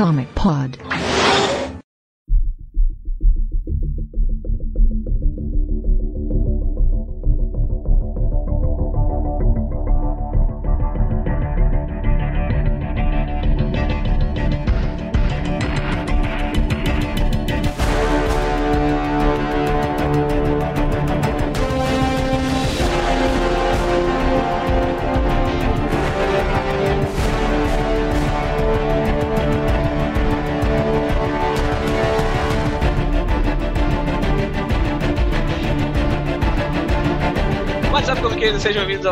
Comic 0.00 0.34
Pod. 0.34 0.89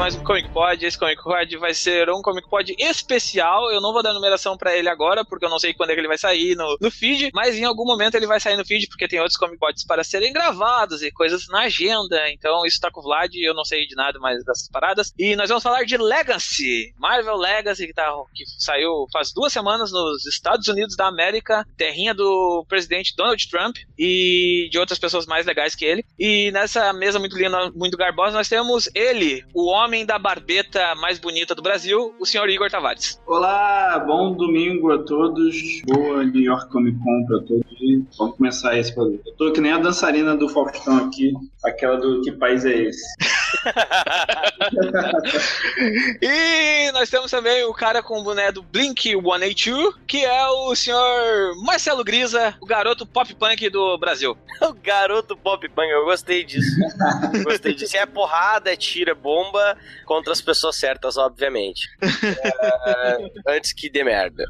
Mais 0.09 0.17
um 0.17 0.25
Comic 0.25 0.49
Pod. 0.49 0.83
Esse 0.83 0.99
Comic 0.99 1.18
Pod 1.29 1.57
vai 1.59 1.75
ser 1.75 2.09
um 2.09 2.23
Comic 2.23 2.49
Pod 2.49 2.75
especial. 2.79 3.71
Eu 3.71 3.83
não 3.83 3.93
vou 3.93 4.03
dar 4.03 4.15
numeração 4.15 4.57
para 4.57 4.75
ele 4.75 4.89
agora, 4.89 5.25
porque 5.25 5.45
eu 5.45 5.51
não 5.51 5.59
sei 5.59 5.75
quando 5.75 5.91
é 5.91 5.95
que 5.95 6.01
ele 6.01 6.09
vai 6.09 6.17
sair 6.17 6.57
no, 6.57 6.79
no 6.81 6.91
feed, 6.91 7.31
mas 7.35 7.55
em 7.55 7.65
algum 7.65 7.85
momento 7.85 8.15
ele 8.15 8.27
vai 8.27 8.41
sair 8.41 8.57
no 8.57 8.65
feed, 8.65 8.89
porque 8.89 9.07
tem 9.07 9.21
outros 9.21 9.37
Comic 9.37 9.59
Pods 9.59 9.85
para 9.85 10.03
serem 10.03 10.33
gravados 10.33 11.03
e 11.03 11.13
coisas 11.13 11.47
na 11.49 11.65
agenda. 11.65 12.31
Então 12.31 12.65
isso 12.65 12.81
tá 12.81 12.91
com 12.91 13.01
o 13.01 13.03
Vlad, 13.03 13.31
eu 13.35 13.55
não 13.55 13.65
sei 13.65 13.87
de 13.87 13.95
nada 13.95 14.19
mais 14.19 14.43
dessas 14.43 14.69
paradas. 14.71 15.13
E 15.19 15.37
nós 15.37 15.49
vamos 15.49 15.63
falar 15.63 15.85
de 15.85 15.99
Legacy, 15.99 16.95
Marvel 16.97 17.37
Legacy, 17.37 17.87
que, 17.87 17.93
tá, 17.93 18.11
que 18.35 18.45
saiu 18.59 19.07
faz 19.13 19.31
duas 19.33 19.53
semanas 19.53 19.93
nos 19.93 20.25
Estados 20.27 20.67
Unidos 20.67 20.97
da 20.97 21.09
América, 21.09 21.65
terrinha 21.77 22.15
do 22.15 22.65
presidente 22.67 23.15
Donald 23.15 23.49
Trump 23.51 23.77
e 23.99 24.69
de 24.71 24.79
outras 24.79 24.99
pessoas 24.99 25.27
mais 25.27 25.45
legais 25.45 25.75
que 25.75 25.85
ele. 25.85 26.05
E 26.19 26.51
nessa 26.53 26.91
mesa 26.93 27.19
muito 27.19 27.37
linda, 27.37 27.71
muito 27.73 27.97
garbosa, 27.99 28.33
nós 28.37 28.49
temos 28.49 28.89
ele, 28.95 29.45
o 29.55 29.69
homem 29.71 30.07
da 30.07 30.19
barbeta 30.19 30.95
mais 30.95 31.18
bonita 31.19 31.55
do 31.55 31.63
Brasil, 31.63 32.15
o 32.19 32.27
senhor 32.27 32.49
Igor 32.49 32.71
Tavares. 32.71 33.21
Olá, 33.27 33.99
bom 33.99 34.33
domingo 34.33 34.93
a 34.93 35.03
todos. 35.03 35.57
Boa 35.87 36.25
New 36.25 36.43
York 36.43 36.71
Comic 36.71 36.99
Con 36.99 37.27
pra 37.27 37.39
todos. 37.41 37.65
Vamos 38.19 38.37
começar 38.37 38.79
esse 38.79 38.95
programa. 38.95 39.21
Eu 39.27 39.37
tô 39.37 39.53
que 39.53 39.61
nem 39.61 39.73
a 39.73 39.79
dançarina 39.79 40.37
do 40.37 40.49
Faustão 40.49 41.07
aqui, 41.07 41.33
aquela 41.65 41.97
do 41.97 42.21
Que 42.23 42.33
País 42.33 42.65
é 42.65 42.75
Esse? 42.75 43.03
e 46.23 46.93
nós 46.93 47.09
temos 47.09 47.31
também 47.31 47.65
o 47.65 47.73
cara 47.73 48.03
com 48.03 48.21
o 48.21 48.23
boné 48.23 48.53
do 48.53 48.63
Blink 48.63 49.11
182, 49.11 49.95
que 50.07 50.25
é 50.25 50.47
o 50.47 50.75
senhor 50.75 51.55
Marcelo 51.65 52.05
Grisa, 52.05 52.55
o 52.61 52.67
garoto 52.67 53.07
pop 53.07 53.35
punk 53.35 53.69
do 53.71 53.97
Brasil. 53.99 54.37
o 54.63 54.73
garoto 54.75 55.37
pop 55.37 55.69
punk, 55.69 55.89
eu 55.89 56.05
gostei 56.05 56.45
disso. 56.45 56.77
gostei 57.45 57.75
disso. 57.75 57.97
É 57.97 58.07
porrada, 58.07 58.73
é 58.73 58.77
tira, 58.77 59.13
é 59.13 59.15
bomba 59.15 59.77
contra 60.05 60.33
as 60.33 60.41
pessoas 60.41 60.77
certas, 60.77 60.98
obviamente. 61.17 61.89
É, 62.89 63.57
antes 63.57 63.73
que 63.73 63.91
dê 63.91 64.03
merda. 64.03 64.45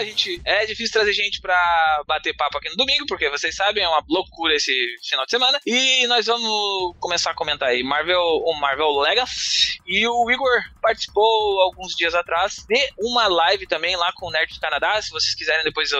A 0.00 0.04
gente. 0.04 0.40
É 0.44 0.66
difícil 0.66 0.92
trazer 0.92 1.12
gente 1.12 1.40
pra 1.40 2.02
bater 2.06 2.34
papo 2.34 2.58
aqui 2.58 2.68
no 2.70 2.76
domingo, 2.76 3.06
porque 3.06 3.28
vocês 3.28 3.54
sabem, 3.54 3.84
é 3.84 3.88
uma 3.88 4.02
loucura 4.08 4.54
esse 4.54 4.72
final 5.08 5.24
de 5.24 5.30
semana. 5.30 5.60
E 5.66 6.06
nós 6.06 6.26
vamos 6.26 6.96
começar 6.98 7.30
a 7.30 7.34
comentar 7.34 7.68
aí 7.68 7.82
Marvel, 7.82 8.20
o 8.20 8.54
Marvel 8.54 8.98
Legacy. 8.98 9.78
E 9.86 10.06
o 10.06 10.30
Igor 10.30 10.62
participou 10.80 11.60
alguns 11.62 11.94
dias 11.94 12.14
atrás 12.14 12.64
de 12.68 12.90
uma 12.98 13.28
live 13.28 13.66
também 13.66 13.96
lá 13.96 14.12
com 14.14 14.26
o 14.26 14.30
Nerd 14.30 14.52
do 14.54 14.60
Canadá. 14.60 15.00
Se 15.02 15.10
vocês 15.10 15.34
quiserem 15.34 15.64
depois 15.64 15.90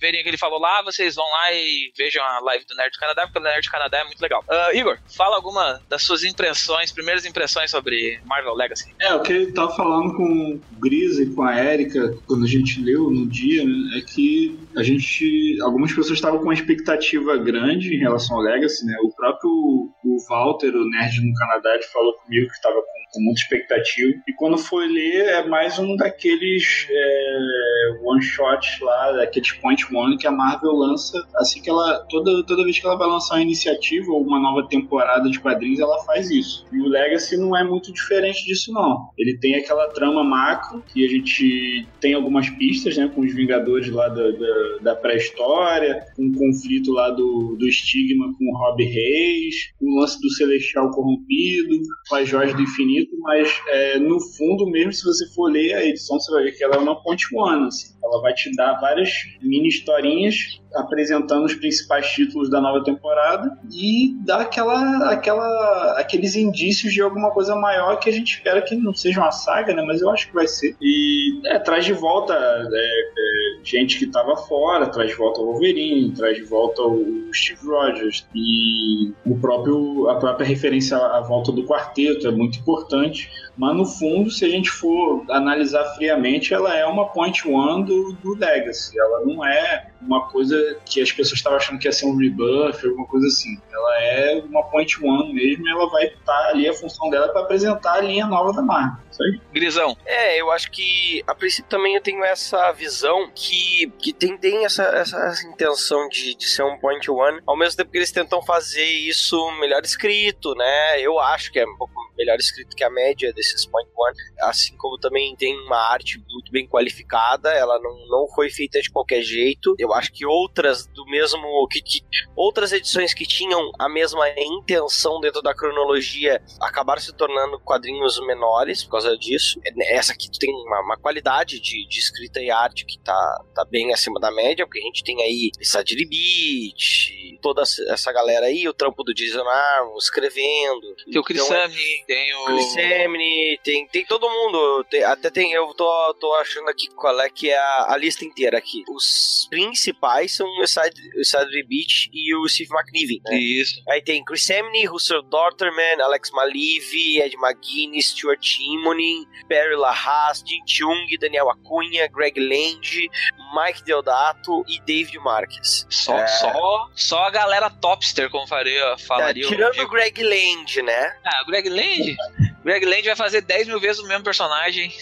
verem 0.00 0.20
o 0.20 0.22
que 0.22 0.30
ele 0.30 0.38
falou 0.38 0.58
lá, 0.58 0.82
vocês 0.82 1.14
vão 1.14 1.24
lá 1.24 1.52
e 1.52 1.92
vejam 1.96 2.22
a 2.22 2.40
live 2.40 2.64
do 2.66 2.76
Nerd 2.76 2.92
do 2.92 3.00
Canadá, 3.00 3.22
porque 3.22 3.38
o 3.38 3.42
Nerd 3.42 3.66
do 3.66 3.70
Canadá 3.70 3.98
é 3.98 4.04
muito 4.04 4.20
legal. 4.20 4.44
Uh, 4.48 4.76
Igor, 4.76 4.98
fala 5.16 5.36
alguma 5.36 5.80
das 5.88 6.02
suas 6.02 6.24
impressões, 6.24 6.92
primeiras 6.92 7.24
impressões 7.24 7.70
sobre 7.70 8.20
Marvel 8.24 8.54
Legacy. 8.54 8.94
É, 9.00 9.14
o 9.14 9.22
que 9.22 9.32
ele 9.32 9.52
tava 9.52 9.74
falando 9.74 10.14
com 10.14 10.54
o 10.54 10.80
Gris 10.80 11.18
e 11.18 11.26
com 11.34 11.42
a 11.42 11.56
Erika, 11.56 12.16
quando 12.26 12.44
a 12.44 12.48
gente 12.48 12.80
leu 12.80 13.10
no 13.10 13.26
dia, 13.26 13.47
né, 13.56 13.98
é 13.98 14.00
que 14.00 14.58
a 14.76 14.82
gente. 14.82 15.58
Algumas 15.62 15.90
pessoas 15.90 16.18
estavam 16.18 16.38
com 16.38 16.44
uma 16.44 16.54
expectativa 16.54 17.36
grande 17.36 17.94
em 17.94 17.98
relação 17.98 18.36
ao 18.36 18.42
Legacy, 18.42 18.84
né? 18.84 18.96
O 19.02 19.10
próprio 19.14 19.50
o 19.50 20.16
Walter, 20.28 20.74
o 20.74 20.88
Nerd 20.90 21.20
no 21.20 21.34
Canadá, 21.34 21.74
ele 21.74 21.84
falou 21.84 22.14
comigo 22.14 22.48
que 22.48 22.54
estava 22.54 22.74
com 22.74 22.97
com 23.12 23.20
muita 23.20 23.40
expectativa. 23.40 24.12
E 24.26 24.32
quando 24.34 24.58
foi 24.58 24.86
ler, 24.86 25.26
é 25.26 25.46
mais 25.46 25.78
um 25.78 25.96
daqueles 25.96 26.86
é, 26.90 28.00
one-shots 28.02 28.80
lá, 28.80 29.12
daqueles 29.12 29.52
point 29.52 29.84
one 29.94 30.18
que 30.18 30.26
a 30.26 30.30
Marvel 30.30 30.72
lança 30.72 31.18
assim 31.36 31.60
que 31.60 31.70
ela. 31.70 32.06
Toda, 32.08 32.44
toda 32.44 32.64
vez 32.64 32.78
que 32.78 32.86
ela 32.86 32.96
vai 32.96 33.08
lançar 33.08 33.36
uma 33.36 33.42
iniciativa 33.42 34.10
ou 34.12 34.22
uma 34.22 34.38
nova 34.38 34.66
temporada 34.68 35.28
de 35.30 35.38
quadrinhos, 35.40 35.80
ela 35.80 36.02
faz 36.04 36.30
isso. 36.30 36.66
E 36.72 36.80
o 36.80 36.88
Legacy 36.88 37.36
não 37.36 37.56
é 37.56 37.64
muito 37.64 37.92
diferente 37.92 38.44
disso, 38.44 38.72
não. 38.72 39.10
Ele 39.18 39.38
tem 39.38 39.56
aquela 39.56 39.88
trama 39.88 40.22
macro 40.24 40.82
que 40.92 41.04
a 41.04 41.08
gente 41.08 41.86
tem 42.00 42.14
algumas 42.14 42.48
pistas, 42.50 42.96
né? 42.96 43.10
Com 43.14 43.22
os 43.22 43.34
Vingadores 43.34 43.90
lá 43.90 44.08
da, 44.08 44.30
da, 44.30 44.78
da 44.82 44.96
pré-história, 44.96 46.04
com 46.16 46.26
o 46.26 46.32
conflito 46.32 46.92
lá 46.92 47.10
do, 47.10 47.56
do 47.56 47.68
estigma 47.68 48.32
com 48.36 48.44
o 48.44 48.56
Rob 48.56 48.82
Reis, 48.82 49.54
o 49.80 50.00
lance 50.00 50.20
do 50.20 50.30
Celestial 50.30 50.90
corrompido, 50.90 51.78
com 52.08 52.16
as 52.16 52.28
joias 52.28 52.54
do 52.54 52.62
infinito 52.62 52.97
bonito, 52.98 53.16
mas 53.20 53.48
é, 53.68 53.98
no 53.98 54.20
fundo 54.20 54.66
mesmo, 54.70 54.92
se 54.92 55.04
você 55.04 55.26
for 55.34 55.50
ler 55.50 55.74
a 55.74 55.84
edição, 55.84 56.18
você 56.18 56.32
vai 56.32 56.44
ver 56.44 56.52
que 56.52 56.64
ela 56.64 56.76
é 56.76 56.78
uma 56.78 57.00
ponte 57.02 57.26
one, 57.34 57.66
assim. 57.66 57.94
Ela 58.10 58.22
vai 58.22 58.34
te 58.34 58.54
dar 58.56 58.80
várias 58.80 59.10
mini 59.42 59.68
historinhas 59.68 60.60
apresentando 60.74 61.44
os 61.44 61.54
principais 61.54 62.06
títulos 62.08 62.50
da 62.50 62.60
nova 62.60 62.84
temporada 62.84 63.58
e 63.72 64.14
dá 64.24 64.42
aquela, 64.42 65.10
aquela, 65.10 65.98
aqueles 65.98 66.36
indícios 66.36 66.92
de 66.92 67.00
alguma 67.00 67.30
coisa 67.30 67.54
maior 67.56 67.98
que 67.98 68.08
a 68.08 68.12
gente 68.12 68.34
espera 68.34 68.62
que 68.62 68.74
não 68.74 68.94
seja 68.94 69.20
uma 69.20 69.30
saga, 69.30 69.74
né? 69.74 69.82
Mas 69.82 70.00
eu 70.00 70.10
acho 70.10 70.28
que 70.28 70.34
vai 70.34 70.46
ser. 70.46 70.76
E 70.80 71.40
é, 71.46 71.58
traz 71.58 71.84
de 71.84 71.92
volta 71.92 72.34
é, 72.34 72.68
é, 72.74 73.64
gente 73.64 73.98
que 73.98 74.04
estava 74.04 74.36
fora, 74.36 74.86
traz 74.86 75.10
de 75.10 75.16
volta 75.16 75.40
o 75.40 75.46
Wolverine, 75.46 76.12
traz 76.12 76.36
de 76.36 76.44
volta 76.44 76.82
o 76.82 77.30
Steve 77.32 77.66
Rogers 77.66 78.26
e 78.34 79.12
o 79.26 79.38
próprio, 79.38 80.08
a 80.08 80.16
própria 80.16 80.46
referência 80.46 80.96
à 80.96 81.20
volta 81.20 81.52
do 81.52 81.64
quarteto 81.64 82.26
é 82.26 82.30
muito 82.30 82.58
importante. 82.58 83.30
Mas 83.56 83.76
no 83.76 83.84
fundo, 83.84 84.30
se 84.30 84.44
a 84.44 84.48
gente 84.48 84.70
for 84.70 85.24
analisar 85.28 85.84
friamente, 85.96 86.54
ela 86.54 86.76
é 86.76 86.86
uma 86.86 87.08
point 87.08 87.46
one 87.46 87.84
do, 87.84 87.97
do 88.12 88.34
Legacy. 88.34 88.98
Ela 88.98 89.24
não 89.24 89.44
é 89.44 89.90
uma 90.00 90.28
coisa 90.28 90.78
que 90.84 91.00
as 91.00 91.10
pessoas 91.10 91.38
estavam 91.38 91.58
achando 91.58 91.78
que 91.78 91.86
ia 91.86 91.92
ser 91.92 92.06
um 92.06 92.16
rebuff, 92.16 92.86
alguma 92.86 93.06
coisa 93.06 93.26
assim. 93.26 93.58
Ela 93.72 94.02
é 94.02 94.42
uma 94.44 94.62
point 94.64 94.96
one 95.02 95.32
mesmo 95.32 95.66
e 95.66 95.70
ela 95.70 95.88
vai 95.90 96.06
estar 96.06 96.24
tá 96.24 96.48
ali, 96.48 96.68
a 96.68 96.74
função 96.74 97.10
dela 97.10 97.26
é 97.26 97.28
para 97.28 97.42
apresentar 97.42 97.94
a 97.94 98.00
linha 98.00 98.26
nova 98.26 98.52
da 98.52 98.62
marca. 98.62 99.02
Isso 99.10 99.22
aí. 99.22 99.40
Grisão. 99.52 99.96
É, 100.06 100.40
eu 100.40 100.50
acho 100.50 100.70
que 100.70 101.22
a 101.26 101.34
princípio 101.34 101.68
também 101.68 101.94
eu 101.94 102.00
tenho 102.00 102.24
essa 102.24 102.70
visão 102.72 103.30
que, 103.34 103.92
que 103.98 104.12
tem, 104.12 104.36
tem 104.36 104.64
essa, 104.64 104.84
essa, 104.84 105.18
essa 105.18 105.46
intenção 105.46 106.08
de, 106.08 106.34
de 106.34 106.48
ser 106.48 106.62
um 106.62 106.78
point 106.78 107.10
one, 107.10 107.40
ao 107.46 107.56
mesmo 107.56 107.76
tempo 107.76 107.90
que 107.90 107.98
eles 107.98 108.12
tentam 108.12 108.42
fazer 108.42 108.84
isso 108.84 109.36
melhor 109.60 109.82
escrito, 109.82 110.54
né? 110.54 111.00
Eu 111.00 111.18
acho 111.18 111.50
que 111.50 111.58
é 111.58 111.66
um 111.66 111.76
pouco 111.76 111.97
melhor 112.18 112.36
escrito 112.36 112.76
que 112.76 112.84
a 112.84 112.90
média 112.90 113.32
desses 113.32 113.64
point 113.64 113.88
one, 113.96 114.16
assim 114.40 114.76
como 114.76 114.98
também 114.98 115.34
tem 115.36 115.56
uma 115.60 115.78
arte 115.92 116.18
muito 116.28 116.50
bem 116.50 116.66
qualificada, 116.66 117.50
ela 117.50 117.78
não, 117.78 118.08
não 118.08 118.28
foi 118.34 118.50
feita 118.50 118.80
de 118.80 118.90
qualquer 118.90 119.22
jeito. 119.22 119.74
Eu 119.78 119.94
acho 119.94 120.12
que 120.12 120.26
outras 120.26 120.86
do 120.86 121.04
mesmo 121.06 121.66
que, 121.68 121.80
que 121.80 122.02
outras 122.36 122.72
edições 122.72 123.14
que 123.14 123.26
tinham 123.26 123.70
a 123.78 123.88
mesma 123.88 124.28
intenção 124.36 125.20
dentro 125.20 125.40
da 125.40 125.54
cronologia 125.54 126.42
acabaram 126.60 127.00
se 127.00 127.14
tornando 127.14 127.60
quadrinhos 127.60 128.18
menores 128.26 128.82
por 128.84 128.92
causa 128.92 129.16
disso. 129.16 129.60
Essa 129.90 130.12
aqui 130.12 130.28
tem 130.38 130.52
uma, 130.52 130.80
uma 130.82 130.96
qualidade 130.96 131.60
de, 131.60 131.86
de, 131.86 131.98
escrita 131.98 132.40
e 132.40 132.50
arte 132.50 132.84
que 132.84 132.98
tá, 133.00 133.44
tá 133.54 133.64
bem 133.64 133.92
acima 133.92 134.18
da 134.18 134.30
média, 134.30 134.66
porque 134.66 134.80
a 134.80 134.82
gente 134.82 135.04
tem 135.04 135.22
aí 135.22 135.50
Sadiri 135.62 136.06
Beach, 136.06 137.38
toda 137.40 137.62
essa 137.62 138.12
galera 138.12 138.46
aí, 138.46 138.68
o 138.68 138.74
trampo 138.74 139.02
do 139.04 139.14
Jason 139.14 139.46
Aaron 139.46 139.96
escrevendo. 139.96 140.94
Tem 141.10 141.20
o 141.20 141.22
Chris 141.22 141.42
então, 141.42 141.56
Samney, 141.56 142.04
tem 142.08 142.34
o. 142.34 142.44
Chris 142.46 142.72
Samney, 142.72 143.60
tem, 143.62 143.86
tem 143.86 144.04
todo 144.06 144.28
mundo. 144.28 144.84
Tem, 144.84 145.04
até 145.04 145.30
tem. 145.30 145.52
Eu 145.52 145.72
tô, 145.74 146.14
tô 146.14 146.34
achando 146.36 146.68
aqui 146.70 146.88
qual 146.88 147.20
é 147.20 147.28
que 147.28 147.50
é 147.50 147.58
a, 147.58 147.92
a 147.92 147.96
lista 147.98 148.24
inteira 148.24 148.56
aqui. 148.56 148.82
Os 148.88 149.46
principais 149.50 150.34
são 150.34 150.48
o 150.48 150.66
Sadri 150.66 151.62
Beach 151.62 152.10
e 152.12 152.34
o 152.34 152.48
Steve 152.48 152.70
McNiven. 152.72 153.20
Né? 153.26 153.38
Isso. 153.38 153.82
Aí 153.88 154.00
tem 154.02 154.24
Chris 154.24 154.46
Samney, 154.46 154.86
Russell 154.86 155.22
Dorterman, 155.22 156.00
Alex 156.00 156.30
Malivi, 156.30 157.20
Ed 157.20 157.36
McGuinness, 157.36 158.06
Stuart 158.06 158.40
Timonin, 158.40 159.26
Perry 159.46 159.76
LaHaas, 159.76 160.42
Jin 160.46 160.62
Chung, 160.66 161.06
Daniel 161.20 161.50
Acunha, 161.50 162.08
Greg 162.08 162.40
Land, 162.40 163.10
Mike 163.54 163.82
Deodato 163.84 164.64
e 164.66 164.80
David 164.80 165.18
Marques. 165.18 165.86
Só, 165.88 166.16
é... 166.16 166.26
só, 166.26 166.90
só 166.94 167.24
a 167.24 167.30
galera 167.30 167.70
topster, 167.70 168.30
como 168.30 168.46
faria, 168.46 168.96
falaria. 168.98 169.44
É, 169.44 169.48
tirando 169.48 169.78
o 169.80 169.88
Greg 169.88 170.22
Land, 170.22 170.82
né? 170.82 171.16
Ah, 171.24 171.42
o 171.42 171.46
Greg 171.46 171.68
Land? 171.68 172.16
Greg 172.64 172.84
Land 172.84 173.02
vai 173.06 173.16
fazer 173.16 173.40
10 173.40 173.68
mil 173.68 173.80
vezes 173.80 174.02
o 174.02 174.06
mesmo 174.06 174.24
personagem. 174.24 174.92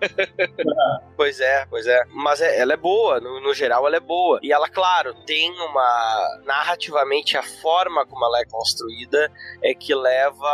pois 1.16 1.40
é, 1.40 1.64
pois 1.66 1.86
é. 1.86 2.04
Mas 2.10 2.40
é, 2.40 2.60
ela 2.60 2.74
é 2.74 2.76
boa, 2.76 3.20
no, 3.20 3.40
no, 3.40 3.54
geral 3.54 3.86
ela 3.86 3.96
é 3.96 4.00
boa. 4.00 4.38
E 4.42 4.52
ela, 4.52 4.68
claro, 4.68 5.14
tem 5.24 5.50
uma. 5.50 6.40
Narrativamente, 6.44 7.36
a 7.36 7.42
forma 7.42 8.04
como 8.06 8.24
ela 8.24 8.40
é 8.40 8.44
construída 8.44 9.32
é 9.62 9.74
que 9.74 9.94
leva 9.94 10.48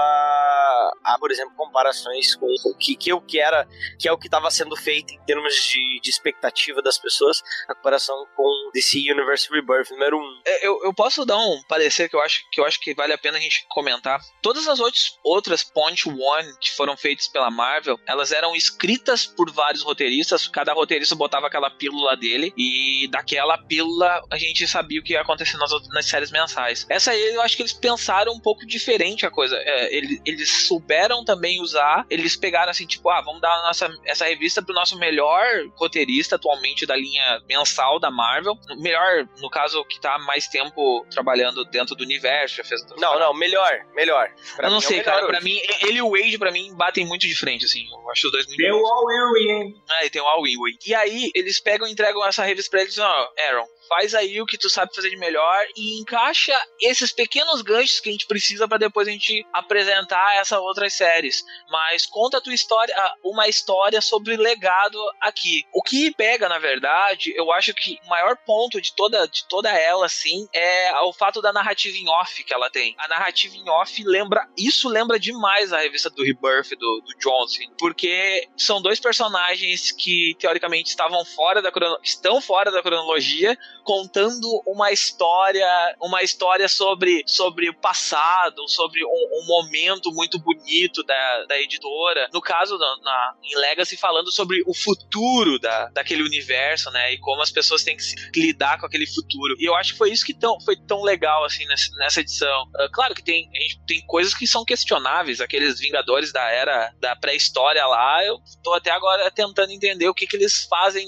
a, 1.04 1.16
por 1.18 1.30
exemplo, 1.30 1.54
comparações 1.56 2.34
com 2.36 2.46
o 2.46 2.74
que, 2.76 2.94
que 2.94 3.10
eu 3.10 3.20
que 3.20 3.40
era, 3.40 3.66
que 3.98 4.08
é 4.08 4.12
o 4.12 4.18
que 4.18 4.26
estava 4.26 4.50
sendo 4.50 4.76
feito 4.76 5.12
em 5.12 5.20
termos 5.24 5.54
de, 5.54 6.00
de 6.00 6.10
expectativa 6.10 6.80
das 6.82 6.98
pessoas, 6.98 7.39
a 7.68 7.74
comparação 7.74 8.26
com 8.36 8.70
DC 8.74 8.98
Universe 8.98 9.48
Rebirth 9.50 9.90
número 9.90 10.18
1. 10.18 10.20
Um. 10.20 10.40
É, 10.46 10.66
eu, 10.66 10.84
eu 10.84 10.94
posso 10.94 11.24
dar 11.24 11.38
um 11.38 11.62
parecer 11.68 12.08
que 12.08 12.16
eu 12.16 12.20
acho 12.20 12.42
que 12.50 12.60
eu 12.60 12.64
acho 12.64 12.80
que 12.80 12.94
vale 12.94 13.12
a 13.12 13.18
pena 13.18 13.38
a 13.38 13.40
gente 13.40 13.66
comentar. 13.68 14.20
Todas 14.42 14.66
as 14.68 14.80
outras, 14.80 15.18
outras 15.24 15.62
Point 15.62 16.08
One 16.08 16.58
que 16.60 16.70
foram 16.72 16.96
feitas 16.96 17.28
pela 17.28 17.50
Marvel, 17.50 17.98
elas 18.06 18.32
eram 18.32 18.54
escritas 18.54 19.26
por 19.26 19.50
vários 19.50 19.82
roteiristas, 19.82 20.48
cada 20.48 20.72
roteirista 20.72 21.14
botava 21.14 21.46
aquela 21.46 21.70
pílula 21.70 22.16
dele 22.16 22.52
e 22.56 23.08
daquela 23.10 23.58
pílula 23.58 24.22
a 24.30 24.38
gente 24.38 24.66
sabia 24.66 25.00
o 25.00 25.02
que 25.02 25.12
ia 25.12 25.20
acontecer 25.20 25.56
nas, 25.56 25.70
nas 25.88 26.06
séries 26.06 26.30
mensais. 26.30 26.86
Essa 26.88 27.12
aí 27.12 27.34
eu 27.34 27.42
acho 27.42 27.56
que 27.56 27.62
eles 27.62 27.72
pensaram 27.72 28.32
um 28.32 28.40
pouco 28.40 28.66
diferente 28.66 29.26
a 29.26 29.30
coisa. 29.30 29.56
É, 29.56 29.94
eles, 29.94 30.20
eles 30.24 30.66
souberam 30.66 31.24
também 31.24 31.60
usar, 31.60 32.04
eles 32.10 32.36
pegaram 32.36 32.70
assim, 32.70 32.86
tipo, 32.86 33.08
ah, 33.10 33.20
vamos 33.20 33.40
dar 33.40 33.62
nossa, 33.62 33.88
essa 34.04 34.24
revista 34.24 34.62
pro 34.62 34.74
nosso 34.74 34.98
melhor 34.98 35.44
roteirista 35.76 36.36
atualmente 36.36 36.86
da 36.86 36.96
linha 36.96 37.29
mensal 37.48 37.98
da 37.98 38.10
Marvel. 38.10 38.58
Melhor, 38.78 39.28
no 39.40 39.50
caso, 39.50 39.84
que 39.84 40.00
tá 40.00 40.18
mais 40.18 40.46
tempo 40.48 41.04
trabalhando 41.10 41.64
dentro 41.64 41.94
do 41.94 42.04
universo, 42.04 42.56
já 42.56 42.64
fez 42.64 42.84
Não, 42.98 43.18
não, 43.18 43.34
melhor, 43.34 43.70
melhor. 43.94 44.30
Pra 44.56 44.68
eu 44.68 44.70
não 44.70 44.80
sei, 44.80 45.00
é 45.00 45.02
cara, 45.02 45.22
hoje. 45.22 45.28
pra 45.28 45.40
mim, 45.40 45.60
ele 45.82 45.98
e 45.98 46.02
o 46.02 46.10
Wade, 46.10 46.38
pra 46.38 46.50
mim, 46.50 46.74
batem 46.74 47.06
muito 47.06 47.26
de 47.26 47.34
frente, 47.34 47.64
assim. 47.64 47.86
Eu 47.90 48.10
acho 48.10 48.26
os 48.26 48.32
dois 48.32 48.46
muito 48.46 48.58
Tem 48.58 48.72
o 48.72 48.86
All-In, 48.86 49.50
hein? 49.50 49.82
Ah, 49.90 50.04
e 50.04 50.10
tem 50.10 50.22
o 50.22 50.26
All-In, 50.26 50.56
E 50.86 50.94
aí, 50.94 51.30
eles 51.34 51.60
pegam 51.60 51.86
e 51.86 51.92
entregam 51.92 52.24
essa 52.26 52.44
revista 52.44 52.70
pra 52.70 52.80
eles 52.80 52.92
e 52.92 52.96
dizem, 52.96 53.10
ó, 53.10 53.24
oh, 53.24 53.40
Aaron, 53.42 53.66
faz 53.90 54.14
aí 54.14 54.40
o 54.40 54.46
que 54.46 54.56
tu 54.56 54.70
sabe 54.70 54.94
fazer 54.94 55.10
de 55.10 55.16
melhor 55.16 55.66
e 55.76 56.00
encaixa 56.00 56.56
esses 56.80 57.12
pequenos 57.12 57.60
ganchos 57.60 57.98
que 57.98 58.08
a 58.08 58.12
gente 58.12 58.26
precisa 58.26 58.68
para 58.68 58.78
depois 58.78 59.08
a 59.08 59.10
gente 59.10 59.44
apresentar 59.52 60.36
essas 60.36 60.60
outras 60.60 60.94
séries. 60.94 61.42
Mas 61.68 62.06
conta 62.06 62.38
a 62.38 62.40
tua 62.40 62.54
história, 62.54 62.94
uma 63.24 63.48
história 63.48 64.00
sobre 64.00 64.36
legado 64.36 64.96
aqui. 65.20 65.64
O 65.74 65.82
que 65.82 66.14
pega, 66.14 66.48
na 66.48 66.58
verdade, 66.58 67.34
eu 67.36 67.52
acho 67.52 67.74
que 67.74 67.98
o 68.04 68.08
maior 68.08 68.36
ponto 68.46 68.80
de 68.80 68.94
toda, 68.94 69.26
de 69.26 69.46
toda 69.48 69.68
ela, 69.70 70.06
assim, 70.06 70.46
é 70.54 70.92
o 71.00 71.12
fato 71.12 71.42
da 71.42 71.52
narrativa 71.52 71.96
em 71.96 72.08
off 72.08 72.44
que 72.44 72.54
ela 72.54 72.70
tem. 72.70 72.94
A 72.96 73.08
narrativa 73.08 73.56
em 73.56 73.68
off 73.68 74.02
lembra, 74.04 74.46
isso 74.56 74.88
lembra 74.88 75.18
demais 75.18 75.72
a 75.72 75.80
revista 75.80 76.08
do 76.08 76.22
Rebirth 76.22 76.70
do, 76.78 77.02
do 77.04 77.18
Johnson, 77.18 77.64
porque 77.76 78.48
são 78.56 78.80
dois 78.80 79.00
personagens 79.00 79.90
que 79.90 80.36
teoricamente 80.38 80.90
estavam 80.90 81.24
fora 81.24 81.60
da 81.60 81.70
estão 82.02 82.40
fora 82.40 82.70
da 82.70 82.82
cronologia, 82.82 83.56
contando 83.84 84.62
uma 84.66 84.90
história, 84.92 85.66
uma 86.00 86.22
história 86.22 86.68
sobre, 86.68 87.22
sobre 87.26 87.68
o 87.68 87.74
passado, 87.74 88.68
sobre 88.68 89.04
um, 89.04 89.08
um 89.08 89.46
momento 89.46 90.12
muito 90.12 90.38
bonito 90.38 91.02
da, 91.02 91.44
da 91.46 91.60
editora. 91.60 92.28
No 92.32 92.40
caso, 92.40 92.78
na, 92.78 92.96
na, 93.02 93.34
em 93.42 93.56
Legacy, 93.56 93.96
falando 93.96 94.32
sobre 94.32 94.62
o 94.66 94.74
futuro 94.74 95.58
da, 95.58 95.86
daquele 95.88 96.22
universo, 96.22 96.90
né? 96.90 97.12
E 97.12 97.18
como 97.18 97.42
as 97.42 97.50
pessoas 97.50 97.82
têm 97.82 97.96
que 97.96 98.02
se, 98.02 98.14
lidar 98.34 98.78
com 98.78 98.86
aquele 98.86 99.06
futuro. 99.06 99.54
E 99.58 99.64
eu 99.64 99.74
acho 99.74 99.92
que 99.92 99.98
foi 99.98 100.10
isso 100.10 100.24
que 100.24 100.34
tão, 100.34 100.60
foi 100.60 100.76
tão 100.76 101.02
legal, 101.02 101.44
assim, 101.44 101.64
nessa, 101.66 101.90
nessa 101.96 102.20
edição. 102.20 102.62
Uh, 102.76 102.90
claro 102.92 103.14
que 103.14 103.22
tem, 103.22 103.48
tem 103.86 104.00
coisas 104.06 104.34
que 104.34 104.46
são 104.46 104.64
questionáveis, 104.64 105.40
aqueles 105.40 105.80
Vingadores 105.80 106.32
da 106.32 106.48
era 106.50 106.92
da 107.00 107.16
pré-história 107.16 107.84
lá, 107.86 108.24
eu 108.24 108.38
tô 108.62 108.72
até 108.74 108.90
agora 108.90 109.30
tentando 109.30 109.72
entender 109.72 110.08
o 110.08 110.14
que, 110.14 110.26
que 110.26 110.36
eles 110.36 110.64
fazem 110.64 111.06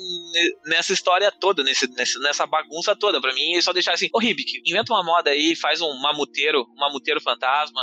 nessa 0.65 0.93
história 0.93 1.31
toda, 1.31 1.63
nesse, 1.63 1.87
nessa 2.21 2.47
bagunça 2.47 2.62
bagunça 2.63 2.97
toda. 2.97 3.21
Pra 3.21 3.35
mim, 3.35 3.55
é 3.55 3.61
só 3.61 3.73
deixar 3.73 3.93
assim, 3.93 4.09
ô 4.13 4.19
Ribic, 4.19 4.61
inventa 4.67 4.93
uma 4.93 5.03
moda 5.03 5.31
aí, 5.31 5.55
faz 5.57 5.81
um 5.81 5.93
mamuteiro, 6.01 6.67
um 6.77 6.81
mamuteiro 6.81 7.21
fantasma, 7.21 7.81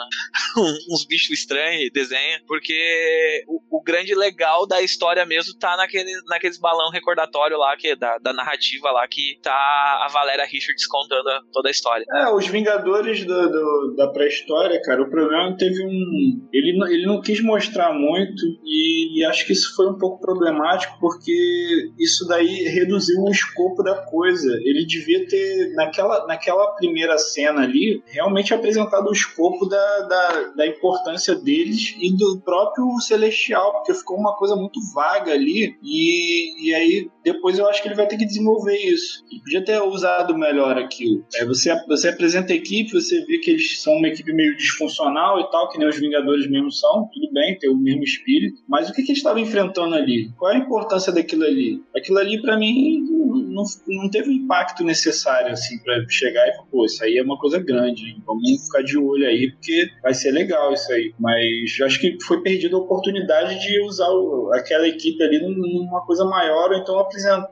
uns 0.89 1.05
bichos 1.05 1.31
estranhos, 1.31 1.91
desenha, 1.93 2.41
porque 2.47 3.43
o, 3.47 3.77
o, 3.77 3.83
grande 3.83 4.13
legal 4.15 4.67
da 4.67 4.81
história 4.81 5.25
mesmo 5.25 5.57
tá 5.57 5.75
naquele, 5.77 6.11
naqueles 6.27 6.57
balão 6.57 6.91
recordatório 6.91 7.57
lá, 7.57 7.75
que 7.77 7.95
da, 7.95 8.17
da 8.17 8.33
narrativa 8.33 8.91
lá, 8.91 9.07
que 9.07 9.39
tá 9.41 9.51
a 9.51 10.07
Valéria 10.11 10.45
Richards 10.45 10.85
contando 10.87 11.29
toda 11.51 11.69
a 11.69 11.71
história. 11.71 12.05
É, 12.11 12.33
os 12.33 12.47
Vingadores 12.47 13.25
do, 13.25 13.49
do 13.49 13.95
da 13.95 14.07
pré-história, 14.07 14.81
cara, 14.81 15.01
o 15.01 15.09
problema 15.09 15.55
teve 15.57 15.83
um. 15.83 16.47
Ele, 16.51 16.77
ele 16.93 17.05
não 17.05 17.21
quis 17.21 17.41
mostrar 17.41 17.93
muito 17.93 18.41
e, 18.63 19.19
e 19.19 19.25
acho 19.25 19.45
que 19.45 19.53
isso 19.53 19.75
foi 19.75 19.87
um 19.87 19.97
pouco 19.97 20.19
problemático, 20.19 20.97
porque 20.99 21.91
isso 21.97 22.27
daí 22.27 22.63
reduziu 22.63 23.21
o 23.21 23.31
escopo 23.31 23.83
da 23.83 23.95
coisa. 24.05 24.49
Ele 24.69 24.86
devia 24.86 25.27
ter, 25.27 25.74
naquela, 25.74 26.25
naquela 26.27 26.68
primeira 26.75 27.18
cena 27.18 27.62
ali, 27.62 28.01
realmente 28.06 28.54
apresentado 28.54 29.10
o 29.10 29.13
escopo 29.13 29.66
da, 29.66 30.00
da, 30.01 30.44
da 30.56 30.68
importância 30.68 31.36
deles 31.36 31.95
e 32.00 32.16
do 32.16 32.42
próprio 32.42 33.00
Celestial, 33.00 33.74
porque 33.74 33.94
ficou 33.94 34.18
uma 34.18 34.36
coisa 34.36 34.56
muito 34.56 34.80
vaga 34.94 35.31
ali. 35.33 35.77
E, 35.81 36.69
e 36.69 36.74
aí, 36.74 37.10
depois 37.33 37.57
eu 37.57 37.67
acho 37.67 37.81
que 37.81 37.87
ele 37.87 37.95
vai 37.95 38.07
ter 38.07 38.17
que 38.17 38.25
desenvolver 38.25 38.77
isso. 38.77 39.23
Ele 39.31 39.41
podia 39.41 39.65
ter 39.65 39.81
usado 39.81 40.37
melhor 40.37 40.77
aquilo. 40.77 41.25
Aí 41.39 41.45
você, 41.45 41.73
você 41.87 42.09
apresenta 42.09 42.53
a 42.53 42.55
equipe, 42.55 42.91
você 42.91 43.23
vê 43.25 43.37
que 43.39 43.51
eles 43.51 43.81
são 43.81 43.93
uma 43.93 44.07
equipe 44.07 44.33
meio 44.33 44.55
disfuncional 44.55 45.39
e 45.39 45.49
tal, 45.51 45.69
que 45.69 45.77
nem 45.77 45.87
os 45.87 45.99
Vingadores 45.99 46.49
mesmo 46.49 46.71
são, 46.71 47.09
tudo 47.13 47.31
bem, 47.33 47.59
tem 47.59 47.69
o 47.69 47.75
mesmo 47.75 48.03
espírito. 48.03 48.61
Mas 48.67 48.89
o 48.89 48.93
que, 48.93 49.03
que 49.03 49.11
eles 49.11 49.19
estavam 49.19 49.39
enfrentando 49.39 49.95
ali? 49.95 50.31
Qual 50.37 50.51
é 50.51 50.55
a 50.55 50.59
importância 50.59 51.11
daquilo 51.11 51.43
ali? 51.43 51.83
Aquilo 51.95 52.19
ali, 52.19 52.41
para 52.41 52.57
mim, 52.57 53.03
não, 53.50 53.63
não 53.88 54.09
teve 54.09 54.31
impacto 54.31 54.69
impacto 54.69 54.83
necessário, 54.83 55.51
assim, 55.51 55.77
para 55.79 56.03
chegar 56.09 56.48
e 56.48 56.51
falar, 56.53 56.67
pô, 56.69 56.86
isso 56.86 57.03
aí 57.03 57.17
é 57.17 57.24
uma 57.24 57.38
coisa 57.38 57.59
grande, 57.59 58.05
hein? 58.05 58.24
vamos 58.25 58.65
ficar 58.65 58.83
de 58.83 58.98
olho 58.98 59.27
aí, 59.27 59.51
porque 59.51 59.88
vai 60.01 60.13
ser 60.13 60.31
legal 60.31 60.74
isso 60.74 60.91
aí. 60.91 61.13
Mas 61.19 61.77
acho 61.83 62.00
que 62.00 62.17
foi 62.24 62.41
perdida 62.41 62.75
a 62.75 62.79
oportunidade 62.79 63.59
de 63.59 63.81
usar 63.83 64.09
o, 64.09 64.51
aquela 64.53 64.88
equipe 64.88 65.21
ali 65.24 65.39
numa 65.39 66.05
coisa 66.05 66.25
maior, 66.25 66.71
ou 66.71 66.77
então 66.77 67.00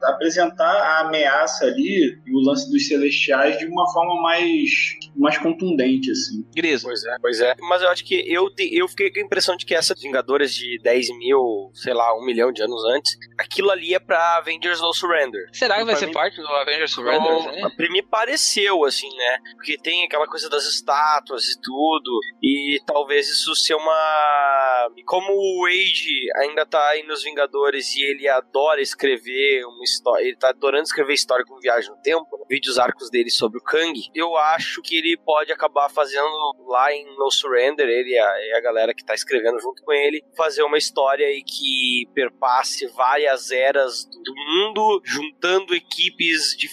apresentar, 0.04 0.66
a 0.66 1.00
ameaça 1.02 1.66
ali 1.66 2.20
e 2.26 2.36
o 2.36 2.40
lance 2.48 2.70
dos 2.72 2.88
celestiais 2.88 3.58
de 3.58 3.66
uma 3.66 3.92
forma 3.92 4.22
mais, 4.22 4.70
mais 5.16 5.38
contundente, 5.38 6.12
assim. 6.12 6.46
Pois 6.54 7.04
é, 7.04 7.16
pois 7.22 7.42
é. 7.42 7.56
Mas 7.62 7.82
eu 7.82 7.90
acho 7.90 8.04
que 8.06 8.24
eu, 8.32 8.50
eu 8.72 8.88
fiquei 8.88 9.12
com 9.12 9.20
a 9.20 9.24
impressão 9.24 9.56
de 9.56 9.66
que 9.66 9.76
essas 9.76 10.02
Vingadores 10.02 10.54
de 10.54 10.80
10 10.82 11.18
mil, 11.18 11.72
sei 11.74 11.94
lá, 11.94 12.16
um 12.18 12.26
milhão 12.26 12.52
de 12.52 12.62
anos 12.62 12.84
antes, 12.86 13.18
aquilo 13.38 13.72
ali 13.72 13.94
é 13.94 14.00
pra 14.00 14.38
Avengers 14.38 14.80
No 14.80 14.94
Surrender. 14.94 15.48
Será 15.52 15.78
que 15.78 15.86
vai 15.86 15.96
ser 15.96 16.08
mim... 16.08 16.14
parte 16.14 16.40
do 16.40 16.48
Avengers 16.48 16.92
Surrender? 16.92 17.58
Então, 17.58 17.76
pra 17.76 17.90
mim 17.90 18.04
pareceu, 18.04 18.86
assim, 18.86 19.10
né? 19.16 19.38
Porque 19.56 19.78
tem 19.78 20.06
aquela 20.06 20.28
coisa 20.28 20.50
das 20.50 20.66
estátuas 20.66 21.46
e 21.46 21.62
tudo, 21.62 22.20
e 22.42 22.80
talvez 22.86 23.30
isso 23.30 23.56
seja 23.56 23.78
uma. 23.78 24.90
Como 25.06 25.32
o 25.32 25.64
Wade 25.64 26.32
ainda 26.38 26.66
tá 26.66 26.90
aí 26.90 27.04
nos 27.04 27.24
Vingadores 27.24 27.96
e 27.96 28.04
ele 28.04 28.28
adora 28.28 28.82
escrever 28.82 29.47
uma 29.66 29.84
história, 29.84 30.24
ele 30.24 30.38
tá 30.38 30.50
adorando 30.50 30.84
escrever 30.84 31.14
história 31.14 31.46
com 31.46 31.60
Viagem 31.60 31.90
no 31.90 32.02
Tempo, 32.02 32.38
né? 32.38 32.46
vídeos 32.50 32.78
arcos 32.78 33.10
dele 33.10 33.30
sobre 33.30 33.60
o 33.60 33.64
Kang, 33.64 34.00
eu 34.14 34.38
acho 34.38 34.82
que 34.82 34.98
ele 34.98 35.18
pode 35.18 35.52
acabar 35.52 35.90
fazendo 35.90 36.28
lá 36.68 36.94
em 36.94 37.06
No 37.18 37.32
Surrender, 37.32 37.88
ele 37.88 38.12
e 38.12 38.20
a, 38.20 38.48
e 38.48 38.54
a 38.58 38.62
galera 38.62 38.94
que 38.94 39.04
tá 39.04 39.14
escrevendo 39.14 39.60
junto 39.60 39.82
com 39.84 39.92
ele, 39.92 40.24
fazer 40.36 40.64
uma 40.64 40.78
história 40.78 41.28
aí 41.28 41.44
que 41.44 42.06
perpasse 42.14 42.88
várias 42.88 43.52
eras 43.52 44.06
do 44.06 44.34
mundo, 44.36 45.02
juntando 45.04 45.76
equipes 45.76 46.56
de 46.58 46.68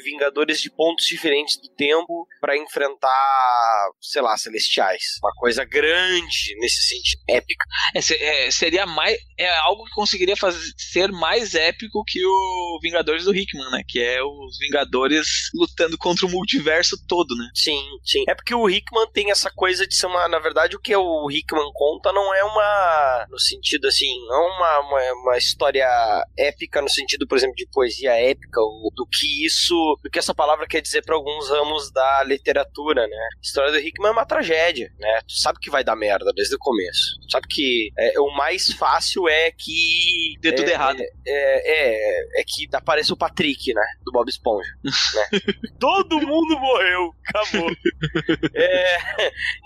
Vingadores 0.00 0.60
de 0.60 0.70
pontos 0.70 1.06
diferentes 1.06 1.56
do 1.56 1.68
tempo 1.70 2.26
para 2.40 2.56
enfrentar, 2.56 3.90
sei 4.00 4.20
lá, 4.20 4.36
Celestiais. 4.36 5.18
Uma 5.22 5.32
coisa 5.36 5.64
grande 5.64 6.54
nesse 6.58 6.82
sentido, 6.82 7.22
épica. 7.28 7.64
É, 7.94 8.46
é, 8.46 8.50
seria 8.50 8.86
mais. 8.86 9.16
É 9.38 9.48
algo 9.58 9.84
que 9.84 9.92
conseguiria 9.92 10.36
fazer, 10.36 10.60
ser 10.76 11.10
mais 11.10 11.54
épico 11.54 12.04
que 12.06 12.13
o 12.24 12.78
Vingadores 12.82 13.24
do 13.24 13.34
Hickman, 13.34 13.70
né? 13.70 13.82
Que 13.86 14.00
é 14.00 14.22
os 14.22 14.58
Vingadores 14.58 15.50
lutando 15.54 15.96
contra 15.96 16.26
o 16.26 16.30
multiverso 16.30 16.96
todo, 17.06 17.34
né? 17.36 17.48
Sim, 17.54 17.82
sim. 18.04 18.24
É 18.28 18.34
porque 18.34 18.54
o 18.54 18.68
Hickman 18.68 19.08
tem 19.12 19.30
essa 19.30 19.50
coisa 19.50 19.86
de 19.86 19.94
ser 19.94 20.06
uma. 20.06 20.28
Na 20.28 20.38
verdade, 20.38 20.76
o 20.76 20.80
que 20.80 20.94
o 20.94 21.30
Hickman 21.30 21.70
conta 21.74 22.12
não 22.12 22.34
é 22.34 22.44
uma. 22.44 23.26
No 23.30 23.38
sentido 23.38 23.86
assim, 23.86 24.14
não 24.26 24.36
é 24.36 24.56
uma, 24.56 24.80
uma, 24.80 25.12
uma 25.22 25.38
história 25.38 25.88
épica, 26.38 26.82
no 26.82 26.88
sentido, 26.88 27.26
por 27.26 27.38
exemplo, 27.38 27.56
de 27.56 27.66
poesia 27.72 28.12
épica, 28.12 28.60
ou 28.60 28.90
do 28.94 29.06
que 29.06 29.44
isso. 29.44 29.74
do 30.02 30.10
que 30.10 30.18
essa 30.18 30.34
palavra 30.34 30.66
quer 30.66 30.80
dizer 30.80 31.02
para 31.02 31.14
alguns 31.14 31.48
ramos 31.48 31.90
da 31.92 32.22
literatura, 32.24 33.06
né? 33.06 33.16
A 33.16 33.40
história 33.42 33.72
do 33.72 33.78
Hickman 33.78 34.08
é 34.08 34.12
uma 34.12 34.26
tragédia, 34.26 34.90
né? 34.98 35.20
Tu 35.26 35.34
sabe 35.34 35.58
que 35.58 35.70
vai 35.70 35.84
dar 35.84 35.96
merda 35.96 36.32
desde 36.34 36.54
o 36.54 36.58
começo. 36.58 37.18
Tu 37.22 37.30
sabe 37.30 37.46
que 37.48 37.90
é, 37.98 38.20
o 38.20 38.30
mais 38.36 38.72
fácil 38.72 39.28
é 39.28 39.50
que. 39.50 40.34
Dê 40.40 40.52
tudo 40.52 40.68
é, 40.68 40.72
errado. 40.72 41.00
É, 41.00 41.10
é, 41.26 42.03
é 42.40 42.44
que 42.46 42.68
apareça 42.72 43.12
o 43.12 43.16
Patrick, 43.16 43.72
né? 43.72 43.84
Do 44.04 44.12
Bob 44.12 44.28
Esponja. 44.28 44.68
né? 44.82 45.40
Todo 45.78 46.20
mundo 46.20 46.58
morreu. 46.58 47.14
Acabou. 47.28 47.70
É, 48.56 48.98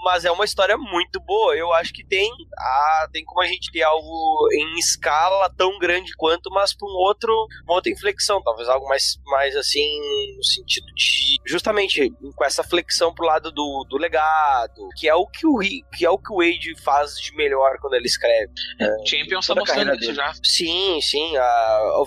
mas 0.02 0.24
é 0.24 0.30
uma 0.30 0.44
história 0.44 0.76
muito 0.76 1.20
boa. 1.20 1.54
Eu 1.54 1.72
acho 1.74 1.92
que 1.92 2.04
tem, 2.04 2.30
ah, 2.58 3.08
tem 3.12 3.24
como 3.24 3.42
a 3.42 3.46
gente 3.46 3.70
ter 3.70 3.82
algo 3.82 4.48
em 4.52 4.78
escala 4.78 5.50
tão 5.56 5.78
grande 5.78 6.12
quanto, 6.16 6.50
mas 6.50 6.74
para 6.74 6.88
um 6.88 6.92
outro, 6.92 7.32
uma 7.64 7.74
outra 7.74 7.92
inflexão, 7.92 8.42
talvez 8.42 8.68
algo 8.68 8.88
mais, 8.88 9.18
mais 9.26 9.56
assim 9.56 10.00
no 10.36 10.44
sentido 10.44 10.86
de 10.94 11.36
justamente 11.46 12.10
com 12.34 12.44
essa 12.44 12.62
flexão 12.62 13.14
pro 13.14 13.26
lado 13.26 13.50
do, 13.52 13.86
do 13.88 13.96
legado, 13.96 14.88
que 14.96 15.08
é 15.08 15.14
o 15.14 15.26
que 15.26 15.46
o 15.46 15.58
que 15.58 16.04
é 16.04 16.10
o 16.10 16.18
que 16.18 16.32
o 16.32 16.36
Wade 16.36 16.74
faz 16.82 17.14
de 17.18 17.34
melhor 17.34 17.78
quando 17.80 17.94
ele 17.94 18.06
escreve. 18.06 18.52
É, 18.80 19.06
Champions 19.06 19.46
tá 19.46 19.54
mostrando 19.54 19.94
isso 19.94 20.14
já. 20.14 20.32
Sim, 20.42 21.00
sim. 21.00 21.36
A, 21.36 21.42
a, 21.42 22.00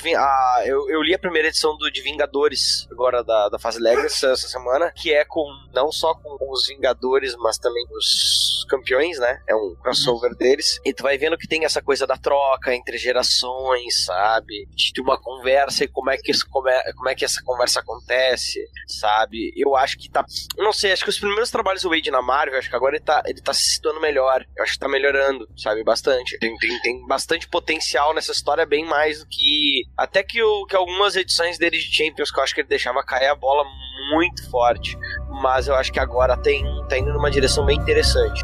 eu, 0.65 0.89
eu 0.89 1.01
li 1.01 1.13
a 1.13 1.19
primeira 1.19 1.47
edição 1.47 1.77
do 1.77 1.89
de 1.91 2.01
Vingadores 2.01 2.87
agora 2.91 3.23
da, 3.23 3.49
da 3.49 3.59
fase 3.59 3.79
Legacy 3.79 4.25
essa 4.25 4.47
semana, 4.47 4.91
que 4.95 5.13
é 5.13 5.23
com 5.25 5.45
não 5.73 5.91
só 5.91 6.13
com 6.13 6.37
os 6.51 6.67
Vingadores, 6.67 7.35
mas 7.35 7.57
também 7.57 7.85
com 7.87 7.95
os 7.95 8.65
campeões, 8.69 9.19
né? 9.19 9.41
É 9.47 9.55
um 9.55 9.75
crossover 9.81 10.35
deles. 10.35 10.79
E 10.85 10.93
tu 10.93 11.03
vai 11.03 11.17
vendo 11.17 11.37
que 11.37 11.47
tem 11.47 11.65
essa 11.65 11.81
coisa 11.81 12.07
da 12.07 12.17
troca 12.17 12.73
entre 12.73 12.97
gerações, 12.97 14.05
sabe? 14.05 14.67
De 14.75 15.01
uma 15.01 15.19
conversa 15.19 15.83
e 15.83 15.87
como 15.87 16.09
é 16.09 16.17
que 16.17 16.31
isso 16.31 16.47
como 16.49 16.69
é, 16.69 16.93
como 16.93 17.09
é 17.09 17.15
que 17.15 17.25
essa 17.25 17.41
conversa 17.43 17.79
acontece, 17.79 18.59
sabe? 18.87 19.53
Eu 19.55 19.75
acho 19.75 19.97
que 19.97 20.09
tá, 20.09 20.25
não 20.57 20.73
sei, 20.73 20.91
acho 20.91 21.03
que 21.03 21.09
os 21.09 21.19
primeiros 21.19 21.51
trabalhos 21.51 21.83
do 21.83 21.89
Wade 21.89 22.11
na 22.11 22.21
Marvel, 22.21 22.57
acho 22.57 22.69
que 22.69 22.75
agora 22.75 22.95
ele 22.95 23.03
tá, 23.03 23.23
ele 23.25 23.41
tá 23.41 23.53
se 23.53 23.71
situando 23.71 23.99
melhor. 23.99 24.45
Eu 24.55 24.63
acho 24.63 24.73
que 24.73 24.79
tá 24.79 24.87
melhorando, 24.87 25.47
sabe? 25.57 25.83
Bastante. 25.83 26.37
Tem, 26.39 26.55
tem, 26.57 26.81
tem 26.81 27.05
bastante 27.07 27.47
potencial 27.47 28.13
nessa 28.13 28.31
história, 28.31 28.65
bem 28.65 28.85
mais 28.85 29.19
do 29.19 29.27
que 29.27 29.83
até 30.11 30.21
que, 30.21 30.43
o, 30.43 30.65
que 30.65 30.75
algumas 30.75 31.15
edições 31.15 31.57
dele 31.57 31.77
de 31.77 31.89
Champions 31.89 32.29
que 32.29 32.37
eu 32.37 32.43
acho 32.43 32.53
que 32.53 32.59
ele 32.59 32.67
deixava 32.67 33.01
cair 33.01 33.27
a 33.27 33.35
bola 33.35 33.63
muito 34.13 34.47
forte. 34.51 34.97
Mas 35.41 35.69
eu 35.69 35.75
acho 35.75 35.91
que 35.91 35.99
agora 35.99 36.35
tem, 36.35 36.65
tá 36.89 36.97
indo 36.97 37.13
numa 37.13 37.31
direção 37.31 37.65
bem 37.65 37.77
interessante. 37.77 38.43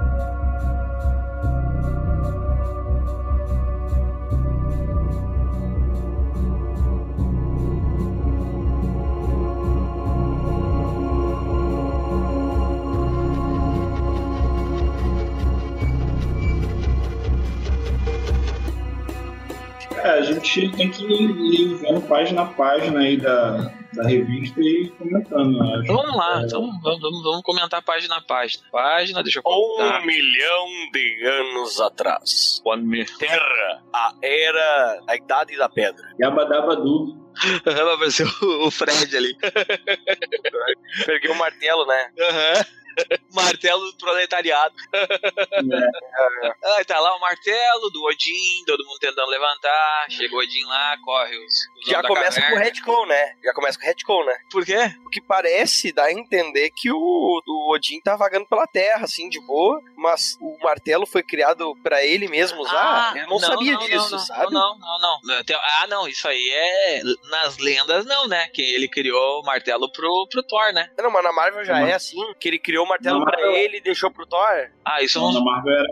É, 20.07 20.11
a 20.11 20.21
gente 20.21 20.69
tem 20.69 20.89
que 20.89 21.03
ir 21.03 21.75
vendo 21.75 21.99
página 22.07 22.43
a 22.43 22.45
página 22.45 23.01
aí 23.01 23.17
da, 23.17 23.73
da 23.93 24.03
revista 24.07 24.57
e 24.61 24.89
comentando. 24.97 25.61
Acho. 25.61 25.93
Vamos 25.93 26.15
lá, 26.15 26.41
é... 26.41 26.45
então 26.45 26.79
vamos, 26.81 27.23
vamos, 27.23 27.41
comentar 27.41 27.83
página 27.83 28.15
a 28.15 28.21
página. 28.21 28.63
Página, 28.71 29.21
deixa 29.21 29.39
eu 29.39 29.43
contar. 29.43 29.99
Um 29.99 30.05
milhão 30.05 30.65
de 30.93 31.27
anos 31.27 31.81
atrás. 31.81 32.61
One 32.63 32.83
me... 32.83 33.03
Terra, 33.03 33.83
a 33.93 34.13
era, 34.23 35.03
a 35.09 35.15
idade 35.17 35.57
da 35.57 35.67
pedra. 35.67 36.01
Yabadabadu. 36.21 37.27
Vai 37.65 37.93
aparecer 37.93 38.25
o 38.41 38.71
Fred 38.71 39.15
ali. 39.15 39.35
Peguei 41.05 41.31
o 41.31 41.35
martelo, 41.35 41.85
né? 41.85 42.11
Aham. 42.17 42.53
Uhum. 42.53 42.86
martelo 43.33 43.91
do 43.91 43.97
proletariado. 43.97 44.75
É. 44.93 46.83
tá 46.83 46.99
lá 46.99 47.15
o 47.15 47.19
martelo 47.19 47.89
do 47.89 48.03
Odin, 48.05 48.63
todo 48.65 48.85
mundo 48.85 48.99
tentando 48.99 49.29
levantar. 49.29 50.05
Chega 50.09 50.35
o 50.35 50.39
Odin 50.39 50.63
lá, 50.65 50.97
corre 51.03 51.37
os. 51.37 51.53
os 51.79 51.89
Já 51.89 52.01
começa 52.01 52.41
com 52.41 52.53
o 52.53 52.57
retcon, 52.57 53.05
né? 53.05 53.35
Já 53.43 53.53
começa 53.53 53.77
com 53.77 53.85
o 53.85 53.87
retcon, 53.87 54.25
né? 54.25 54.37
Por 54.51 54.65
quê? 54.65 54.95
Porque 55.03 55.21
parece 55.21 55.91
dar 55.91 56.05
a 56.05 56.13
entender 56.13 56.71
que 56.71 56.91
o, 56.91 57.41
o 57.45 57.73
Odin 57.73 57.99
tá 58.01 58.15
vagando 58.15 58.47
pela 58.47 58.67
terra, 58.67 59.03
assim, 59.03 59.29
de 59.29 59.39
boa, 59.45 59.81
mas 59.95 60.37
o 60.41 60.57
martelo 60.63 61.05
foi 61.05 61.23
criado 61.23 61.75
para 61.83 62.03
ele 62.03 62.27
mesmo 62.27 62.61
usar. 62.61 63.11
Ah, 63.13 63.17
Eu 63.17 63.23
não, 63.23 63.29
não 63.31 63.39
sabia 63.39 63.73
não, 63.73 63.85
disso, 63.85 64.11
não, 64.11 64.19
sabe? 64.19 64.53
Não, 64.53 64.77
não, 64.79 64.99
não, 64.99 65.19
não. 65.23 65.43
Ah, 65.81 65.87
não, 65.87 66.07
isso 66.07 66.27
aí 66.27 66.49
é. 66.51 67.01
Nas 67.29 67.57
lendas, 67.57 68.05
não, 68.05 68.27
né? 68.27 68.47
Que 68.49 68.61
ele 68.61 68.87
criou 68.87 69.41
o 69.41 69.45
martelo 69.45 69.91
pro, 69.91 70.27
pro 70.29 70.43
Thor, 70.43 70.73
né? 70.73 70.89
Não, 70.97 71.11
mas 71.11 71.23
na 71.23 71.31
Marvel 71.31 71.65
já 71.65 71.79
é 71.79 71.93
assim, 71.93 72.21
que 72.39 72.47
ele 72.47 72.59
criou 72.59 72.86
o 72.87 72.89
martelo 72.89 73.23
para 73.23 73.41
ele 73.51 73.77
e 73.77 73.81
deixou 73.81 74.09
pro 74.09 74.25
Thor? 74.25 74.69
Ah, 74.85 75.01
isso 75.03 75.19
não. 75.19 75.33
Na 75.33 75.41
Marvel 75.41 75.73
era, 75.73 75.87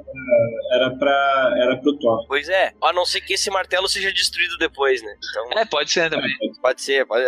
era, 0.72 0.98
pra, 0.98 1.54
era 1.58 1.78
pro 1.78 1.98
Thor. 2.00 2.26
Pois 2.28 2.50
é, 2.50 2.74
a 2.82 2.94
não 2.94 3.06
ser 3.06 3.22
que 3.22 3.34
esse 3.34 3.50
martelo 3.52 3.88
seja 3.88 4.12
destruído 4.12 4.58
depois, 4.58 5.02
né? 5.02 5.16
Então, 5.30 5.60
é, 5.60 5.66
pode 5.66 5.92
ser 5.92 6.10
também. 6.10 6.32
É, 6.42 6.62
pode 6.62 6.82
ser, 6.82 7.06
pode, 7.06 7.24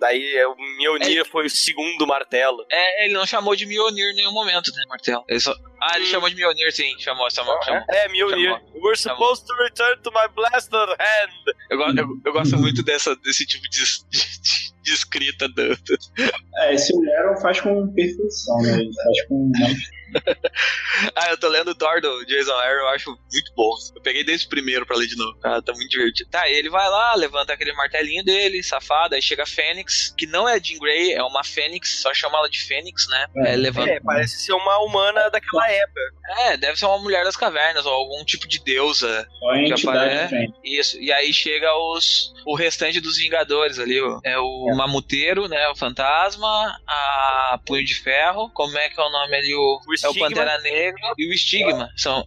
daí 0.00 0.36
é, 0.36 0.46
o 0.46 0.54
Mjolnir 0.56 1.20
é, 1.20 1.24
foi 1.24 1.46
o 1.46 1.50
segundo 1.50 2.06
martelo. 2.06 2.64
É, 2.70 3.04
ele 3.04 3.14
não 3.14 3.26
chamou 3.26 3.54
de 3.54 3.66
Mjolnir 3.66 4.10
em 4.12 4.16
nenhum 4.16 4.32
momento, 4.32 4.70
né, 4.72 4.82
martelo. 4.88 5.24
Ele 5.28 5.40
só... 5.40 5.54
Ah, 5.80 5.96
ele 5.96 6.06
hum. 6.06 6.08
chamou 6.08 6.28
de 6.28 6.36
Mjolnir, 6.36 6.72
sim. 6.72 6.98
Chamou, 6.98 7.30
chamou, 7.30 7.56
ah, 7.56 7.62
chamou. 7.62 7.84
É, 7.88 8.08
Mjolnir. 8.08 8.50
Chamou. 8.50 8.68
We're 8.82 8.96
supposed 8.96 9.46
chamou. 9.46 9.58
to 9.58 9.64
return 9.64 10.02
to 10.02 10.10
my 10.12 10.28
blasted 10.34 10.90
hand. 10.90 11.54
Eu, 11.70 11.80
eu, 11.80 12.06
eu 12.24 12.32
gosto 12.32 12.56
muito 12.56 12.82
dessa, 12.82 13.14
desse 13.16 13.46
tipo 13.46 13.68
de, 13.68 13.84
de, 14.10 14.72
de 14.88 14.94
escrita 14.94 15.48
do... 15.48 15.62
É, 16.56 16.74
esse 16.74 16.96
Leron 16.96 17.36
faz 17.40 17.60
com 17.60 17.88
perfeição, 17.88 18.60
né? 18.62 18.80
Ele 18.80 18.92
faz 18.92 19.26
com 19.26 19.52
ah, 21.14 21.30
eu 21.30 21.38
tô 21.38 21.48
lendo 21.48 21.70
o 21.70 21.74
Thor 21.74 22.00
do 22.00 22.24
Jason 22.26 22.52
Aaron, 22.52 22.80
eu 22.80 22.88
acho 22.88 23.10
muito 23.10 23.52
bom. 23.54 23.70
Eu 23.94 24.02
peguei 24.02 24.24
desde 24.24 24.46
o 24.46 24.50
primeiro 24.50 24.86
pra 24.86 24.96
ler 24.96 25.06
de 25.06 25.16
novo. 25.16 25.38
Ah, 25.44 25.60
tá 25.62 25.72
muito 25.72 25.90
divertido. 25.90 26.30
Tá, 26.30 26.48
ele 26.48 26.68
vai 26.70 26.88
lá, 26.88 27.14
levanta 27.14 27.52
aquele 27.52 27.72
martelinho 27.72 28.24
dele, 28.24 28.62
safado, 28.62 29.14
aí 29.14 29.22
chega 29.22 29.42
a 29.42 29.46
Fênix, 29.46 30.14
que 30.16 30.26
não 30.26 30.48
é 30.48 30.54
a 30.54 30.58
Jean 30.58 30.78
Grey, 30.78 31.12
é 31.12 31.22
uma 31.22 31.44
Fênix, 31.44 32.00
só 32.00 32.12
chama 32.14 32.38
ela 32.38 32.48
de 32.48 32.60
Fênix, 32.62 33.06
né? 33.08 33.26
É, 33.36 33.52
é, 33.52 33.56
levanta... 33.56 33.90
é, 33.90 34.00
parece 34.00 34.40
ser 34.40 34.52
uma 34.52 34.78
humana 34.78 35.30
daquela 35.30 35.70
época. 35.70 36.00
É, 36.40 36.56
deve 36.56 36.78
ser 36.78 36.86
uma 36.86 36.98
mulher 36.98 37.24
das 37.24 37.36
cavernas, 37.36 37.86
ou 37.86 37.92
algum 37.92 38.24
tipo 38.24 38.46
de 38.46 38.62
deusa. 38.62 39.28
Só 39.38 39.50
a 39.50 39.58
entidade 39.62 40.14
apare... 40.24 40.52
Isso, 40.64 41.00
e 41.00 41.12
aí 41.12 41.32
chega 41.32 41.72
os 41.74 42.32
o 42.48 42.54
restante 42.54 43.00
dos 43.00 43.18
Vingadores 43.18 43.78
ali, 43.78 44.00
ó. 44.00 44.20
É 44.24 44.38
o 44.38 44.70
é. 44.70 44.74
Mamuteiro, 44.74 45.48
né? 45.48 45.68
O 45.68 45.76
Fantasma, 45.76 46.80
a 46.86 47.60
Punho 47.66 47.84
de 47.84 47.94
Ferro, 47.94 48.50
como 48.54 48.76
é 48.78 48.88
que 48.88 48.98
é 48.98 49.04
o 49.04 49.10
nome 49.10 49.36
ali? 49.36 49.54
O, 49.54 49.80
o 49.86 49.97
é 50.06 50.08
o 50.08 50.14
Pantera 50.14 50.60
Negra 50.60 51.12
e 51.16 51.28
o 51.28 51.32
Estigma. 51.32 51.90
São... 51.96 52.26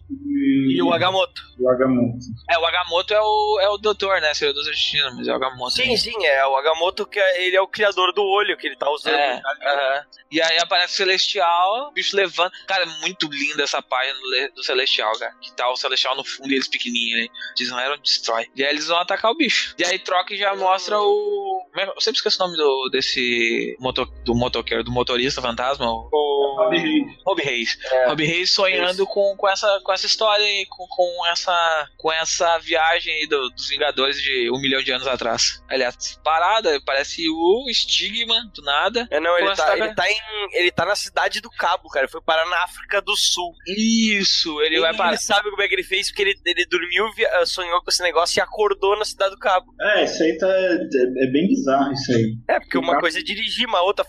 E 0.52 0.82
o 0.82 0.92
Agamotto. 0.92 1.42
O 1.58 1.68
Agamotto. 1.68 2.26
É, 2.50 2.58
o 2.58 2.66
Agamotto 2.66 3.14
é 3.14 3.20
o, 3.20 3.60
é 3.60 3.68
o 3.68 3.78
doutor, 3.78 4.20
né? 4.20 4.34
Senhor 4.34 4.52
do 4.52 4.62
Destino, 4.62 5.16
mas 5.16 5.28
é 5.28 5.32
o 5.32 5.36
Agamotto. 5.36 5.76
Sim, 5.76 5.96
sim, 5.96 6.24
é 6.24 6.46
o 6.46 6.56
Agamotto 6.56 7.06
que 7.06 7.18
é, 7.18 7.46
ele 7.46 7.56
é 7.56 7.60
o 7.60 7.68
criador 7.68 8.12
do 8.12 8.22
olho 8.22 8.56
que 8.56 8.66
ele 8.66 8.76
tá 8.76 8.90
usando. 8.90 9.14
É, 9.14 9.36
uh 9.36 9.40
-huh. 9.40 10.04
E 10.30 10.40
aí 10.40 10.58
aparece 10.58 10.94
o 10.94 10.96
Celestial, 10.96 11.88
o 11.88 11.92
bicho 11.92 12.16
levanta. 12.16 12.56
Cara, 12.66 12.84
é 12.84 13.00
muito 13.00 13.28
linda 13.30 13.62
essa 13.62 13.82
página 13.82 14.18
do, 14.18 14.54
do 14.56 14.64
Celestial, 14.64 15.12
cara. 15.18 15.34
Que 15.40 15.52
tá 15.52 15.70
o 15.70 15.76
Celestial 15.76 16.16
no 16.16 16.24
fundo 16.24 16.50
e 16.50 16.54
eles 16.54 16.68
pequenininhos, 16.68 17.20
né? 17.20 17.28
Eles 17.58 17.70
não 17.70 17.78
eram 17.78 17.98
destrói. 17.98 18.48
E 18.56 18.64
aí 18.64 18.70
eles 18.70 18.88
vão 18.88 18.98
atacar 18.98 19.30
o 19.30 19.36
bicho. 19.36 19.74
E 19.78 19.84
aí 19.84 19.98
troca 19.98 20.34
e 20.34 20.38
já 20.38 20.54
mostra 20.54 20.98
o. 20.98 21.66
É 21.76 21.84
eu 21.84 22.00
sempre 22.00 22.16
esqueço 22.18 22.42
o 22.42 22.46
nome 22.46 22.56
do, 22.56 22.88
desse. 22.90 23.76
Moto, 23.78 24.06
do 24.24 24.34
motoqueiro, 24.34 24.84
do 24.84 24.90
motorista 24.90 25.42
fantasma. 25.42 25.86
O. 25.86 26.56
Rob 26.56 26.76
Reis. 26.76 27.16
Rob 27.26 27.42
Reis. 27.42 27.78
É. 27.90 28.08
Rob 28.08 28.24
Reis 28.24 28.50
sonhando 28.50 29.06
com, 29.06 29.36
com, 29.36 29.48
essa, 29.48 29.80
com 29.82 29.92
essa 29.92 30.06
história 30.06 30.41
com, 30.68 30.86
com, 30.88 31.26
essa, 31.26 31.88
com 31.96 32.12
essa 32.12 32.58
viagem 32.58 33.12
aí 33.14 33.26
do, 33.26 33.50
dos 33.50 33.68
Vingadores 33.68 34.20
de 34.20 34.50
um 34.50 34.60
milhão 34.60 34.82
de 34.82 34.92
anos 34.92 35.06
atrás. 35.06 35.62
Aliás, 35.68 36.18
parada, 36.24 36.80
parece 36.84 37.28
o 37.28 37.66
estigma 37.70 38.34
do 38.54 38.62
nada. 38.62 39.06
É, 39.10 39.20
não, 39.20 39.36
ele 39.38 39.54
tá, 39.54 39.76
ele 39.76 39.94
tá, 39.94 40.10
em, 40.10 40.18
ele 40.52 40.70
tá 40.70 40.84
na 40.84 40.96
cidade 40.96 41.40
do 41.40 41.50
Cabo, 41.50 41.88
cara. 41.88 42.08
Foi 42.08 42.20
parar 42.20 42.46
na 42.46 42.64
África 42.64 43.00
do 43.00 43.16
Sul. 43.16 43.54
Isso, 43.66 44.60
ele, 44.62 44.76
ele 44.76 44.80
vai 44.80 44.96
parar. 44.96 45.10
Ele 45.10 45.18
sabe 45.18 45.50
como 45.50 45.62
é 45.62 45.68
que 45.68 45.74
ele 45.74 45.84
fez, 45.84 46.08
porque 46.08 46.22
ele, 46.22 46.34
ele 46.44 46.66
dormiu, 46.66 47.06
sonhou 47.46 47.82
com 47.82 47.90
esse 47.90 48.02
negócio 48.02 48.38
e 48.38 48.42
acordou 48.42 48.98
na 48.98 49.04
cidade 49.04 49.32
do 49.32 49.38
Cabo. 49.38 49.74
É, 49.80 50.04
isso 50.04 50.22
aí 50.22 50.36
tá, 50.38 50.48
é, 50.48 50.74
é 50.74 51.26
bem 51.30 51.48
bizarro 51.48 51.92
isso 51.92 52.12
aí. 52.12 52.36
É, 52.48 52.60
porque 52.60 52.78
uma 52.78 52.98
coisa 52.98 53.18
é 53.18 53.22
dirigir, 53.22 53.66
uma 53.66 53.82
outra 53.82 54.04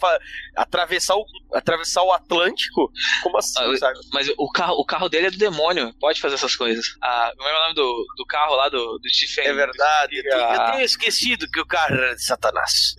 atravessar, 0.56 1.16
o... 1.16 1.26
atravessar 1.54 2.04
o 2.04 2.12
Atlântico. 2.12 2.92
Como 3.22 3.38
assim, 3.38 3.54
Ah, 3.60 3.78
sabe? 3.78 4.00
Mas 4.12 4.30
o 4.38 4.52
carro, 4.52 4.76
o 4.76 4.86
carro 4.86 5.10
dele 5.10 5.28
é 5.28 5.32
do 5.32 5.38
demônio, 5.38 5.94
pode 6.00 6.20
fazer 6.24 6.36
essas 6.36 6.56
coisas. 6.56 6.86
Ah, 7.02 7.32
como 7.38 7.48
é 7.48 7.52
o 7.56 7.60
nome 7.62 7.76
do, 7.76 8.06
do 8.18 8.26
carro 8.26 8.56
lá 8.56 8.70
do, 8.70 8.98
do 8.98 9.10
Stephen? 9.10 9.46
É 9.46 9.54
verdade. 9.54 10.22
Eu, 10.26 10.44
Ah. 10.46 10.56
eu 10.56 10.72
tenho 10.72 10.86
esquecido 10.86 11.48
que 11.50 11.60
o 11.60 11.66
carro 11.66 11.94
era 11.96 12.16
de 12.16 12.24
Satanás. 12.26 12.96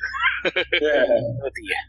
É. 0.73 1.07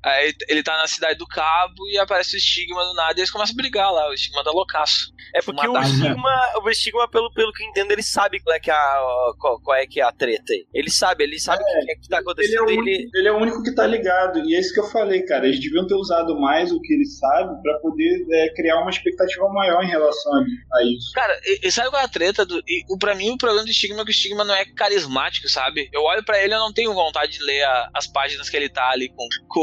Aí 0.03 0.33
ele 0.47 0.63
tá 0.63 0.77
na 0.77 0.87
cidade 0.87 1.17
do 1.17 1.27
Cabo 1.27 1.87
e 1.91 1.97
aparece 1.97 2.35
o 2.35 2.37
Estigma 2.37 2.83
do 2.83 2.93
nada 2.93 3.13
e 3.17 3.21
eles 3.21 3.31
começam 3.31 3.53
a 3.53 3.61
brigar 3.61 3.91
lá. 3.91 4.09
O 4.09 4.13
Estigma 4.13 4.43
tá 4.43 4.51
loucaço. 4.51 5.13
É 5.33 5.41
porque 5.41 5.67
o 5.67 5.77
estigma, 5.81 6.31
o 6.63 6.69
estigma 6.69 7.09
pelo, 7.09 7.31
pelo 7.33 7.51
que 7.51 7.63
eu 7.63 7.67
entendo, 7.67 7.91
ele 7.91 8.03
sabe 8.03 8.39
qual 8.41 8.55
é 8.55 8.59
que 8.59 8.69
é 8.71 8.73
a, 8.73 9.01
qual, 9.39 9.59
qual 9.61 9.77
é 9.77 9.85
que 9.85 9.99
é 9.99 10.03
a 10.03 10.11
treta 10.11 10.53
aí. 10.53 10.65
Ele 10.73 10.89
sabe, 10.89 11.23
ele 11.23 11.39
sabe 11.39 11.61
o 11.63 11.65
que, 11.65 11.91
é 11.91 11.95
que 11.95 12.07
tá 12.07 12.17
ele, 12.17 12.19
é 12.19 12.19
acontecendo. 12.19 12.61
o 12.65 12.69
Ele, 12.69 12.79
único, 12.79 13.17
ele 13.17 13.27
é 13.27 13.31
o 13.31 13.37
único 13.37 13.63
que 13.63 13.73
tá 13.75 13.85
ligado. 13.87 14.39
E 14.47 14.55
é 14.55 14.59
isso 14.59 14.73
que 14.73 14.79
eu 14.79 14.89
falei, 14.89 15.23
cara. 15.23 15.45
Eles 15.47 15.59
deviam 15.59 15.85
ter 15.87 15.95
usado 15.95 16.39
mais 16.39 16.71
o 16.71 16.79
que 16.81 16.93
ele 16.93 17.05
sabe 17.05 17.61
pra 17.61 17.79
poder 17.79 18.25
é, 18.31 18.53
criar 18.53 18.79
uma 18.81 18.89
expectativa 18.89 19.47
maior 19.49 19.83
em 19.83 19.87
relação 19.89 20.31
a, 20.33 20.77
a 20.77 20.83
isso. 20.83 21.11
Cara, 21.13 21.37
e, 21.43 21.67
e 21.67 21.71
sabe 21.71 21.89
qual 21.89 22.01
é 22.01 22.05
a 22.05 22.09
treta? 22.09 22.45
Do, 22.45 22.59
e, 22.67 22.83
o, 22.89 22.97
pra 22.97 23.15
mim, 23.15 23.31
o 23.31 23.37
problema 23.37 23.65
do 23.65 23.73
Stigma 23.73 24.01
é 24.01 24.05
que 24.05 24.11
o 24.11 24.13
Stigma 24.13 24.43
não 24.45 24.53
é 24.55 24.65
carismático, 24.65 25.49
sabe? 25.49 25.89
Eu 25.91 26.01
olho 26.03 26.23
pra 26.23 26.41
ele 26.41 26.53
e 26.53 26.55
eu 26.55 26.59
não 26.59 26.71
tenho 26.73 26.93
vontade 26.93 27.33
de 27.33 27.43
ler 27.43 27.63
a- 27.63 27.89
as 27.93 28.07
páginas 28.07 28.44
que 28.49 28.57
ele 28.57 28.69
tá 28.69 28.89
ali 28.89 29.09
com, 29.09 29.27
com 29.47 29.59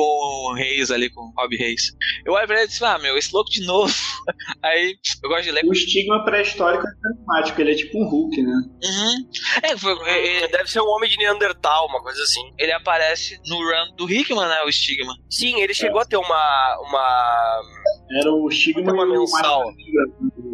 o 0.50 0.54
Reis, 0.54 0.90
ali 0.90 1.10
com 1.10 1.20
o 1.20 1.32
Rob 1.36 1.56
Reis. 1.56 1.92
Eu 2.24 2.32
olho 2.34 2.46
pra 2.46 2.56
ele 2.56 2.66
e 2.66 2.72
digo, 2.72 2.84
ah, 2.84 2.98
meu, 2.98 3.16
esse 3.16 3.32
louco 3.32 3.50
de 3.50 3.64
novo. 3.66 3.92
Aí, 4.62 4.96
eu 5.22 5.28
gosto 5.28 5.44
de 5.44 5.50
ler. 5.52 5.64
O 5.64 5.72
estigma 5.72 6.24
pré-histórico 6.24 6.84
é 6.86 6.90
carismático. 7.02 7.60
Ele 7.60 7.72
é 7.72 7.74
tipo 7.74 7.98
um 7.98 8.08
Hulk, 8.08 8.42
né? 8.42 8.52
Uhum. 8.52 9.30
É, 9.62 9.76
foi- 9.76 10.08
é, 10.08 10.44
é, 10.44 10.48
deve 10.48 10.70
ser 10.70 10.80
um 10.80 10.88
homem 10.88 11.08
de 11.10 11.16
Neandertal, 11.18 11.86
uma 11.88 12.02
coisa 12.02 12.22
assim. 12.22 12.40
ele 12.58 12.72
aparece 12.72 13.38
no 13.46 13.56
run 13.56 13.94
do 13.96 14.10
Hickman, 14.10 14.46
né? 14.48 14.62
O 14.64 14.72
Stigma. 14.72 15.14
Sim, 15.30 15.60
ele 15.60 15.74
chegou 15.74 16.00
a 16.00 16.04
ter 16.04 16.16
uma. 16.16 16.78
uma 16.88 17.60
Era 18.20 18.30
o 18.32 18.48
estigma 18.48 18.92
Uma 18.92 19.06
mensal. 19.06 19.64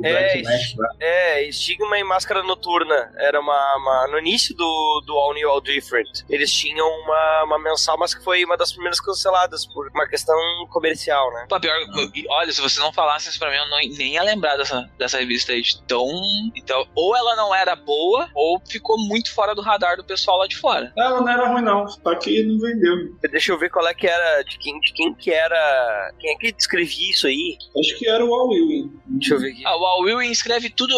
É, 0.05 0.13
Black 0.13 0.43
Mask 0.45 0.77
lá. 0.79 0.89
é, 1.01 1.49
estigma 1.49 1.99
e 1.99 2.05
máscara 2.05 2.43
noturna. 2.43 3.13
Era 3.17 3.41
uma. 3.41 3.77
uma- 3.77 4.09
no 4.09 4.19
início 4.19 4.55
do, 4.57 5.03
do 5.07 5.13
All 5.15 5.35
New 5.35 5.49
All 5.51 5.61
Different. 5.61 6.09
Eles 6.29 6.53
tinham 6.53 6.87
uma, 6.89 7.45
uma 7.45 7.59
mensal, 7.59 7.99
mas 7.99 8.15
que 8.15 8.23
foi 8.23 8.45
uma 8.45 8.57
das 8.57 8.73
primeiras 8.73 9.01
canceladas 9.01 9.67
por 9.67 9.89
uma 9.95 10.07
questão 10.09 10.37
comercial, 10.71 11.33
né? 11.33 11.47
Pô, 11.49 11.59
pior, 11.61 11.75
olha, 12.31 12.53
se 12.53 12.61
vocês 12.61 12.79
não 12.79 12.93
falassem 12.93 13.31
isso 13.31 13.39
pra 13.39 13.51
mim, 13.51 13.57
eu 13.57 13.69
não, 13.69 13.79
nem 13.97 14.15
ia 14.15 14.23
lembrar 14.23 14.57
dessa, 14.57 14.89
dessa 14.99 15.19
revista 15.19 15.53
aí. 15.53 15.63
Então, 15.85 16.07
então, 16.55 16.87
ou 16.95 17.17
ela 17.17 17.37
não 17.37 17.55
era 17.55 17.75
boa, 17.77 18.29
ou 18.35 18.61
ficou 18.69 18.97
muito 18.99 19.33
fora 19.35 19.55
do 19.55 19.61
radar 19.63 19.97
do 19.97 20.05
pessoal 20.05 20.39
lá 20.39 20.47
de 20.47 20.57
fora. 20.57 20.93
Ela 20.97 21.21
não 21.21 21.29
era 21.29 21.49
ruim, 21.49 21.63
não. 21.63 21.89
Só 21.89 22.15
que 22.15 22.43
não 22.45 22.59
vendeu. 22.59 23.15
Deixa 23.31 23.53
eu 23.53 23.59
ver 23.59 23.71
qual 23.71 23.87
é 23.89 23.95
que 23.95 24.07
era. 24.07 24.43
De 24.43 24.59
quem, 24.59 24.79
de 24.81 24.93
quem 24.93 25.15
que 25.15 25.31
era. 25.31 26.13
Quem 26.19 26.33
é 26.33 26.39
que 26.39 26.53
descrevia 26.53 27.11
isso 27.11 27.27
aí? 27.27 27.57
Acho 27.79 27.99
que 27.99 28.09
era 28.09 28.25
o 28.25 28.33
Al 28.35 28.53
Ewing. 28.53 28.93
Deixa 29.07 29.35
eu 29.35 29.41
ver 29.41 29.53
aqui. 29.53 29.63
Ah, 29.67 29.77
o 29.77 29.85
Al 29.89 30.09
Ewing 30.09 30.31
escreve 30.31 30.71
tudo. 30.71 30.95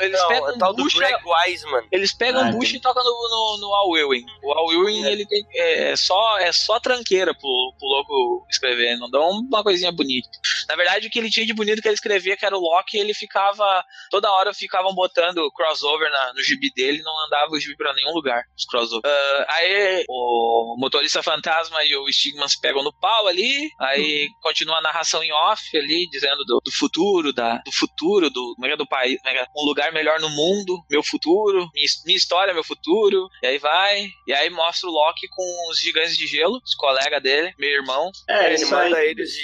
Eles 0.00 0.18
Não, 0.20 0.28
pegam 0.28 0.50
é 0.50 0.58
tal 0.58 0.72
um 0.72 0.74
do 0.76 0.84
Greg 0.84 1.16
Wiseman. 1.24 1.86
eles 1.92 2.12
pegam 2.14 2.42
Ah, 2.42 2.44
um 2.46 2.52
bucha 2.58 2.76
e 2.76 2.80
tocam 2.80 3.02
no, 3.04 3.10
no, 3.10 3.58
no 3.60 3.74
Al 3.74 3.96
Ewing. 3.96 4.24
O 4.42 4.52
Al 4.52 4.72
Ewing, 4.72 5.04
É. 5.04 5.12
ele 5.12 5.26
tem, 5.26 5.44
é, 5.54 5.96
só, 5.96 6.38
é 6.38 6.52
só 6.52 6.78
tranqueira 6.80 7.32
pro, 7.34 7.74
pro 7.78 7.88
louco 7.88 8.46
escrever, 8.50 8.96
não 8.98 9.10
dá 9.10 9.20
uma 9.20 9.62
coisinha 9.62 9.92
bonita. 9.92 10.28
Na 10.68 10.76
verdade, 10.76 11.06
o 11.06 11.10
que 11.10 11.18
ele 11.18 11.30
tinha 11.30 11.46
de 11.46 11.52
bonito 11.54 11.80
que 11.82 11.88
ele 11.88 11.94
escrevia, 11.94 12.36
que 12.36 12.44
era 12.46 12.56
o 12.56 12.60
Loki, 12.60 12.96
ele 12.98 13.12
ficava. 13.14 13.84
Toda 14.10 14.30
hora 14.32 14.52
ficavam 14.54 14.94
botando 14.94 15.50
crossover 15.52 16.10
na- 16.10 16.32
no 16.34 16.42
gibi 16.42 16.70
dele, 16.74 17.02
não 17.02 17.26
andava 17.26 17.52
o 17.52 17.60
gibi 17.60 17.76
pra 17.76 17.92
nenhum 17.94 18.12
lugar, 18.12 18.42
os 18.56 18.64
crossover. 18.64 19.02
Ah, 19.04 19.46
aí 19.48 20.04
o 20.08 20.76
motorista 20.78 21.22
fantasma 21.22 21.84
e 21.84 21.96
o 21.96 22.10
Stigman 22.12 22.48
se 22.48 22.60
pegam 22.60 22.82
no 22.82 22.92
pau 22.92 23.26
ali, 23.26 23.70
aí 23.80 24.28
continua 24.42 24.78
a 24.78 24.82
narração 24.82 25.22
em 25.22 25.32
off 25.32 25.76
ali, 25.76 26.08
dizendo 26.10 26.44
do, 26.44 26.60
do 26.64 26.72
futuro, 26.72 27.32
da, 27.32 27.58
do 27.58 27.72
futuro, 27.72 28.03
do, 28.30 28.54
como 28.54 28.66
é 28.66 28.74
é, 28.74 28.76
do 28.76 28.86
país, 28.86 29.18
é 29.24 29.36
é? 29.36 29.46
um 29.56 29.64
lugar 29.64 29.92
melhor 29.92 30.20
no 30.20 30.28
mundo, 30.28 30.84
meu 30.90 31.02
futuro, 31.02 31.68
minha, 31.74 31.86
minha 32.04 32.16
história, 32.16 32.52
meu 32.52 32.64
futuro, 32.64 33.28
e 33.42 33.46
aí 33.46 33.58
vai, 33.58 34.06
e 34.26 34.32
aí 34.32 34.50
mostra 34.50 34.88
o 34.88 34.92
Loki 34.92 35.26
com 35.28 35.70
os 35.70 35.78
gigantes 35.78 36.16
de 36.16 36.26
gelo, 36.26 36.60
os 36.64 36.74
colegas 36.74 37.22
dele, 37.22 37.52
meu 37.58 37.70
irmão. 37.70 38.10
É, 38.28 38.46
ele 38.46 38.54
isso 38.54 38.74
aí 38.74 38.90
manda 38.90 39.04
eles 39.04 39.30
de. 39.30 39.40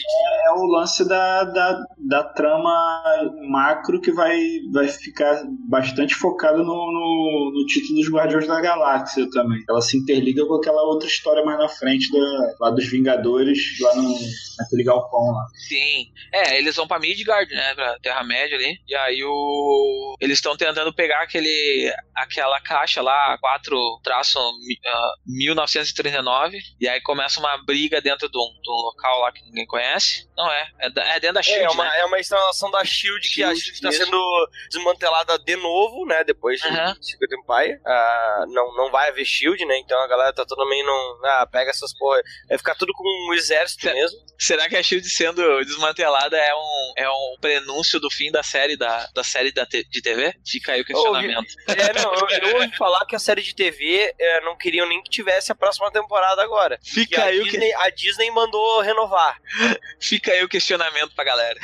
é 0.46 0.52
o 0.52 0.66
lance 0.66 1.08
da, 1.08 1.44
da, 1.44 1.84
da 1.98 2.24
trama 2.24 3.30
macro 3.48 4.00
que 4.00 4.12
vai, 4.12 4.38
vai 4.72 4.88
ficar 4.88 5.42
bastante 5.68 6.14
focado 6.14 6.58
no, 6.58 6.64
no, 6.64 7.52
no 7.54 7.66
título 7.66 8.00
dos 8.00 8.10
Guardiões 8.10 8.46
da 8.46 8.60
Galáxia 8.60 9.28
também. 9.30 9.62
Ela 9.68 9.80
se 9.80 9.96
interliga 9.96 10.44
com 10.46 10.54
aquela 10.54 10.82
outra 10.82 11.08
história 11.08 11.44
mais 11.44 11.58
na 11.58 11.68
frente 11.68 12.10
da, 12.12 12.54
lá 12.60 12.70
dos 12.70 12.88
Vingadores, 12.90 13.58
lá 13.80 13.94
no, 13.94 14.14
naquele 14.58 14.84
galpão 14.84 15.32
lá. 15.32 15.46
Sim. 15.68 16.10
É, 16.32 16.58
eles 16.58 16.76
vão 16.76 16.86
pra 16.86 16.98
Midgard, 16.98 17.52
né? 17.52 17.74
Pra 17.74 17.98
Terra-média 18.00 18.49
ali. 18.54 18.78
E 18.88 18.94
aí 18.94 19.22
o. 19.24 20.16
Eles 20.20 20.38
estão 20.38 20.56
tentando 20.56 20.92
pegar 20.92 21.22
aquele. 21.22 21.92
aquela 22.14 22.60
caixa 22.60 23.00
lá, 23.02 23.36
4 23.40 24.00
traço 24.02 24.38
mi- 24.66 24.78
ah, 24.86 25.12
1939. 25.26 26.58
E 26.80 26.88
aí 26.88 27.00
começa 27.00 27.40
uma 27.40 27.56
briga 27.64 28.00
dentro 28.00 28.28
de 28.28 28.38
um, 28.38 28.60
de 28.62 28.70
um 28.70 28.74
local 28.86 29.20
lá 29.20 29.32
que 29.32 29.42
ninguém 29.44 29.66
conhece. 29.66 30.28
Não 30.36 30.50
é. 30.50 30.68
É, 30.80 30.86
é 31.16 31.20
dentro 31.20 31.34
da 31.34 31.42
Shield, 31.42 31.64
É 31.64 31.68
uma, 31.70 31.84
né? 31.84 32.00
é 32.00 32.04
uma 32.04 32.18
instalação 32.18 32.70
da 32.70 32.84
Shield, 32.84 33.28
que 33.30 33.42
a 33.42 33.48
Shield, 33.48 33.60
Shield 33.62 33.74
está 33.74 33.92
sendo 33.92 34.48
desmantelada 34.70 35.38
de 35.38 35.56
novo, 35.56 36.06
né? 36.06 36.24
Depois 36.24 36.60
de. 36.60 36.68
Secret 37.00 37.28
Empire. 37.34 37.80
Ah, 37.86 38.44
não, 38.48 38.74
não 38.74 38.90
vai 38.90 39.08
haver 39.08 39.24
Shield, 39.24 39.64
né? 39.64 39.78
Então 39.78 39.98
a 40.00 40.06
galera 40.06 40.32
tá 40.32 40.44
meio 40.68 40.84
não. 40.86 41.20
Ah, 41.24 41.46
pega 41.50 41.70
essas 41.70 41.96
porra. 41.96 42.20
Vai 42.48 42.58
ficar 42.58 42.74
tudo 42.74 42.92
com 42.94 43.04
um 43.30 43.34
exército 43.34 43.82
Cer- 43.82 43.94
mesmo. 43.94 44.18
Será 44.38 44.68
que 44.68 44.76
a 44.76 44.82
Shield 44.82 45.08
sendo 45.08 45.42
desmantelada 45.64 46.36
é 46.36 46.54
um, 46.54 46.92
é 46.96 47.08
um 47.10 47.36
prenúncio 47.40 48.00
do 48.00 48.10
fim 48.10 48.30
da 48.30 48.39
série 48.42 48.76
da, 48.76 49.06
da 49.14 49.22
série 49.24 49.52
da 49.52 49.64
te- 49.66 49.84
de 49.88 50.00
TV? 50.02 50.34
Fica 50.46 50.72
aí 50.72 50.80
o 50.80 50.84
questionamento. 50.84 51.54
É, 51.68 51.92
não, 52.02 52.14
eu, 52.14 52.28
eu 52.50 52.54
ouvi 52.56 52.76
falar 52.76 53.04
que 53.06 53.14
a 53.16 53.18
série 53.18 53.42
de 53.42 53.54
TV 53.54 54.14
eh, 54.18 54.40
não 54.42 54.56
queriam 54.56 54.88
nem 54.88 55.02
que 55.02 55.10
tivesse 55.10 55.50
a 55.52 55.54
próxima 55.54 55.90
temporada 55.90 56.42
agora. 56.42 56.78
Fica 56.82 57.24
aí, 57.24 57.40
o 57.40 57.44
que, 57.44 57.72
a 57.74 57.90
Disney 57.90 58.30
mandou 58.30 58.80
renovar. 58.80 59.36
fica 60.00 60.32
aí 60.32 60.42
o 60.44 60.48
questionamento 60.48 61.14
pra 61.14 61.24
galera. 61.24 61.58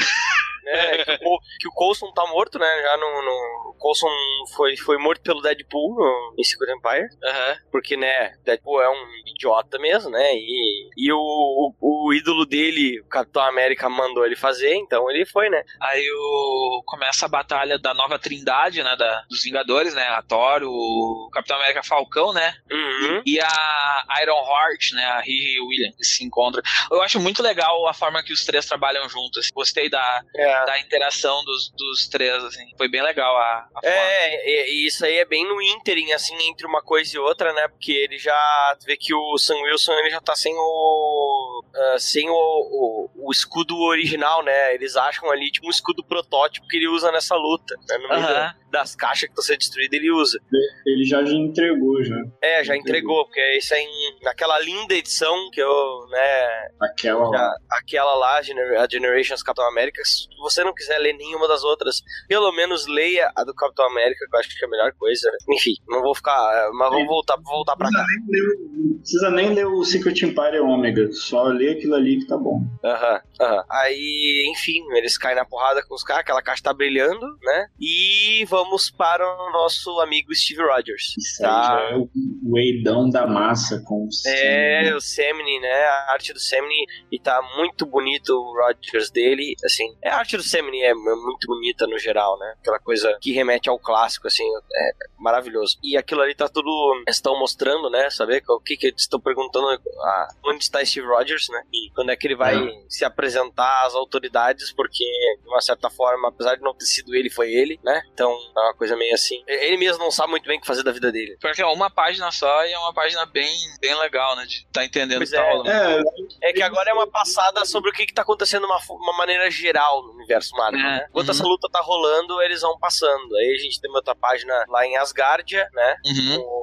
Né? 0.67 1.05
que, 1.05 1.25
o, 1.25 1.39
que 1.61 1.69
o 1.69 1.73
Coulson 1.73 2.13
tá 2.13 2.27
morto, 2.27 2.59
né? 2.59 2.83
Já 2.83 2.97
no. 2.97 3.23
no- 3.23 3.67
o 3.71 3.75
Coulson 3.79 4.09
foi, 4.55 4.77
foi 4.77 4.97
morto 4.99 5.21
pelo 5.23 5.43
Deadpool 5.43 5.95
no, 5.95 6.35
em 6.39 6.43
Secret 6.45 6.73
Empire. 6.73 7.09
Aham. 7.25 7.57
Porque, 7.71 7.97
né, 7.97 8.35
Deadpool 8.45 8.81
é 8.83 8.89
um 8.91 9.05
idiota 9.27 9.79
mesmo, 9.79 10.11
né? 10.11 10.33
E, 10.35 10.89
e 10.97 11.13
o, 11.13 11.73
o, 11.81 12.09
o 12.09 12.15
ídolo 12.15 12.47
dele, 12.47 13.01
o 13.01 13.07
Capitão 13.09 13.43
América, 13.43 13.89
mandou 13.89 14.25
ele 14.25 14.35
fazer, 14.37 14.75
então 14.77 15.11
ele 15.11 15.27
foi, 15.27 15.49
né? 15.51 15.63
Aí 15.81 16.05
o... 16.11 16.83
começa 16.87 17.27
a 17.27 17.29
batalha 17.29 17.79
da 17.79 17.93
nova 17.95 18.19
trindade, 18.19 18.83
né? 18.83 18.97
Da, 18.97 19.23
dos 19.29 19.43
Vingadores, 19.43 19.95
né? 19.95 20.07
A 20.09 20.23
Thor, 20.23 20.63
o 20.65 21.29
Capitão 21.33 21.57
América 21.59 21.83
Falcão, 21.83 22.33
né? 22.33 22.55
Uhum. 22.71 23.23
E 23.27 23.39
a 23.41 24.05
Iron 24.23 24.43
Heart, 24.43 24.93
né? 24.93 25.05
A 25.05 25.21
Riri 25.21 25.61
Williams 25.61 25.97
se 26.01 26.25
encontram. 26.25 26.63
Eu 26.91 27.03
acho 27.03 27.21
muito 27.21 27.43
legal 27.43 27.87
a 27.87 27.93
forma 27.95 28.23
que 28.23 28.33
os 28.33 28.45
três 28.45 28.65
trabalham 28.67 29.09
juntos. 29.09 29.51
Gostei 29.51 29.89
da, 29.91 30.23
É. 30.35 30.56
da 30.65 30.81
interação 30.81 31.45
dos, 31.45 31.71
dos 31.77 32.09
três, 32.09 32.43
assim. 32.45 32.65
Foi 32.77 32.89
bem 32.89 33.03
legal 33.03 33.37
a, 33.37 33.69
a. 33.75 33.81
É, 33.87 34.49
e, 34.49 34.73
e 34.73 34.87
isso 34.87 35.05
aí 35.05 35.17
é 35.19 35.25
bem 35.25 35.45
no 35.47 35.61
ínterim, 35.61 36.13
assim, 36.13 36.35
entre 36.49 36.67
uma 36.67 36.83
coisa 36.83 37.15
e 37.15 37.19
outra, 37.19 37.53
né? 37.53 37.69
Porque 37.69 37.93
ele 37.93 38.19
já 38.19 38.77
tu 38.81 38.87
vê 38.87 38.97
que 38.97 39.15
o 39.15 39.39
Sam 39.39 39.57
Wilson 39.63 39.93
ele 39.95 40.11
já 40.11 40.21
tá 40.21 40.35
sem 40.35 40.55
o. 40.55 41.63
ah, 41.75 41.99
sem 41.99 42.29
o, 42.29 42.35
o, 42.35 43.11
o 43.29 43.33
escudo 43.33 43.77
original, 43.79 44.43
né? 44.45 44.75
Eles 44.75 44.97
acham 44.97 45.31
ali 45.31 45.51
tipo 45.51 45.67
um 45.67 45.71
escudo 45.71 46.05
protótipo 46.05 46.67
que 46.69 46.77
ele 46.77 46.89
usa 46.89 47.11
nessa 47.13 47.35
luta. 47.37 47.75
Né? 47.89 47.99
No 47.99 48.09
meio 48.09 48.21
Aham. 48.21 48.33
da- 48.33 48.55
das 48.69 48.95
caixas 48.95 49.21
que 49.23 49.29
estão 49.31 49.45
sendo 49.45 49.59
destruídas, 49.59 49.93
ele 49.99 50.11
usa. 50.11 50.39
Ele 50.85 51.05
já 51.05 51.23
entregou, 51.23 52.03
já. 52.05 52.17
É, 52.43 52.63
já 52.65 52.77
Entregou. 52.77 53.23
entregou, 53.23 53.25
porque 53.25 53.57
isso 53.57 53.73
é 53.73 53.81
em, 53.81 54.19
naquela 54.23 54.59
linda 54.59 54.93
edição 54.95 55.35
que 55.51 55.61
eu, 55.63 56.07
né, 56.11 56.69
Aquela 56.83 57.27
lá. 57.29 57.55
aquela 57.71 58.15
lá, 58.15 58.39
a 58.39 58.89
Generations 58.91 59.43
Capitão 59.43 59.67
América, 59.69 60.03
você 60.51 60.63
não 60.65 60.75
quiser 60.75 60.99
ler 60.99 61.13
nenhuma 61.15 61.47
das 61.49 61.63
outras, 61.65 62.03
pelo 62.29 62.51
menos 62.53 62.87
leia 62.87 63.31
a 63.37 63.45
do 63.45 63.55
Capitão 63.55 63.87
América, 63.87 64.27
que 64.29 64.37
eu 64.37 64.41
acho 64.41 64.49
que 64.57 64.65
é 64.65 64.67
a 64.67 64.71
melhor 64.71 64.93
coisa. 64.99 65.31
Enfim, 65.51 65.75
não 65.89 66.03
vou 66.03 66.15
ficar, 66.15 66.71
mas 66.75 66.91
vamos 66.91 67.07
voltar, 67.07 67.37
voltar 67.43 67.77
pra 67.77 67.89
cá. 67.91 68.05
Não 68.29 68.99
precisa 68.99 69.31
nem 69.31 69.55
ler 69.55 69.67
o 69.67 69.85
Secret 69.85 70.23
Empire 70.25 70.61
Ômega, 70.61 71.11
só 71.13 71.45
lê 71.45 71.71
aquilo 71.73 71.95
ali 71.95 72.19
que 72.19 72.27
tá 72.27 72.37
bom. 72.37 72.61
Aham, 72.85 73.21
aham. 73.41 73.65
Aí, 73.71 74.49
enfim, 74.53 74.83
eles 74.97 75.17
caem 75.19 75.37
na 75.37 75.45
porrada 75.45 75.85
com 75.87 75.95
os 75.95 76.03
caras, 76.03 76.23
aquela 76.23 76.43
caixa 76.43 76.63
tá 76.63 76.73
brilhando, 76.75 77.27
né? 77.43 77.67
E 77.81 78.45
vamos 78.49 78.91
para 78.91 79.25
o 79.25 79.53
nosso 79.53 80.01
amigo 80.01 80.35
Steve 80.35 80.63
Rogers. 80.63 81.15
Isso 81.19 81.43
Tá. 81.43 81.89
é 81.93 81.97
o, 81.97 82.09
o 82.45 82.59
Eidão 82.59 83.09
da 83.09 83.27
massa 83.27 83.83
com 83.85 84.09
É, 84.27 84.93
o 84.95 85.01
Semini, 85.01 85.61
né? 85.61 85.85
A 85.85 86.13
arte 86.13 86.33
do 86.33 86.41
Semini 86.41 86.87
e 87.11 87.19
tá 87.19 87.41
muito 87.57 87.87
bonito 87.87 88.31
o 88.31 88.55
Rogers 88.57 89.11
dele, 89.11 89.55
assim. 89.65 89.85
É, 90.03 90.11
a 90.11 90.19
arte 90.19 90.36
do 90.37 90.43
Semini 90.43 90.83
é 90.83 90.95
muito 90.95 91.47
bonita 91.47 91.87
no 91.87 91.99
geral, 91.99 92.39
né? 92.39 92.55
Aquela 92.61 92.79
coisa 92.79 93.17
que 93.21 93.33
remete 93.33 93.69
ao 93.69 93.79
clássico, 93.79 94.27
assim, 94.27 94.45
é 94.75 94.91
maravilhoso. 95.19 95.79
E 95.83 95.97
aquilo 95.97 96.23
ali 96.23 96.35
tá 96.35 96.49
tudo 96.49 96.71
estão 97.09 97.39
mostrando, 97.39 97.91
né? 97.91 98.09
Saber 98.11 98.43
o 98.49 98.61
que 98.61 98.77
que 98.77 98.89
eles 98.89 99.03
estão 99.03 99.21
perguntando 99.21 99.67
ah, 99.69 100.29
onde 100.45 100.63
está 100.63 100.85
Steve 100.85 101.07
Rogers, 101.07 101.49
né? 101.49 101.63
E 101.73 101.91
quando 101.95 102.11
é 102.11 102.17
que 102.17 102.27
ele 102.27 102.37
vai 102.37 102.57
é. 102.57 102.85
se 102.89 103.05
apresentar 103.05 103.87
às 103.87 103.95
autoridades, 103.95 104.73
porque 104.73 105.05
de 105.43 105.49
uma 105.49 105.61
certa 105.61 105.91
forma, 105.91 106.29
apesar 106.29 106.57
de 106.57 106.63
não 106.63 106.75
ter 106.75 106.87
sido 106.87 107.15
ele, 107.15 107.31
foi 107.31 107.53
ele, 107.53 107.79
né? 107.83 108.03
Então 108.13 108.31
é 108.31 108.61
uma 108.61 108.75
coisa 108.75 108.97
meio 108.97 109.15
assim. 109.15 109.43
Ele 109.47 109.77
mesmo 109.77 110.05
não 110.05 110.11
sabe 110.11 110.31
muito 110.31 110.47
bem 110.47 110.59
o 110.59 110.61
que 110.61 110.67
fazer 110.67 110.83
da 110.83 110.93
vida 110.93 111.11
dele. 111.11 111.37
Porque 111.41 111.63
é 111.63 111.67
uma 111.67 111.91
página 111.91 112.31
só 112.31 112.65
e 112.65 112.73
é 112.73 112.79
uma 112.79 112.93
página 112.93 113.25
bem, 113.27 113.53
bem 113.81 113.95
legal, 113.99 114.37
né? 114.37 114.45
De 114.47 114.67
tá 114.73 114.85
entendendo 114.85 115.23
o 115.23 115.25
que 115.25 115.33
tá 115.33 115.43
é. 115.43 115.53
rolando. 115.53 115.71
É, 115.71 116.51
é 116.51 116.53
que 116.53 116.63
agora 116.63 116.91
é 116.91 116.95
uma 116.95 117.07
passada 117.07 117.65
sobre 117.65 117.91
o 117.91 117.93
que, 117.93 118.07
que 118.07 118.15
tá 118.15 118.23
acontecendo 118.23 118.67
de 118.67 118.73
uma, 118.73 118.81
uma 118.91 119.17
maneira 119.17 119.51
geral 119.51 120.03
no 120.03 120.16
universo 120.17 120.55
Marvel, 120.57 120.81
é. 120.81 120.83
né? 120.83 121.07
Enquanto 121.09 121.29
uhum. 121.29 121.35
essa 121.35 121.45
luta 121.45 121.69
tá 121.71 121.81
rolando, 121.81 122.41
eles 122.43 122.61
vão 122.61 122.79
passando. 122.79 123.37
Aí 123.37 123.57
a 123.59 123.63
gente 123.63 123.81
tem 123.81 123.91
outra 123.91 124.15
página 124.15 124.53
lá 124.69 124.87
em 124.87 124.97
Asgardia, 124.97 125.69
né? 125.73 125.97
Uhum. 126.07 126.41
O, 126.41 126.56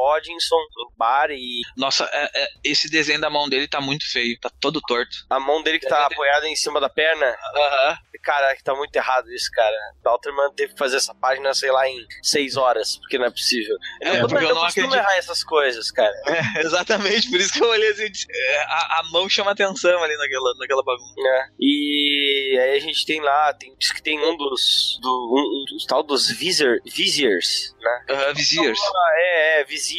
Odinson 0.00 0.56
no 0.76 0.92
bar 0.96 1.30
e. 1.30 1.62
Nossa, 1.76 2.08
é, 2.12 2.42
é, 2.42 2.48
esse 2.64 2.88
desenho 2.90 3.20
da 3.20 3.30
mão 3.30 3.48
dele 3.48 3.68
tá 3.68 3.80
muito 3.80 4.10
feio, 4.10 4.38
tá 4.40 4.50
todo 4.60 4.80
torto. 4.80 5.16
A 5.28 5.40
mão 5.40 5.62
dele 5.62 5.78
que 5.78 5.88
tá 5.88 6.06
apoiada 6.06 6.48
em 6.48 6.56
cima 6.56 6.80
da 6.80 6.88
perna. 6.88 7.26
Aham. 7.26 7.90
Uhum. 7.90 8.10
Cara, 8.22 8.54
tá 8.62 8.74
muito 8.74 8.94
errado 8.94 9.32
isso, 9.32 9.50
cara. 9.50 9.74
Dalterman 10.02 10.52
teve 10.54 10.74
que 10.74 10.78
fazer 10.78 10.98
essa 10.98 11.14
página, 11.14 11.54
sei 11.54 11.70
lá, 11.70 11.88
em 11.88 12.06
seis 12.22 12.56
horas, 12.56 12.98
porque 12.98 13.16
não 13.16 13.26
é 13.26 13.30
possível. 13.30 13.76
É, 14.02 14.20
eu, 14.20 14.28
porque 14.28 14.44
eu 14.44 14.54
não 14.54 14.62
acredito. 14.62 14.94
errar 14.94 15.16
essas 15.16 15.42
coisas, 15.42 15.90
cara. 15.90 16.12
É, 16.26 16.60
exatamente, 16.60 17.30
por 17.30 17.40
isso 17.40 17.52
que 17.52 17.62
eu 17.62 17.68
olhei 17.68 17.88
assim, 17.88 18.10
é, 18.30 18.62
a, 18.64 19.00
a 19.00 19.02
mão 19.10 19.28
chama 19.28 19.52
atenção 19.52 20.02
ali 20.02 20.16
naquela, 20.16 20.54
naquela 20.58 20.82
bagunça. 20.82 21.14
É. 21.18 21.48
E 21.58 22.58
aí 22.60 22.76
a 22.76 22.80
gente 22.80 23.06
tem 23.06 23.20
lá, 23.20 23.54
tem, 23.54 23.74
diz 23.78 23.90
que 23.90 24.02
tem 24.02 24.18
um 24.18 24.36
dos, 24.36 24.98
do, 25.00 25.08
um, 25.08 25.74
um, 25.74 25.86
tal 25.86 26.02
dos 26.02 26.30
Vizier, 26.30 26.78
Viziers, 26.84 27.74
né? 27.80 28.04
Uh, 28.10 28.34
Viziers. 28.34 28.78
É, 29.16 29.60
é, 29.60 29.64
Viziers. 29.64 29.89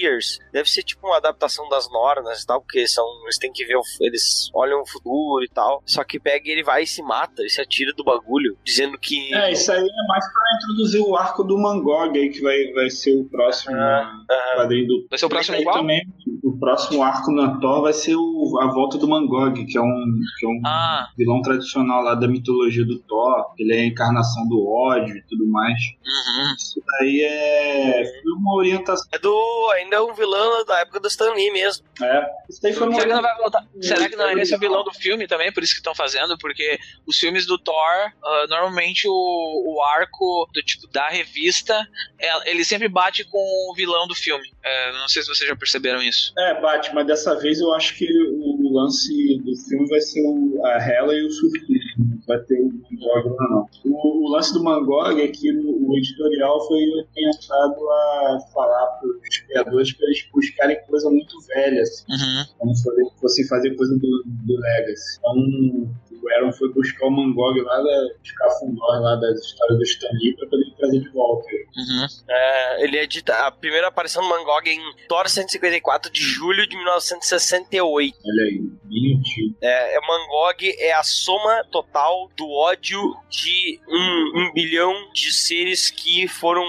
Deve 0.52 0.70
ser 0.70 0.84
tipo 0.84 1.08
uma 1.08 1.18
adaptação 1.18 1.68
das 1.70 1.90
Nornas 1.92 2.42
e 2.42 2.46
tal, 2.46 2.62
porque 2.62 2.88
são, 2.88 3.06
eles 3.24 3.38
têm 3.38 3.52
que 3.52 3.66
ver, 3.66 3.80
eles 4.00 4.50
olham 4.54 4.82
o 4.82 4.88
futuro 4.88 5.44
e 5.44 5.50
tal. 5.50 5.82
Só 5.86 6.04
que 6.04 6.20
pega 6.20 6.48
e 6.48 6.52
ele 6.52 6.64
vai 6.64 6.84
e 6.84 6.88
se 6.88 7.02
mata, 7.02 7.42
ele 7.42 7.50
se 7.50 7.62
atira 7.62 7.94
do 7.94 8.04
bagulho, 8.04 8.58
dizendo 8.64 8.98
que. 8.98 9.34
É, 9.34 9.52
isso 9.52 9.72
aí 9.72 9.80
é 9.80 10.08
mais 10.08 10.26
pra 10.32 10.44
introduzir 10.58 11.02
o 11.02 11.16
arco 11.16 11.44
do 11.44 11.58
Mangog 11.58 12.18
aí, 12.18 12.30
que 12.30 12.42
vai, 12.42 12.72
vai 12.74 12.90
ser 12.90 13.16
o 13.16 13.26
próximo 13.26 13.76
uh 13.76 13.80
-huh. 13.80 14.56
quadrinho 14.56 14.88
do. 14.88 15.08
Vai 15.10 15.20
ser 15.20 15.26
o 15.26 15.30
próximo 15.30 15.64
qual? 15.64 15.76
Também, 15.78 16.02
o 16.44 16.58
próximo 16.60 17.04
arco 17.04 17.32
na 17.32 17.60
Thor 17.60 17.82
vai 17.82 17.94
ser 17.94 18.16
o, 18.16 18.60
a 18.62 18.68
volta 18.68 18.98
do 18.98 19.08
Mangog, 19.08 19.66
que 19.66 19.78
é 19.78 19.82
um, 19.82 20.20
que 20.40 20.46
é 20.46 20.50
um 20.50 20.62
ah. 20.66 21.08
vilão 21.18 21.42
tradicional 21.42 22.04
lá 22.04 22.16
da 22.16 22.28
mitologia 22.28 22.86
do 22.86 23.00
Thor. 23.00 23.54
Ele 23.58 23.74
é 23.74 23.80
a 23.82 23.86
encarnação 23.86 24.48
do 24.48 24.68
ódio 24.68 25.16
e 25.16 25.24
tudo 25.24 25.48
mais. 25.48 25.80
Uhum. 26.06 26.56
Isso 26.58 26.82
daí 26.86 27.22
é 27.22 28.04
uma 28.38 28.56
orientação. 28.56 29.08
É 29.12 29.20
do. 29.20 29.74
Ainda 29.82 29.96
é 29.96 30.02
um 30.02 30.14
vilão 30.14 30.64
da 30.66 30.80
época 30.80 31.00
do 31.00 31.08
Stan 31.08 31.34
Lee 31.34 31.52
mesmo. 31.52 31.86
É. 32.02 32.26
Isso 32.50 32.62
daí 32.62 32.74
foi 32.74 32.88
uma 32.88 32.96
Será 32.96 33.08
que 33.08 33.14
não 33.14 33.22
vai 33.22 33.38
voltar? 33.38 33.68
Será 33.82 34.10
que 34.10 34.16
não 34.16 34.26
é 34.28 34.34
esse 34.34 34.56
o 34.56 34.60
vilão 34.60 34.84
do 34.84 34.94
filme 34.94 35.28
também? 35.28 35.52
Por 35.52 35.64
isso 35.64 35.74
que 35.74 35.80
estão 35.80 35.96
fazendo? 35.96 36.38
Porque 36.38 36.78
os 37.08 37.18
filmes 37.18 37.46
do 37.46 37.58
Thor, 37.58 38.12
uh, 38.24 38.48
normalmente 38.48 39.08
o, 39.08 39.76
o 39.76 39.82
arco 39.82 40.48
do 40.54 40.62
tipo 40.62 40.88
da 40.88 41.10
revista, 41.10 41.76
é, 42.20 42.52
ele 42.52 42.64
sempre 42.64 42.88
bate 42.88 43.24
com 43.24 43.38
o 43.38 43.74
vilão 43.76 44.08
do 44.08 44.16
filme. 44.16 44.48
É, 44.64 44.92
não 44.94 45.08
sei 45.08 45.24
se 45.24 45.30
vocês 45.30 45.50
já 45.50 45.56
perceberam 45.56 46.02
isso. 46.02 46.34
É, 46.38 46.62
bate, 46.62 46.94
mas 46.94 47.08
dessa 47.08 47.36
vez 47.40 47.60
eu 47.60 47.74
acho 47.74 47.96
que 47.96 48.06
o 48.06 48.74
lance 48.74 49.12
do 49.44 49.56
filme 49.68 49.88
vai 49.90 50.00
ser 50.00 50.22
o, 50.24 50.66
a 50.66 50.78
Hela 50.78 51.14
e 51.14 51.26
o 51.26 51.32
Surfista. 51.32 51.91
Vai 52.28 52.40
ter 52.40 52.62
o 52.62 52.68
Mangog 52.68 53.36
lá, 53.38 53.50
não. 53.50 53.68
O, 53.86 54.28
o, 54.28 54.32
lance 54.32 54.54
do 54.54 54.64
Mangog 54.64 55.22
é 55.22 55.28
que 55.28 55.52
o, 55.52 55.90
o 55.90 55.98
editorial 55.98 56.68
foi 56.68 56.80
orientado 56.90 57.90
a 57.90 58.40
falar 58.54 58.86
para 58.88 59.10
os 59.10 59.38
criadores 59.38 59.94
para 59.94 60.06
eles 60.08 60.28
buscarem 60.34 60.86
coisa 60.86 61.10
muito 61.10 61.36
velha, 61.48 61.82
assim, 61.82 62.06
uhum. 62.10 62.46
como 62.58 62.76
se 62.76 62.90
fossem 63.20 63.48
fazer 63.48 63.76
coisa 63.76 63.96
do, 63.98 64.24
do 64.26 64.58
Legacy. 64.60 65.18
Então, 65.20 65.90
o 66.22 66.30
Aaron 66.36 66.54
foi 66.54 66.72
buscar 66.74 67.08
o 67.08 67.12
Mangog 67.12 67.60
lá 67.62 67.82
da 67.82 68.08
Escafundor, 68.24 69.02
lá 69.02 69.16
das 69.16 69.40
histórias 69.40 69.78
do 69.78 69.84
Stan 69.84 70.10
Lee, 70.14 70.36
para 70.36 70.48
poder 70.48 70.72
trazer 70.78 71.00
de 71.00 71.10
volta. 71.10 71.48
Uhum. 71.76 72.08
É, 72.30 72.84
ele 72.84 73.00
edita 73.00 73.34
a 73.48 73.52
primeira 73.52 73.88
aparição 73.88 74.22
do 74.22 74.30
Mangog 74.30 74.70
em 74.70 74.80
Thor 75.08 75.28
154 75.28 76.12
de 76.12 76.22
julho 76.22 76.68
de 76.68 76.76
1968. 76.76 78.18
Olha 78.24 78.44
aí, 78.44 78.60
bem 78.84 79.18
antigo. 79.18 79.56
É, 79.62 79.98
é, 79.98 80.00
Mangog 80.08 80.76
é 80.80 80.94
a 80.94 81.04
soma 81.04 81.64
total 81.72 82.30
do 82.38 82.50
ódio 82.50 83.00
de 83.30 83.80
um, 83.88 84.42
um 84.42 84.54
bilhão 84.54 84.94
de 85.14 85.32
seres 85.32 85.90
que 85.90 86.28
foram 86.28 86.64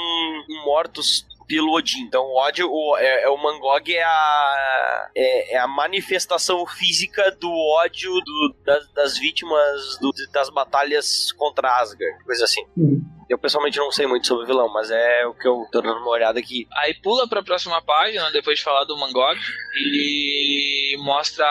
mortos 0.65 1.27
pelo 1.47 1.73
Odin. 1.73 2.03
Então 2.03 2.23
o 2.23 2.37
ódio, 2.37 2.69
o, 2.71 2.97
é, 2.97 3.25
é, 3.25 3.29
o 3.29 3.37
Mangog 3.37 3.95
é 3.95 4.03
a, 4.03 5.11
é, 5.15 5.55
é, 5.55 5.59
a 5.59 5.67
manifestação 5.67 6.67
física 6.67 7.31
do 7.41 7.51
ódio 7.51 8.13
do, 8.13 8.55
das, 8.65 8.93
das, 8.93 9.19
vítimas 9.19 9.99
do, 10.01 10.13
das 10.33 10.51
batalhas 10.51 11.33
contra 11.33 11.81
Asgard, 11.81 12.25
coisa 12.25 12.45
assim. 12.45 12.65
Uhum. 12.77 13.03
Eu 13.33 13.39
pessoalmente 13.39 13.79
não 13.79 13.91
sei 13.91 14.07
muito 14.07 14.27
sobre 14.27 14.45
o 14.45 14.47
vilão, 14.47 14.71
mas 14.71 14.91
é 14.91 15.27
o 15.27 15.33
que 15.33 15.49
eu 15.49 15.67
tô 15.73 15.81
dando 15.81 16.01
uma 16.01 16.11
olhada 16.11 16.39
aqui. 16.39 16.69
Aí 16.71 16.93
pula 16.93 17.27
pra 17.27 17.43
próxima 17.43 17.81
página, 17.81 18.31
depois 18.31 18.59
de 18.59 18.65
falar 18.65 18.85
do 18.85 18.95
Mangog, 18.95 19.41
e 19.75 20.95
mostra 20.99 21.47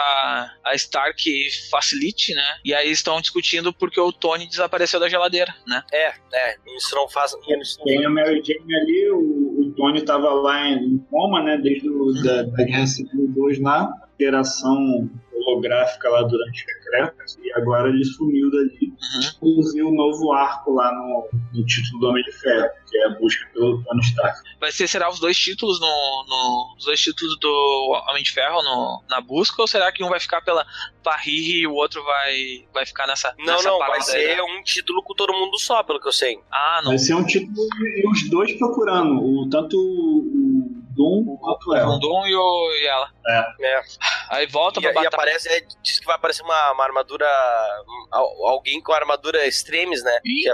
a 0.64 0.74
Stark 0.76 1.20
Facility, 1.68 2.34
né? 2.34 2.60
E 2.64 2.72
aí 2.72 2.88
estão 2.88 3.20
discutindo 3.20 3.72
porque 3.72 4.00
o 4.00 4.12
Tony 4.12 4.46
desapareceu 4.46 5.00
da 5.00 5.08
geladeira, 5.08 5.52
né? 5.66 5.82
É, 5.92 6.12
é, 6.32 6.56
isso 6.76 6.94
não 6.94 7.08
faz. 7.08 7.34
Tem 7.84 8.06
a 8.06 8.08
Mary 8.08 8.40
Jane 8.44 8.76
ali, 8.76 9.10
o, 9.10 9.62
o 9.62 9.74
Tony 9.76 10.04
tava 10.04 10.32
lá 10.34 10.68
em 10.68 10.98
coma, 11.10 11.42
né? 11.42 11.56
Desde 11.56 11.90
o, 11.90 12.12
da, 12.22 12.44
da 12.44 12.62
Guerra 12.62 12.86
Civil 12.86 13.26
2 13.26 13.60
lá, 13.60 13.90
operação 14.14 15.10
holográfica 15.46 16.08
lá 16.08 16.22
durante 16.22 16.62
o 16.62 16.66
decreto 16.66 17.22
e 17.42 17.52
agora 17.52 17.88
ele 17.88 18.04
sumiu 18.04 18.50
dali. 18.50 18.92
Uhum. 19.42 19.62
E 19.74 19.82
o 19.82 19.90
novo 19.90 20.32
arco 20.32 20.72
lá 20.72 20.92
no, 20.92 21.28
no, 21.54 21.66
título 21.66 22.00
do 22.00 22.08
Homem 22.08 22.22
de 22.24 22.32
Ferro, 22.32 22.68
que 22.88 22.98
é 22.98 23.06
a 23.06 23.10
busca 23.10 23.48
pelo 23.52 23.82
Tony 23.82 24.00
Stark. 24.02 24.40
Vai 24.60 24.72
ser, 24.72 24.88
será 24.88 25.10
os 25.10 25.18
dois 25.18 25.36
títulos 25.36 25.80
no, 25.80 25.86
no 25.86 26.74
os 26.78 26.84
dois 26.84 27.00
títulos 27.00 27.38
do 27.40 28.04
Homem 28.10 28.22
de 28.22 28.32
Ferro 28.32 28.62
no, 28.62 29.02
na 29.08 29.20
busca 29.20 29.60
ou 29.60 29.68
será 29.68 29.90
que 29.92 30.04
um 30.04 30.08
vai 30.08 30.20
ficar 30.20 30.42
pela 30.42 30.66
Parry 31.02 31.60
e 31.60 31.66
o 31.66 31.74
outro 31.74 32.02
vai, 32.04 32.66
vai 32.72 32.86
ficar 32.86 33.06
nessa 33.06 33.34
Não, 33.38 33.54
nessa 33.54 33.68
não, 33.68 33.78
vai 33.78 34.00
ser 34.00 34.40
um 34.42 34.62
título 34.62 35.02
com 35.02 35.14
todo 35.14 35.32
mundo 35.32 35.58
só, 35.58 35.82
pelo 35.82 36.00
que 36.00 36.08
eu 36.08 36.12
sei. 36.12 36.38
Ah, 36.50 36.80
não. 36.82 36.90
Vai 36.90 36.98
ser 36.98 37.14
um 37.14 37.24
título 37.24 37.56
e 37.96 38.08
os 38.08 38.30
dois 38.30 38.52
procurando, 38.58 39.20
o 39.22 39.48
tanto 39.48 39.76
o 39.76 40.41
Doom 40.94 41.36
quanto 41.36 41.74
ela. 41.74 41.94
O 41.94 41.98
Doom 41.98 42.26
e, 42.26 42.34
o, 42.34 42.70
e 42.74 42.86
ela. 42.86 43.10
É. 43.26 43.66
é. 43.66 43.82
Aí 44.30 44.46
volta 44.46 44.80
e, 44.80 44.82
pra 44.82 44.92
batalha. 44.92 45.04
E 45.04 45.08
aparece, 45.08 45.48
é, 45.48 45.60
diz 45.82 45.98
que 45.98 46.06
vai 46.06 46.16
aparecer 46.16 46.42
uma, 46.42 46.72
uma 46.72 46.84
armadura. 46.84 47.26
Alguém 48.10 48.80
com 48.80 48.92
armadura 48.92 49.46
extremes, 49.46 50.02
né? 50.02 50.18
Ih, 50.24 50.44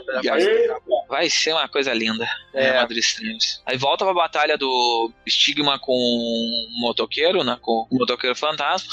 vai 1.09 1.29
ser 1.31 1.53
uma 1.53 1.69
coisa 1.69 1.93
linda. 1.93 2.27
É. 2.55 2.71
Armadura 2.71 2.99
extremes. 2.99 3.63
Aí 3.67 3.77
volta 3.77 4.05
pra 4.05 4.15
batalha 4.15 4.57
do 4.57 5.13
Stigma 5.29 5.79
com 5.79 5.93
o 5.93 6.81
motoqueiro, 6.81 7.45
né? 7.45 7.59
Com 7.61 7.87
o 7.91 7.99
motoqueiro 7.99 8.37
fantasma. 8.37 8.93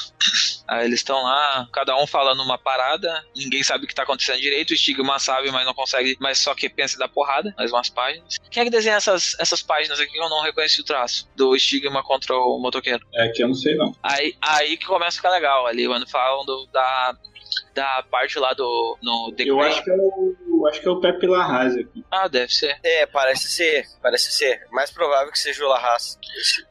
Aí 0.67 0.85
eles 0.85 0.99
estão 0.99 1.21
lá, 1.21 1.67
cada 1.71 1.95
um 1.97 2.07
falando 2.07 2.41
uma 2.41 2.57
parada, 2.57 3.25
ninguém 3.35 3.63
sabe 3.63 3.85
o 3.85 3.87
que 3.87 3.95
tá 3.95 4.03
acontecendo 4.03 4.39
direito, 4.39 4.71
o 4.71 4.77
Stigma 4.77 5.19
sabe, 5.19 5.51
mas 5.51 5.65
não 5.65 5.73
consegue, 5.73 6.17
mas 6.19 6.39
só 6.39 6.55
que 6.55 6.69
pensa 6.69 6.97
da 6.97 7.07
porrada, 7.07 7.53
mais 7.57 7.71
umas 7.71 7.89
páginas. 7.89 8.37
Quem 8.49 8.61
é 8.61 8.63
que 8.65 8.71
desenha 8.71 8.95
essas, 8.95 9.35
essas 9.39 9.61
páginas 9.61 9.99
aqui 9.99 10.11
que 10.11 10.19
eu 10.19 10.29
não 10.29 10.41
reconheci 10.41 10.81
o 10.81 10.85
traço? 10.85 11.29
Do 11.35 11.57
Stigma 11.57 12.03
contra 12.03 12.35
o 12.35 12.59
motoqueiro. 12.59 13.05
É 13.13 13.27
que 13.29 13.43
eu 13.43 13.47
não 13.47 13.55
sei 13.55 13.75
não. 13.75 13.95
Aí, 14.01 14.35
aí 14.41 14.77
que 14.77 14.85
começa 14.85 15.17
a 15.17 15.19
ficar 15.19 15.31
legal 15.31 15.67
ali, 15.67 15.85
quando 15.85 16.09
falam 16.09 16.45
do, 16.45 16.67
da, 16.71 17.15
da 17.73 18.03
parte 18.09 18.39
lá 18.39 18.53
do 18.53 18.97
no 19.01 19.33
The 19.35 19.43
Eu 19.43 19.59
acho 19.61 19.83
que 19.83 19.91
é 19.91 19.95
o, 19.95 20.67
acho 20.67 20.81
que 20.81 20.87
é 20.87 20.91
o 20.91 20.99
Pepe 20.99 21.27
Larraz 21.27 21.75
aqui. 21.75 22.03
Ah, 22.11 22.27
deve 22.27 22.53
ser. 22.53 22.79
É, 22.83 23.05
parece 23.05 23.47
ser, 23.49 23.85
parece 24.01 24.31
ser. 24.31 24.65
Mais 24.71 24.91
provável 24.91 25.31
que 25.31 25.39
seja 25.39 25.63
o 25.63 25.67
Larraz. 25.67 26.17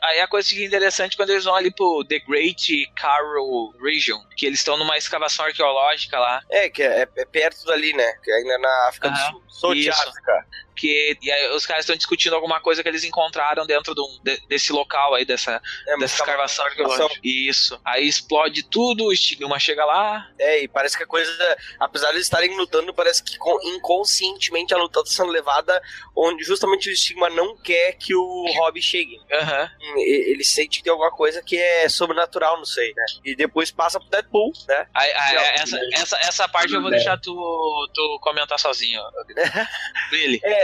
Aí 0.03 0.20
a 0.20 0.29
coisa 0.29 0.49
que 0.49 0.62
é 0.62 0.66
interessante 0.66 1.16
quando 1.16 1.31
eles 1.31 1.44
vão 1.44 1.55
ali 1.55 1.73
pro 1.73 2.05
The 2.09 2.20
Great 2.20 2.92
Carroll 2.97 3.75
Region, 3.83 4.20
que 4.37 4.47
eles 4.47 4.61
estão 4.61 4.77
numa 4.77 4.97
escavação 4.97 5.44
arqueológica 5.44 6.18
lá. 6.18 6.42
É, 6.51 6.68
que 6.68 6.83
é, 6.83 7.09
é 7.16 7.25
perto 7.25 7.64
dali, 7.66 7.92
né? 7.92 8.12
Que 8.23 8.31
é 8.31 8.35
ainda 8.37 8.59
na 8.59 8.88
África 8.88 9.11
do 9.11 9.16
Sul. 9.16 9.44
Sul 9.49 9.75
de 9.75 9.88
isso. 9.88 10.09
África. 10.09 10.47
Que 10.77 11.17
e 11.23 11.31
aí 11.31 11.49
os 11.55 11.65
caras 11.67 11.85
estão 11.85 11.97
discutindo 11.97 12.35
alguma 12.35 12.61
coisa 12.61 12.83
que 12.83 12.89
eles 12.89 13.05
encontraram 13.05 13.67
dentro 13.67 13.95
do, 13.95 14.07
de, 14.23 14.37
desse 14.49 14.73
local 14.73 15.15
aí, 15.15 15.25
dessa, 15.25 15.53
É, 15.87 15.97
dessa 15.97 15.99
mas 15.99 16.13
escavação 16.15 16.65
arqueológica. 16.67 17.21
Isso. 17.23 17.81
Aí 17.85 18.07
explode 18.07 18.63
tudo, 18.65 19.05
o 19.07 19.13
estigma 19.13 19.59
chega 19.59 19.85
lá. 19.85 20.29
É, 20.39 20.63
e 20.63 20.69
parece 20.69 20.97
que 20.97 21.03
a 21.03 21.07
coisa, 21.07 21.57
apesar 21.81 22.09
de 22.09 22.17
eles 22.17 22.27
estarem 22.27 22.57
lutando, 22.57 22.93
parece 22.95 23.23
que 23.23 23.37
con- 23.39 23.61
inconscientemente 23.63 24.75
a 24.75 24.77
luta 24.79 25.03
tá 25.03 25.11
sendo 25.11 25.31
levada 25.31 25.81
onde 26.17 26.45
justamente 26.45 26.89
o 26.89 26.93
estigma 26.93 27.29
não 27.31 27.57
quer 27.57 27.93
que 27.95 28.15
o 28.15 28.45
Rob 28.57 28.81
chegue. 28.83 29.17
Hum, 29.19 29.99
e- 29.99 30.33
Ele 30.35 30.45
sente 30.45 30.79
que 30.79 30.85
tem 30.85 30.91
alguma 30.91 31.11
coisa 31.11 31.43
que 31.43 31.57
é 31.57 31.89
sobrenatural, 31.89 32.57
não 32.57 32.65
sei, 32.65 32.93
né? 32.95 33.05
E 33.25 33.37
depois 33.37 33.71
passa 33.71 34.01
pro 34.01 34.09
Deadpool, 34.09 34.53
né? 34.69 34.87
Aí- 34.95 35.13
aí- 35.13 35.37
essa, 35.61 35.79
essa, 35.95 36.17
essa 36.19 36.49
parte 36.49 36.73
eu 36.75 36.81
vou 36.81 36.91
É. 36.93 36.97
deixar 36.97 37.19
tu, 37.21 37.33
tu 37.95 38.19
comentar 38.21 38.59
sozinho. 38.59 39.01
Billy. 40.11 40.41
É, 40.43 40.63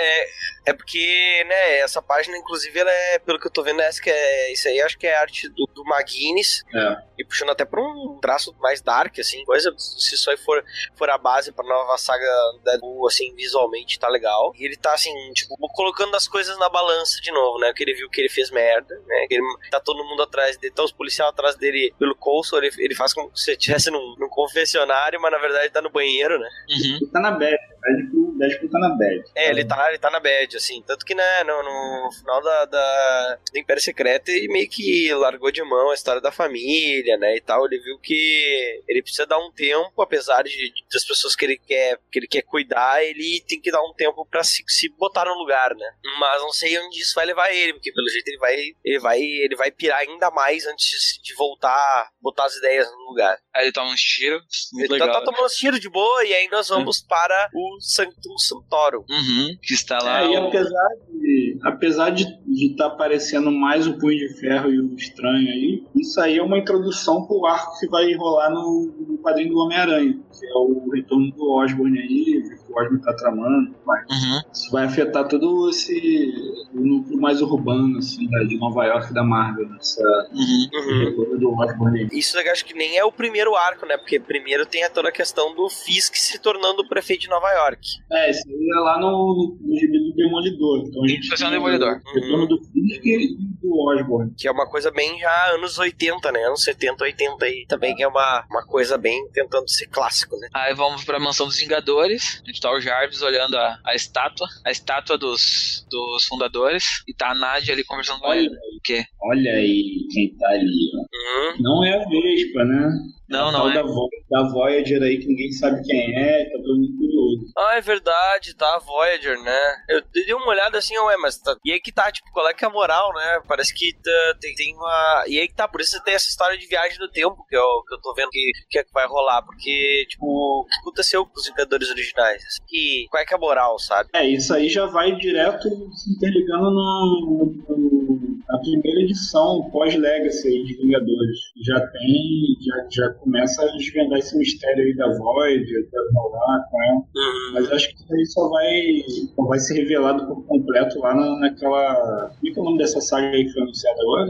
é 0.67 0.73
porque, 0.73 1.45
né, 1.47 1.79
essa 1.79 2.01
página, 2.03 2.37
inclusive, 2.37 2.79
ela 2.79 2.91
é, 2.91 3.19
pelo 3.19 3.39
que 3.39 3.47
eu 3.47 3.51
tô 3.51 3.63
vendo, 3.63 3.81
essa 3.81 4.01
que 4.01 4.11
é, 4.11 4.53
isso 4.53 4.69
aí 4.69 4.81
acho 4.81 4.99
que 4.99 5.07
é 5.07 5.17
arte 5.17 5.49
do, 5.49 5.67
do 5.75 5.83
McGuinness, 5.85 6.63
É. 6.75 6.97
e 7.19 7.25
puxando 7.25 7.51
até 7.51 7.65
pra 7.65 7.81
um 7.81 8.19
traço 8.21 8.55
mais 8.61 8.81
dark, 8.81 9.19
assim, 9.19 9.45
coisa, 9.45 9.73
se 9.77 10.15
isso 10.15 10.31
aí 10.31 10.37
for, 10.37 10.63
for 10.97 11.09
a 11.11 11.19
base 11.19 11.53
pra 11.53 11.65
nova 11.67 11.97
saga 11.99 12.27
Deadpool, 12.65 13.07
assim, 13.09 13.35
visualmente 13.35 13.99
tá 13.99 14.09
legal. 14.09 14.53
E 14.57 14.65
ele 14.65 14.77
tá, 14.77 14.93
assim, 14.95 15.13
tipo, 15.33 15.57
colocando 15.73 16.15
as 16.15 16.29
coisas 16.29 16.59
na 16.59 16.69
balança 16.69 17.21
de 17.21 17.31
novo, 17.33 17.59
né, 17.59 17.73
que 17.75 17.83
ele 17.83 17.95
viu 17.95 18.09
que 18.11 18.21
ele 18.21 18.29
fez 18.29 18.51
merda, 18.51 18.95
né, 19.07 19.27
que 19.29 19.35
ele, 19.35 19.43
tá 19.71 19.81
todo 19.81 20.05
mundo 20.05 20.23
atrás 20.23 20.57
dele, 20.57 20.73
tá 20.75 20.83
os 20.83 20.93
policiais 20.93 21.31
atrás 21.31 21.57
dele 21.57 21.95
pelo 21.99 22.15
Coulson, 22.15 22.59
ele, 22.59 22.71
ele 22.79 22.95
faz 22.95 23.13
como 23.15 23.35
se 23.37 23.53
estivesse 23.53 23.91
num, 23.91 24.15
num 24.19 24.29
confessionário, 24.29 25.21
mas 25.21 25.33
na 25.33 25.39
verdade 25.39 25.71
tá 25.71 25.81
no 25.83 25.91
banheiro, 25.91 26.39
né. 26.39 26.49
Uhum. 26.71 26.97
Ele 26.97 27.11
tá 27.11 27.21
na 27.21 27.31
bad. 27.33 27.57
Deadpool, 27.81 28.35
Deadpool 28.39 28.71
tá 28.71 28.79
na 28.79 28.89
bad. 28.91 29.25
É, 29.35 29.49
ele 29.51 29.65
tá, 29.65 29.90
ele 29.91 29.99
tá 29.99 30.11
na 30.11 30.21
bad, 30.21 30.57
assim. 30.57 30.83
Tanto 30.87 31.05
que, 31.05 31.15
né, 31.15 31.45
no, 31.45 31.63
no 31.63 32.13
final 32.13 32.43
da, 32.43 32.65
da, 32.65 33.39
do 33.53 33.59
Império 33.59 33.83
Secreto, 33.83 34.29
ele 34.31 34.49
meio 34.49 34.69
que 34.69 35.13
largou 35.15 35.51
de 35.51 35.63
mão 35.63 35.91
a 35.91 35.95
história 35.95 36.21
da 36.21 36.33
família, 36.33 37.17
né, 37.19 37.37
e 37.37 37.41
tal. 37.41 37.67
Ele 37.67 37.79
viu 37.81 37.99
que 37.99 38.83
ele 38.89 39.03
precisa 39.03 39.27
dar 39.27 39.39
um 39.39 39.53
tempo, 39.53 40.01
apesar 40.03 40.43
de, 40.43 40.51
de- 40.51 40.73
das 40.93 41.05
pessoas 41.05 41.35
que 41.37 41.45
ele 41.45 41.59
quer 41.59 41.99
que 42.11 42.19
ele 42.19 42.27
quer 42.27 42.43
cuidar, 42.43 43.03
ele 43.05 43.43
tem 43.47 43.61
que 43.61 43.71
dar 43.71 43.83
um 43.83 43.93
tempo 43.95 44.27
pra 44.27 44.43
se, 44.43 44.63
se 44.67 44.89
botar 44.97 45.25
no 45.25 45.35
lugar, 45.35 45.75
né. 45.75 45.93
Mas 46.19 46.43
não 46.43 46.53
sei 46.53 46.79
onde 46.79 47.01
isso 47.01 47.15
vai 47.15 47.27
levar 47.27 47.53
ele, 47.53 47.75
porque 47.75 47.93
pelo 47.93 48.09
jeito 48.09 48.29
ele 48.29 48.39
vai, 48.39 48.57
ele 48.85 48.99
vai, 48.99 49.21
ele 49.21 49.57
vai 49.57 49.71
pirar 49.71 49.99
ainda 50.01 50.31
mais 50.31 50.67
antes 50.67 51.21
de 51.23 51.35
voltar, 51.35 52.11
botar 52.21 52.45
as 52.47 52.57
ideias 52.57 52.91
no 52.91 53.09
lugar. 53.11 53.39
Aí 53.55 53.65
ele 53.65 53.73
toma 53.73 53.91
uns 53.91 54.01
tiros. 54.01 54.71
Ele 54.79 54.89
tá, 54.89 54.95
legal. 55.07 55.13
tá 55.13 55.25
tomando 55.25 55.49
tiro 55.51 55.79
de 55.79 55.89
boa 55.89 56.25
e 56.25 56.33
aí 56.35 56.49
nós 56.49 56.69
vamos 56.69 57.01
para 57.03 57.51
o 57.55 57.81
Sanctum 57.81 58.37
Santorum. 58.39 59.05
Uhum. 59.09 59.59
Que 59.63 59.75
está 59.81 59.99
lá. 60.03 60.23
É, 60.23 60.31
e 60.31 60.37
apesar 60.37 60.89
de 61.13 61.59
apesar 61.63 62.11
de 62.11 62.25
estar 62.49 62.87
aparecendo 62.87 63.51
mais 63.51 63.87
o 63.87 63.99
Punho 63.99 64.17
de 64.17 64.29
Ferro 64.39 64.71
e 64.71 64.81
o 64.81 64.95
Estranho 64.95 65.49
aí, 65.49 65.85
isso 65.95 66.21
aí 66.21 66.39
é 66.39 66.43
uma 66.43 66.59
introdução 66.59 67.27
pro 67.27 67.47
arco 67.47 67.79
que 67.79 67.89
vai 67.89 68.13
rolar 68.15 68.51
no, 68.51 68.93
no 69.09 69.19
quadrinho 69.19 69.51
do 69.51 69.59
Homem-Aranha, 69.59 70.19
que 70.33 70.47
é 70.47 70.55
o 70.55 70.91
retorno 70.91 71.31
do 71.33 71.51
Osborn 71.51 71.99
aí, 71.99 72.43
o 72.71 72.81
Osborn 72.81 73.03
tá 73.03 73.13
tramando. 73.15 73.75
Mas 73.87 74.01
Uhum. 74.11 74.41
isso 74.53 74.71
vai 74.71 74.85
afetar 74.85 75.27
todo 75.29 75.69
esse 75.71 76.33
o 76.75 76.81
núcleo 76.81 77.21
mais 77.21 77.41
urbano, 77.43 77.99
assim, 77.99 78.29
da- 78.31 78.45
de 78.45 78.57
Nova 78.59 78.85
York 78.87 79.13
da 79.13 79.23
Marvel, 79.25 79.69
nessa 79.69 80.03
Uhum. 80.33 80.69
Uhum. 80.73 81.39
do 81.39 81.53
Osborn 81.59 82.01
aí. 82.01 82.09
Isso 82.13 82.39
eu 82.39 82.53
acho 82.53 82.65
que 82.65 82.75
nem 82.75 82.97
é 82.97 83.05
o 83.05 83.13
primeiro 83.13 83.55
arco, 83.57 83.85
né? 83.87 83.97
Porque 83.97 84.19
primeiro 84.21 84.65
tem 84.67 84.85
a 84.85 84.91
toda 84.91 85.09
a 85.09 85.13
questão 85.13 85.55
do 85.55 85.69
Fisk 85.69 86.15
se 86.17 86.39
tornando 86.39 86.83
o 86.83 86.89
prefeito 86.89 87.23
de 87.23 87.29
Nova 87.29 87.51
York. 87.51 87.81
É, 88.13 88.31
isso 88.31 88.43
aí 88.49 88.69
é 88.77 88.81
lá 88.81 88.99
no, 88.99 89.11
no, 89.11 89.59
no 89.61 90.11
do 90.11 90.15
Demolidor. 90.17 90.85
Então 90.87 91.05
a 91.05 91.09
gente 91.09 91.31
é 91.31 91.35
um 91.35 91.39
tem 91.39 91.51
Demolidor. 91.51 92.01
o 92.05 92.15
retorno 92.15 92.47
do 92.47 92.59
Fisk 92.63 93.05
e 93.05 93.37
do 93.63 93.75
Osborn. 93.89 94.33
Que 94.37 94.47
é 94.49 94.51
uma 94.53 94.69
coisa 94.69 94.91
bem 94.91 95.19
já 95.19 95.51
anos 95.55 95.79
80, 95.79 96.31
né? 96.33 96.41
Anos 96.45 96.63
70, 96.63 97.05
80 97.05 97.45
aí. 97.45 97.65
Também 97.69 97.95
que 97.95 98.03
é 98.03 98.09
uma, 98.09 98.45
uma 98.51 98.65
coisa 98.65 98.97
bem 98.97 99.29
tentando 99.33 99.69
ser 99.69 99.87
clássico, 99.89 100.37
né? 100.37 100.49
Aí 100.55 100.75
vamos 100.75 101.05
pra 101.05 101.19
mansão 101.19 101.47
dos 101.47 101.57
Vingadores. 101.59 102.41
Tá 102.61 102.71
o 102.73 102.81
Jarvis 102.81 103.23
olhando 103.23 103.57
a, 103.57 103.79
a 103.87 103.95
estátua, 103.95 104.47
a 104.65 104.71
estátua 104.71 105.17
dos, 105.17 105.87
dos 105.91 106.25
fundadores. 106.25 106.85
E 107.09 107.15
tá 107.15 107.31
a 107.31 107.35
Nadia 107.35 107.73
ali 107.75 107.85
conversando 107.85 108.21
com 108.21 108.29
Olha 108.29 108.39
ele. 108.41 108.49
O 108.51 108.81
quê? 108.85 109.05
Olha 109.23 109.53
aí 109.53 110.07
quem 110.13 110.37
tá 110.37 110.49
ali, 110.49 110.91
ó. 110.95 110.99
Uhum. 111.01 111.57
Não 111.61 111.85
é 111.85 111.95
a 111.95 111.99
Vespa, 112.09 112.65
né? 112.65 112.89
Não, 113.29 113.49
A 113.49 113.53
não 113.53 113.61
tal 113.61 113.71
é. 113.71 113.75
Da, 113.75 113.83
Vo- 113.83 114.09
da 114.29 114.43
Voyager 114.51 115.01
aí 115.03 115.19
que 115.19 115.27
ninguém 115.29 115.53
sabe 115.53 115.81
quem 115.85 116.17
é, 116.17 116.45
tá 116.47 116.59
todo 116.59 116.77
mundo 116.81 116.97
curioso. 116.99 117.53
Ah, 117.57 117.77
é 117.77 117.81
verdade, 117.81 118.57
tá, 118.57 118.75
a 118.75 118.79
Voyager, 118.81 119.41
né? 119.41 119.77
Eu 119.89 120.03
dei 120.13 120.35
uma 120.35 120.49
olhada 120.49 120.79
assim, 120.79 120.99
ué, 120.99 121.17
mas 121.17 121.39
tá... 121.39 121.55
E 121.65 121.71
aí 121.73 121.79
que 121.81 121.93
tá, 121.93 122.11
tipo, 122.11 122.29
qual 122.33 122.49
é 122.49 122.55
que 122.55 122.65
é 122.65 122.69
a 122.69 122.71
moral, 122.73 123.13
né? 123.15 123.41
Parece 123.47 123.73
que 123.73 123.93
tá- 124.03 124.35
tem, 124.41 124.53
tem 124.57 124.75
uma... 124.75 125.25
E 125.29 125.39
aí 125.39 125.47
que 125.47 125.55
tá, 125.55 125.69
por 125.69 125.81
isso 125.81 126.03
tem 126.03 126.15
essa 126.15 126.27
história 126.29 126.59
de 126.59 126.67
viagem 126.67 126.99
no 126.99 127.09
tempo 127.09 127.47
que 127.49 127.57
eu, 127.57 127.83
que 127.87 127.95
eu 127.95 128.01
tô 128.01 128.13
vendo 128.15 128.31
que, 128.31 128.51
que 128.69 128.79
é 128.81 128.83
que 128.85 128.93
vai 128.93 129.07
rolar, 129.07 129.43
porque, 129.43 130.07
tipo, 130.09 130.27
o 130.27 130.65
que 130.67 130.77
aconteceu 130.81 131.25
com 131.25 131.39
os 131.39 131.47
Vingadores 131.47 131.89
originais? 131.89 132.43
Assim, 132.51 132.63
que, 132.67 133.07
qual 133.11 133.23
é 133.23 133.27
que 133.27 133.33
é 133.33 133.37
a 133.37 133.41
moral, 133.41 133.79
sabe? 133.79 134.09
É, 134.13 134.29
isso 134.29 134.53
aí 134.53 134.69
já 134.69 134.87
vai 134.87 135.15
direto 135.17 135.69
se 135.95 136.13
interligando 136.13 136.71
no, 136.73 137.55
no- 137.69 138.41
na 138.49 138.59
primeira 138.59 139.03
edição 139.03 139.71
pós-Legacy 139.71 140.49
aí 140.49 140.65
de 140.65 140.75
Vingadores. 140.79 141.39
Já 141.65 141.79
tem, 141.89 142.57
já, 142.61 142.87
já 142.91 143.11
começa 143.15 143.63
a 143.63 143.67
desvendar 143.77 144.19
esse 144.19 144.37
mistério 144.37 144.83
aí 144.83 144.97
da 144.97 145.07
Voyager, 145.17 145.89
da 145.93 146.01
Nolar 146.13 146.69
com 146.69 146.83
ela. 146.83 146.97
Uhum. 146.97 147.53
Mas 147.55 147.71
acho 147.73 147.89
que 147.91 147.95
isso 147.95 148.13
aí 148.13 148.27
só 148.27 148.49
vai, 148.49 149.03
só 149.37 149.45
vai 149.45 149.59
ser 149.61 149.75
revelado 149.83 150.27
por 150.27 150.45
completo 150.47 150.99
lá 150.99 151.15
na, 151.15 151.39
naquela. 151.39 152.31
Como 152.41 152.49
é 152.49 152.53
que 152.53 152.59
é 152.59 152.61
o 152.61 152.65
nome 152.65 152.79
dessa 152.79 153.01
saga 153.01 153.29
aí 153.29 153.45
que 153.45 153.53
foi 153.53 153.63
anunciada 153.63 154.01
agora? 154.03 154.29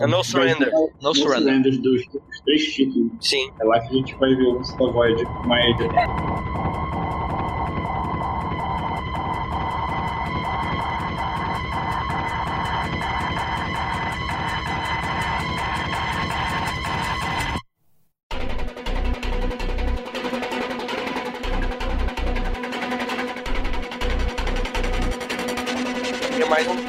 É 0.00 0.06
No 0.06 0.22
Surrender. 0.22 0.70
No 0.70 0.90
No 1.02 1.14
Surrender. 1.14 1.42
Surrender 1.42 1.80
dos, 1.80 2.06
dos 2.08 2.40
três 2.44 2.74
títulos. 2.74 3.10
Sim. 3.22 3.50
É 3.58 3.64
lá 3.64 3.80
que 3.80 3.88
a 3.88 3.92
gente 3.96 4.14
vai 4.16 4.34
ver 4.34 4.42
o 4.44 4.52
lance 4.58 4.76
da 4.76 4.92
Tem 4.92 5.48
mais 5.48 5.76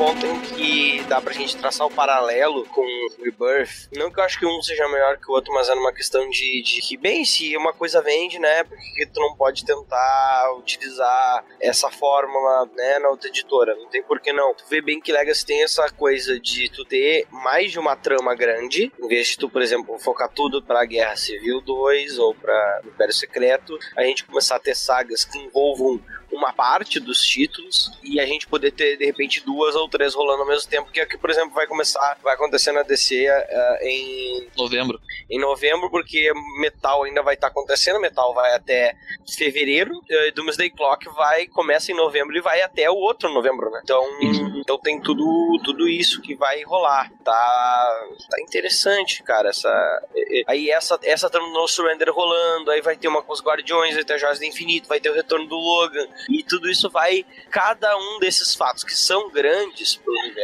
em 0.02 0.40
que 0.40 0.59
dá 1.08 1.20
pra 1.20 1.34
gente 1.34 1.58
traçar 1.58 1.88
o 1.88 1.92
paralelo 1.92 2.66
com 2.68 2.86
Rebirth. 3.18 3.90
Não 3.96 4.12
que 4.12 4.20
eu 4.20 4.24
acho 4.24 4.40
que 4.40 4.46
um 4.46 4.62
seja 4.62 4.88
melhor 4.88 5.18
que 5.18 5.30
o 5.30 5.34
outro, 5.34 5.54
mas 5.54 5.68
é 5.70 5.74
uma 5.74 5.92
questão 5.92 6.30
de, 6.30 6.62
de 6.62 6.82
que, 6.82 6.96
bem, 6.98 7.26
se 7.26 7.58
uma 7.58 7.74
coisa 7.74 8.02
vende, 8.02 8.38
né? 8.40 8.64
Por 8.64 8.78
que 8.78 9.06
tu 9.08 9.20
não 9.20 9.36
pode 9.36 9.66
tentar 9.66 10.54
utilizar 10.58 11.46
essa 11.60 11.90
fórmula, 11.90 12.70
né, 12.76 13.00
na 13.00 13.10
outra 13.10 13.28
editora? 13.28 13.76
Não 13.76 13.88
tem 13.88 14.04
por 14.04 14.20
que 14.20 14.32
não. 14.32 14.54
Tu 14.54 14.66
vê 14.70 14.82
bem 14.82 15.02
que 15.02 15.12
Legacy 15.12 15.46
tem 15.46 15.64
essa 15.64 15.90
coisa 15.90 16.40
de 16.40 16.70
tu 16.70 16.86
ter 16.86 17.26
mais 17.32 17.72
de 17.72 17.80
uma 17.80 17.96
trama 17.96 18.36
grande, 18.36 18.92
em 19.00 19.08
vez 19.08 19.30
de 19.30 19.38
tu, 19.38 19.50
por 19.50 19.62
exemplo, 19.62 19.98
focar 20.00 20.30
tudo 20.30 20.62
pra 20.62 20.86
Guerra 20.86 21.16
Civil 21.16 21.62
2 21.62 22.20
ou 22.20 22.36
pra 22.36 22.82
Império 22.86 23.14
Secreto, 23.14 23.78
a 23.96 24.04
gente 24.04 24.24
começar 24.26 24.58
a 24.58 24.60
ter 24.60 24.76
sagas 24.76 25.26
que 25.26 25.38
envolvam 25.38 26.00
uma 26.32 26.54
parte 26.54 27.00
dos 27.00 27.22
títulos 27.22 27.92
e 28.04 28.20
a 28.20 28.26
gente 28.26 28.48
poder 28.48 28.72
ter 28.72 28.98
de 28.98 29.06
repente 29.06 29.44
duas 29.44 29.76
ou 29.76 29.90
três 29.90 30.14
rolando 30.14 30.46
mesmo 30.50 30.70
tempo, 30.70 30.92
que 30.92 31.06
que, 31.06 31.18
por 31.18 31.30
exemplo, 31.30 31.52
vai 31.52 31.68
começar, 31.68 32.18
vai 32.22 32.34
acontecer 32.34 32.72
na 32.72 32.84
DC 32.84 33.26
eh, 33.26 33.80
em, 33.84 34.50
Novembro. 34.58 35.00
em 35.30 35.40
novembro, 35.40 35.90
porque 35.90 36.32
Metal 36.60 37.04
ainda 37.04 37.22
vai 37.22 37.36
estar 37.36 37.48
acontecendo, 37.48 38.00
Metal 38.00 38.34
vai 38.34 38.54
até 38.54 38.96
fevereiro, 39.38 40.02
eh, 40.10 40.32
Doomsday 40.32 40.70
Clock 40.70 41.08
vai 41.10 41.48
começa 41.48 41.92
em 41.92 41.96
novembro 41.96 42.38
e 42.38 42.42
vai 42.42 42.62
até 42.62 42.90
o 42.90 42.96
outro 42.96 43.30
novembro, 43.30 43.70
né? 43.70 43.82
Então, 43.84 44.04
então 44.56 44.78
tem 44.80 45.02
tudo 45.02 45.60
tudo 45.64 45.88
isso 45.88 46.22
que 46.22 46.36
vai 46.36 46.64
rolar. 46.64 47.12
Tá 47.24 48.08
tá 48.30 48.42
interessante, 48.42 49.24
cara, 49.24 49.50
essa 49.50 49.70
eh, 50.16 50.40
eh, 50.40 50.44
aí 50.48 50.70
essa 50.70 51.00
essa 51.04 51.30
do 51.30 51.40
No 51.40 51.68
Surrender 51.68 52.10
rolando, 52.12 52.72
aí 52.72 52.82
vai 52.82 52.96
ter 52.96 53.08
uma 53.08 53.22
com 53.22 53.34
os 53.34 53.42
Guardiões, 53.42 53.96
vai 53.96 54.04
ter 54.04 54.14
a 54.14 54.18
Joias 54.18 54.40
do 54.40 54.46
Infinito, 54.46 54.88
vai 54.88 55.00
ter 55.00 55.10
o 55.10 55.14
retorno 55.14 55.48
do 55.48 55.56
Logan, 55.56 56.08
e 56.30 56.44
tudo 56.44 56.70
isso 56.70 56.90
vai. 56.90 57.26
Cada 57.50 57.96
um 57.98 58.20
desses 58.20 58.56
fatos 58.56 58.84
que 58.84 58.96
são 58.96 59.30
grandes 59.30 59.96
pro 59.96 60.14
universo 60.14 60.39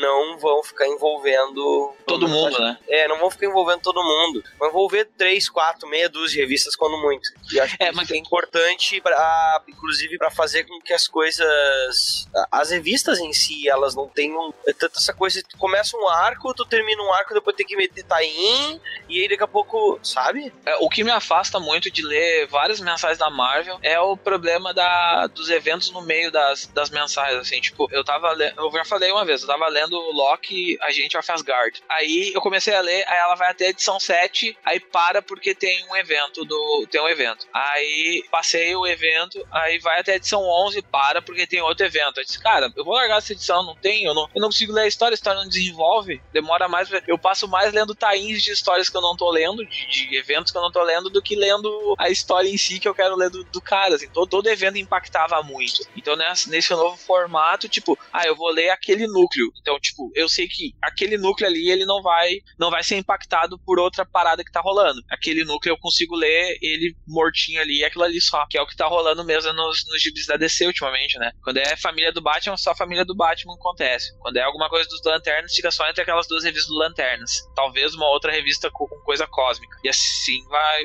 não 0.00 0.38
vão 0.38 0.62
ficar 0.62 0.86
envolvendo. 0.86 1.94
Todo 2.06 2.28
mundo, 2.28 2.58
né? 2.58 2.78
É, 2.88 3.08
não 3.08 3.18
vão 3.18 3.30
ficar 3.30 3.46
envolvendo 3.46 3.80
todo 3.80 4.02
mundo. 4.02 4.42
Vão 4.58 4.68
envolver 4.68 5.08
três, 5.16 5.48
quatro, 5.48 5.88
meia 5.88 6.08
dúzia 6.08 6.36
de 6.36 6.40
revistas, 6.42 6.76
quando 6.76 6.96
muito. 7.00 7.28
E 7.52 7.60
acho 7.60 7.76
que 7.76 7.82
É, 7.84 7.92
mas- 7.92 8.10
é 8.10 8.16
importante, 8.16 9.00
pra, 9.00 9.62
inclusive, 9.68 10.16
para 10.18 10.30
fazer 10.30 10.64
com 10.64 10.80
que 10.80 10.92
as 10.92 11.06
coisas. 11.08 12.28
As 12.50 12.70
revistas 12.70 13.18
em 13.18 13.32
si, 13.32 13.68
elas 13.68 13.94
não 13.94 14.08
tenham 14.08 14.52
tanta 14.78 14.98
essa 14.98 15.12
coisa. 15.12 15.42
Tu 15.48 15.56
começa 15.58 15.96
um 15.96 16.08
arco, 16.08 16.52
tu 16.54 16.64
termina 16.64 17.02
um 17.02 17.12
arco, 17.12 17.34
depois 17.34 17.56
tem 17.56 17.66
que 17.66 17.76
meter 17.76 18.04
tie-in, 18.04 18.80
e 19.08 19.20
aí 19.22 19.28
daqui 19.28 19.42
a 19.42 19.46
pouco, 19.48 19.98
sabe? 20.02 20.52
É, 20.64 20.76
o 20.76 20.88
que 20.88 21.04
me 21.04 21.10
afasta 21.10 21.58
muito 21.60 21.90
de 21.90 22.02
ler 22.02 22.46
várias 22.48 22.80
mensagens 22.80 23.18
da 23.18 23.30
Marvel 23.30 23.78
é 23.82 23.98
o 24.00 24.16
problema 24.16 24.72
da, 24.74 25.26
dos 25.28 25.48
eventos 25.50 25.90
no 25.90 26.02
meio 26.02 26.30
das, 26.30 26.66
das 26.66 26.90
mensagens, 26.90 27.38
assim, 27.40 27.60
tipo, 27.60 27.88
eu 27.92 28.04
tava 28.04 28.30
lendo, 28.32 28.54
eu 28.58 28.70
já 28.72 28.84
falei 28.84 29.10
uma 29.10 29.24
vez, 29.24 29.35
eu 29.42 29.48
tava 29.48 29.68
lendo 29.68 29.98
Loki, 30.12 30.78
Agente 30.80 31.16
of 31.16 31.30
Asgard. 31.30 31.82
Aí 31.88 32.32
eu 32.34 32.40
comecei 32.40 32.74
a 32.74 32.80
ler, 32.80 33.04
aí 33.08 33.18
ela 33.18 33.34
vai 33.34 33.50
até 33.50 33.66
a 33.66 33.70
edição 33.70 33.98
7, 33.98 34.56
aí 34.64 34.80
para 34.80 35.22
porque 35.22 35.54
tem 35.54 35.84
um 35.90 35.96
evento 35.96 36.44
do 36.44 36.86
tem 36.90 37.00
um 37.00 37.08
evento. 37.08 37.46
Aí 37.52 38.24
passei 38.30 38.74
o 38.74 38.86
evento, 38.86 39.46
aí 39.50 39.78
vai 39.78 40.00
até 40.00 40.12
a 40.12 40.16
edição 40.16 40.42
11, 40.42 40.82
para 40.82 41.22
porque 41.22 41.46
tem 41.46 41.60
outro 41.60 41.86
evento. 41.86 42.18
Eu 42.18 42.24
disse, 42.24 42.40
cara, 42.40 42.72
eu 42.76 42.84
vou 42.84 42.94
largar 42.94 43.18
essa 43.18 43.32
edição, 43.32 43.64
não 43.64 43.74
tem, 43.74 44.04
eu 44.04 44.14
não, 44.14 44.28
eu 44.34 44.40
não 44.40 44.48
consigo 44.48 44.72
ler 44.72 44.82
a 44.82 44.86
história, 44.86 45.14
a 45.14 45.16
história 45.16 45.40
não 45.40 45.48
desenvolve, 45.48 46.20
demora 46.32 46.68
mais, 46.68 46.88
eu 47.06 47.18
passo 47.18 47.48
mais 47.48 47.72
lendo 47.72 47.94
tains 47.94 48.42
de 48.42 48.50
histórias 48.50 48.88
que 48.88 48.96
eu 48.96 49.02
não 49.02 49.16
tô 49.16 49.30
lendo, 49.30 49.64
de, 49.64 49.86
de, 49.86 50.16
eventos 50.16 50.52
que 50.52 50.58
eu 50.58 50.62
não 50.62 50.72
tô 50.72 50.82
lendo, 50.82 51.10
do 51.10 51.22
que 51.22 51.36
lendo 51.36 51.94
a 51.98 52.08
história 52.08 52.48
em 52.48 52.56
si 52.56 52.78
que 52.78 52.88
eu 52.88 52.94
quero 52.94 53.16
ler 53.16 53.30
do, 53.30 53.44
do 53.44 53.60
cara, 53.60 53.94
assim, 53.94 54.08
todo, 54.08 54.28
todo 54.28 54.48
evento 54.48 54.78
impactava 54.78 55.42
muito. 55.42 55.86
Então 55.96 56.16
nesse, 56.16 56.48
nesse 56.48 56.70
novo 56.72 56.96
formato, 56.96 57.68
tipo, 57.68 57.98
ah, 58.12 58.26
eu 58.26 58.36
vou 58.36 58.50
ler 58.50 58.70
aquele 58.70 59.06
núcleo. 59.06 59.25
Então, 59.60 59.78
tipo, 59.80 60.10
eu 60.14 60.28
sei 60.28 60.48
que 60.48 60.72
aquele 60.82 61.16
núcleo 61.16 61.48
ali, 61.48 61.70
ele 61.70 61.84
não 61.84 62.02
vai, 62.02 62.40
não 62.58 62.70
vai 62.70 62.82
ser 62.82 62.96
impactado 62.96 63.58
por 63.58 63.78
outra 63.78 64.04
parada 64.04 64.44
que 64.44 64.52
tá 64.52 64.60
rolando. 64.60 65.02
Aquele 65.10 65.44
núcleo 65.44 65.72
eu 65.72 65.78
consigo 65.78 66.14
ler 66.14 66.58
ele 66.60 66.94
mortinho 67.06 67.60
ali, 67.60 67.84
aquilo 67.84 68.04
ali 68.04 68.20
só, 68.20 68.46
que 68.48 68.56
é 68.56 68.62
o 68.62 68.66
que 68.66 68.76
tá 68.76 68.86
rolando 68.86 69.24
mesmo 69.24 69.52
nos, 69.52 69.84
nos 69.86 70.02
gibis 70.02 70.26
da 70.26 70.36
DC 70.36 70.66
ultimamente, 70.66 71.18
né? 71.18 71.32
Quando 71.42 71.58
é 71.58 71.76
família 71.76 72.12
do 72.12 72.22
Batman, 72.22 72.56
só 72.56 72.72
a 72.72 72.76
família 72.76 73.04
do 73.04 73.14
Batman 73.14 73.54
acontece. 73.54 74.16
Quando 74.18 74.36
é 74.36 74.42
alguma 74.42 74.68
coisa 74.68 74.88
dos 74.88 75.00
Lanternas, 75.04 75.54
fica 75.54 75.70
só 75.70 75.88
entre 75.88 76.02
aquelas 76.02 76.26
duas 76.26 76.44
revistas 76.44 76.68
do 76.68 76.78
Lanternas. 76.78 77.32
Talvez 77.54 77.94
uma 77.94 78.08
outra 78.10 78.32
revista 78.32 78.70
com, 78.70 78.86
com 78.86 78.96
coisa 79.00 79.26
cósmica. 79.26 79.76
E 79.84 79.88
assim 79.88 80.42
vai, 80.48 80.84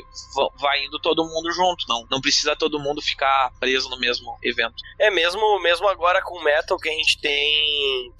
vai 0.59 0.83
indo 0.85 0.99
todo 0.99 1.25
mundo 1.25 1.51
junto, 1.51 1.85
não, 1.87 2.05
não 2.09 2.21
precisa 2.21 2.55
todo 2.55 2.79
mundo 2.79 3.01
ficar 3.01 3.51
preso 3.59 3.89
no 3.89 3.99
mesmo 3.99 4.37
evento. 4.43 4.75
É 4.99 5.09
mesmo, 5.09 5.59
mesmo 5.59 5.87
agora 5.87 6.21
com 6.21 6.41
Metal 6.41 6.77
que 6.77 6.89
a 6.89 6.93
gente 6.93 7.19
tem 7.19 8.11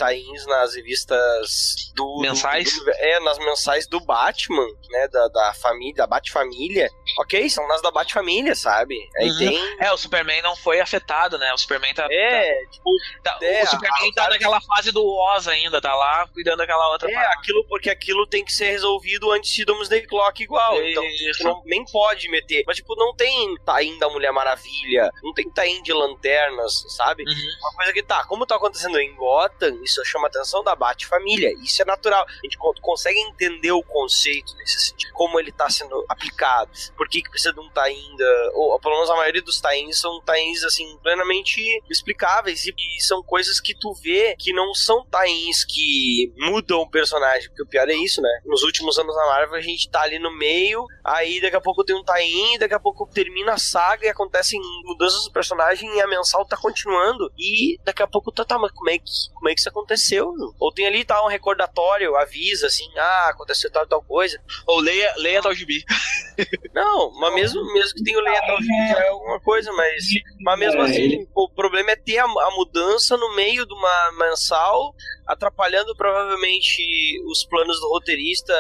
nas 0.48 0.76
revistas 0.76 1.92
do 1.96 2.22
mensais, 2.22 2.74
do, 2.78 2.86
do, 2.86 2.92
é 2.92 3.20
nas 3.20 3.38
mensais 3.40 3.88
do 3.88 4.00
Batman, 4.00 4.68
né, 4.90 5.08
da, 5.08 5.28
da 5.28 5.54
família, 5.54 5.96
da 5.96 6.08
Bat-família. 6.08 6.90
OK, 7.20 7.50
são 7.50 7.68
nas 7.68 7.82
da 7.82 7.92
Bat-família, 7.92 8.56
sabe? 8.56 8.96
Aí 9.18 9.30
uhum. 9.30 9.38
tem 9.38 9.78
É, 9.80 9.92
o 9.92 9.98
Superman 9.98 10.42
não 10.42 10.56
foi 10.56 10.80
afetado, 10.80 11.38
né? 11.38 11.54
O 11.54 11.58
Superman 11.58 11.94
tá 11.94 12.08
É, 12.10 12.54
tá, 12.54 12.72
tipo, 12.72 12.90
tá, 13.24 13.38
é, 13.42 13.64
o 13.64 13.68
Superman 13.68 14.10
a, 14.10 14.14
tá 14.14 14.30
naquela 14.30 14.62
fase 14.62 14.92
do 14.92 15.06
Oz 15.06 15.48
ainda, 15.48 15.82
tá 15.82 15.94
lá 15.96 16.28
cuidando 16.28 16.60
daquela 16.60 16.90
outra 16.90 17.12
É, 17.12 17.34
aquilo 17.34 17.66
porque 17.68 17.90
aquilo 17.90 18.28
tem 18.28 18.44
que 18.44 18.54
ser 18.54 18.70
resolvido 18.72 19.32
antes 19.32 19.52
de 19.52 19.66
Doomsday 19.66 20.06
Clock 20.08 20.42
igual. 20.44 20.76
É 20.76 20.92
então, 20.92 21.04
tipo, 21.04 21.44
não, 21.44 21.62
nem 21.66 21.86
pode 21.86 22.30
meter. 22.30 22.64
Mas 22.66 22.78
tipo, 22.78 22.96
não 22.96 23.16
tem 23.16 23.56
tain 23.66 23.98
da 24.00 24.10
Mulher 24.10 24.32
Maravilha, 24.32 25.10
não 25.24 25.34
tem 25.34 25.50
tain 25.50 25.82
de 25.84 25.94
lanternas, 25.94 26.84
sabe? 26.96 27.24
Uhum. 27.24 27.60
Uma 27.62 27.74
coisa 27.76 27.94
que 27.94 28.04
tá, 28.04 28.26
como 28.26 28.46
tá 28.46 28.56
acontecendo 28.56 29.00
em 29.00 29.16
Gotham, 29.16 29.82
isso 29.84 30.01
chama 30.06 30.28
a 30.28 30.30
atenção 30.30 30.64
da 30.64 30.76
Bat-família. 30.76 31.54
Isso 31.62 31.82
é 31.82 31.86
natural. 31.86 32.26
A 32.28 32.44
gente 32.44 32.58
consegue 32.82 33.20
entender 33.20 33.72
o 33.72 33.84
conceito 33.84 34.56
nesse 34.58 34.80
sentido, 34.80 35.14
como 35.14 35.40
ele 35.40 35.52
tá 35.52 35.70
sendo 35.70 36.06
aplicado. 36.10 36.72
Por 36.96 37.08
que, 37.08 37.22
que 37.22 37.30
precisa 37.30 37.54
de 37.54 37.60
um 37.60 37.70
tain 37.70 38.16
da. 38.16 38.52
Ou 38.54 38.80
pelo 38.80 38.96
menos 38.96 39.10
a 39.10 39.16
maioria 39.16 39.42
dos 39.42 39.60
tains 39.60 40.00
são 40.00 40.22
tains, 40.22 40.64
assim, 40.64 40.98
plenamente 41.02 41.62
explicáveis. 41.90 42.66
E, 42.66 42.74
e 42.78 43.02
são 43.02 43.24
coisas 43.24 43.60
que 43.60 43.74
tu 43.74 43.94
vê 43.94 44.36
que 44.38 44.54
não 44.54 44.74
são 44.74 45.06
tains 45.06 45.64
que 45.66 46.34
mudam 46.38 46.80
o 46.80 46.90
personagem. 46.90 47.50
Porque 47.50 47.64
o 47.64 47.68
pior 47.68 47.88
é 47.90 47.96
isso, 47.96 48.22
né? 48.22 48.42
Nos 48.46 48.64
últimos 48.64 48.98
anos 48.98 49.16
na 49.16 49.26
Marvel 49.28 49.56
a 49.56 49.62
gente 49.62 49.90
tá 49.90 50.02
ali 50.02 50.20
no 50.20 50.32
meio, 50.32 50.86
aí 51.04 51.42
daqui 51.42 51.56
a 51.56 51.62
pouco 51.62 51.84
tem 51.84 51.96
um 51.96 52.04
tain, 52.04 52.58
daqui 52.58 52.74
a 52.74 52.80
pouco 52.80 53.06
termina 53.08 53.54
a 53.54 53.58
saga 53.58 54.06
e 54.06 54.10
acontecem 54.10 54.60
mudanças 54.84 55.24
do 55.26 55.32
personagem 55.32 55.94
e 55.96 56.02
a 56.02 56.08
mensal 56.08 56.46
tá 56.46 56.58
continuando. 56.58 57.32
E 57.38 57.80
daqui 57.84 58.04
a 58.04 58.08
pouco 58.08 58.32
tá, 58.32 58.44
tá 58.46 58.58
mas 58.58 58.72
como 58.72 58.90
é 58.90 58.98
que, 58.98 59.12
como 59.34 59.50
é 59.50 59.54
que 59.54 59.60
isso 59.60 59.70
aconteceu? 59.92 60.34
Ou 60.60 60.72
tem 60.72 60.88
ali 60.88 61.04
tá 61.04 61.24
um 61.24 61.28
recordatório, 61.28 62.16
avisa 62.16 62.68
assim, 62.68 62.88
ah, 62.98 63.30
aconteceu 63.30 63.72
tal 63.72 63.86
tal 63.86 64.02
coisa. 64.02 64.40
Ou 64.66 64.80
leia, 64.80 65.14
leia 65.18 65.42
tal 65.42 65.54
gibi. 65.54 65.84
Não, 66.74 67.12
mas 67.20 67.34
mesmo, 67.34 67.74
mesmo 67.74 67.96
que 67.96 68.04
tenha 68.04 68.18
o 68.18 68.22
leia 68.22 68.42
tal 68.42 68.58
gibi 68.62 68.88
já 68.90 69.00
é 69.00 69.10
alguma 69.10 69.40
coisa, 69.42 69.72
mas, 69.74 70.06
mas 70.40 70.60
mesmo 70.60 70.82
é, 70.82 70.86
assim, 70.86 71.28
o 71.36 71.50
problema 71.50 71.92
é 71.92 71.96
ter 71.96 72.18
a, 72.18 72.26
a 72.26 72.52
mudança 72.56 73.18
no 73.18 73.36
meio 73.36 73.66
de 73.66 73.74
uma 73.74 74.12
mensal 74.18 74.96
atrapalhando 75.32 75.96
provavelmente 75.96 77.22
os 77.26 77.44
planos 77.46 77.80
do 77.80 77.88
roteirista, 77.90 78.54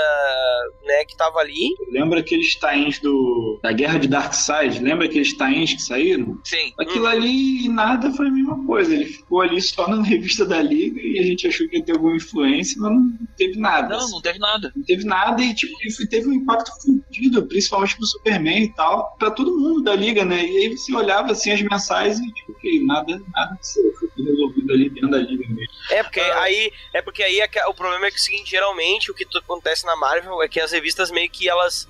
né, 0.84 1.06
que 1.06 1.18
tava 1.18 1.40
ali. 1.40 1.70
Lembra 1.92 2.20
aqueles 2.20 2.56
tains 2.56 3.00
do 3.00 3.60
da 3.62 3.72
Guerra 3.72 4.00
de 4.00 4.08
Darkseid? 4.08 4.80
Lembra 4.80 5.06
aqueles 5.06 5.36
tains 5.38 5.74
que 5.74 5.82
saíram? 5.82 6.40
Sim. 6.44 6.74
Aquilo 6.80 7.06
hum. 7.06 7.10
ali 7.10 7.70
nada 7.70 8.12
foi 8.14 8.28
a 8.28 8.32
mesma 8.32 8.66
coisa. 8.66 8.94
Ele 8.94 9.06
ficou 9.06 9.42
ali 9.42 9.62
só 9.62 9.88
na 9.88 10.02
revista 10.02 10.46
da 10.46 10.62
Liga 10.62 11.00
e 11.02 11.20
a 11.20 11.24
gente 11.24 11.48
achou 11.48 11.68
que 11.68 11.78
ia 11.78 11.84
ter 11.84 11.94
alguma 11.94 12.16
influência, 12.16 12.80
mas 12.80 12.92
não 12.92 13.12
teve 13.38 13.60
nada. 13.60 13.98
Não, 13.98 14.10
não 14.10 14.22
teve 14.22 14.40
nada. 14.40 14.72
Não 14.76 14.84
teve 14.84 15.04
nada 15.04 15.42
e 15.44 15.54
tipo, 15.54 15.74
teve 16.10 16.28
um 16.28 16.34
impacto 16.34 16.72
fudido, 16.82 17.46
principalmente 17.48 17.98
pro 17.98 18.06
Superman 18.06 18.64
e 18.64 18.74
tal, 18.74 19.16
pra 19.18 19.32
todo 19.32 19.58
mundo 19.58 19.82
da 19.82 19.96
Liga, 19.96 20.24
né? 20.24 20.44
E 20.44 20.58
aí 20.58 20.70
você 20.70 20.94
olhava 20.96 21.32
assim 21.32 21.52
as 21.52 21.62
mensagens 21.62 22.20
e 22.20 22.32
tipo, 22.34 22.52
ok, 22.52 22.86
nada, 22.86 23.22
nada 23.34 23.58
foi 23.62 24.10
resolvido 24.24 24.72
ali 24.72 24.90
dentro 24.90 25.10
da 25.10 25.18
Liga 25.18 25.48
mesmo. 25.48 25.74
É, 25.90 26.04
porque 26.04 26.20
ah. 26.20 26.42
aí 26.42 26.61
é 26.94 27.02
porque 27.02 27.24
aí 27.24 27.40
é 27.40 27.68
o 27.68 27.74
problema 27.74 28.08
é 28.08 28.10
que 28.10 28.18
é 28.18 28.20
o 28.20 28.22
seguinte, 28.22 28.52
geralmente 28.52 29.12
o 29.12 29.14
que 29.14 29.26
acontece 29.38 29.86
na 29.86 29.96
Marvel 29.96 30.42
é 30.42 30.48
que 30.48 30.60
as 30.60 30.72
revistas 30.72 31.12
meio 31.12 31.30
que 31.30 31.50
elas 31.50 31.88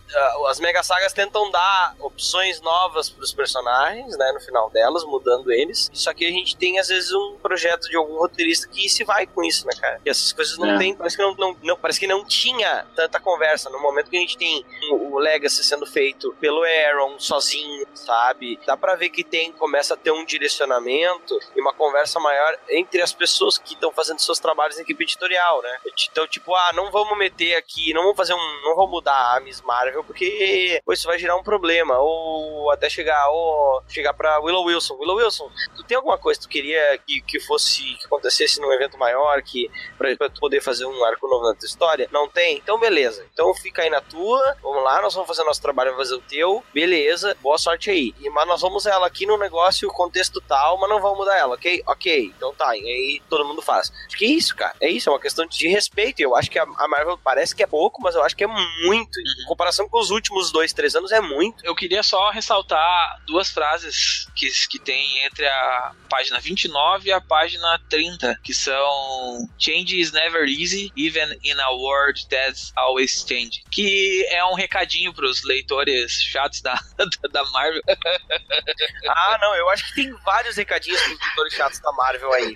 as 0.48 0.60
mega 0.60 0.84
sagas 0.84 1.14
tentam 1.14 1.50
dar 1.50 1.96
opções 2.00 2.62
novas 2.62 3.10
para 3.10 3.24
os 3.24 3.34
personagens, 3.34 4.18
né, 4.18 4.32
no 4.34 4.40
final 4.40 4.70
delas, 4.70 5.04
mudando 5.04 5.52
eles. 5.52 5.90
Só 5.94 6.14
que 6.14 6.26
a 6.26 6.32
gente 6.32 6.56
tem 6.56 6.80
às 6.80 6.88
vezes 6.88 7.12
um 7.12 7.38
projeto 7.42 7.90
de 7.90 7.96
algum 7.96 8.18
roteirista 8.18 8.68
que 8.68 8.90
se 8.90 9.04
vai 9.04 9.26
com 9.26 9.44
isso, 9.44 9.66
né, 9.66 9.74
cara? 9.80 10.02
E 10.06 10.10
essas 10.10 10.32
coisas 10.34 10.58
não 10.58 10.76
é. 10.76 10.78
tem, 10.78 10.96
parece 10.96 11.16
que 11.16 11.24
não, 11.24 11.36
não, 11.36 11.58
não, 11.64 11.78
parece 11.78 12.00
que 12.00 12.08
não 12.08 12.26
tinha 12.26 12.86
tanta 12.96 13.20
conversa 13.20 13.70
no 13.70 13.80
momento 13.80 14.10
que 14.10 14.18
a 14.18 14.20
gente 14.20 14.38
tem 14.38 14.66
o, 14.92 15.16
o 15.16 15.20
Legacy 15.20 15.64
sendo 15.64 15.86
feito 15.86 16.36
pelo 16.40 16.64
Aaron 16.64 17.20
sozinho, 17.20 17.86
sabe? 17.94 18.60
Dá 18.66 18.76
para 18.76 18.96
ver 18.96 19.10
que 19.10 19.24
tem 19.24 19.52
começa 19.52 19.94
a 19.94 19.98
ter 19.98 20.12
um 20.12 20.26
direcionamento 20.26 21.40
e 21.56 21.62
uma 21.62 21.74
conversa 21.74 22.20
maior 22.20 22.58
entre 22.70 23.02
as 23.02 23.14
pessoas 23.14 23.58
que 23.58 23.74
estão 23.74 23.92
fazendo 23.92 24.20
seus 24.20 24.40
trabalhos 24.40 24.61
em 24.70 24.82
equipe 24.82 25.04
editorial, 25.04 25.62
né? 25.62 25.80
Então, 26.10 26.28
tipo, 26.28 26.56
ah, 26.56 26.72
não 26.74 26.92
vamos 26.92 27.18
meter 27.18 27.56
aqui, 27.56 27.94
não 27.94 28.04
vamos 28.04 28.18
fazer 28.18 28.34
um, 28.34 28.62
não 28.64 28.76
vamos 28.76 28.92
mudar 28.92 29.36
a 29.36 29.40
Miss 29.40 29.62
Marvel 29.62 30.04
porque 30.04 30.82
isso 30.90 31.08
vai 31.08 31.18
gerar 31.18 31.36
um 31.36 31.44
problema 31.44 31.98
ou 32.00 32.72
até 32.72 32.90
chegar 32.90 33.30
ou 33.30 33.82
chegar 33.88 34.14
para 34.14 34.40
Willow 34.40 34.66
Wilson. 34.66 34.96
Willow 34.96 35.18
Wilson, 35.18 35.50
tu 35.76 35.84
tem 35.84 35.98
alguma 35.98 36.18
coisa 36.18 36.40
que 36.40 36.48
tu 36.48 36.50
queria 36.50 36.98
que, 37.06 37.22
que 37.22 37.40
fosse 37.40 37.84
que 37.96 38.06
acontecesse 38.06 38.60
num 38.60 38.72
evento 38.74 38.98
maior 38.98 39.42
que 39.42 39.70
pra, 39.98 40.16
pra 40.16 40.30
tu 40.30 40.40
poder 40.40 40.62
fazer 40.62 40.86
um 40.86 41.04
arco 41.04 41.28
novo 41.28 41.46
na 41.46 41.56
tua 41.56 41.66
história? 41.66 42.08
Não 42.12 42.28
tem? 42.28 42.58
Então 42.58 42.80
beleza. 42.80 43.26
Então 43.34 43.54
fica 43.56 43.82
aí 43.82 43.90
na 43.90 44.02
tua. 44.02 44.58
Vamos 44.62 44.84
lá, 44.84 45.02
nós 45.02 45.14
vamos 45.14 45.28
fazer 45.28 45.44
nosso 45.44 45.62
trabalho, 45.62 45.96
fazer 45.96 46.16
o 46.16 46.22
teu. 46.22 46.64
Beleza. 46.74 47.36
Boa 47.42 47.58
sorte 47.58 47.90
aí. 47.90 48.14
E, 48.20 48.30
mas 48.30 48.48
nós 48.48 48.62
vamos 48.62 48.86
ela 48.86 49.08
aqui 49.08 49.26
no 49.26 49.38
negócio, 49.38 49.90
contexto 49.90 50.42
tal, 50.42 50.78
mas 50.78 50.90
não 50.90 51.02
vamos 51.02 51.20
mudar 51.20 51.38
ela, 51.38 51.56
ok? 51.56 51.84
Ok. 51.86 52.34
Então 52.36 52.54
tá. 52.54 52.76
E 52.76 52.82
aí 52.82 53.22
todo 53.30 53.46
mundo 53.46 53.62
faz. 53.62 53.92
Acho 54.08 54.18
que 54.18 54.26
é 54.26 54.30
isso, 54.42 54.56
cara. 54.56 54.76
É 54.82 54.90
isso, 54.90 55.10
é 55.10 55.14
uma 55.14 55.20
questão 55.20 55.46
de 55.46 55.68
respeito. 55.68 56.20
Eu 56.20 56.36
acho 56.36 56.50
que 56.50 56.58
a, 56.58 56.64
a 56.64 56.88
Marvel 56.88 57.18
parece 57.18 57.56
que 57.56 57.64
é 57.64 57.68
pouco, 57.68 58.02
mas 58.02 58.16
eu 58.16 58.24
acho 58.24 58.36
que 58.36 58.44
é 58.44 58.48
muito. 58.48 59.20
Em 59.20 59.46
comparação 59.46 59.88
com 59.88 60.00
os 60.00 60.10
últimos 60.10 60.52
dois, 60.52 60.74
três 60.74 60.96
anos, 60.96 61.12
é 61.12 61.22
muito. 61.22 61.64
Eu 61.64 61.76
queria 61.76 62.02
só 62.04 62.32
ressaltar 62.32 63.22
duas 63.28 63.50
frases 63.50 64.28
que, 64.36 64.50
que 64.68 64.80
tem 64.80 65.24
entre 65.26 65.46
a 65.46 65.94
página 66.10 66.40
29 66.40 67.10
e 67.10 67.12
a 67.12 67.22
página 67.22 67.80
30, 67.90 68.40
que 68.44 68.54
são 68.54 69.48
Change 69.58 70.00
is 70.00 70.12
never 70.12 70.46
easy, 70.46 70.92
even 70.98 71.38
in 71.44 71.60
a 71.60 71.72
world 71.72 72.28
that's 72.30 72.74
always 72.76 73.24
changing. 73.28 73.64
Que 73.72 74.26
é 74.30 74.44
um 74.46 74.56
recadinho 74.56 75.14
pros 75.14 75.44
leitores 75.44 76.12
chatos 76.24 76.62
da, 76.62 76.80
da 77.32 77.44
Marvel. 77.46 77.82
ah, 79.08 79.38
não, 79.40 79.56
eu 79.56 79.70
acho 79.70 79.88
que 79.88 79.96
tem 79.96 80.12
vários 80.26 80.56
recadinhos 80.56 81.00
pros 81.02 81.20
leitores 81.20 81.54
chatos 81.54 81.80
da 81.80 81.92
Marvel 81.92 82.34
aí. 82.34 82.54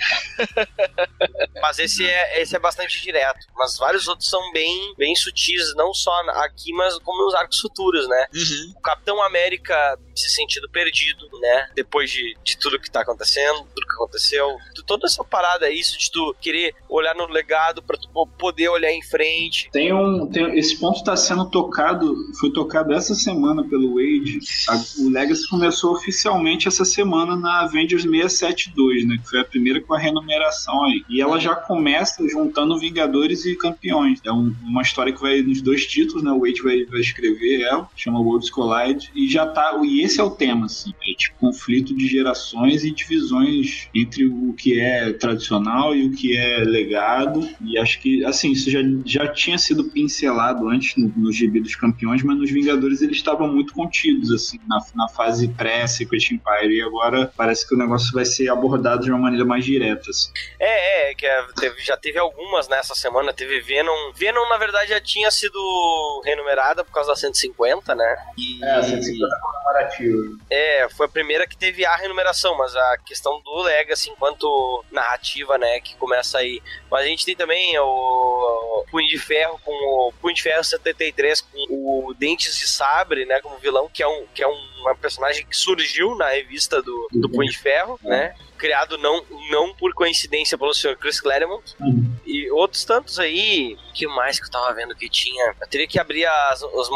Mas 1.61 1.74
esse 1.79 2.05
é, 2.05 2.41
esse 2.41 2.55
é 2.55 2.59
bastante 2.59 3.01
direto. 3.01 3.47
Mas 3.55 3.77
vários 3.77 4.07
outros 4.07 4.29
são 4.29 4.51
bem, 4.51 4.93
bem 4.97 5.15
sutis, 5.15 5.73
não 5.75 5.93
só 5.93 6.11
aqui, 6.43 6.71
mas 6.73 6.97
como 6.99 7.23
nos 7.23 7.35
arcos 7.35 7.59
futuros, 7.59 8.07
né? 8.07 8.27
Uhum. 8.33 8.73
O 8.77 8.81
Capitão 8.81 9.21
América 9.23 9.97
se 10.15 10.29
sentindo 10.29 10.69
perdido, 10.69 11.27
né? 11.39 11.69
Depois 11.75 12.09
de, 12.09 12.35
de 12.43 12.57
tudo 12.57 12.79
que 12.79 12.89
tá 12.89 13.01
acontecendo, 13.01 13.59
tudo 13.73 13.87
que 13.87 13.95
aconteceu. 13.95 14.57
Toda 14.85 15.07
essa 15.07 15.23
parada, 15.23 15.69
isso 15.69 15.97
de 15.97 16.11
tu 16.11 16.35
querer 16.39 16.73
olhar 16.89 17.15
no 17.15 17.27
legado 17.27 17.81
pra 17.81 17.97
tu 17.97 18.07
poder 18.37 18.69
olhar 18.69 18.91
em 18.91 19.01
frente. 19.01 19.69
Tem 19.71 19.93
um. 19.93 20.27
Tem, 20.27 20.57
esse 20.57 20.79
ponto 20.79 21.03
tá 21.03 21.15
sendo 21.15 21.49
tocado 21.49 22.15
foi 22.39 22.51
tocado 22.51 22.93
essa 22.93 23.13
semana 23.13 23.63
pelo 23.63 23.95
Wade. 23.95 24.39
A, 24.69 24.75
o 25.01 25.09
Legacy 25.09 25.47
começou 25.49 25.93
oficialmente 25.93 26.67
essa 26.67 26.85
semana 26.85 27.35
na 27.35 27.61
Avengers 27.61 28.03
672, 28.03 29.07
né? 29.07 29.17
Que 29.21 29.29
foi 29.29 29.39
a 29.39 29.45
primeira 29.45 29.81
com 29.81 29.93
a 29.93 29.99
renumeração 29.99 30.83
aí. 30.85 31.03
E 31.09 31.21
ela 31.21 31.39
já 31.39 31.55
começa 31.65 32.27
juntando 32.27 32.77
Vingadores 32.79 33.45
e 33.45 33.55
Campeões. 33.55 34.19
É 34.23 34.31
um, 34.31 34.53
uma 34.63 34.81
história 34.81 35.13
que 35.13 35.21
vai 35.21 35.41
nos 35.41 35.61
dois 35.61 35.85
títulos, 35.85 36.23
né? 36.23 36.31
O 36.31 36.39
Wade 36.39 36.61
vai, 36.61 36.85
vai 36.85 36.99
escrever 36.99 37.61
ela, 37.61 37.89
chama 37.95 38.19
Worlds 38.19 38.49
Collide. 38.49 39.11
E 39.15 39.27
já 39.27 39.45
tá. 39.45 39.79
E 39.83 40.01
esse 40.01 40.19
é 40.19 40.23
o 40.23 40.31
tema, 40.31 40.65
assim. 40.65 40.91
É 40.91 41.13
tipo 41.15 41.35
conflito 41.39 41.95
de 41.95 42.07
gerações 42.07 42.83
e 42.83 42.91
divisões 42.91 43.89
entre 43.93 44.25
o 44.25 44.53
que 44.53 44.79
é 44.79 45.11
tradicional 45.13 45.95
e 45.95 46.05
o 46.05 46.11
que 46.11 46.35
é 46.35 46.59
legado. 46.59 47.47
E 47.61 47.77
acho 47.77 47.99
que, 47.99 48.23
assim, 48.25 48.51
isso 48.51 48.69
já, 48.69 48.79
já 49.05 49.27
tinha 49.27 49.57
sido 49.57 49.85
pincelado 49.85 50.69
antes 50.69 50.95
no, 50.95 51.11
no 51.15 51.31
gibi 51.31 51.59
dos 51.59 51.75
campeões, 51.75 52.23
mas 52.23 52.37
nos 52.37 52.51
Vingadores 52.51 53.01
eles 53.01 53.17
estavam 53.17 53.51
muito 53.51 53.73
contidos, 53.73 54.31
assim, 54.31 54.59
na, 54.67 54.79
na 54.95 55.07
fase 55.07 55.47
pré-Secret 55.49 56.33
Empire. 56.33 56.73
E 56.73 56.81
agora 56.81 57.31
parece 57.35 57.67
que 57.67 57.75
o 57.75 57.77
negócio 57.77 58.13
vai 58.13 58.25
ser 58.25 58.49
abordado 58.49 59.03
de 59.03 59.11
uma 59.11 59.19
maneira 59.19 59.45
mais 59.45 59.65
direta. 59.65 60.09
Assim. 60.09 60.31
É, 60.59 61.11
é, 61.11 61.15
que 61.15 61.25
é, 61.25 61.45
teve, 61.55 61.81
já 61.81 61.97
teve 61.97 62.19
algumas 62.19 62.67
nessa 62.67 62.93
semana. 62.93 63.33
Teve 63.33 63.59
Venom. 63.61 64.11
Venom, 64.13 64.47
na 64.49 64.57
verdade, 64.57 64.89
já 64.89 65.01
tinha 65.01 65.31
sido 65.31 66.21
renumerada 66.25 66.83
por 66.83 66.91
causa 66.91 67.11
da 67.11 67.15
150, 67.15 67.95
né? 67.95 68.15
E... 68.37 68.63
É, 68.63 68.71
a 68.71 68.83
150 68.83 69.35
comemorativa. 69.41 70.37
É, 70.49 70.87
foi 70.89 71.05
a 71.05 71.09
primeira 71.09 71.47
que 71.47 71.57
teve 71.57 71.85
a 71.85 71.95
renumeração, 71.95 72.57
mas 72.57 72.75
a 72.75 72.97
questão 72.99 73.41
do 73.41 73.61
Legacy 73.63 74.09
enquanto 74.09 74.83
narrativa, 74.91 75.57
né, 75.57 75.79
que 75.79 75.95
começa 75.95 76.37
aí. 76.37 76.61
Mas 76.89 77.05
a 77.05 77.07
gente 77.07 77.25
tem 77.25 77.35
também 77.35 77.77
o 77.79 78.85
Punho 78.89 79.07
de 79.07 79.17
Ferro 79.17 79.59
com 79.63 79.71
o 79.71 80.13
Punho 80.21 80.35
de 80.35 80.41
Ferro 80.41 80.63
73 80.63 81.41
com 81.41 81.57
o 81.69 82.13
Dentes 82.13 82.57
de 82.57 82.67
Sabre, 82.67 83.25
né, 83.25 83.39
como 83.41 83.57
vilão, 83.57 83.89
que 83.91 84.03
é 84.03 84.07
um, 84.07 84.25
que 84.33 84.43
é 84.43 84.47
um 84.47 84.74
uma 84.85 84.95
personagem 84.95 85.45
que 85.45 85.55
surgiu 85.55 86.15
na 86.15 86.29
revista 86.29 86.81
do, 86.81 87.07
do 87.11 87.29
Punho 87.29 87.49
de 87.49 87.57
Ferro, 87.57 87.99
né? 88.03 88.35
criado 88.57 88.97
não, 88.97 89.23
não 89.49 89.73
por 89.75 89.93
coincidência 89.93 90.57
pelo 90.57 90.73
senhor 90.73 90.97
Chris 90.97 91.19
Claremont. 91.19 91.75
Uhum. 91.79 92.15
E 92.25 92.49
outros 92.51 92.83
tantos 92.83 93.19
aí, 93.19 93.77
que 93.93 94.07
mais 94.07 94.39
que 94.39 94.45
eu 94.45 94.51
tava 94.51 94.73
vendo 94.73 94.95
que 94.95 95.09
tinha? 95.09 95.53
Eu 95.61 95.67
teria 95.67 95.87
que 95.87 95.99
abrir 95.99 96.25
as, 96.25 96.63
as, 96.63 96.89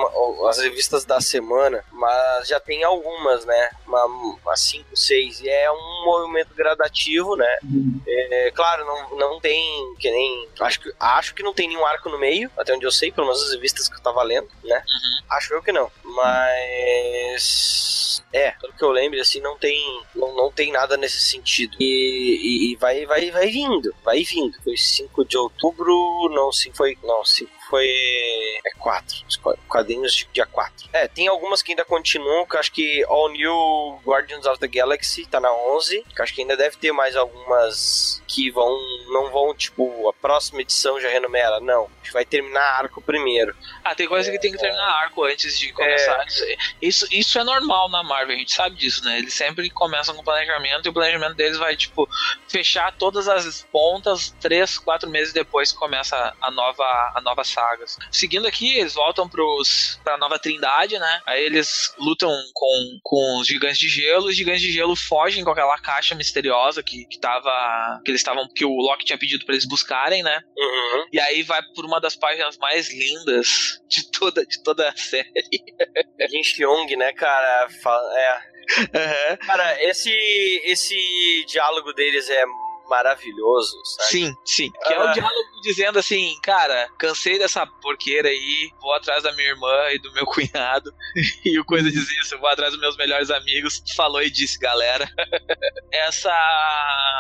as 0.50 0.58
revistas 0.58 1.06
da 1.06 1.22
semana, 1.22 1.84
mas 1.92 2.48
já 2.48 2.60
tem 2.60 2.84
algumas, 2.84 3.46
né? 3.46 3.70
Uma, 3.86 4.06
uma 4.06 4.56
cinco, 4.56 4.96
seis. 4.96 5.40
E 5.42 5.50
é 5.50 5.72
um 5.72 6.06
movimento 6.06 6.54
gradativo, 6.56 7.36
né? 7.36 7.58
Uhum. 7.64 8.02
É, 8.08 8.52
claro, 8.52 8.86
não, 8.86 9.18
não 9.18 9.40
tem 9.40 9.94
que 10.00 10.10
nem. 10.10 10.48
Acho 10.60 10.80
que, 10.80 10.92
acho 11.00 11.36
que 11.36 11.44
não 11.44 11.54
tem 11.54 11.68
nenhum 11.68 11.86
arco 11.86 12.10
no 12.10 12.18
meio, 12.18 12.50
até 12.58 12.74
onde 12.74 12.86
eu 12.86 12.92
sei, 12.92 13.12
pelo 13.12 13.28
menos 13.28 13.44
as 13.44 13.52
revistas 13.52 13.88
que 13.88 13.96
eu 13.96 14.02
tava 14.02 14.24
lendo, 14.24 14.50
né? 14.64 14.78
Uhum. 14.78 15.38
Acho 15.38 15.54
eu 15.54 15.62
que 15.62 15.72
não. 15.72 15.92
Mas. 16.04 17.79
É, 18.32 18.52
pelo 18.52 18.74
que 18.74 18.84
eu 18.84 18.92
lembro, 18.92 19.20
assim, 19.20 19.40
não 19.42 19.58
tem, 19.58 19.82
não, 20.16 20.36
não 20.36 20.52
tem 20.52 20.72
nada 20.72 20.96
nesse 20.98 21.20
sentido. 21.20 21.76
E, 21.80 21.86
e, 21.86 22.72
e, 22.72 22.76
vai, 22.76 23.06
vai, 23.06 23.32
vai 23.32 23.48
vindo, 23.48 23.94
vai 24.04 24.24
vindo. 24.24 24.62
Foi 24.64 24.78
5 24.78 25.26
de 25.26 25.38
outubro, 25.38 25.94
não, 26.32 26.52
5 26.52 26.76
foi. 26.76 26.98
Não, 27.04 27.24
5 27.26 27.59
foi. 27.70 27.88
É 28.66 28.72
4. 28.78 29.26
Quadrinhos 29.68 30.14
de 30.14 30.28
dia 30.34 30.46
4. 30.46 30.90
É, 30.92 31.08
tem 31.08 31.28
algumas 31.28 31.62
que 31.62 31.72
ainda 31.72 31.86
continuam, 31.86 32.46
que 32.46 32.58
acho 32.58 32.72
que 32.72 33.04
All 33.08 33.30
New 33.30 34.02
Guardians 34.04 34.46
of 34.46 34.60
the 34.60 34.68
Galaxy 34.68 35.26
tá 35.26 35.40
na 35.40 35.52
11. 35.54 36.04
Que 36.16 36.22
acho 36.22 36.34
que 36.34 36.42
ainda 36.42 36.58
deve 36.58 36.78
ter 36.78 36.92
mais 36.92 37.16
algumas 37.16 38.22
que 38.28 38.50
vão. 38.52 38.78
Não 39.08 39.32
vão, 39.32 39.54
tipo, 39.54 40.10
a 40.10 40.14
próxima 40.14 40.62
edição 40.62 41.00
já 41.00 41.10
renumera. 41.10 41.60
Não. 41.60 41.86
A 41.86 42.04
gente 42.04 42.14
vai 42.14 42.26
terminar 42.26 42.80
arco 42.80 43.02
primeiro. 43.02 43.56
Ah, 43.84 43.96
tem 43.96 44.08
coisa 44.08 44.32
que 44.32 44.40
tem 44.40 44.52
que 44.52 44.58
terminar 44.58 45.04
arco 45.04 45.24
antes 45.24 45.58
de 45.58 45.72
começar. 45.72 46.26
É... 46.42 46.56
Isso, 46.82 47.08
isso 47.12 47.40
é 47.40 47.44
normal 47.44 47.90
na 47.90 48.04
Marvel, 48.04 48.36
a 48.36 48.40
gente 48.40 48.54
sabe 48.54 48.76
disso, 48.76 49.04
né? 49.04 49.20
Eles 49.20 49.34
sempre 49.34 49.70
começam 49.70 50.16
com 50.16 50.24
planejamento 50.24 50.86
e 50.86 50.90
o 50.90 50.94
planejamento 50.94 51.36
deles 51.36 51.58
vai, 51.58 51.76
tipo, 51.76 52.10
fechar 52.48 52.96
todas 52.98 53.28
as 53.28 53.64
pontas 53.72 54.32
três, 54.40 54.78
quatro 54.78 55.10
meses 55.10 55.34
depois 55.34 55.72
que 55.72 55.78
começa 55.78 56.34
a 56.42 56.52
nova, 56.52 56.84
a 57.16 57.22
nova 57.22 57.44
sagas. 57.60 57.98
Seguindo 58.12 58.48
aqui, 58.48 58.78
eles 58.78 58.94
voltam 58.94 59.28
pros, 59.28 60.00
pra 60.04 60.18
Nova 60.18 60.40
Trindade, 60.40 60.98
né? 60.98 61.22
Aí 61.26 61.44
eles 61.44 61.94
lutam 61.98 62.32
com, 62.54 63.00
com 63.04 63.40
os 63.40 63.48
gigantes 63.48 63.78
de 63.78 63.90
gelo. 63.90 64.28
Os 64.28 64.36
gigantes 64.36 64.62
de 64.62 64.72
gelo 64.72 64.96
fogem 64.96 65.44
com 65.44 65.52
aquela 65.52 65.78
caixa 65.78 66.16
misteriosa 66.16 66.82
que, 66.82 67.06
que 67.06 67.20
tava. 67.20 68.02
que 68.04 68.12
eles 68.12 68.22
estavam. 68.22 68.48
que 68.48 68.64
o 68.64 68.76
Loki 68.76 69.06
tinha 69.06 69.18
pedido 69.18 69.46
para 69.46 69.56
eles 69.56 69.68
buscarem, 69.68 70.24
né? 70.24 70.42
Uhum. 70.58 71.06
E 71.12 71.20
aí 71.20 71.44
vai 71.44 71.62
por 71.76 71.86
uma 71.86 72.00
das 72.00 72.16
páginas 72.16 72.58
mais 72.58 72.90
lindas 72.94 73.82
de 73.90 74.10
toda, 74.12 74.46
de 74.46 74.64
toda 74.64 74.88
a 74.88 74.96
série. 74.96 75.34
Jin 76.30 76.64
Young, 76.64 76.96
né, 76.96 77.12
cara? 77.14 77.68
É. 78.16 78.50
Uhum. 78.80 79.38
Cara, 79.48 79.84
esse, 79.84 80.12
esse 80.64 80.96
diálogo 81.48 81.92
deles 81.94 82.30
é 82.30 82.46
maravilhoso, 82.90 83.80
sabe? 83.86 84.10
Sim, 84.10 84.38
sim. 84.44 84.72
Que 84.86 84.94
é 84.94 85.00
o 85.00 85.14
diálogo 85.14 85.62
dizendo 85.62 86.00
assim, 86.00 86.38
cara, 86.42 86.90
cansei 86.98 87.38
dessa 87.38 87.66
porqueira 87.66 88.30
aí, 88.30 88.72
vou 88.82 88.94
atrás 88.94 89.24
da 89.24 89.32
minha 89.34 89.50
irmã 89.50 89.90
e 89.92 90.00
do 90.00 90.12
meu 90.14 90.26
cunhado. 90.28 90.94
e 91.46 91.60
o 91.60 91.66
coisa 91.66 91.90
diz 91.92 92.10
isso, 92.10 92.38
vou 92.40 92.50
atrás 92.50 92.72
dos 92.72 92.82
meus 92.82 92.98
melhores 92.98 93.30
amigos. 93.30 93.84
Falou 93.96 94.22
e 94.22 94.30
disse, 94.30 94.58
galera. 94.60 95.10
essa. 95.92 96.32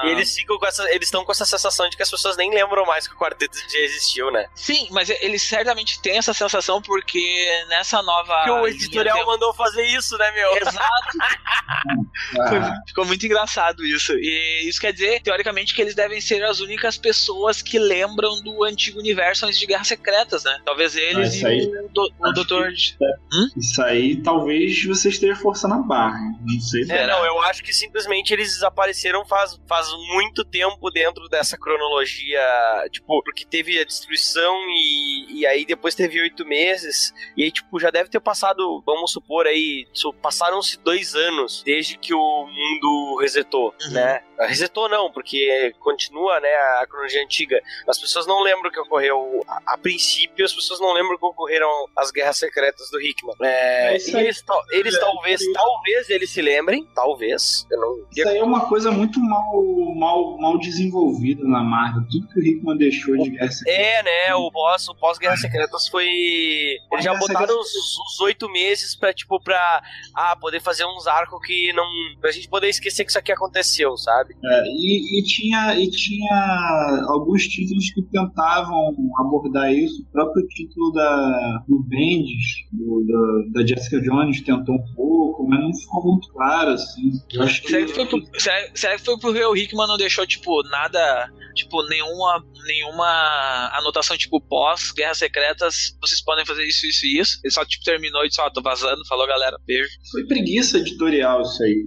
E 0.05 0.09
eles 0.09 0.33
ficam 0.33 0.57
com 0.57 0.65
essa. 0.65 0.83
Eles 0.91 1.07
estão 1.07 1.23
com 1.23 1.31
essa 1.31 1.45
sensação 1.45 1.89
de 1.89 1.95
que 1.95 2.03
as 2.03 2.09
pessoas 2.09 2.37
nem 2.37 2.53
lembram 2.53 2.85
mais 2.85 3.07
que 3.07 3.13
o 3.13 3.17
quarteto 3.17 3.57
já 3.57 3.79
existiu, 3.79 4.31
né? 4.31 4.47
Sim, 4.55 4.87
mas 4.91 5.09
eles 5.09 5.41
certamente 5.41 6.01
têm 6.01 6.17
essa 6.17 6.33
sensação 6.33 6.81
porque 6.81 7.65
nessa 7.69 8.01
nova. 8.01 8.43
Que 8.43 8.51
o 8.51 8.67
editorial 8.67 9.25
mandou 9.25 9.53
fazer 9.53 9.85
isso, 9.85 10.17
né, 10.17 10.31
meu? 10.31 10.57
Exato. 10.57 11.17
Foi, 12.47 12.59
ficou 12.87 13.05
muito 13.05 13.25
engraçado 13.25 13.85
isso. 13.85 14.13
E 14.13 14.67
isso 14.67 14.79
quer 14.79 14.93
dizer, 14.93 15.21
teoricamente, 15.21 15.58
que 15.65 15.81
eles 15.81 15.95
devem 15.95 16.19
ser 16.21 16.43
as 16.43 16.59
únicas 16.59 16.97
pessoas 16.97 17.61
que 17.61 17.77
lembram 17.77 18.41
do 18.41 18.63
antigo 18.63 18.99
universo 18.99 19.45
antes 19.45 19.59
de 19.59 19.65
Guerras 19.65 19.87
Secretas, 19.87 20.43
né? 20.43 20.59
Talvez 20.65 20.95
eles 20.95 21.43
ah, 21.43 21.53
e 21.53 21.67
o, 21.67 21.89
do, 21.89 22.11
o 22.19 22.31
Doutor. 22.33 22.71
Que, 22.71 23.05
hum? 23.05 23.49
Isso 23.57 23.81
aí 23.81 24.21
talvez 24.21 24.83
você 24.85 25.09
esteja 25.09 25.35
forçando 25.35 25.75
a 25.75 25.79
barra. 25.79 26.19
Não 26.41 26.59
sei. 26.59 26.83
É, 26.89 27.07
não, 27.07 27.25
eu 27.25 27.41
acho 27.43 27.63
que 27.63 27.73
simplesmente 27.73 28.33
eles 28.33 28.53
desapareceram 28.53 29.25
faz, 29.25 29.59
faz 29.67 29.87
muito 30.13 30.43
tempo 30.43 30.89
dentro 30.89 31.27
dessa 31.29 31.57
cronologia. 31.57 32.41
Tipo, 32.91 33.21
porque 33.23 33.45
teve 33.45 33.79
a 33.79 33.83
destruição 33.83 34.55
e, 34.69 35.39
e 35.39 35.45
aí 35.45 35.65
depois 35.65 35.95
teve 35.95 36.21
oito 36.21 36.45
meses. 36.45 37.13
E 37.35 37.43
aí, 37.43 37.51
tipo, 37.51 37.79
já 37.79 37.89
deve 37.89 38.09
ter 38.09 38.19
passado, 38.19 38.81
vamos 38.85 39.11
supor 39.11 39.47
aí, 39.47 39.85
passaram-se 40.21 40.79
dois 40.79 41.15
anos 41.15 41.63
desde 41.63 41.97
que 41.97 42.13
o 42.13 42.47
mundo 42.47 43.17
resetou, 43.21 43.73
uhum. 43.81 43.91
né? 43.91 44.21
Resetou 44.39 44.87
não, 44.89 45.11
porque 45.11 45.73
continua, 45.79 46.39
né, 46.39 46.49
a 46.81 46.87
cronologia 46.87 47.23
antiga. 47.23 47.61
As 47.87 47.97
pessoas 47.97 48.25
não 48.25 48.41
lembram 48.41 48.69
o 48.69 48.71
que 48.71 48.79
ocorreu 48.79 49.43
a, 49.47 49.73
a, 49.73 49.77
princípio, 49.77 50.45
as 50.45 50.53
pessoas 50.53 50.79
não 50.79 50.93
lembram 50.93 51.17
que 51.17 51.25
ocorreram 51.25 51.69
as 51.95 52.11
guerras 52.11 52.37
secretas 52.37 52.89
do 52.89 53.01
Hickman. 53.01 53.35
É, 53.41 53.91
eles, 53.91 54.07
eles 54.13 54.95
é, 54.95 54.99
talvez, 54.99 55.41
é, 55.41 55.51
talvez 55.53 56.09
eles 56.09 56.29
se 56.29 56.41
lembrem, 56.41 56.87
talvez. 56.95 57.65
Eu 57.71 57.79
não... 57.79 58.05
Isso 58.11 58.27
aí 58.27 58.37
é 58.37 58.43
uma 58.43 58.67
coisa 58.67 58.91
muito 58.91 59.19
mal, 59.19 59.63
mal, 59.95 60.37
mal 60.37 60.57
desenvolvida 60.57 61.43
na 61.43 61.63
Marvel. 61.63 62.03
Tudo 62.09 62.27
que 62.27 62.39
o 62.39 62.43
Hickman 62.43 62.77
deixou 62.77 63.17
de 63.17 63.31
guerra 63.31 63.51
secreta. 63.51 63.81
É, 63.81 64.03
né, 64.03 64.35
o 64.35 64.51
pós, 64.51 64.87
o 64.87 64.95
pós 64.95 65.17
guerras 65.17 65.41
secretas 65.41 65.87
foi 65.87 66.07
eles 66.91 67.03
já 67.03 67.13
botaram 67.13 67.59
os 67.59 68.19
oito 68.21 68.49
meses 68.49 68.95
pra, 68.95 69.13
tipo, 69.13 69.39
pra 69.39 69.83
ah, 70.13 70.35
poder 70.35 70.61
fazer 70.61 70.85
uns 70.85 71.07
arcos 71.07 71.39
que 71.45 71.71
não. 71.73 71.85
pra 72.19 72.31
gente 72.31 72.47
poder 72.47 72.69
esquecer 72.69 73.03
que 73.03 73.09
isso 73.09 73.19
aqui 73.19 73.31
aconteceu, 73.31 73.95
sabe? 73.97 74.28
É, 74.43 74.63
e, 74.67 75.19
e, 75.19 75.23
tinha, 75.23 75.79
e 75.79 75.89
tinha 75.89 77.05
alguns 77.07 77.47
títulos 77.47 77.89
que 77.91 78.01
tentavam 78.03 78.95
abordar 79.17 79.73
isso. 79.73 80.01
O 80.01 80.05
próprio 80.11 80.47
título 80.47 80.91
da, 80.91 81.63
do 81.67 81.83
Bendis, 81.83 82.65
do, 82.71 83.05
da, 83.05 83.61
da 83.61 83.67
Jessica 83.67 84.01
Jones, 84.01 84.41
tentou 84.41 84.75
um 84.75 84.93
pouco, 84.95 85.47
mas 85.47 85.59
não 85.59 85.73
ficou 85.73 86.03
muito 86.03 86.29
claro, 86.31 86.71
assim. 86.71 87.11
Eu 87.33 87.43
acho 87.43 87.61
que... 87.61 87.69
Será 87.69 87.85
que 87.85 87.93
foi 87.93 88.05
pro, 88.05 88.39
será, 88.39 88.55
será 88.73 88.97
que 88.97 89.05
foi 89.05 89.19
porque 89.19 89.43
o 89.43 89.87
não 89.87 89.97
deixou, 89.97 90.25
tipo, 90.25 90.63
nada, 90.69 91.31
tipo, 91.59 91.83
nenhuma, 91.87 92.43
nenhuma 92.65 93.69
anotação, 93.73 94.17
tipo, 94.17 94.41
pós 94.41 94.91
Guerras 94.91 95.17
Secretas, 95.17 95.95
vocês 96.01 96.21
podem 96.23 96.45
fazer 96.45 96.63
isso, 96.63 96.85
isso 96.85 97.05
e 97.05 97.19
isso. 97.19 97.39
Ele 97.43 97.53
só, 97.53 97.65
tipo, 97.65 97.83
terminou 97.83 98.23
e 98.23 98.29
disse, 98.29 98.41
ó, 98.41 98.47
oh, 98.47 98.51
tô 98.51 98.61
vazando, 98.61 99.05
falou, 99.07 99.27
galera, 99.27 99.57
beijo. 99.65 99.89
Foi 100.11 100.25
preguiça 100.25 100.77
editorial 100.77 101.41
isso 101.41 101.63
aí. 101.63 101.85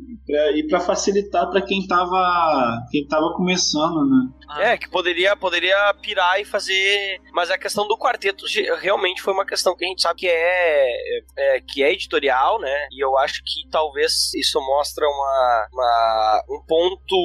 E 0.57 0.67
pra, 0.67 0.81
facilitar 0.81 1.49
para 1.51 1.63
quem 1.63 1.87
tava, 1.87 2.79
quem 2.91 3.07
tava 3.07 3.33
começando, 3.35 4.05
né? 4.09 4.29
É, 4.61 4.77
que 4.77 4.89
poderia, 4.89 5.37
poderia 5.37 5.95
pirar 5.95 6.41
e 6.41 6.45
fazer. 6.45 7.21
Mas 7.33 7.51
a 7.51 7.59
questão 7.59 7.87
do 7.87 7.99
quarteto 7.99 8.45
realmente 8.81 9.23
foi 9.23 9.33
uma 9.33 9.47
questão 9.47 9.77
que 9.77 9.85
a 9.85 9.89
gente 9.89 10.03
sabe 10.03 10.21
que 10.21 10.29
é, 10.29 11.21
é 11.37 11.61
que 11.61 11.83
é 11.83 11.93
editorial, 11.93 12.59
né? 12.61 12.87
E 12.91 13.05
eu 13.05 13.17
acho 13.19 13.43
que 13.45 13.69
talvez 13.71 14.33
isso 14.35 14.61
mostra 14.61 15.07
uma, 15.07 15.69
uma, 15.73 16.45
um 16.51 16.63
ponto 16.67 17.17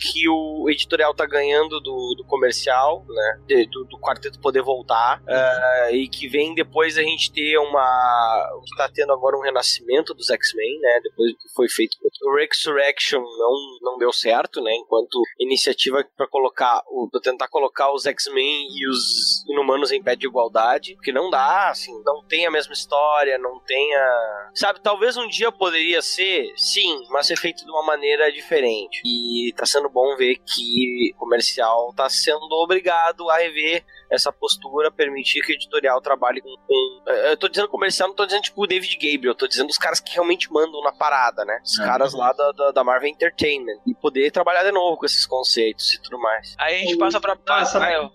que 0.00 0.28
o 0.28 0.68
editorial 0.68 1.14
tá 1.14 1.26
ganhando 1.26 1.80
do 1.80 2.02
do, 2.16 2.24
comercial, 2.24 3.04
né? 3.08 3.40
De, 3.46 3.66
do, 3.66 3.84
do, 3.84 3.98
quarteto 3.98 4.40
poder 4.40 4.62
voltar. 4.62 5.20
Uh, 5.22 5.94
e 5.94 6.08
que 6.08 6.28
vem 6.28 6.54
depois 6.54 6.98
a 6.98 7.02
gente 7.02 7.32
ter 7.32 7.58
uma. 7.58 8.48
que 8.64 8.76
tá 8.76 8.90
tendo 8.92 9.12
agora 9.12 9.36
um 9.36 9.42
renascimento 9.42 10.14
dos 10.14 10.30
X-Men, 10.30 10.80
né? 10.80 11.00
Depois 11.02 11.32
que 11.32 11.48
foi 11.54 11.68
feito. 11.68 11.96
O 12.22 12.36
Resurrection 12.36 13.20
não, 13.20 13.78
não 13.82 13.98
deu 13.98 14.12
certo, 14.12 14.60
né? 14.62 14.72
Enquanto 14.74 15.22
iniciativa 15.38 16.04
para 16.16 16.28
colocar. 16.28 16.71
Pra 17.10 17.20
tentar 17.20 17.48
colocar 17.48 17.92
os 17.92 18.06
X-Men 18.06 18.66
e 18.70 18.88
os 18.88 19.44
inumanos 19.48 19.90
em 19.92 20.02
pé 20.02 20.14
de 20.14 20.26
igualdade. 20.26 20.94
Porque 20.94 21.12
não 21.12 21.30
dá, 21.30 21.70
assim, 21.70 21.92
não 22.04 22.22
tem 22.24 22.46
a 22.46 22.50
mesma 22.50 22.72
história, 22.72 23.38
não 23.38 23.58
tem 23.60 23.94
a. 23.94 24.50
Sabe, 24.54 24.80
talvez 24.80 25.16
um 25.16 25.28
dia 25.28 25.50
poderia 25.50 26.00
ser, 26.02 26.52
sim, 26.56 27.06
mas 27.10 27.26
ser 27.26 27.36
feito 27.36 27.64
de 27.64 27.70
uma 27.70 27.84
maneira 27.84 28.30
diferente. 28.30 29.00
E 29.04 29.52
tá 29.56 29.66
sendo 29.66 29.88
bom 29.88 30.16
ver 30.16 30.36
que 30.36 31.12
o 31.14 31.18
comercial 31.18 31.92
tá 31.94 32.08
sendo 32.08 32.48
obrigado 32.52 33.28
a 33.30 33.38
rever 33.38 33.84
essa 34.12 34.30
postura, 34.30 34.90
permitir 34.90 35.40
que 35.40 35.52
o 35.52 35.54
editorial 35.54 36.00
trabalhe 36.00 36.42
com, 36.42 36.54
com. 36.66 37.10
Eu 37.30 37.36
tô 37.36 37.48
dizendo 37.48 37.68
comercial, 37.68 38.08
não 38.08 38.14
tô 38.14 38.26
dizendo 38.26 38.42
tipo 38.42 38.62
o 38.62 38.66
David 38.66 38.94
Gabriel, 38.96 39.32
eu 39.32 39.34
tô 39.34 39.48
dizendo 39.48 39.70
os 39.70 39.78
caras 39.78 40.00
que 40.00 40.12
realmente 40.12 40.52
mandam 40.52 40.82
na 40.82 40.92
parada, 40.92 41.44
né? 41.44 41.58
Os 41.64 41.78
é, 41.78 41.84
caras 41.84 42.12
lá 42.12 42.32
da, 42.32 42.52
da, 42.52 42.70
da, 42.72 42.84
Marvel 42.84 43.08
Entertainment. 43.08 43.78
E 43.86 43.94
poder 43.94 44.30
trabalhar 44.30 44.64
de 44.64 44.72
novo 44.72 44.98
com 44.98 45.06
esses 45.06 45.24
conceitos 45.24 45.94
e 45.94 46.02
tudo 46.02 46.18
mais. 46.18 46.54
Aí 46.58 46.76
a 46.76 46.78
gente 46.80 46.98
passa 46.98 47.20
pra. 47.20 47.38
Ah, 47.48 47.62
essa 47.62 47.78
ah, 47.78 48.10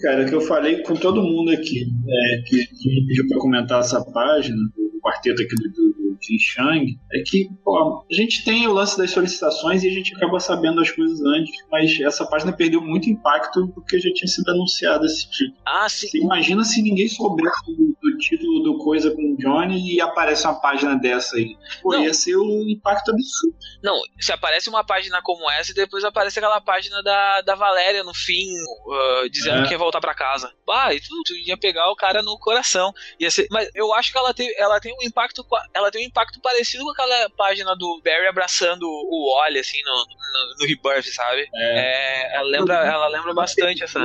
cara, 0.00 0.24
que 0.24 0.34
eu 0.34 0.40
falei 0.40 0.82
com 0.82 0.94
todo 0.94 1.22
mundo 1.22 1.52
aqui, 1.52 1.84
é, 2.08 2.42
que, 2.46 2.66
que 2.66 2.88
me 2.88 3.06
pediu 3.06 3.28
pra 3.28 3.38
comentar 3.38 3.80
essa 3.80 4.02
página, 4.12 4.56
do 4.56 5.00
quarteto 5.00 5.42
aqui 5.42 5.54
do, 5.54 5.81
Jin 6.22 6.38
Shang, 6.38 6.98
é 7.12 7.22
que 7.26 7.48
pô, 7.64 8.04
a 8.10 8.14
gente 8.14 8.44
tem 8.44 8.66
o 8.66 8.72
lance 8.72 8.96
das 8.96 9.10
solicitações 9.10 9.82
e 9.82 9.88
a 9.88 9.90
gente 9.90 10.14
acaba 10.14 10.38
sabendo 10.38 10.80
as 10.80 10.90
coisas 10.90 11.20
antes, 11.20 11.54
mas 11.70 12.00
essa 12.00 12.24
página 12.26 12.52
perdeu 12.52 12.80
muito 12.80 13.10
impacto 13.10 13.68
porque 13.68 13.98
já 13.98 14.12
tinha 14.12 14.28
sido 14.28 14.48
anunciado 14.50 15.04
esse 15.06 15.28
título. 15.30 15.58
Ah, 15.66 15.88
sim. 15.88 16.08
Você 16.08 16.18
imagina 16.18 16.64
se 16.64 16.80
ninguém 16.82 17.08
soubesse 17.08 17.66
do, 17.66 17.96
do, 18.00 18.18
título 18.18 18.62
do 18.62 18.78
Coisa 18.78 19.10
com 19.10 19.32
o 19.32 19.36
Johnny 19.36 19.94
e 19.94 20.00
aparece 20.00 20.46
uma 20.46 20.60
página 20.60 20.94
dessa 20.96 21.36
aí. 21.36 21.56
Pô, 21.82 21.92
não. 21.92 22.04
ia 22.04 22.14
ser 22.14 22.36
um 22.36 22.68
impacto 22.68 23.10
absurdo. 23.10 23.56
Não, 23.82 23.98
se 24.20 24.32
aparece 24.32 24.68
uma 24.68 24.84
página 24.84 25.20
como 25.22 25.50
essa 25.50 25.72
e 25.72 25.74
depois 25.74 26.04
aparece 26.04 26.38
aquela 26.38 26.60
página 26.60 27.02
da, 27.02 27.40
da 27.40 27.54
Valéria 27.54 28.04
no 28.04 28.14
fim, 28.14 28.48
uh, 28.52 29.28
dizendo 29.30 29.64
é. 29.64 29.66
que 29.66 29.72
ia 29.72 29.78
voltar 29.78 30.00
para 30.00 30.14
casa. 30.14 30.52
Ah, 30.70 30.94
e 30.94 31.00
tu, 31.00 31.08
tu, 31.26 31.34
ia 31.34 31.56
pegar 31.56 31.90
o 31.90 31.96
cara 31.96 32.22
no 32.22 32.38
coração. 32.38 32.92
Ia 33.20 33.30
ser, 33.30 33.46
mas 33.50 33.68
eu 33.74 33.92
acho 33.94 34.12
que 34.12 34.18
ela 34.18 34.32
tem, 34.32 34.52
ela 34.56 34.80
tem 34.80 34.94
um 34.94 35.02
impacto. 35.02 35.44
Ela 35.74 35.90
tem 35.90 36.02
um 36.02 36.06
impacto 36.12 36.40
parecido 36.40 36.84
com 36.84 36.90
aquela 36.90 37.30
página 37.30 37.74
do 37.74 38.00
Barry 38.04 38.26
abraçando 38.26 38.82
o 38.84 39.34
Wally, 39.34 39.58
assim, 39.58 39.78
no, 39.84 39.92
no, 39.92 40.58
no 40.60 40.66
Rebirth, 40.66 41.12
sabe? 41.12 41.48
É. 41.54 42.32
É, 42.32 42.36
ela, 42.36 42.48
lembra, 42.48 42.74
ela 42.74 43.08
lembra 43.08 43.34
bastante 43.34 43.82
essa. 43.82 43.98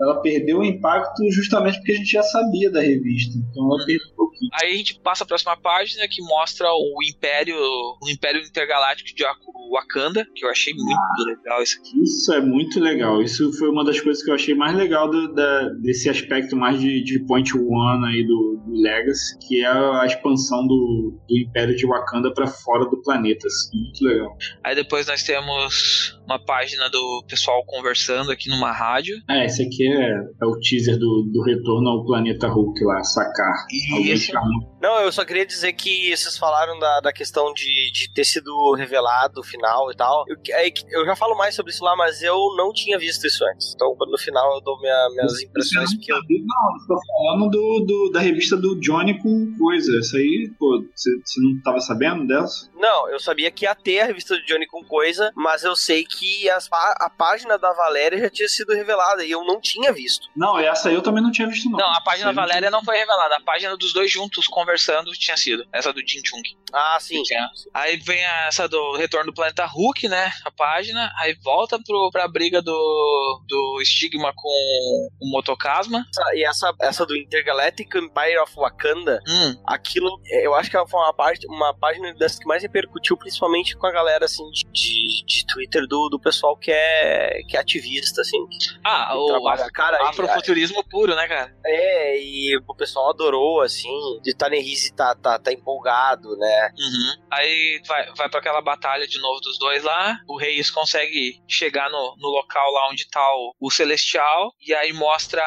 Ela 0.00 0.20
perdeu 0.22 0.58
o 0.58 0.64
impacto 0.64 1.30
justamente 1.30 1.76
porque 1.78 1.92
a 1.92 1.96
gente 1.96 2.10
já 2.10 2.22
sabia 2.22 2.70
da 2.70 2.80
revista. 2.80 3.38
Então 3.38 3.66
ela 3.66 3.82
hum. 3.82 3.86
perdeu 3.86 4.06
um 4.12 4.16
pouquinho. 4.16 4.50
Aí 4.54 4.72
a 4.72 4.76
gente 4.76 4.98
passa 5.00 5.24
a 5.24 5.26
próxima 5.26 5.56
página 5.56 6.08
que 6.08 6.22
mostra 6.22 6.66
o 6.68 6.98
Império, 7.06 7.56
o 7.56 8.10
Império 8.10 8.40
Intergaláctico 8.40 9.14
de 9.14 9.24
Wakanda, 9.70 10.26
que 10.34 10.44
eu 10.44 10.50
achei 10.50 10.72
muito 10.72 10.98
ah, 10.98 11.24
legal 11.26 11.62
isso 11.62 11.78
aqui. 11.78 12.02
Isso 12.02 12.32
é 12.32 12.40
muito 12.40 12.80
legal. 12.80 13.22
Isso 13.22 13.52
foi 13.58 13.68
uma 13.68 13.84
das 13.84 14.00
coisas 14.00 14.22
que 14.22 14.30
eu 14.30 14.34
achei 14.34 14.54
mais 14.54 14.74
legal 14.74 15.08
do, 15.10 15.32
da, 15.34 15.68
desse 15.80 16.08
aspecto 16.08 16.56
mais 16.56 16.80
de, 16.80 17.02
de 17.04 17.20
Point 17.26 17.52
One 17.56 18.06
aí 18.06 18.26
do, 18.26 18.62
do 18.64 18.72
Legacy, 18.72 19.38
que 19.46 19.62
é 19.62 19.66
a, 19.66 20.02
a 20.02 20.06
expansão 20.06 20.66
do, 20.66 21.20
do 21.28 21.38
Império 21.50 21.76
de 21.76 21.86
Wakanda 21.86 22.32
para 22.32 22.46
fora 22.46 22.88
do 22.88 23.02
planeta. 23.02 23.46
Assim. 23.46 23.78
Muito 23.78 24.04
legal. 24.04 24.36
Aí 24.64 24.74
depois 24.74 25.06
nós 25.06 25.22
temos 25.22 26.18
uma 26.24 26.38
página 26.38 26.88
do 26.88 27.24
pessoal 27.28 27.62
conversando 27.66 28.30
aqui 28.30 28.48
numa 28.48 28.72
rádio. 28.72 29.16
É, 29.28 29.46
esse 29.46 29.62
aqui 29.62 29.86
é, 29.86 30.12
é 30.42 30.46
o 30.46 30.58
teaser 30.60 30.96
do, 30.96 31.28
do 31.32 31.42
retorno 31.42 31.88
ao 31.88 32.04
planeta 32.04 32.48
Hulk 32.48 32.84
lá, 32.84 33.02
sacar. 33.02 33.66
Isso. 34.02 34.32
Não, 34.80 34.98
eu 35.00 35.12
só 35.12 35.24
queria 35.24 35.44
dizer 35.44 35.74
que 35.74 36.16
vocês 36.16 36.38
falaram 36.38 36.78
da, 36.78 37.00
da 37.00 37.12
questão 37.12 37.52
de, 37.52 37.92
de 37.92 38.10
ter 38.12 38.24
sido 38.24 38.74
revelado 38.74 39.40
o 39.40 39.44
final 39.44 39.92
e 39.92 39.96
tal. 39.96 40.24
Eu, 40.26 40.36
é, 40.52 40.72
eu 40.90 41.04
já 41.04 41.14
falo 41.14 41.36
mais 41.36 41.54
sobre 41.54 41.70
isso 41.70 41.84
lá, 41.84 41.94
mas 41.94 42.22
eu 42.22 42.36
não 42.56 42.72
tinha 42.72 42.98
visto 42.98 43.26
isso 43.26 43.44
antes. 43.44 43.74
Então, 43.74 43.94
no 43.98 44.18
final, 44.18 44.54
eu 44.54 44.60
dou 44.62 44.80
minha, 44.80 45.08
minhas 45.10 45.42
impressões. 45.42 45.90
Eu... 46.08 46.16
Não, 46.16 46.76
eu 46.80 46.86
tô 46.88 46.98
falando 47.06 47.50
do, 47.50 47.80
do, 47.86 48.10
da 48.10 48.20
revista 48.20 48.56
do 48.56 48.80
Johnny 48.80 49.18
com 49.18 49.54
coisa. 49.58 49.98
Isso 49.98 50.16
aí, 50.16 50.50
pô, 50.58 50.82
você 50.94 51.10
não 51.40 51.60
tava 51.62 51.80
sabendo 51.80 52.26
dessa? 52.26 52.70
Não, 52.74 53.08
eu 53.10 53.20
sabia 53.20 53.50
que 53.50 53.66
ia 53.66 53.74
ter 53.74 54.00
a 54.00 54.06
revista 54.06 54.34
do 54.34 54.44
Johnny 54.46 54.66
com 54.66 54.82
coisa, 54.82 55.30
mas 55.36 55.62
eu 55.62 55.76
sei 55.76 56.04
que 56.04 56.48
as, 56.48 56.68
a 56.72 57.10
página 57.10 57.58
da 57.58 57.72
Valéria 57.74 58.18
já 58.18 58.30
tinha 58.30 58.48
sido 58.48 58.72
revelada 58.72 59.22
e 59.24 59.30
eu 59.30 59.44
não 59.44 59.60
tinha 59.60 59.92
visto. 59.92 60.28
Não, 60.34 60.58
essa 60.58 60.88
aí 60.88 60.94
eu 60.94 61.02
também 61.02 61.22
não 61.22 61.30
tinha 61.30 61.46
visto, 61.46 61.68
não. 61.68 61.78
Não, 61.78 61.92
a 61.92 62.00
página 62.00 62.32
da 62.32 62.40
Valéria 62.40 62.70
não 62.70 62.82
foi 62.82 62.96
revelada. 62.96 63.36
A 63.36 63.42
página 63.42 63.76
dos 63.76 63.92
dois 63.92 64.10
juntos 64.10 64.46
conversando 64.46 64.69
tinha 65.12 65.36
sido. 65.36 65.66
Essa 65.72 65.92
do 65.92 66.00
Jin 66.00 66.20
Chung. 66.24 66.42
Ah, 66.72 66.98
sim. 67.00 67.22
Aí 67.74 67.96
vem 67.96 68.22
essa 68.46 68.68
do 68.68 68.96
Retorno 68.96 69.30
do 69.30 69.34
Planeta 69.34 69.66
Hulk, 69.66 70.08
né? 70.08 70.30
A 70.44 70.50
página. 70.50 71.12
Aí 71.18 71.36
volta 71.42 71.78
pro, 71.82 72.10
pra 72.12 72.28
briga 72.28 72.62
do, 72.62 73.42
do 73.46 73.80
Stigma 73.84 74.32
com 74.34 75.08
o 75.20 75.30
Motocasma. 75.30 76.04
E 76.34 76.44
essa, 76.44 76.72
essa 76.80 77.04
do 77.04 77.16
Intergalactic 77.16 77.94
Empire 77.94 78.38
of 78.38 78.54
Wakanda, 78.56 79.20
hum. 79.28 79.62
aquilo, 79.66 80.20
eu 80.42 80.54
acho 80.54 80.70
que 80.70 80.76
foi 80.86 81.00
uma, 81.00 81.14
parte, 81.14 81.46
uma 81.46 81.74
página 81.74 82.14
das 82.14 82.38
que 82.38 82.46
mais 82.46 82.62
repercutiu, 82.62 83.16
principalmente 83.16 83.76
com 83.76 83.86
a 83.86 83.92
galera, 83.92 84.24
assim, 84.24 84.44
de, 84.72 85.24
de, 85.24 85.46
Twitter 85.46 85.86
do, 85.86 86.08
do 86.08 86.20
pessoal 86.20 86.56
que 86.56 86.70
é, 86.70 87.42
que 87.48 87.56
é 87.56 87.60
ativista, 87.60 88.20
assim. 88.20 88.38
Ah, 88.84 89.16
o 89.16 89.26
trabalha, 89.26 89.70
cara, 89.72 90.08
afrofuturismo 90.08 90.80
e, 90.80 90.88
puro, 90.88 91.14
né, 91.14 91.26
cara? 91.26 91.54
É, 91.64 92.22
e 92.22 92.56
o 92.66 92.74
pessoal 92.74 93.10
adorou, 93.10 93.60
assim, 93.60 93.90
de 94.22 94.34
tá, 94.34 94.48
tá, 95.14 95.38
tá 95.38 95.52
empolgado, 95.52 96.36
né? 96.36 96.70
Uhum. 96.78 97.22
Aí 97.30 97.82
vai, 97.86 98.12
vai 98.14 98.28
para 98.28 98.40
aquela 98.40 98.60
batalha 98.60 99.06
de 99.06 99.18
novo 99.18 99.40
dos 99.40 99.58
dois 99.58 99.82
lá, 99.82 100.18
o 100.28 100.36
Reis 100.36 100.70
consegue 100.70 101.40
chegar 101.48 101.90
no, 101.90 102.16
no 102.18 102.28
local 102.28 102.70
lá 102.72 102.88
onde 102.90 103.08
tá 103.08 103.26
o, 103.34 103.54
o 103.60 103.70
Celestial, 103.70 104.54
e 104.60 104.74
aí 104.74 104.92
mostra 104.92 105.42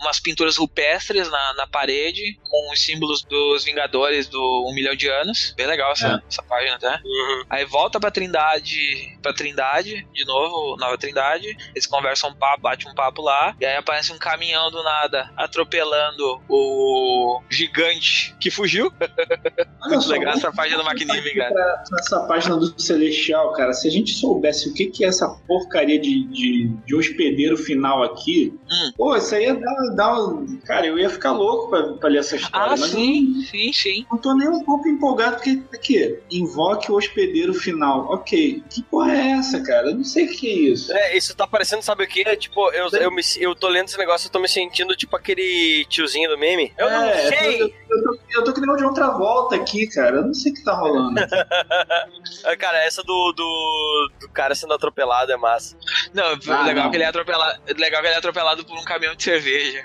umas 0.00 0.20
pinturas 0.20 0.56
rupestres 0.56 1.30
na, 1.30 1.54
na 1.54 1.66
parede, 1.66 2.38
com 2.42 2.72
os 2.72 2.80
símbolos 2.84 3.22
dos 3.22 3.64
Vingadores 3.64 4.28
do 4.28 4.66
Um 4.68 4.74
Milhão 4.74 4.94
de 4.94 5.08
Anos. 5.08 5.54
Bem 5.56 5.66
legal 5.66 5.92
essa, 5.92 6.08
é. 6.08 6.28
essa 6.28 6.42
página, 6.42 6.76
até. 6.76 7.00
Uhum. 7.04 7.44
Aí 7.50 7.64
volta 7.64 8.00
pra 8.00 8.10
Trindade, 8.10 9.18
pra 9.22 9.32
Trindade, 9.32 10.06
de 10.12 10.24
novo, 10.24 10.76
Nova 10.76 10.96
Trindade. 10.98 11.56
Eles 11.74 11.86
conversam 11.86 12.30
um 12.30 12.34
papo, 12.34 12.62
bate 12.62 12.88
um 12.88 12.94
papo 12.94 13.22
lá. 13.22 13.54
E 13.60 13.66
aí 13.66 13.76
aparece 13.76 14.12
um 14.12 14.18
caminhão 14.18 14.70
do 14.70 14.82
nada 14.82 15.30
atropelando 15.36 16.42
o 16.48 17.42
gigante 17.50 18.34
que 18.40 18.47
fugiu. 18.50 18.92
Muito 19.86 20.08
legal 20.08 20.34
essa 20.34 20.52
página 20.52 20.82
do 20.82 20.88
McNiven, 20.88 21.34
cara. 21.34 21.84
Essa 21.98 22.20
página 22.20 22.56
do 22.56 22.80
Celestial, 22.80 23.52
cara, 23.52 23.72
se 23.72 23.88
a 23.88 23.90
gente 23.90 24.12
soubesse 24.14 24.68
o 24.68 24.74
que, 24.74 24.86
que 24.86 25.04
é 25.04 25.08
essa 25.08 25.28
porcaria 25.46 25.98
de, 25.98 26.24
de, 26.28 26.68
de 26.86 26.94
hospedeiro 26.94 27.56
final 27.56 28.02
aqui, 28.02 28.54
hum. 28.70 28.92
pô, 28.96 29.16
isso 29.16 29.34
aí 29.34 29.44
ia 29.44 29.54
dar, 29.54 29.94
dar 29.94 30.20
um... 30.20 30.58
Cara, 30.64 30.86
eu 30.86 30.98
ia 30.98 31.08
ficar 31.08 31.32
louco 31.32 31.70
pra, 31.70 31.82
pra 31.94 32.08
ler 32.08 32.18
essa 32.18 32.36
história. 32.36 32.74
Ah, 32.74 32.76
sim, 32.76 33.34
não, 33.34 33.42
sim, 33.42 33.72
sim. 33.72 34.06
Não 34.10 34.18
tô 34.18 34.34
nem 34.34 34.48
um 34.48 34.64
pouco 34.64 34.88
empolgado, 34.88 35.36
porque 35.36 35.62
aqui, 35.72 36.18
invoque 36.30 36.90
o 36.90 36.96
hospedeiro 36.96 37.54
final. 37.54 38.06
Ok, 38.12 38.62
que 38.70 38.82
porra 38.82 39.12
é 39.12 39.30
essa, 39.32 39.62
cara? 39.62 39.90
Eu 39.90 39.96
não 39.96 40.04
sei 40.04 40.26
o 40.26 40.30
que 40.30 40.48
é 40.48 40.54
isso. 40.54 40.92
É, 40.92 41.16
isso 41.16 41.34
tá 41.36 41.46
parecendo, 41.46 41.82
sabe 41.82 42.04
o 42.04 42.08
que? 42.08 42.24
Tipo, 42.36 42.70
eu, 42.72 42.88
eu, 42.90 43.10
me, 43.10 43.22
eu 43.38 43.54
tô 43.54 43.68
lendo 43.68 43.88
esse 43.88 43.98
negócio, 43.98 44.26
eu 44.26 44.32
tô 44.32 44.38
me 44.38 44.48
sentindo 44.48 44.96
tipo 44.96 45.16
aquele 45.16 45.84
tiozinho 45.88 46.28
do 46.28 46.38
meme. 46.38 46.72
Eu 46.78 46.88
é, 46.88 46.92
não 46.92 47.28
sei! 47.28 47.62
Eu, 47.62 47.72
eu, 47.87 47.87
tô, 48.02 48.18
eu 48.30 48.44
tô 48.44 48.52
que 48.52 48.60
nem 48.60 48.76
de 48.76 48.84
outra 48.84 49.10
volta 49.10 49.56
aqui, 49.56 49.86
cara. 49.86 50.16
Eu 50.16 50.26
não 50.26 50.34
sei 50.34 50.52
o 50.52 50.54
que 50.54 50.64
tá 50.64 50.74
rolando. 50.74 51.14
cara, 52.58 52.78
essa 52.84 53.02
do, 53.02 53.32
do, 53.32 54.10
do, 54.20 54.28
cara 54.30 54.54
sendo 54.54 54.74
atropelado 54.74 55.32
é 55.32 55.36
massa. 55.36 55.76
Não, 56.12 56.24
ah, 56.24 56.62
legal 56.64 56.84
não. 56.84 56.90
que 56.90 56.96
ele 56.96 57.04
é 57.04 57.08
atropelado. 57.08 57.60
Legal 57.76 58.00
que 58.00 58.06
ele 58.06 58.14
é 58.14 58.18
atropelado 58.18 58.64
por 58.64 58.78
um 58.78 58.84
caminhão 58.84 59.14
de 59.14 59.22
cerveja. 59.22 59.82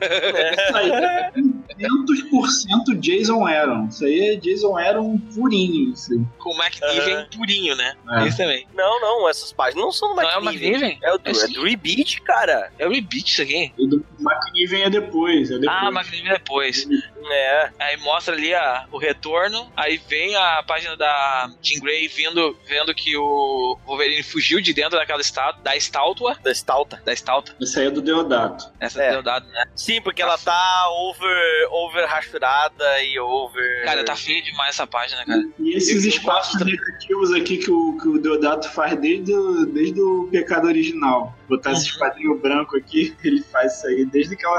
É. 0.00 1.32
Isso 1.78 1.78
aí 1.78 1.84
é 1.84 1.88
500% 2.90 2.98
Jason 3.00 3.46
Aaron. 3.46 3.86
Isso 3.88 4.04
aí 4.04 4.20
é 4.20 4.36
Jason 4.36 4.76
Aaron 4.76 5.18
purinho. 5.34 5.92
Assim. 5.92 6.26
Com 6.38 6.50
o 6.50 6.62
McNiven 6.62 7.16
uhum. 7.16 7.26
purinho, 7.36 7.76
né? 7.76 7.94
É. 8.10 8.26
Isso 8.26 8.36
também. 8.36 8.66
Não, 8.74 9.00
não, 9.00 9.28
essas 9.28 9.52
páginas 9.52 9.84
não 9.84 9.92
são 9.92 10.14
do 10.14 10.20
McNiven. 10.20 10.98
É, 11.02 11.12
o 11.12 11.18
do, 11.18 11.28
é, 11.28 11.32
é 11.32 11.48
do 11.48 11.62
Rebeat, 11.64 12.20
cara. 12.22 12.72
É 12.78 12.86
o 12.86 12.90
Rebeat 12.90 13.30
isso 13.32 13.42
aqui. 13.42 13.72
O 13.78 13.86
do 13.86 14.04
McNiven 14.20 14.82
é 14.82 14.90
depois, 14.90 15.50
é 15.50 15.58
depois. 15.58 15.78
Ah, 15.82 15.88
McNiven 15.88 16.30
é 16.30 16.34
depois. 16.34 16.86
É. 17.28 17.70
Aí 17.78 17.96
mostra 17.98 18.34
ali 18.34 18.54
a, 18.54 18.86
o 18.92 18.98
retorno, 18.98 19.70
aí 19.76 20.00
vem 20.08 20.36
a 20.36 20.62
página 20.62 20.96
da 20.96 21.50
Jean 21.60 21.80
Grey 21.80 22.06
vindo, 22.08 22.56
vendo 22.66 22.94
que 22.94 23.16
o 23.16 23.78
Wolverine 23.84 24.22
fugiu 24.22 24.60
de 24.60 24.72
dentro 24.72 24.96
daquela 24.98 25.20
estátua, 25.20 25.60
da 25.62 25.76
estátua, 25.76 26.36
Da 26.42 26.52
Stalta. 26.52 27.02
da 27.04 27.12
estátua, 27.12 27.54
Esse 27.60 27.80
aí 27.80 27.86
é 27.86 27.90
do 27.90 28.00
Deodato. 28.00 28.70
essa 28.78 29.02
É. 29.02 29.10
deu 29.10 29.22
dado, 29.22 29.46
né? 29.48 29.64
Sim, 29.74 30.00
porque 30.00 30.22
ela 30.22 30.38
tá 30.38 30.88
over, 30.90 31.65
over 31.70 32.06
rachurada 32.06 33.02
e 33.02 33.18
over. 33.18 33.84
Cara, 33.84 34.04
tá 34.04 34.16
feio 34.16 34.42
demais 34.42 34.70
essa 34.70 34.86
página, 34.86 35.24
cara. 35.24 35.42
E 35.58 35.76
esses 35.76 36.04
Eu- 36.04 36.10
espaços 36.10 36.60
negativos 36.64 37.32
aqui 37.32 37.58
que 37.58 37.70
o, 37.70 37.98
que 37.98 38.08
o 38.08 38.18
Deodato 38.18 38.70
faz 38.72 38.98
desde 38.98 39.32
desde 39.72 40.00
o 40.00 40.28
pecado 40.30 40.66
original. 40.66 41.35
Botar 41.48 41.72
esses 41.72 41.92
Uhum. 41.92 41.98
quadrinhos 41.98 42.40
brancos 42.40 42.78
aqui, 42.80 43.16
ele 43.24 43.42
faz 43.42 43.76
isso 43.76 43.86
aí 43.86 44.04
desde 44.06 44.36
que 44.36 44.44
ela. 44.44 44.58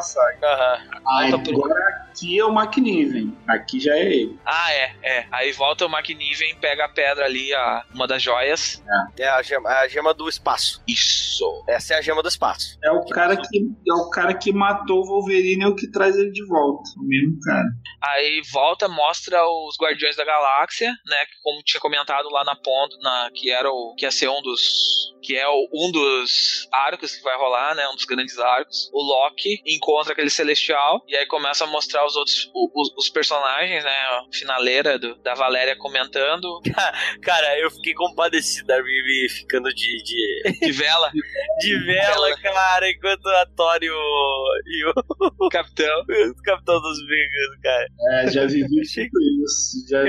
Aí, 1.20 1.32
pro- 1.44 1.66
agora 1.66 2.08
aqui 2.10 2.40
é 2.40 2.46
o 2.46 2.52
McNiven. 2.52 3.38
Aqui 3.48 3.80
já 3.80 3.96
é 3.96 4.06
ele. 4.06 4.40
Ah, 4.46 4.72
é, 4.72 4.96
é. 5.04 5.28
Aí 5.32 5.52
volta 5.52 5.86
o 5.86 5.90
McNiven, 5.90 6.56
pega 6.60 6.86
a 6.86 6.90
pedra 6.90 7.26
ali, 7.26 7.54
a, 7.54 7.84
uma 7.94 8.08
das 8.08 8.22
joias. 8.22 8.84
É 9.18 9.28
a 9.28 9.42
gema, 9.42 9.70
a 9.70 9.88
gema 9.88 10.14
do 10.14 10.28
espaço. 10.30 10.82
Isso. 10.88 11.46
Essa 11.68 11.94
é 11.96 11.98
a 11.98 12.02
gema 12.02 12.22
do 12.24 12.30
espaço. 12.30 12.78
É 12.84 12.92
o 12.92 13.06
cara 13.06 13.36
que 13.38 13.58
é 13.88 13.94
o 13.94 14.10
cara 14.10 14.34
que 14.34 14.52
matou 14.54 15.02
o 15.02 15.06
Wolverine 15.06 15.64
é 15.64 15.68
o 15.68 15.76
que 15.76 15.90
traz 15.92 16.16
ele 16.18 16.32
de 16.32 16.46
volta. 16.48 16.90
O 16.98 17.04
mesmo 17.08 17.40
cara. 17.42 17.66
Aí 18.04 18.42
volta, 18.52 18.88
mostra 18.88 19.44
os 19.46 19.76
Guardiões 19.80 20.16
da 20.16 20.26
Galáxia, 20.26 20.90
né? 21.06 21.18
Como 21.44 21.62
tinha 21.64 21.82
comentado 21.82 22.30
lá 22.30 22.44
na 22.44 22.56
ponta, 22.56 22.96
na, 23.02 23.30
que 23.34 23.52
era 23.52 23.70
o. 23.72 23.94
que 23.98 24.06
ia 24.06 24.12
ser 24.12 24.28
um 24.30 24.42
dos. 24.42 25.14
Que 25.28 25.36
é 25.36 25.46
o- 25.48 25.68
um 25.74 25.92
dos 25.92 26.68
arcos 26.72 27.14
que 27.16 27.22
vai 27.22 27.36
rolar, 27.38 27.76
né? 27.76 27.86
Um 27.90 27.96
dos 27.96 28.06
grandes 28.06 28.38
arcos. 28.40 28.90
O 28.94 29.02
Loki 29.04 29.62
encontra 29.66 30.14
aquele 30.14 30.30
celestial 30.30 31.04
e 31.06 31.18
aí 31.18 31.26
começa 31.26 31.66
a 31.66 31.68
mostrar 31.68 32.06
os 32.06 32.16
outros. 32.16 32.50
os, 32.54 32.94
os 32.98 33.10
personagens, 33.10 33.84
né? 33.84 33.90
A 33.92 34.24
finaleira 34.32 34.98
do- 34.98 35.16
da 35.18 35.34
Valéria 35.34 35.76
comentando. 35.76 36.62
Cara, 37.22 37.60
eu 37.60 37.70
fiquei 37.72 37.94
compadecido 37.94 38.68
da 38.68 38.78
Riri 38.78 39.28
ficando 39.30 39.68
de, 39.74 40.04
de, 40.04 40.60
De 40.62 40.72
vela, 40.72 41.12
de 41.60 41.86
vela, 41.86 42.38
cara, 42.42 42.90
enquanto 42.90 43.26
a 43.28 43.46
Thor 43.56 43.78
e 43.82 43.90
o, 43.90 44.62
e 44.66 44.86
o, 44.86 45.50
capitão. 45.50 46.02
o 46.02 46.36
Capitão 46.44 46.82
dos 46.82 47.00
Vingas, 47.00 47.62
cara. 47.64 47.88
É, 48.12 48.28
já 48.32 48.46
vivi 48.46 48.66
tudo 49.12 49.44
isso. 49.44 49.88
Já 49.90 50.04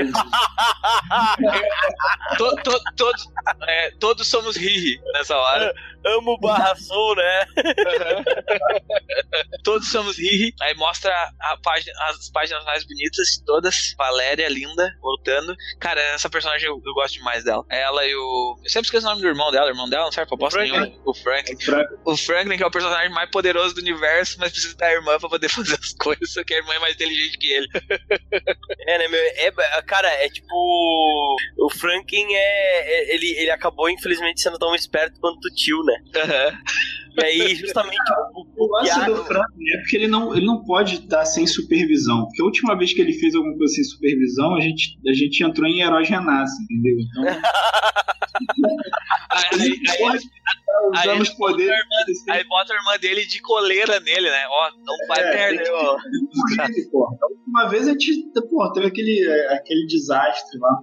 To- 2.37 2.55
to- 2.63 2.83
todos, 2.95 3.27
é, 3.67 3.91
todos 3.99 4.27
somos 4.27 4.55
Riri 4.55 4.99
nessa 5.13 5.35
hora. 5.35 5.73
Amo 6.05 6.37
barra 6.39 6.75
som, 6.75 7.13
né? 7.15 7.45
Todos 9.63 9.89
somos 9.91 10.17
Riri. 10.17 10.53
Aí 10.61 10.73
mostra 10.75 11.11
a 11.39 11.57
página, 11.57 11.93
as 12.07 12.29
páginas 12.31 12.63
mais 12.65 12.83
bonitas 12.85 13.27
de 13.27 13.45
todas. 13.45 13.93
Valéria, 13.97 14.47
linda, 14.49 14.89
voltando. 15.01 15.55
Cara, 15.79 15.99
essa 16.13 16.29
personagem 16.29 16.67
eu, 16.67 16.81
eu 16.85 16.93
gosto 16.93 17.15
demais 17.15 17.43
dela. 17.43 17.65
Ela 17.69 18.05
e 18.05 18.15
o. 18.15 18.55
Eu 18.63 18.69
sempre 18.69 18.87
esqueço 18.87 19.05
o 19.05 19.09
nome 19.09 19.21
do 19.21 19.27
irmão 19.27 19.51
dela. 19.51 19.67
O 19.67 19.69
irmão 19.69 19.89
dela 19.89 20.05
não 20.05 20.11
serve 20.11 20.29
pra 20.29 20.37
bosta 20.37 20.59
Franklin. 20.59 20.79
nenhuma. 20.79 21.01
O 21.05 21.13
Franklin. 21.13 21.59
Fra- 21.59 21.87
O 22.05 22.17
Franklin, 22.17 22.57
que 22.57 22.63
é 22.63 22.67
o 22.67 22.71
personagem 22.71 23.09
mais 23.11 23.29
poderoso 23.29 23.75
do 23.75 23.81
universo, 23.81 24.37
mas 24.39 24.51
precisa 24.51 24.75
da 24.77 24.91
irmã 24.91 25.19
pra 25.19 25.29
poder 25.29 25.49
fazer 25.49 25.75
as 25.75 25.93
coisas, 25.93 26.31
só 26.33 26.43
que 26.43 26.53
a 26.53 26.57
irmã 26.57 26.73
é 26.75 26.79
mais 26.79 26.95
inteligente 26.95 27.37
que 27.37 27.51
ele. 27.51 27.67
É, 28.87 28.97
né, 28.97 29.07
meu? 29.07 29.19
É, 29.19 29.51
cara, 29.85 30.07
é 30.07 30.29
tipo. 30.29 31.35
O 31.59 31.69
Franklin 31.69 32.25
é. 32.33 32.79
é- 33.11 33.15
ele, 33.15 33.27
ele 33.37 33.51
acabou, 33.51 33.89
infelizmente, 33.89 34.41
sendo 34.41 34.57
tão 34.57 34.73
esperto 34.75 35.19
quanto 35.19 35.43
o 35.45 35.53
tio, 35.55 35.83
né? 35.83 35.88
E 37.17 37.23
aí, 37.25 37.55
justamente, 37.55 37.97
o, 38.33 38.41
O 38.59 38.65
o 38.65 38.71
lance 38.71 39.05
do 39.05 39.25
Franklin 39.25 39.69
é 39.73 39.77
porque 39.81 39.97
ele 39.97 40.07
não, 40.07 40.33
ele 40.35 40.45
não 40.45 40.63
pode 40.63 40.95
estar 40.95 41.25
sem 41.25 41.45
supervisão. 41.47 42.25
Porque 42.25 42.41
a 42.41 42.45
última 42.45 42.77
vez 42.77 42.93
que 42.93 43.01
ele 43.01 43.13
fez 43.13 43.35
alguma 43.35 43.57
coisa 43.57 43.73
sem 43.73 43.83
supervisão, 43.83 44.55
a 44.55 44.61
gente, 44.61 44.97
a 45.07 45.13
gente 45.13 45.43
entrou 45.43 45.67
em 45.67 45.81
Heróis 45.81 46.07
Renasce, 46.07 46.55
entendeu? 46.63 46.95
Então, 46.99 47.39
Aí, 49.31 49.59
aí- 49.89 49.97
pode 49.99 50.23
aí 50.95 51.21
os 51.21 51.29
poderes 51.31 51.75
desse 52.07 52.31
aí 52.31 52.43
bota 52.45 52.73
a 52.73 52.77
irmã 52.77 52.97
dele 52.97 53.25
de 53.25 53.41
coleira 53.41 53.99
nele, 53.99 54.29
né? 54.29 54.45
Ó, 54.49 54.71
não 54.77 54.95
vai 55.07 55.19
É, 55.21 55.31
perder, 55.31 55.63
tem 55.63 55.65
que- 55.65 55.71
ó. 55.71 55.97
dele, 56.67 56.89
pô. 56.91 57.05
A 57.05 57.27
última 57.27 57.67
vez 57.69 57.87
a 57.87 57.91
gente, 57.91 58.23
pô, 58.49 58.71
teve 58.71 58.87
aquele, 58.87 59.29
aquele 59.51 59.85
desastre 59.87 60.57
lá. 60.59 60.79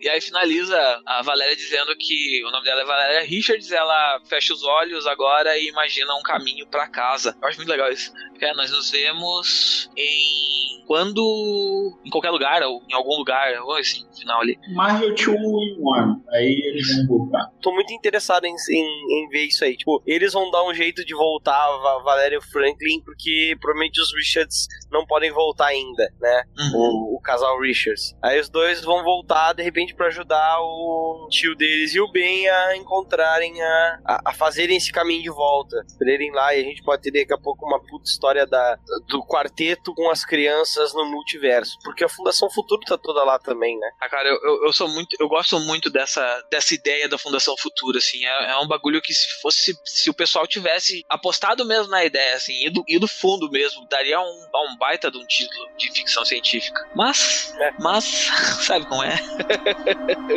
E 0.00 0.08
aí 0.08 0.20
finaliza 0.20 0.76
a 1.06 1.22
Valéria 1.22 1.54
dizendo 1.54 1.94
que 1.98 2.42
o 2.46 2.50
nome 2.50 2.64
dela 2.64 2.80
é 2.80 2.84
Valéria 2.86 3.28
Richards, 3.28 3.70
ela 3.70 4.19
fecha 4.28 4.52
os 4.52 4.62
olhos 4.64 5.06
agora 5.06 5.56
e 5.58 5.68
imagina 5.68 6.14
um 6.14 6.22
caminho 6.22 6.66
pra 6.68 6.88
casa. 6.88 7.36
Eu 7.40 7.48
acho 7.48 7.56
muito 7.58 7.68
legal 7.70 7.90
isso. 7.90 8.12
É, 8.40 8.54
nós 8.54 8.70
nos 8.70 8.90
vemos 8.90 9.90
em 9.96 10.82
quando 10.86 11.98
em 12.04 12.10
qualquer 12.10 12.30
lugar 12.30 12.62
ou 12.62 12.82
em 12.88 12.94
algum 12.94 13.16
lugar, 13.16 13.60
ou 13.62 13.76
assim, 13.76 14.04
no 14.06 14.14
final 14.16 14.40
ali. 14.40 14.58
Marvel 14.74 15.14
2 15.14 15.28
in 15.28 15.76
1. 15.78 16.24
Aí 16.32 16.62
eles 16.66 16.96
vão 17.06 17.18
voltar. 17.18 17.50
tô 17.60 17.72
muito 17.72 17.92
interessado 17.92 18.44
em, 18.46 18.54
em, 18.70 19.24
em 19.24 19.28
ver 19.28 19.44
isso 19.44 19.64
aí. 19.64 19.76
Tipo, 19.76 20.02
eles 20.06 20.32
vão 20.32 20.50
dar 20.50 20.64
um 20.64 20.74
jeito 20.74 21.04
de 21.04 21.14
voltar 21.14 21.54
a 21.56 21.76
Va- 21.78 21.98
Valéria 22.02 22.36
e 22.36 22.38
o 22.38 22.42
Franklin, 22.42 23.02
porque 23.04 23.56
provavelmente 23.60 24.00
os 24.00 24.12
Richards 24.14 24.66
não 24.90 25.06
podem 25.06 25.30
voltar 25.30 25.66
ainda, 25.66 26.12
né? 26.20 26.42
Uhum. 26.58 27.12
O, 27.12 27.16
o 27.16 27.20
casal 27.20 27.60
Richards. 27.60 28.16
Aí 28.22 28.40
os 28.40 28.48
dois 28.48 28.82
vão 28.82 29.04
voltar, 29.04 29.52
de 29.52 29.62
repente, 29.62 29.94
pra 29.94 30.06
ajudar 30.06 30.58
o 30.60 31.28
tio 31.30 31.54
deles 31.54 31.94
e 31.94 32.00
o 32.00 32.10
Ben 32.10 32.48
a 32.48 32.76
encontrarem, 32.76 33.60
a, 33.62 33.98
a, 34.10 34.30
a 34.30 34.34
fazerem 34.34 34.76
esse 34.76 34.90
caminho 34.90 35.22
de 35.22 35.30
volta. 35.30 35.84
Pra 35.98 36.12
irem 36.12 36.32
lá 36.32 36.54
e 36.54 36.60
a 36.60 36.64
gente 36.64 36.82
pode 36.82 37.02
ter 37.02 37.12
daqui 37.12 37.32
a 37.32 37.38
pouco 37.38 37.66
uma 37.66 37.80
puta 37.80 38.08
história 38.08 38.46
da, 38.46 38.78
do 39.06 39.24
quarteto 39.24 39.94
com 39.94 40.10
as 40.10 40.24
crianças 40.24 40.92
no 40.94 41.04
multiverso. 41.06 41.78
Porque 41.84 42.04
a 42.04 42.08
Fundação 42.08 42.50
Futuro 42.50 42.80
tá 42.82 42.98
toda 42.98 43.22
lá 43.22 43.38
também, 43.38 43.78
né? 43.78 43.90
Ah, 44.00 44.08
cara, 44.08 44.28
eu, 44.28 44.38
eu, 44.42 44.64
eu 44.66 44.72
sou 44.72 44.88
muito. 44.88 45.16
Eu 45.20 45.28
gosto 45.28 45.58
muito 45.60 45.90
dessa, 45.90 46.22
dessa 46.50 46.74
ideia 46.74 47.08
da 47.08 47.18
Fundação 47.18 47.54
Futura, 47.56 47.98
assim. 47.98 48.24
É, 48.24 48.52
é 48.52 48.56
um 48.58 48.66
bagulho 48.66 49.00
que 49.00 49.14
se 49.14 49.40
fosse. 49.40 49.74
Se 49.84 50.10
o 50.10 50.14
pessoal 50.14 50.46
tivesse 50.46 51.04
apostado 51.08 51.64
mesmo 51.64 51.90
na 51.90 52.04
ideia, 52.04 52.34
assim, 52.34 52.66
e 52.66 52.70
do, 52.70 52.84
e 52.88 52.98
do 52.98 53.06
fundo 53.06 53.50
mesmo, 53.50 53.86
daria 53.88 54.20
um, 54.20 54.46
um 54.72 54.76
baita 54.78 55.10
de 55.10 55.18
um 55.18 55.26
título 55.26 55.68
de 55.76 55.92
ficção 55.92 56.24
científica. 56.24 56.88
Mas. 56.94 57.54
É. 57.58 57.72
Mas. 57.78 58.04
Sabe 58.66 58.86
como 58.86 59.02
é? 59.02 59.16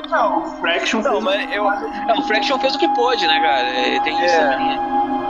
Não, 0.09 0.43
o 0.43 0.61
Fraction 0.61 1.01
Não, 1.01 1.13
fez 1.13 1.23
mas 1.23 1.51
eu, 1.51 1.69
É, 1.69 2.19
o 2.19 2.21
Fraction 2.23 2.59
fez 2.59 2.75
o 2.75 2.79
que 2.79 2.87
pôde, 2.95 3.25
né, 3.25 3.39
cara? 3.39 3.62
É, 3.63 3.99
Tem 4.01 4.25
isso 4.25 4.35
É. 4.35 4.49
também. 4.49 5.22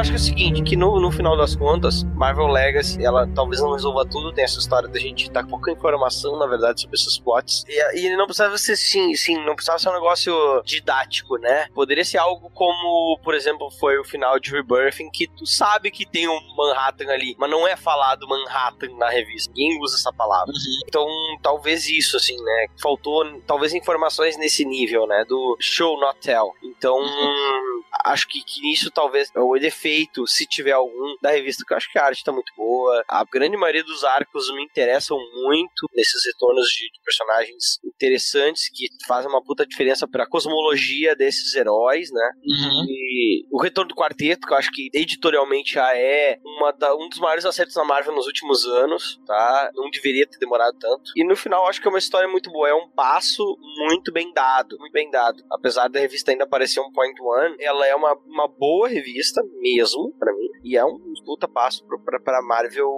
Acho 0.00 0.10
que 0.10 0.16
é 0.16 0.20
o 0.20 0.22
seguinte, 0.22 0.62
que 0.62 0.76
no, 0.76 0.98
no 0.98 1.10
final 1.10 1.36
das 1.36 1.54
contas, 1.54 2.04
Marvel 2.14 2.46
Legacy, 2.46 3.04
ela 3.04 3.28
talvez 3.34 3.60
não 3.60 3.72
resolva 3.72 4.06
tudo, 4.06 4.32
tem 4.32 4.44
essa 4.44 4.58
história 4.58 4.88
da 4.88 4.98
gente 4.98 5.30
dar 5.30 5.46
pouca 5.46 5.70
informação, 5.70 6.38
na 6.38 6.46
verdade, 6.46 6.80
sobre 6.80 6.96
esses 6.96 7.18
plots. 7.18 7.64
E, 7.68 8.06
e 8.06 8.16
não 8.16 8.24
precisava 8.24 8.56
ser, 8.56 8.76
sim, 8.76 9.14
sim, 9.14 9.36
não 9.44 9.54
precisava 9.54 9.78
ser 9.78 9.90
um 9.90 9.94
negócio 9.94 10.62
didático, 10.64 11.36
né? 11.36 11.66
Poderia 11.74 12.04
ser 12.04 12.16
algo 12.16 12.50
como, 12.54 13.18
por 13.22 13.34
exemplo, 13.34 13.70
foi 13.72 13.98
o 13.98 14.04
final 14.04 14.40
de 14.40 14.50
Rebirthing, 14.50 15.10
que 15.10 15.28
tu 15.28 15.44
sabe 15.44 15.90
que 15.90 16.06
tem 16.06 16.26
um 16.26 16.40
Manhattan 16.56 17.10
ali, 17.10 17.36
mas 17.38 17.50
não 17.50 17.68
é 17.68 17.76
falado 17.76 18.26
Manhattan 18.26 18.96
na 18.96 19.10
revista. 19.10 19.52
Ninguém 19.54 19.82
usa 19.82 19.96
essa 19.96 20.12
palavra. 20.12 20.54
Então, 20.86 21.06
talvez 21.42 21.86
isso, 21.88 22.16
assim, 22.16 22.36
né? 22.42 22.66
Faltou, 22.80 23.38
talvez, 23.46 23.74
informações 23.74 24.38
nesse 24.38 24.64
nível, 24.64 25.06
né? 25.06 25.26
Do 25.28 25.58
show, 25.60 26.00
not 26.00 26.18
tell. 26.20 26.54
Então, 26.62 26.98
acho 28.04 28.26
que, 28.28 28.42
que 28.42 28.62
nisso 28.62 28.90
talvez 28.90 29.30
o 29.34 29.58
defeito, 29.58 29.89
se 30.26 30.46
tiver 30.46 30.72
algum, 30.72 31.16
da 31.22 31.30
revista, 31.30 31.64
que 31.66 31.72
eu 31.72 31.76
acho 31.76 31.90
que 31.90 31.98
a 31.98 32.04
arte 32.04 32.24
tá 32.24 32.32
muito 32.32 32.52
boa. 32.56 33.02
A 33.08 33.24
grande 33.24 33.56
maioria 33.56 33.84
dos 33.84 34.04
arcos 34.04 34.52
me 34.54 34.62
interessam 34.62 35.18
muito 35.44 35.86
nesses 35.94 36.24
retornos 36.24 36.66
de, 36.68 36.90
de 36.90 37.00
personagens 37.04 37.78
interessantes 37.84 38.68
que 38.72 38.86
fazem 39.06 39.30
uma 39.30 39.42
puta 39.42 39.66
diferença 39.66 40.08
para 40.08 40.24
a 40.24 40.28
cosmologia 40.28 41.14
desses 41.14 41.54
heróis, 41.54 42.10
né? 42.10 42.30
Uhum. 42.44 42.84
E 42.88 43.46
o 43.50 43.60
Retorno 43.60 43.88
do 43.88 43.94
Quarteto, 43.94 44.46
que 44.46 44.52
eu 44.52 44.58
acho 44.58 44.70
que 44.70 44.88
editorialmente 44.94 45.74
já 45.74 45.96
é 45.96 46.38
uma 46.44 46.72
da, 46.72 46.94
um 46.94 47.08
dos 47.08 47.18
maiores 47.18 47.44
acertos 47.44 47.74
da 47.74 47.84
Marvel 47.84 48.14
nos 48.14 48.26
últimos 48.26 48.64
anos, 48.64 49.18
tá? 49.26 49.70
Não 49.74 49.90
deveria 49.90 50.26
ter 50.26 50.38
demorado 50.38 50.76
tanto. 50.78 51.12
E 51.16 51.24
no 51.24 51.36
final, 51.36 51.66
acho 51.66 51.80
que 51.80 51.88
é 51.88 51.90
uma 51.90 51.98
história 51.98 52.28
muito 52.28 52.50
boa. 52.50 52.68
É 52.68 52.74
um 52.74 52.88
passo 52.90 53.44
muito 53.78 54.12
bem 54.12 54.32
dado, 54.32 54.78
muito 54.78 54.92
bem 54.92 55.10
dado. 55.10 55.42
Apesar 55.50 55.88
da 55.88 56.00
revista 56.00 56.30
ainda 56.30 56.46
parecer 56.46 56.80
um 56.80 56.92
Point 56.92 57.20
One, 57.20 57.56
ela 57.60 57.86
é 57.86 57.94
uma, 57.94 58.14
uma 58.26 58.48
boa 58.48 58.88
revista 58.88 59.40
mesmo, 59.60 59.79
para 60.18 60.32
mim. 60.32 60.48
E 60.62 60.76
é 60.76 60.84
um 60.84 60.98
puta 61.24 61.46
passo 61.46 61.84
pra 62.24 62.42
Marvel, 62.42 62.90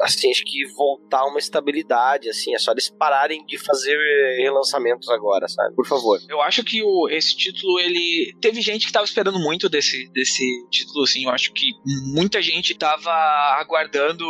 assim, 0.00 0.30
acho 0.30 0.44
que 0.44 0.66
voltar 0.74 1.24
uma 1.24 1.38
estabilidade, 1.38 2.28
assim. 2.28 2.54
É 2.54 2.58
só 2.58 2.72
eles 2.72 2.90
pararem 2.90 3.44
de 3.46 3.56
fazer 3.58 3.96
relançamentos 4.42 5.08
agora, 5.08 5.48
sabe? 5.48 5.74
Por 5.74 5.86
favor. 5.86 6.18
Eu 6.28 6.42
acho 6.42 6.62
que 6.62 6.82
o, 6.82 7.08
esse 7.08 7.34
título, 7.34 7.80
ele. 7.80 8.34
Teve 8.40 8.60
gente 8.60 8.86
que 8.86 8.92
tava 8.92 9.06
esperando 9.06 9.38
muito 9.38 9.68
desse, 9.68 10.10
desse 10.12 10.44
título, 10.70 11.04
assim. 11.04 11.24
Eu 11.24 11.30
acho 11.30 11.52
que 11.52 11.72
muita 12.12 12.42
gente 12.42 12.74
tava 12.76 13.10
aguardando 13.58 14.26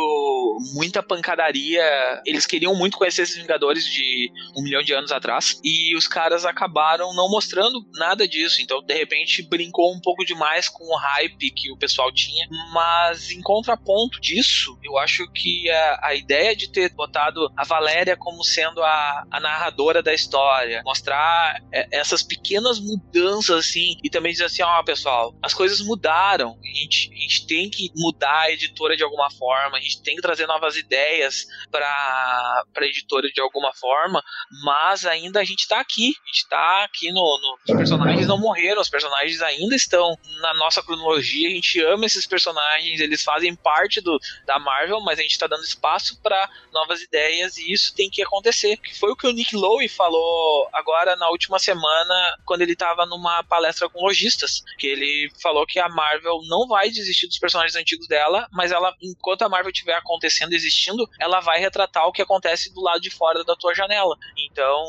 muita 0.73 1.03
pancadaria. 1.03 1.83
Eles 2.25 2.45
queriam 2.45 2.73
muito 2.75 2.97
conhecer 2.97 3.23
esses 3.23 3.39
Vingadores 3.39 3.85
de 3.85 4.31
um 4.55 4.63
milhão 4.63 4.81
de 4.81 4.93
anos 4.93 5.11
atrás. 5.11 5.59
E 5.63 5.95
os 5.95 6.07
caras 6.07 6.45
acabaram 6.45 7.13
não 7.13 7.29
mostrando 7.29 7.83
nada 7.95 8.27
disso. 8.27 8.61
Então, 8.61 8.81
de 8.81 8.93
repente, 8.93 9.41
brincou 9.43 9.93
um 9.93 9.99
pouco 9.99 10.23
demais 10.23 10.69
com 10.69 10.83
o 10.83 10.97
hype 10.97 11.51
que 11.51 11.71
o 11.71 11.77
pessoal 11.77 11.98
tinha. 12.13 12.47
Mas, 12.73 13.31
em 13.31 13.41
contraponto 13.41 14.19
disso, 14.21 14.77
eu 14.83 14.97
acho 14.97 15.29
que 15.31 15.69
a, 15.69 15.99
a 16.03 16.15
ideia 16.15 16.55
de 16.55 16.71
ter 16.71 16.93
botado 16.93 17.51
a 17.55 17.63
Valéria 17.63 18.15
como 18.15 18.43
sendo 18.43 18.81
a, 18.83 19.25
a 19.29 19.39
narradora 19.39 20.01
da 20.01 20.13
história, 20.13 20.81
mostrar 20.85 21.61
é, 21.71 21.87
essas 21.91 22.23
pequenas 22.23 22.79
mudanças, 22.79 23.67
assim, 23.67 23.97
e 24.03 24.09
também 24.09 24.31
dizer 24.31 24.45
assim: 24.45 24.61
ó, 24.61 24.79
oh, 24.79 24.83
pessoal, 24.83 25.35
as 25.41 25.53
coisas 25.53 25.81
mudaram. 25.81 26.57
A 26.63 26.79
gente, 26.79 27.11
a 27.11 27.19
gente 27.19 27.47
tem 27.47 27.69
que 27.69 27.91
mudar 27.95 28.41
a 28.41 28.51
editora 28.51 28.95
de 28.95 29.03
alguma 29.03 29.29
forma, 29.31 29.77
a 29.77 29.81
gente 29.81 30.01
tem 30.01 30.15
que 30.15 30.21
trazer 30.21 30.47
novas 30.47 30.77
ideias 30.77 31.45
para 31.71 32.63
a 32.75 32.85
editora 32.85 33.27
de 33.29 33.41
alguma 33.41 33.73
forma, 33.73 34.23
mas 34.63 35.05
ainda 35.05 35.39
a 35.39 35.43
gente 35.43 35.67
tá 35.67 35.79
aqui. 35.79 36.09
A 36.09 36.27
gente 36.27 36.47
tá 36.49 36.83
aqui 36.83 37.11
no, 37.11 37.21
no. 37.21 37.57
Os 37.67 37.77
personagens 37.77 38.27
não 38.27 38.37
morreram, 38.37 38.81
os 38.81 38.89
personagens 38.89 39.41
ainda 39.41 39.75
estão 39.75 40.15
na 40.41 40.53
nossa 40.55 40.81
cronologia, 40.83 41.49
a 41.49 41.51
gente 41.51 41.83
ama 41.89 42.05
esses 42.05 42.25
personagens, 42.25 42.99
eles 42.99 43.23
fazem 43.23 43.55
parte 43.55 44.01
do, 44.01 44.19
da 44.45 44.59
Marvel, 44.59 45.01
mas 45.01 45.19
a 45.19 45.21
gente 45.21 45.37
tá 45.37 45.47
dando 45.47 45.63
espaço 45.63 46.19
para 46.21 46.49
novas 46.71 47.01
ideias 47.01 47.57
e 47.57 47.71
isso 47.71 47.93
tem 47.95 48.09
que 48.09 48.21
acontecer. 48.21 48.77
Que 48.77 48.97
foi 48.97 49.11
o 49.11 49.15
que 49.15 49.27
o 49.27 49.31
Nick 49.31 49.55
Lowe 49.55 49.87
falou 49.87 50.69
agora 50.73 51.15
na 51.15 51.29
última 51.29 51.59
semana, 51.59 52.37
quando 52.45 52.61
ele 52.61 52.75
tava 52.75 53.05
numa 53.05 53.43
palestra 53.43 53.89
com 53.89 54.01
lojistas, 54.01 54.63
que 54.77 54.87
ele 54.87 55.31
falou 55.41 55.65
que 55.65 55.79
a 55.79 55.89
Marvel 55.89 56.41
não 56.47 56.67
vai 56.67 56.89
desistir 56.89 57.27
dos 57.27 57.39
personagens 57.39 57.75
antigos 57.75 58.07
dela, 58.07 58.47
mas 58.51 58.71
ela, 58.71 58.93
enquanto 59.01 59.43
a 59.43 59.49
Marvel 59.49 59.71
estiver 59.71 59.95
acontecendo, 59.95 60.53
existindo, 60.53 61.09
ela 61.19 61.39
vai 61.39 61.59
retratar 61.59 62.07
o 62.07 62.11
que 62.11 62.21
acontece 62.21 62.73
do 62.73 62.81
lado 62.81 63.01
de 63.01 63.09
fora 63.09 63.43
da 63.43 63.55
tua 63.55 63.73
janela. 63.73 64.17
Então, 64.37 64.85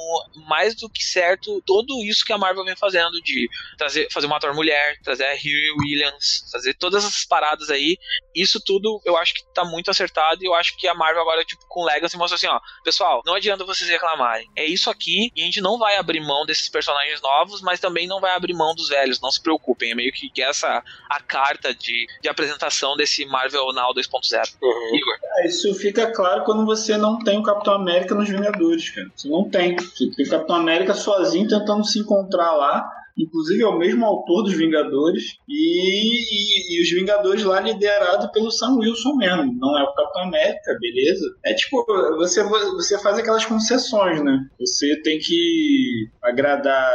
mais 0.47 0.75
do 0.75 0.89
que 0.89 1.05
certo, 1.05 1.63
tudo 1.67 2.03
isso 2.05 2.25
que 2.25 2.33
a 2.33 2.39
Marvel 2.39 2.65
vem 2.65 2.77
fazendo 2.77 3.21
de 3.23 3.49
trazer, 3.77 4.09
fazer 4.13 4.27
uma 4.27 4.37
ator 4.37 4.55
mulher, 4.55 4.99
trazer 5.03 5.27
a 5.27 5.33
Huey 5.33 5.71
Williams, 5.79 6.49
fazer 6.51 6.75
todas 6.91 7.05
essas 7.05 7.25
paradas 7.25 7.71
aí, 7.71 7.97
isso 8.35 8.61
tudo 8.65 9.01
eu 9.05 9.17
acho 9.17 9.35
que 9.35 9.45
tá 9.55 9.65
muito 9.65 9.91
acertado 9.91 10.43
e 10.43 10.47
eu 10.47 10.55
acho 10.55 10.77
que 10.77 10.89
a 10.89 10.95
Marvel 10.95 11.23
agora, 11.23 11.45
tipo, 11.45 11.65
com 11.69 11.85
Legacy 11.85 12.17
mostra 12.17 12.37
assim, 12.37 12.47
ó, 12.47 12.61
pessoal, 12.85 13.23
não 13.25 13.35
adianta 13.35 13.65
vocês 13.65 13.89
reclamarem. 13.89 14.49
É 14.57 14.65
isso 14.65 14.91
aqui 14.91 15.31
e 15.35 15.43
a 15.43 15.45
gente 15.45 15.61
não 15.61 15.79
vai 15.79 15.97
abrir 15.97 16.21
mão 16.21 16.45
desses 16.45 16.69
personagens 16.69 17.21
novos, 17.21 17.63
mas 17.63 17.81
também 17.81 18.07
não 18.07 18.21
vai 18.21 18.35
abrir 18.35 18.55
mão 18.55 18.75
dos 18.75 18.89
velhos, 18.89 19.21
não 19.21 19.31
se 19.31 19.43
preocupem. 19.43 19.93
É 19.93 19.95
meio 19.95 20.13
que, 20.13 20.29
que 20.31 20.43
essa 20.43 20.83
a 21.09 21.21
carta 21.21 21.75
de, 21.75 22.07
de 22.21 22.29
apresentação 22.29 22.97
desse 22.97 23.25
Marvel 23.25 23.73
Now 23.73 23.95
2.0. 23.95 24.57
Uhum. 24.63 24.97
Igor. 24.97 25.19
É, 25.39 25.47
isso 25.47 25.73
fica 25.75 26.11
claro 26.13 26.45
quando 26.45 26.65
você 26.65 26.97
não 26.97 27.19
tem 27.19 27.39
o 27.39 27.43
Capitão 27.43 27.75
América 27.75 28.15
nos 28.15 28.29
Vingadores, 28.29 28.91
cara. 28.91 29.11
Você 29.15 29.29
não 29.29 29.49
tem. 29.49 29.77
Você 29.77 30.11
tem 30.11 30.27
o 30.27 30.31
Capitão 30.31 30.57
América 30.57 30.95
sozinho 30.95 31.49
tentando 31.49 31.85
se 31.85 31.99
encontrar 31.99 32.53
lá 32.53 33.00
inclusive 33.23 33.63
é 33.63 33.67
o 33.67 33.79
mesmo 33.79 34.05
autor 34.05 34.45
dos 34.45 34.55
Vingadores, 34.55 35.37
e, 35.49 36.19
e, 36.19 36.79
e, 36.79 36.83
os 36.83 36.91
Vingadores 36.91 37.45
lá 37.45 37.61
liderado 37.61 38.31
pelo 38.33 38.51
Sam 38.51 38.77
Wilson 38.79 39.17
mesmo, 39.17 39.55
não 39.59 39.79
é 39.79 39.83
o 39.83 39.95
Capitão 39.95 40.23
América, 40.23 40.79
beleza? 40.81 41.25
É 41.45 41.55
tipo, 41.55 41.85
você, 42.17 42.43
você 42.43 42.99
faz 43.01 43.19
aquelas 43.19 43.45
concessões, 43.45 44.23
né? 44.23 44.39
Você 44.59 45.01
tem 45.03 45.19
que 45.19 46.09
agradar 46.23 46.91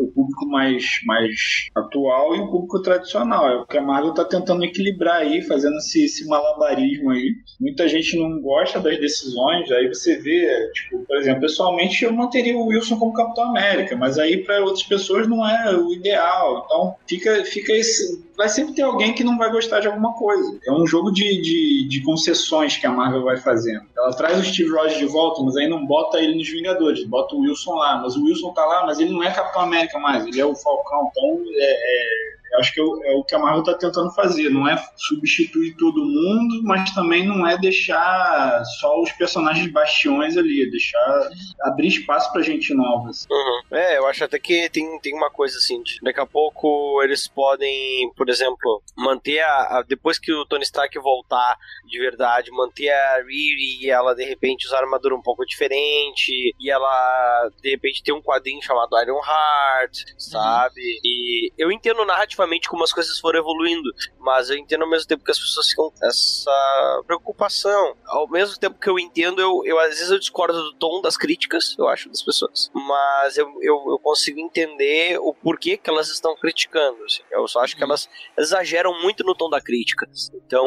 o 0.00 0.08
público 0.08 0.46
mais, 0.46 0.84
mais 1.06 1.30
atual 1.74 2.34
e 2.36 2.40
o 2.40 2.50
público 2.50 2.82
tradicional. 2.82 3.48
É 3.48 3.56
o 3.56 3.66
que 3.66 3.78
a 3.78 3.82
Marvel 3.82 4.14
tá 4.14 4.24
tentando 4.24 4.64
equilibrar 4.64 5.16
aí, 5.16 5.42
fazendo 5.42 5.76
esse, 5.76 6.04
esse 6.04 6.26
malabarismo 6.26 7.10
aí. 7.10 7.32
Muita 7.60 7.88
gente 7.88 8.18
não 8.18 8.40
gosta 8.40 8.80
das 8.80 8.98
decisões, 8.98 9.70
aí 9.70 9.88
você 9.88 10.18
vê, 10.18 10.70
tipo, 10.72 11.04
por 11.06 11.16
exemplo, 11.16 11.40
pessoalmente 11.40 12.04
eu 12.04 12.12
manteria 12.12 12.56
o 12.56 12.66
Wilson 12.66 12.98
como 12.98 13.12
Capitão 13.12 13.44
América, 13.44 13.96
mas 13.96 14.18
aí 14.18 14.38
para 14.38 14.60
outras 14.60 14.82
pessoas 14.84 15.28
não 15.28 15.46
é 15.46 15.49
o 15.76 15.92
ideal. 15.92 16.62
Então 16.64 16.96
fica, 17.06 17.44
fica 17.44 17.72
esse. 17.72 18.24
Vai 18.36 18.48
sempre 18.48 18.74
ter 18.74 18.82
alguém 18.82 19.14
que 19.14 19.24
não 19.24 19.36
vai 19.36 19.50
gostar 19.50 19.80
de 19.80 19.86
alguma 19.86 20.14
coisa. 20.14 20.58
É 20.66 20.72
um 20.72 20.86
jogo 20.86 21.10
de, 21.10 21.40
de, 21.42 21.88
de 21.88 22.02
concessões 22.02 22.76
que 22.76 22.86
a 22.86 22.90
Marvel 22.90 23.22
vai 23.22 23.36
fazendo. 23.36 23.84
Ela 23.96 24.14
traz 24.14 24.38
o 24.38 24.44
Steve 24.44 24.70
Rogers 24.70 24.98
de 24.98 25.06
volta, 25.06 25.42
mas 25.42 25.56
aí 25.56 25.68
não 25.68 25.86
bota 25.86 26.18
ele 26.18 26.36
nos 26.36 26.48
Vingadores, 26.48 27.04
bota 27.04 27.34
o 27.34 27.40
Wilson 27.40 27.74
lá. 27.74 28.00
Mas 28.00 28.16
o 28.16 28.24
Wilson 28.24 28.52
tá 28.52 28.64
lá, 28.64 28.86
mas 28.86 28.98
ele 28.98 29.12
não 29.12 29.22
é 29.22 29.30
Capitão 29.30 29.62
América 29.62 29.98
mais, 29.98 30.26
ele 30.26 30.40
é 30.40 30.46
o 30.46 30.54
Falcão. 30.54 31.10
Então 31.10 31.42
é, 31.54 31.72
é 31.72 32.39
acho 32.58 32.72
que 32.72 32.80
é 32.80 32.84
o, 32.84 33.04
é 33.04 33.14
o 33.14 33.24
que 33.24 33.34
a 33.34 33.38
Marvel 33.38 33.60
está 33.60 33.74
tentando 33.74 34.10
fazer. 34.12 34.50
Não 34.50 34.68
é 34.68 34.76
substituir 34.96 35.76
todo 35.76 36.04
mundo, 36.04 36.62
mas 36.64 36.92
também 36.94 37.26
não 37.26 37.46
é 37.46 37.56
deixar 37.58 38.62
só 38.80 39.00
os 39.00 39.12
personagens 39.12 39.70
bastiões 39.70 40.36
ali, 40.36 40.66
é 40.66 40.70
deixar 40.70 41.30
abrir 41.62 41.88
espaço 41.88 42.32
para 42.32 42.42
gente 42.42 42.74
nova. 42.74 43.10
Assim. 43.10 43.26
Uhum. 43.30 43.76
É, 43.76 43.98
eu 43.98 44.06
acho 44.06 44.24
até 44.24 44.38
que 44.38 44.68
tem, 44.70 44.98
tem 45.00 45.14
uma 45.14 45.30
coisa 45.30 45.58
assim, 45.58 45.82
de, 45.82 45.98
daqui 46.02 46.20
a 46.20 46.26
pouco 46.26 47.02
eles 47.02 47.28
podem, 47.28 48.12
por 48.16 48.28
exemplo, 48.28 48.82
manter 48.96 49.40
a, 49.40 49.78
a, 49.78 49.84
depois 49.86 50.18
que 50.18 50.32
o 50.32 50.44
Tony 50.46 50.64
Stark 50.64 50.98
voltar 50.98 51.56
de 51.86 51.98
verdade, 51.98 52.50
manter 52.50 52.90
a 52.90 53.22
Riri 53.22 53.84
e 53.84 53.90
ela 53.90 54.14
de 54.14 54.24
repente 54.24 54.66
usar 54.66 54.78
armadura 54.78 55.14
um 55.14 55.22
pouco 55.22 55.44
diferente 55.44 56.54
e 56.58 56.70
ela 56.70 57.50
de 57.60 57.70
repente 57.70 58.02
ter 58.02 58.12
um 58.12 58.22
quadrinho 58.22 58.62
chamado 58.62 59.00
Iron 59.02 59.18
Heart, 59.18 59.96
sabe? 60.16 60.80
Uhum. 60.80 61.00
E 61.04 61.52
eu 61.58 61.72
entendo 61.72 62.04
narrativamente 62.40 62.68
como 62.68 62.82
as 62.82 62.92
coisas 62.92 63.18
foram 63.18 63.38
evoluindo, 63.38 63.90
mas 64.18 64.50
eu 64.50 64.56
entendo 64.56 64.82
ao 64.82 64.90
mesmo 64.90 65.06
tempo 65.06 65.24
que 65.24 65.30
as 65.30 65.38
pessoas 65.38 65.68
ficam 65.68 65.92
essa 66.02 67.02
preocupação. 67.06 67.96
Ao 68.06 68.28
mesmo 68.28 68.58
tempo 68.58 68.78
que 68.78 68.88
eu 68.88 68.98
entendo, 68.98 69.40
eu, 69.40 69.62
eu 69.64 69.78
às 69.78 69.90
vezes 69.90 70.10
eu 70.10 70.18
discordo 70.18 70.62
do 70.62 70.74
tom 70.74 71.00
das 71.00 71.16
críticas, 71.16 71.76
eu 71.78 71.88
acho, 71.88 72.08
das 72.08 72.22
pessoas, 72.22 72.70
mas 72.74 73.36
eu, 73.36 73.46
eu, 73.60 73.84
eu 73.90 73.98
consigo 73.98 74.40
entender 74.40 75.18
o 75.20 75.34
porquê 75.34 75.76
que 75.76 75.90
elas 75.90 76.08
estão 76.08 76.34
criticando. 76.36 77.02
Assim. 77.04 77.22
Eu 77.30 77.46
só 77.46 77.60
acho 77.60 77.76
que 77.76 77.82
elas 77.82 78.08
exageram 78.38 79.00
muito 79.02 79.24
no 79.24 79.34
tom 79.34 79.50
da 79.50 79.60
crítica. 79.60 80.08
Então, 80.34 80.66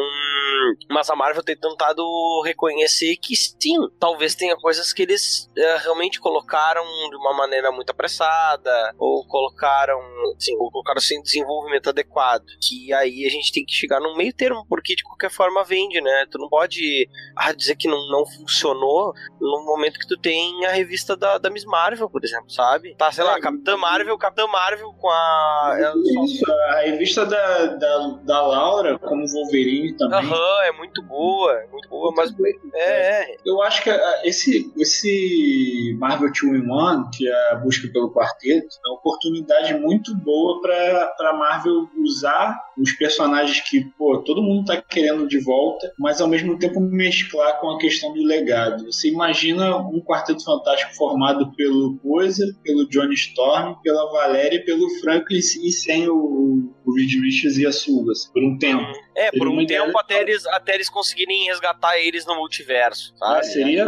mas 0.90 1.10
a 1.10 1.16
Marvel 1.16 1.44
tem 1.44 1.56
tentado 1.56 2.04
reconhecer 2.44 3.16
que 3.18 3.36
sim, 3.36 3.78
talvez 4.00 4.36
tenha 4.36 4.56
coisas 4.56 4.94
que 4.94 5.02
eles 5.02 5.50
uh, 5.58 5.84
realmente 5.84 6.20
colocaram 6.20 6.84
de 7.10 7.16
uma 7.16 7.34
maneira 7.34 7.72
muito 7.72 7.90
apressada, 7.90 8.94
ou 8.98 9.26
colocaram, 9.28 10.00
sim, 10.40 10.56
ou 10.58 10.72
colocaram 10.72 11.02
sem 11.02 11.22
desenvolvimento 11.22 11.90
adequado. 11.90 12.46
Que 12.62 12.94
aí 12.94 13.26
a 13.26 13.30
gente 13.30 13.52
tem 13.52 13.66
que 13.66 13.74
chegar 13.74 14.00
num 14.00 14.16
meio 14.16 14.34
termo, 14.34 14.66
porque 14.68 14.96
de 14.96 15.04
qualquer 15.04 15.30
forma 15.30 15.64
vende, 15.64 16.02
né? 16.02 16.26
Tu 16.30 16.38
não 16.38 16.50
pode 16.50 17.10
ah, 17.36 17.54
dizer 17.54 17.76
que 17.76 17.88
não, 17.88 18.08
não 18.10 18.26
funcionou 18.26 19.14
no 19.40 19.66
momento 19.66 20.00
que 20.00 20.08
tu 20.08 20.18
tem 20.18 20.66
a 20.66 20.72
revista 20.72 21.16
da, 21.16 21.38
da 21.38 21.50
Miss 21.50 21.66
Marvel, 21.66 22.10
por 22.10 22.24
exemplo, 22.24 22.50
sabe? 22.50 22.96
Tá, 22.96 23.12
sei 23.12 23.24
lá, 23.24 23.38
é, 23.38 23.42
Capitã 23.42 23.78
Marvel, 23.78 24.18
Capitã 24.18 24.48
Marvel 24.48 24.94
com 24.94 25.10
a. 25.10 25.94
Isso, 26.26 26.52
a 26.52 26.82
revista 26.82 27.26
da, 27.26 27.66
da, 27.66 28.08
da 28.24 28.48
Laura, 28.48 29.00
como 29.00 29.28
Wolverine 29.28 29.96
também. 29.98 30.20
Aham, 30.20 30.53
uhum, 30.54 30.64
é 30.64 30.72
muito 30.72 31.02
boa, 31.02 31.54
é 31.54 31.68
muito 31.68 31.90
boa, 31.90 32.14
mas. 32.16 32.34
É, 32.74 33.34
é. 33.34 33.38
Eu 33.46 33.62
acho 33.62 33.84
que 33.84 33.90
esse, 34.24 34.72
esse 34.78 35.96
Marvel 36.00 36.32
2 36.32 36.64
in 36.64 36.70
1, 36.70 37.10
que 37.12 37.28
é 37.28 37.52
a 37.52 37.56
busca 37.56 37.88
pelo 37.92 38.14
quarteto, 38.14 38.68
é 38.86 38.90
uma 38.90 38.98
oportunidade 38.98 39.74
muito 39.76 40.16
boa 40.16 40.62
para 40.62 41.08
pra 41.18 41.34
Marvel 41.34 41.88
usar 41.98 42.60
os 42.78 42.92
personagens 42.94 43.60
que, 43.62 43.86
pô, 43.98 44.20
todo 44.20 44.42
mundo 44.42 44.66
tá 44.66 44.82
querendo 44.82 45.28
de 45.28 45.40
volta, 45.40 45.92
mas 45.98 46.20
ao 46.22 46.28
mesmo 46.28 46.58
tempo 46.58 46.80
mesclar 46.80 47.60
com 47.60 47.70
a 47.72 47.78
questão 47.78 48.14
do 48.14 48.24
legado. 48.24 48.86
Você 48.86 49.10
imagina 49.10 49.78
um 49.78 50.02
Quarteto 50.02 50.44
Fantástico 50.44 50.96
formado 50.96 51.52
pelo 51.56 51.98
Coisa, 52.00 52.46
pelo 52.64 52.88
Johnny 52.90 53.14
Storm, 53.14 53.76
pela 53.84 54.12
Valéria, 54.12 54.64
pelo 54.66 54.90
Franklin 55.02 55.38
e 55.38 55.72
sem 55.72 56.08
o, 56.08 56.72
o 56.86 56.94
Reed 56.96 57.12
Richards 57.22 57.58
e 57.58 57.66
a 57.66 57.72
Sulgas, 57.72 58.30
por 58.34 58.44
um 58.44 58.58
tempo. 58.58 58.92
É, 59.16 59.32
por 59.32 59.48
um 59.48 59.66
tempo 59.66 59.98
até 59.98 60.22
eles, 60.22 60.46
até 60.48 60.76
eles 60.76 60.90
conseguirem 60.90 61.46
resgatar 61.46 61.98
eles 61.98 62.26
no 62.26 62.36
multiverso. 62.36 63.14
Ah, 63.22 63.42
seria 63.44 63.86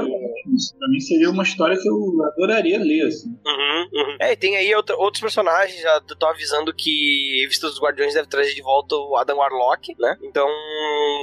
isso 0.56 0.78
pra 0.78 0.88
mim 0.88 1.00
seria 1.00 1.30
uma 1.30 1.44
história 1.44 1.78
que 1.78 1.88
eu 1.88 2.24
adoraria 2.34 2.80
ler, 2.80 3.08
assim. 3.08 3.30
Uhum, 3.30 3.90
uhum. 3.94 4.18
É, 4.20 4.34
e 4.34 4.38
tem 4.38 4.56
aí 4.56 4.74
outro, 4.76 4.96
outros 5.00 5.22
personagens, 5.22 5.82
já 5.82 6.02
tô 6.02 6.26
avisando 6.28 6.74
que 6.74 7.42
Revista 7.42 7.68
dos 7.68 7.80
Guardiões 7.80 8.14
deve 8.14 8.28
trazer 8.28 8.54
de 8.54 8.62
volta 8.62 8.96
o 8.96 9.16
Adam 9.18 9.38
Warlock, 9.38 9.96
né? 10.00 10.18
Então 10.24 10.48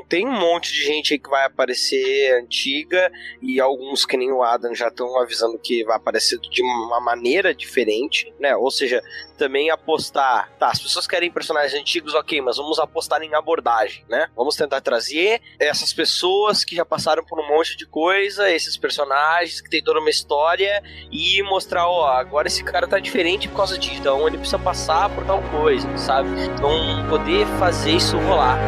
tem 0.08 0.26
um 0.26 0.32
monte 0.32 0.72
de 0.72 0.84
gente 0.84 1.14
aí 1.14 1.18
que 1.18 1.30
vai 1.30 1.44
aparecer 1.44 2.34
antiga 2.42 3.10
e 3.40 3.60
alguns 3.60 4.04
que 4.04 4.16
nem 4.16 4.32
o 4.32 4.42
Adam 4.42 4.74
já 4.74 4.88
estão 4.88 5.18
avisando 5.20 5.58
que 5.58 5.84
vai 5.84 5.96
aparecer 5.96 6.38
de 6.38 6.62
uma 6.62 7.00
maneira 7.00 7.54
diferente, 7.54 8.32
né? 8.38 8.56
Ou 8.56 8.70
seja, 8.70 9.02
também 9.38 9.70
apostar, 9.70 10.50
tá, 10.58 10.68
as 10.68 10.80
pessoas 10.80 11.06
querem 11.06 11.30
personagens 11.30 11.74
antigos, 11.80 12.14
ok, 12.14 12.40
mas 12.40 12.56
vamos 12.56 12.78
apostar 12.78 13.22
em 13.22 13.34
abordagem, 13.34 14.04
né? 14.08 14.28
Vamos 14.36 14.56
tentar 14.56 14.80
trazer 14.80 15.40
essas 15.58 15.92
pessoas 15.92 16.64
que 16.64 16.76
já 16.76 16.84
passaram 16.84 17.24
por 17.24 17.40
um 17.40 17.48
monte 17.48 17.76
de 17.76 17.86
coisa, 17.86 18.50
esses 18.50 18.76
personagens 18.76 19.21
que 19.62 19.70
tem 19.70 19.82
toda 19.82 20.00
uma 20.00 20.10
história 20.10 20.82
e 21.10 21.42
mostrar, 21.44 21.88
ó, 21.88 22.06
agora 22.06 22.48
esse 22.48 22.62
cara 22.62 22.86
tá 22.86 22.98
diferente 22.98 23.48
por 23.48 23.56
causa 23.56 23.78
disso, 23.78 23.96
então 23.98 24.26
ele 24.26 24.38
precisa 24.38 24.58
passar 24.58 25.08
por 25.10 25.24
tal 25.24 25.42
coisa, 25.42 25.96
sabe? 25.96 26.28
Então 26.44 27.08
poder 27.08 27.46
fazer 27.58 27.92
isso 27.92 28.16
rolar. 28.18 28.58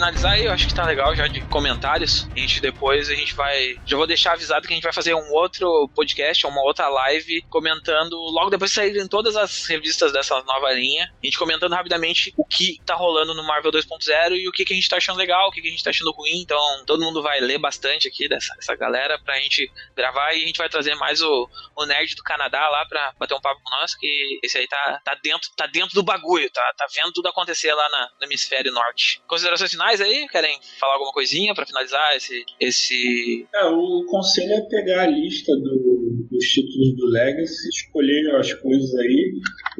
Finalizar 0.00 0.32
aí, 0.32 0.46
eu 0.46 0.52
acho 0.52 0.66
que 0.66 0.74
tá 0.74 0.86
legal 0.86 1.14
já 1.14 1.26
de 1.26 1.42
comentários. 1.42 2.26
A 2.34 2.38
gente 2.38 2.62
depois 2.62 3.10
a 3.10 3.14
gente 3.14 3.34
vai. 3.34 3.78
Já 3.84 3.98
vou 3.98 4.06
deixar 4.06 4.32
avisado 4.32 4.66
que 4.66 4.72
a 4.72 4.76
gente 4.76 4.82
vai 4.82 4.94
fazer 4.94 5.14
um 5.14 5.30
outro 5.32 5.90
podcast, 5.94 6.46
uma 6.46 6.62
outra 6.62 6.88
live, 6.88 7.42
comentando 7.50 8.16
logo 8.16 8.48
depois 8.48 8.70
de 8.70 8.76
saírem 8.76 9.06
todas 9.06 9.36
as 9.36 9.66
revistas 9.66 10.10
dessa 10.10 10.42
nova 10.44 10.72
linha. 10.72 11.12
A 11.22 11.26
gente 11.26 11.38
comentando 11.38 11.74
rapidamente 11.74 12.32
o 12.34 12.46
que 12.46 12.80
tá 12.86 12.94
rolando 12.94 13.34
no 13.34 13.42
Marvel 13.42 13.70
2.0 13.70 14.36
e 14.36 14.48
o 14.48 14.52
que, 14.52 14.64
que 14.64 14.72
a 14.72 14.76
gente 14.76 14.88
tá 14.88 14.96
achando 14.96 15.18
legal, 15.18 15.48
o 15.48 15.52
que, 15.52 15.60
que 15.60 15.68
a 15.68 15.70
gente 15.70 15.84
tá 15.84 15.90
achando 15.90 16.12
ruim. 16.12 16.40
Então, 16.40 16.58
todo 16.86 17.04
mundo 17.04 17.22
vai 17.22 17.38
ler 17.40 17.58
bastante 17.58 18.08
aqui 18.08 18.26
dessa, 18.26 18.54
dessa 18.54 18.74
galera 18.74 19.18
pra 19.18 19.38
gente 19.38 19.70
gravar 19.94 20.32
e 20.32 20.44
a 20.44 20.46
gente 20.46 20.56
vai 20.56 20.70
trazer 20.70 20.94
mais 20.94 21.20
o, 21.20 21.48
o 21.76 21.84
Nerd 21.84 22.14
do 22.14 22.22
Canadá 22.22 22.66
lá 22.70 22.86
pra 22.86 23.12
bater 23.18 23.34
um 23.34 23.40
papo 23.40 23.60
com 23.62 23.70
nós, 23.76 23.94
que 23.94 24.40
esse 24.42 24.56
aí 24.56 24.66
tá, 24.66 25.00
tá, 25.04 25.14
dentro, 25.22 25.50
tá 25.54 25.66
dentro 25.66 25.94
do 25.94 26.02
bagulho, 26.02 26.50
tá, 26.50 26.72
tá 26.74 26.86
vendo 26.94 27.12
tudo 27.12 27.28
acontecer 27.28 27.74
lá 27.74 27.88
na, 27.90 28.10
no 28.18 28.26
hemisfério 28.26 28.72
norte. 28.72 29.20
Considerações 29.26 29.70
finais? 29.70 29.89
Finais 29.90 30.00
aí? 30.00 30.28
Querem 30.28 30.58
falar 30.78 30.94
alguma 30.94 31.12
coisinha 31.12 31.54
para 31.54 31.66
finalizar 31.66 32.16
esse, 32.16 32.44
esse. 32.60 33.46
É, 33.54 33.64
o 33.66 34.04
conselho 34.06 34.52
é 34.52 34.60
pegar 34.62 35.02
a 35.02 35.06
lista 35.06 35.52
do, 35.56 36.26
dos 36.30 36.44
títulos 36.46 36.96
do 36.96 37.06
Legacy, 37.06 37.68
escolher 37.68 38.36
as 38.36 38.52
coisas 38.54 38.94
aí. 38.94 39.32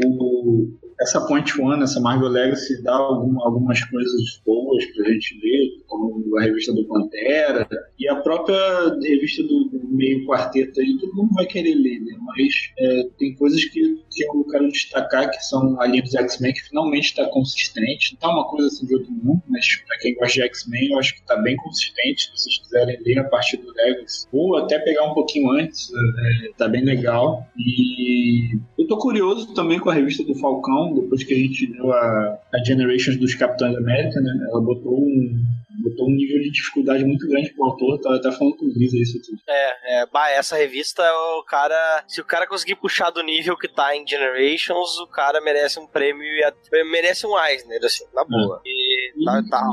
O, 0.04 0.68
essa 1.00 1.26
Point 1.26 1.60
One, 1.60 1.82
essa 1.82 2.00
Marvel 2.00 2.28
Legacy, 2.28 2.82
dá 2.82 2.94
alguma, 2.94 3.44
algumas 3.44 3.82
coisas 3.84 4.42
boas 4.44 4.84
pra 4.86 5.12
gente 5.12 5.40
ler, 5.42 5.82
como 5.86 6.36
a 6.38 6.42
revista 6.42 6.72
do 6.72 6.84
Pantera, 6.84 7.66
e 7.98 8.08
a 8.08 8.16
própria 8.16 8.58
revista 9.02 9.42
do, 9.42 9.64
do 9.64 9.88
meio 9.88 10.24
quarteto 10.26 10.80
aí, 10.80 10.96
todo 10.98 11.14
mundo 11.14 11.34
vai 11.34 11.46
querer 11.46 11.74
ler, 11.74 12.00
né? 12.00 12.16
Mas 12.20 12.54
é, 12.78 13.08
tem 13.18 13.34
coisas 13.34 13.64
que, 13.64 13.80
que 14.10 14.24
eu 14.24 14.44
quero 14.44 14.68
destacar, 14.68 15.30
que 15.30 15.42
são 15.44 15.80
a 15.80 15.86
linha 15.86 16.02
dos 16.02 16.14
X-Men, 16.14 16.52
que 16.52 16.68
finalmente 16.68 17.06
está 17.06 17.26
consistente. 17.28 18.12
Não 18.12 18.20
tá 18.20 18.28
uma 18.28 18.48
coisa 18.48 18.68
assim 18.68 18.86
de 18.86 18.94
outro 18.94 19.12
mundo, 19.12 19.42
mas 19.48 19.66
pra 19.86 19.98
quem 19.98 20.14
gosta 20.14 20.34
de 20.34 20.42
X-Men, 20.42 20.92
eu 20.92 20.98
acho 20.98 21.14
que 21.14 21.26
tá 21.26 21.36
bem 21.36 21.56
consistente. 21.56 22.24
Se 22.24 22.30
vocês 22.32 22.58
quiserem 22.58 22.98
ler 23.04 23.18
a 23.18 23.24
partir 23.24 23.56
do 23.56 23.72
Legacy, 23.72 24.26
ou 24.32 24.56
até 24.56 24.78
pegar 24.78 25.04
um 25.04 25.14
pouquinho 25.14 25.50
antes, 25.50 25.90
é, 25.90 26.52
tá 26.56 26.68
bem 26.68 26.84
legal. 26.84 27.46
E 27.58 28.58
eu 28.78 28.86
tô 28.86 28.98
curioso 28.98 29.52
também 29.54 29.78
com 29.78 29.90
a 29.90 29.94
revista 29.94 30.24
do 30.24 30.34
Falcão, 30.34 30.89
depois 30.94 31.24
que 31.24 31.34
a 31.34 31.38
gente 31.38 31.66
deu 31.72 31.92
a, 31.92 32.38
a 32.52 32.64
Generations 32.64 33.18
dos 33.18 33.34
Capitães 33.34 33.76
América, 33.76 34.20
né? 34.20 34.46
Ela 34.50 34.60
botou 34.60 34.98
um, 34.98 35.42
botou 35.82 36.08
um 36.08 36.14
nível 36.14 36.40
de 36.40 36.50
dificuldade 36.50 37.04
muito 37.04 37.26
grande 37.28 37.50
pro 37.50 37.64
autor, 37.64 37.98
tava 38.00 38.16
até 38.16 38.30
falando 38.32 38.56
com 38.56 38.66
o 38.66 38.68
Luiz 38.68 38.92
isso 38.92 39.20
tudo. 39.22 39.40
É, 39.48 40.02
é, 40.02 40.06
bah, 40.06 40.30
essa 40.30 40.56
revista, 40.56 41.02
o 41.38 41.44
cara, 41.44 42.04
se 42.06 42.20
o 42.20 42.24
cara 42.24 42.46
conseguir 42.46 42.76
puxar 42.76 43.10
do 43.10 43.22
nível 43.22 43.56
que 43.56 43.68
tá 43.68 43.96
em 43.96 44.06
Generations, 44.06 44.98
o 44.98 45.06
cara 45.06 45.40
merece 45.40 45.78
um 45.78 45.86
prêmio 45.86 46.22
e 46.22 46.84
merece 46.90 47.26
um 47.26 47.38
Eisner, 47.38 47.80
assim, 47.84 48.04
na 48.14 48.24
boa. 48.24 48.60
É. 48.64 48.68
E, 48.68 49.24
tá, 49.24 49.42
tá. 49.50 49.70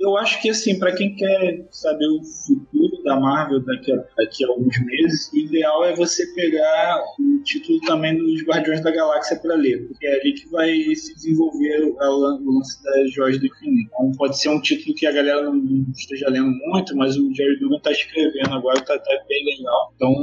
Eu 0.00 0.16
acho 0.16 0.40
que, 0.40 0.50
assim, 0.50 0.78
para 0.78 0.94
quem 0.94 1.14
quer 1.14 1.66
saber 1.70 2.06
o 2.06 2.22
futuro 2.22 2.67
da 3.08 3.18
Marvel 3.18 3.60
daqui 3.60 3.90
a, 3.90 3.96
daqui 4.16 4.44
a 4.44 4.48
alguns 4.48 4.78
meses, 4.84 5.32
o 5.32 5.38
ideal 5.38 5.84
é 5.84 5.96
você 5.96 6.26
pegar 6.34 7.02
o 7.18 7.42
título 7.42 7.80
também 7.86 8.16
dos 8.18 8.42
Guardiões 8.42 8.82
da 8.82 8.90
Galáxia 8.90 9.38
para 9.38 9.54
ler, 9.54 9.86
porque 9.88 10.06
é 10.06 10.20
ali 10.20 10.34
que 10.34 10.48
vai 10.50 10.70
se 10.94 11.14
desenvolver 11.14 11.84
o 11.84 11.96
lance 11.98 12.82
das 12.84 13.12
joias 13.12 13.40
do 13.40 13.46
infinito. 13.46 13.88
Então 13.88 14.12
pode 14.12 14.38
ser 14.38 14.50
um 14.50 14.60
título 14.60 14.94
que 14.94 15.06
a 15.06 15.12
galera 15.12 15.42
não, 15.42 15.54
não 15.54 15.90
esteja 15.96 16.28
lendo 16.28 16.50
muito, 16.50 16.94
mas 16.96 17.16
o 17.16 17.34
Jerry 17.34 17.58
Dugan 17.58 17.80
tá 17.80 17.90
escrevendo 17.90 18.54
agora, 18.54 18.80
tá 18.82 18.94
até 18.94 19.24
bem 19.26 19.44
legal. 19.44 19.92
Então, 19.96 20.14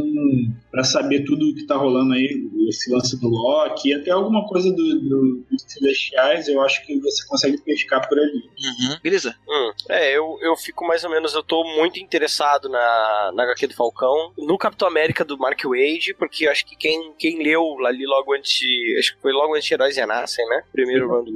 para 0.72 0.84
saber 0.84 1.24
tudo 1.24 1.50
o 1.50 1.56
que 1.56 1.66
tá 1.66 1.76
rolando 1.76 2.14
aí, 2.14 2.28
esse 2.70 2.92
lance 2.92 3.20
do 3.20 3.28
Loki, 3.28 3.94
até 3.94 4.12
alguma 4.12 4.48
coisa 4.48 4.70
do, 4.70 4.76
do, 4.76 5.46
dos 5.50 5.64
Celestiais, 5.68 6.48
eu 6.48 6.62
acho 6.62 6.86
que 6.86 7.00
você 7.00 7.26
consegue 7.28 7.58
pescar 7.62 8.08
por 8.08 8.20
ali. 8.20 8.36
Uhum. 8.36 8.98
Beleza. 9.02 9.36
Hum. 9.48 9.72
É, 9.90 10.16
eu, 10.16 10.38
eu 10.42 10.56
fico 10.56 10.86
mais 10.86 11.04
ou 11.04 11.10
menos, 11.10 11.34
eu 11.34 11.44
tô 11.44 11.64
muito 11.76 12.00
interessado 12.00 12.70
na, 12.76 13.32
na 13.34 13.44
HQ 13.44 13.68
do 13.68 13.76
Falcão, 13.76 14.34
no 14.38 14.58
Capitão 14.58 14.88
América 14.88 15.24
do 15.24 15.38
Mark 15.38 15.60
Wade, 15.64 16.14
porque 16.18 16.46
eu 16.46 16.52
acho 16.52 16.66
que 16.66 16.76
quem, 16.76 17.14
quem 17.18 17.42
leu 17.42 17.64
ali 17.86 18.06
logo 18.06 18.34
antes 18.34 18.60
acho 19.00 19.16
que 19.16 19.22
foi 19.22 19.32
logo 19.32 19.56
antes 19.56 19.66
de 19.66 19.74
Heróis 19.74 19.96
Renascem, 19.98 20.46
né? 20.48 20.64
Primeiro 20.72 21.10
run 21.10 21.24
do... 21.24 21.32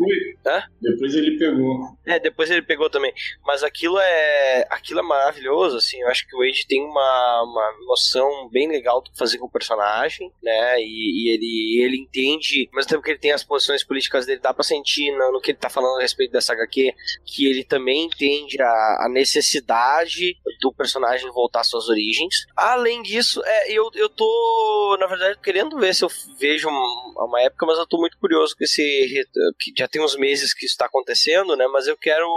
Depois 0.81 1.15
ele 1.15 1.37
pegou. 1.37 1.97
É, 2.05 2.19
depois 2.19 2.51
ele 2.51 2.61
pegou 2.61 2.89
também. 2.89 3.13
Mas 3.45 3.63
aquilo 3.63 3.97
é 3.99 4.67
aquilo 4.69 4.99
é 4.99 5.03
maravilhoso, 5.03 5.77
assim. 5.77 6.01
Eu 6.01 6.07
acho 6.09 6.27
que 6.27 6.35
o 6.35 6.39
Wade 6.39 6.67
tem 6.67 6.83
uma, 6.83 7.43
uma 7.43 7.85
noção 7.85 8.49
bem 8.49 8.67
legal 8.67 9.01
do 9.01 9.11
que 9.11 9.17
fazer 9.17 9.37
com 9.37 9.45
o 9.45 9.51
personagem, 9.51 10.31
né? 10.43 10.81
E, 10.81 11.27
e 11.27 11.33
ele, 11.33 11.83
ele 11.83 11.97
entende, 11.97 12.69
mesmo 12.73 12.89
tempo 12.89 13.03
que 13.03 13.11
ele 13.11 13.19
tem 13.19 13.31
as 13.31 13.43
posições 13.43 13.83
políticas 13.83 14.25
dele, 14.25 14.41
dá 14.41 14.53
pra 14.53 14.63
sentir 14.63 15.11
no, 15.11 15.31
no 15.31 15.41
que 15.41 15.51
ele 15.51 15.57
tá 15.57 15.69
falando 15.69 15.97
a 15.97 16.01
respeito 16.01 16.31
dessa 16.31 16.53
HQ, 16.53 16.93
que 17.25 17.45
ele 17.45 17.63
também 17.63 18.05
entende 18.05 18.61
a, 18.61 19.05
a 19.05 19.09
necessidade 19.09 20.37
do 20.61 20.73
personagem 20.73 21.28
voltar 21.31 21.61
às 21.61 21.67
suas 21.67 21.89
origens. 21.89 22.45
Além 22.55 23.01
disso, 23.01 23.41
é, 23.43 23.71
eu, 23.71 23.89
eu 23.95 24.09
tô, 24.09 24.97
na 24.99 25.07
verdade, 25.07 25.39
querendo 25.41 25.77
ver 25.77 25.93
se 25.93 26.03
eu 26.03 26.09
vejo 26.37 26.69
uma, 26.69 27.25
uma 27.25 27.41
época, 27.41 27.65
mas 27.65 27.77
eu 27.77 27.87
tô 27.87 27.97
muito 27.97 28.17
curioso 28.17 28.55
com 28.55 28.63
esse. 28.63 29.27
que 29.59 29.73
já 29.77 29.87
tem 29.87 30.01
uns 30.01 30.15
meses 30.15 30.53
que 30.53 30.65
isso 30.65 30.77
tá 30.77 30.85
acontecendo, 30.85 31.55
né? 31.55 31.67
Mas 31.67 31.87
eu 31.87 31.97
quero 31.97 32.27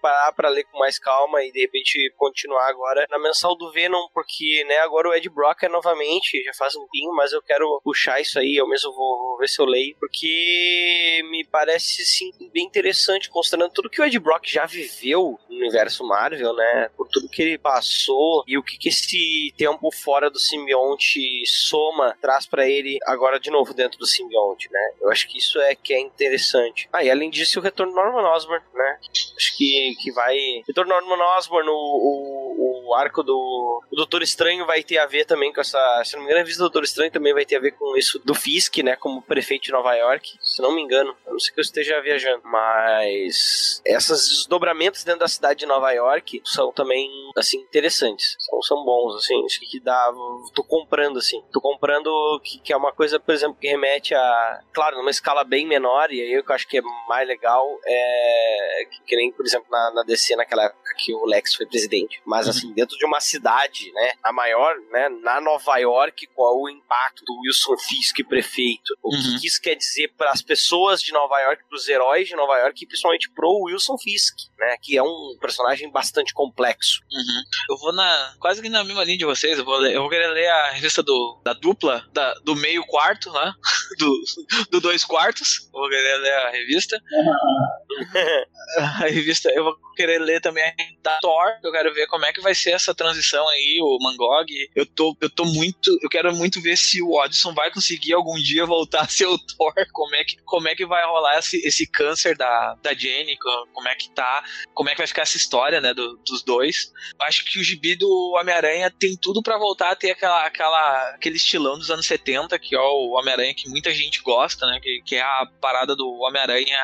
parar 0.00 0.32
para 0.32 0.48
ler 0.48 0.64
com 0.64 0.78
mais 0.78 0.98
calma 0.98 1.42
e 1.42 1.52
de 1.52 1.60
repente 1.60 2.12
continuar 2.16 2.68
agora 2.68 3.06
na 3.10 3.18
mensal 3.18 3.56
do 3.56 3.70
Venom, 3.72 4.08
porque, 4.12 4.64
né, 4.66 4.78
agora 4.78 5.08
o 5.08 5.14
Ed 5.14 5.28
Brock 5.28 5.62
é 5.62 5.68
novamente, 5.68 6.42
já 6.44 6.54
faz 6.54 6.74
um 6.76 6.86
tempinho, 6.94 7.12
mas 7.14 7.32
eu 7.32 7.42
quero 7.42 7.80
puxar 7.82 8.20
isso 8.20 8.38
aí, 8.38 8.56
eu 8.56 8.68
mesmo 8.68 8.92
vou, 8.92 9.18
vou 9.18 9.38
ver 9.38 9.48
se 9.48 9.60
eu 9.60 9.66
leio, 9.66 9.96
porque 9.98 11.22
me 11.30 11.44
parece, 11.44 12.04
sim, 12.04 12.30
bem 12.52 12.64
interessante, 12.64 13.28
considerando 13.28 13.72
tudo 13.72 13.90
que 13.90 14.00
o 14.00 14.04
Ed 14.04 14.18
Brock 14.18 14.46
já 14.46 14.64
viveu 14.66 15.38
no 15.48 15.56
universo 15.56 16.06
Marvel, 16.06 16.54
né, 16.54 16.90
por 16.96 17.08
tudo 17.08 17.28
que 17.28 17.42
ele 17.42 17.58
passou 17.58 18.13
e 18.46 18.58
o 18.58 18.62
que, 18.62 18.78
que 18.78 18.88
esse 18.88 19.52
tempo 19.56 19.90
fora 19.90 20.30
do 20.30 20.38
simbionte 20.38 21.20
soma, 21.46 22.16
traz 22.20 22.46
para 22.46 22.68
ele 22.68 22.98
agora 23.04 23.38
de 23.38 23.50
novo 23.50 23.74
dentro 23.74 23.98
do 23.98 24.06
simbionte, 24.06 24.70
né, 24.70 24.90
eu 25.00 25.10
acho 25.10 25.28
que 25.28 25.38
isso 25.38 25.60
é 25.60 25.74
que 25.74 25.92
é 25.92 26.00
interessante. 26.00 26.88
Ah, 26.92 27.02
e 27.02 27.10
além 27.10 27.30
disso, 27.30 27.58
o 27.58 27.62
retorno 27.62 27.92
do 27.92 27.96
Norman 27.96 28.28
Osborn, 28.30 28.64
né, 28.74 28.98
acho 29.36 29.56
que, 29.56 29.94
que 30.00 30.12
vai 30.12 30.36
Retorno 30.66 30.94
Norman 30.94 31.22
Osborn, 31.36 31.68
o, 31.68 31.72
o, 31.72 32.73
o, 32.86 32.94
arco 32.94 33.22
do 33.22 33.82
o 33.90 33.96
Doutor 33.96 34.22
Estranho 34.22 34.66
vai 34.66 34.82
ter 34.82 34.98
a 34.98 35.06
ver 35.06 35.24
também 35.24 35.52
com 35.52 35.60
essa. 35.60 36.02
Se 36.04 36.14
não 36.14 36.20
me 36.20 36.26
engano, 36.26 36.38
a 36.38 36.42
revista 36.42 36.62
do 36.62 36.66
Doutor 36.66 36.84
Estranho 36.84 37.10
também 37.10 37.32
vai 37.32 37.44
ter 37.44 37.56
a 37.56 37.60
ver 37.60 37.72
com 37.72 37.96
isso 37.96 38.18
do 38.24 38.34
Fisk, 38.34 38.78
né? 38.78 38.96
Como 38.96 39.22
prefeito 39.22 39.64
de 39.64 39.72
Nova 39.72 39.94
York. 39.94 40.36
Se 40.40 40.60
não 40.62 40.74
me 40.74 40.82
engano. 40.82 41.14
não 41.26 41.38
sei 41.38 41.52
que 41.52 41.60
eu 41.60 41.62
esteja 41.62 42.00
viajando, 42.00 42.42
mas 42.44 43.82
esses 43.84 44.28
desdobramentos 44.28 45.04
dentro 45.04 45.20
da 45.20 45.28
cidade 45.28 45.60
de 45.60 45.66
Nova 45.66 45.90
York 45.92 46.42
são 46.44 46.72
também, 46.72 47.08
assim, 47.36 47.58
interessantes. 47.58 48.36
São, 48.38 48.62
são 48.62 48.84
bons, 48.84 49.16
assim, 49.16 49.44
acho 49.44 49.60
que 49.60 49.80
dá. 49.80 50.12
Tô 50.54 50.62
comprando, 50.62 51.18
assim. 51.18 51.42
Tô 51.52 51.60
comprando 51.60 52.40
que, 52.42 52.58
que 52.58 52.72
é 52.72 52.76
uma 52.76 52.92
coisa, 52.92 53.18
por 53.18 53.34
exemplo, 53.34 53.56
que 53.60 53.68
remete 53.68 54.14
a. 54.14 54.60
Claro, 54.72 54.96
numa 54.96 55.10
escala 55.10 55.44
bem 55.44 55.66
menor, 55.66 56.12
e 56.12 56.20
aí 56.20 56.38
o 56.38 56.44
que 56.44 56.50
eu 56.50 56.54
acho 56.54 56.68
que 56.68 56.78
é 56.78 56.82
mais 57.08 57.26
legal 57.26 57.78
é. 57.86 58.86
Que, 58.90 59.02
que 59.04 59.16
nem, 59.16 59.32
por 59.32 59.44
exemplo, 59.44 59.66
na, 59.70 59.92
na 59.92 60.02
DC, 60.02 60.36
naquela 60.36 60.64
época 60.64 60.94
que 60.98 61.14
o 61.14 61.24
Lex 61.24 61.54
foi 61.54 61.66
presidente. 61.66 62.20
Mas, 62.24 62.48
assim, 62.48 62.68
uhum. 62.68 62.73
Dentro 62.74 62.96
de 62.96 63.04
uma 63.06 63.20
cidade, 63.20 63.92
né? 63.92 64.12
A 64.22 64.32
maior, 64.32 64.74
né? 64.90 65.08
Na 65.22 65.40
Nova 65.40 65.76
York, 65.78 66.26
qual 66.34 66.60
o 66.60 66.68
impacto 66.68 67.24
do 67.24 67.34
Wilson 67.40 67.76
Fisk 67.78 68.18
prefeito? 68.28 68.96
O 69.02 69.14
uhum. 69.14 69.38
que 69.40 69.46
isso 69.46 69.60
quer 69.60 69.74
dizer 69.74 70.12
para 70.16 70.30
as 70.30 70.42
pessoas 70.42 71.00
de 71.00 71.12
Nova 71.12 71.38
York, 71.40 71.64
para 71.68 71.76
os 71.76 71.88
heróis 71.88 72.28
de 72.28 72.36
Nova 72.36 72.58
York 72.58 72.82
e 72.82 72.86
principalmente 72.86 73.30
pro 73.30 73.64
Wilson 73.64 73.96
Fisk, 73.98 74.36
né? 74.58 74.76
Que 74.82 74.96
é 74.96 75.02
um 75.02 75.36
personagem 75.40 75.90
bastante 75.90 76.32
complexo. 76.34 77.00
Uhum. 77.10 77.42
Eu 77.70 77.76
vou 77.78 77.92
na 77.92 78.34
quase 78.38 78.60
que 78.60 78.68
na 78.68 78.84
mesma 78.84 79.04
linha 79.04 79.18
de 79.18 79.24
vocês. 79.24 79.58
Eu 79.58 79.64
vou, 79.64 79.76
ler, 79.76 79.94
eu 79.94 80.00
vou 80.00 80.10
querer 80.10 80.28
ler 80.28 80.48
a 80.48 80.70
revista 80.72 81.02
do, 81.02 81.40
da 81.44 81.52
dupla, 81.52 82.06
da, 82.12 82.34
do 82.44 82.54
meio 82.56 82.84
quarto, 82.84 83.32
né? 83.32 83.52
Do, 83.98 84.24
do 84.72 84.80
dois 84.80 85.04
quartos. 85.04 85.68
Eu 85.72 85.80
vou 85.80 85.88
querer 85.88 86.16
ler 86.16 86.32
a 86.32 86.50
revista. 86.50 87.00
a 88.78 89.06
revista, 89.06 89.50
eu 89.50 89.62
vou 89.62 89.76
querer 89.94 90.18
ler 90.18 90.40
também 90.40 90.74
da 91.02 91.18
Thor. 91.20 91.58
Eu 91.62 91.70
quero 91.70 91.94
ver 91.94 92.06
como 92.08 92.24
é 92.24 92.32
que 92.32 92.40
vai 92.40 92.54
ser 92.64 92.70
essa 92.70 92.94
transição 92.94 93.46
aí, 93.50 93.78
o 93.80 93.98
Mangog. 94.00 94.50
Eu 94.74 94.86
tô, 94.86 95.16
eu 95.20 95.28
tô 95.28 95.44
muito. 95.44 95.96
Eu 96.02 96.08
quero 96.08 96.34
muito 96.34 96.60
ver 96.60 96.76
se 96.76 97.02
o 97.02 97.12
Odyssey 97.12 97.52
vai 97.54 97.70
conseguir 97.70 98.14
algum 98.14 98.36
dia 98.36 98.64
voltar 98.64 99.02
a 99.02 99.08
ser 99.08 99.26
o 99.26 99.36
Thor. 99.56 99.74
Como 99.92 100.14
é 100.14 100.24
que, 100.24 100.36
como 100.44 100.68
é 100.68 100.74
que 100.74 100.86
vai 100.86 101.04
rolar 101.04 101.38
esse, 101.38 101.58
esse 101.66 101.86
câncer 101.86 102.36
da, 102.36 102.74
da 102.82 102.94
Jenny? 102.94 103.36
Como 103.72 103.88
é 103.88 103.94
que 103.94 104.10
tá? 104.10 104.42
Como 104.72 104.88
é 104.88 104.92
que 104.92 104.98
vai 104.98 105.06
ficar 105.06 105.22
essa 105.22 105.36
história, 105.36 105.80
né, 105.80 105.92
do, 105.92 106.16
dos 106.26 106.42
dois? 106.42 106.92
Acho 107.20 107.44
que 107.44 107.58
o 107.58 107.64
gibi 107.64 107.96
do 107.96 108.36
Homem-Aranha 108.40 108.90
tem 108.90 109.16
tudo 109.16 109.42
para 109.42 109.58
voltar 109.58 109.90
a 109.90 109.96
ter 109.96 110.12
aquela, 110.12 110.46
aquela, 110.46 111.10
aquele 111.10 111.36
estilão 111.36 111.78
dos 111.78 111.90
anos 111.90 112.06
70, 112.06 112.58
que 112.58 112.74
é 112.74 112.80
o 112.80 113.12
Homem-Aranha 113.18 113.54
que 113.54 113.68
muita 113.68 113.92
gente 113.92 114.22
gosta, 114.22 114.66
né? 114.66 114.80
Que, 114.80 115.02
que 115.04 115.16
é 115.16 115.22
a 115.22 115.46
parada 115.60 115.94
do 115.94 116.08
Homem-Aranha 116.20 116.78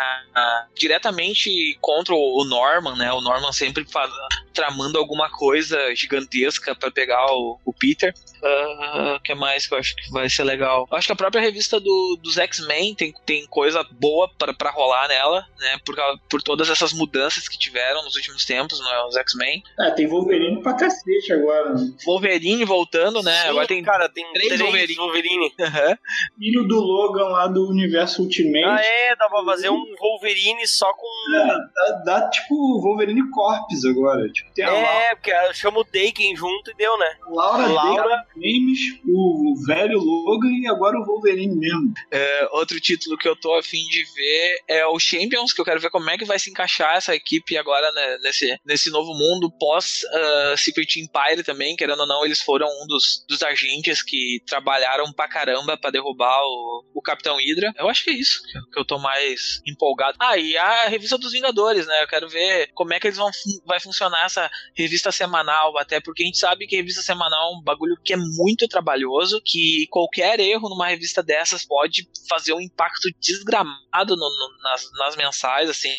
diretamente 0.77 1.79
contra 1.81 2.15
o 2.15 2.45
Norman, 2.45 2.97
né? 2.97 3.13
O 3.13 3.21
Norman 3.21 3.53
sempre 3.53 3.85
faz, 3.91 4.11
tramando 4.53 4.99
alguma 4.99 5.31
coisa 5.31 5.70
gigantesca 5.95 6.75
para 6.75 6.91
pegar 6.91 7.27
o, 7.31 7.61
o 7.65 7.73
Peter. 7.73 8.13
O 8.43 8.47
uh, 8.47 9.17
ah, 9.17 9.21
que 9.23 9.35
mais 9.35 9.67
que 9.67 9.75
eu 9.75 9.79
acho 9.79 9.95
que 9.97 10.11
vai 10.11 10.29
ser 10.29 10.45
legal? 10.45 10.87
Eu 10.91 10.97
acho 10.97 11.07
que 11.07 11.13
a 11.13 11.17
própria 11.17 11.41
revista 11.41 11.79
do, 11.79 12.19
dos 12.23 12.39
X-Men 12.39 12.95
tem, 12.95 13.15
tem 13.27 13.47
coisa 13.47 13.85
boa 13.91 14.31
para 14.37 14.71
rolar 14.71 15.09
nela, 15.09 15.47
né? 15.59 15.79
Por, 15.85 15.97
por 16.29 16.43
todas 16.43 16.71
essas 16.71 16.93
mudanças 16.93 17.49
que 17.49 17.59
tiveram 17.59 18.03
nos 18.05 18.17
últimos 18.17 18.45
tempos, 18.45 18.81
né? 18.81 19.03
Os 19.09 19.17
X-Men. 19.17 19.63
É, 19.81 19.91
tem 19.91 20.07
Wolverine 20.07 20.63
pra 20.63 20.75
cacete 20.75 21.33
agora. 21.33 21.75
Wolverine 22.05 22.65
voltando, 22.65 23.23
né? 23.23 23.43
Sim, 23.43 23.49
agora 23.49 23.67
tem, 23.67 23.83
cara, 23.83 24.09
tem 24.09 24.25
três, 24.33 24.49
três 24.49 24.61
Wolverine. 24.61 24.97
Wolverine. 24.97 25.55
Uhum. 25.61 25.97
Filho 26.39 26.65
do 26.67 26.81
Logan 26.81 27.29
lá 27.29 27.47
do 27.47 27.69
universo 27.69 28.23
Ultimate. 28.23 28.65
Ah, 28.65 28.81
é, 28.83 29.17
dá 29.17 29.29
pra 29.29 29.45
fazer 29.45 29.71
um 29.71 29.85
Wolverine 29.99 30.67
só 30.67 30.93
com. 30.93 31.35
É, 31.35 31.47
dá, 31.47 32.03
dá 32.05 32.31
tipo 32.31 32.81
Wolverine 32.81 33.31
Corpus 33.31 33.85
agora. 33.85 34.29
Tipo, 34.31 34.51
tem 34.55 34.65
a 34.65 34.69
é, 34.69 34.83
Laura... 34.83 35.17
porque 35.17 35.55
chama 35.55 35.81
o 35.81 35.85
Daken 35.85 36.37
junto 36.37 36.71
e 36.71 36.75
deu, 36.75 36.97
né? 36.99 37.17
Laura, 37.29 37.67
Laura... 37.67 38.27
Games, 38.37 39.01
o 39.07 39.55
velho 39.67 39.99
Logan 39.99 40.53
e 40.63 40.67
agora 40.67 40.99
o 40.99 41.05
Wolverine 41.05 41.55
mesmo. 41.55 41.93
É, 42.11 42.49
outro 42.53 42.81
título 42.81 43.17
que 43.17 43.29
eu 43.29 43.37
tô 43.37 43.55
afim 43.55 43.83
de 43.89 44.05
ver 44.15 44.59
é 44.69 44.87
o 44.87 44.99
Champions, 44.99 45.53
que 45.53 45.61
eu 45.61 45.65
quero 45.65 45.81
ver 45.81 45.91
como 45.91 46.09
é 46.11 46.17
que 46.17 46.25
vai 46.25 46.39
se 46.39 46.51
encaixar 46.51 46.97
essa 46.97 47.15
equipe 47.15 47.57
agora 47.57 47.91
né, 47.93 48.19
nesse, 48.23 48.59
nesse 48.65 48.91
novo 48.91 49.13
mundo 49.15 49.51
pós 49.59 50.03
uh, 50.05 50.57
Secret 50.57 50.97
Empire 50.97 51.43
também, 51.45 51.77
querendo 51.77 52.01
ou 52.01 52.07
não, 52.07 52.25
eles 52.25 52.41
foram 52.41 52.67
um 52.67 52.87
dos, 52.87 53.25
dos 53.29 53.43
agentes 53.43 54.03
que 54.03 54.43
trabalharam 54.47 55.13
pra 55.13 55.29
caramba 55.29 55.77
pra 55.77 55.91
derrubar 55.91 56.41
o, 56.43 56.85
o 56.95 57.03
Capitão 57.03 57.37
Hydra. 57.37 57.73
Eu 57.77 57.89
acho 57.89 58.05
que 58.05 58.11
é 58.11 58.15
isso 58.15 58.41
que 58.73 58.79
eu 58.79 58.85
tô 58.85 58.99
mais 58.99 59.61
empolgado. 59.67 60.17
Ah, 60.21 60.37
e 60.37 60.57
a 60.57 60.89
revista 60.89 61.19
dos 61.19 61.33
Vingadores, 61.33 61.87
né? 61.87 62.03
Eu 62.03 62.09
quero 62.09 62.29
ver 62.29 62.71
como 62.75 62.93
é 62.93 63.01
que 63.01 63.07
eles 63.07 63.19
vão 63.19 63.31
vai 63.65 63.81
funcionar 63.81 64.25
essa 64.25 64.51
revista 64.75 65.13
semanal, 65.13 65.77
até 65.79 66.01
porque 66.01 66.23
a 66.23 66.27
gente 66.27 66.39
sabe 66.39 66.67
que 66.67 66.77
revista 66.77 67.03
semanal 67.03 67.53
é 67.53 67.57
um 67.57 67.63
bagulho 67.63 67.97
que 68.03 68.13
é 68.13 68.17
muito 68.37 68.69
trabalhoso, 68.69 69.41
que 69.45 69.87
qualquer 69.91 70.41
erro 70.41 70.69
numa 70.69 70.89
revista 70.89 71.23
dessas 71.23 71.65
pode 71.65 72.09
fazer 72.29 72.53
um 72.53 72.61
impacto 72.61 73.09
desgramado 73.21 74.17
no, 74.17 74.17
no, 74.17 74.63
nas, 74.63 74.89
nas 74.99 75.17
mensais, 75.17 75.69
assim. 75.69 75.91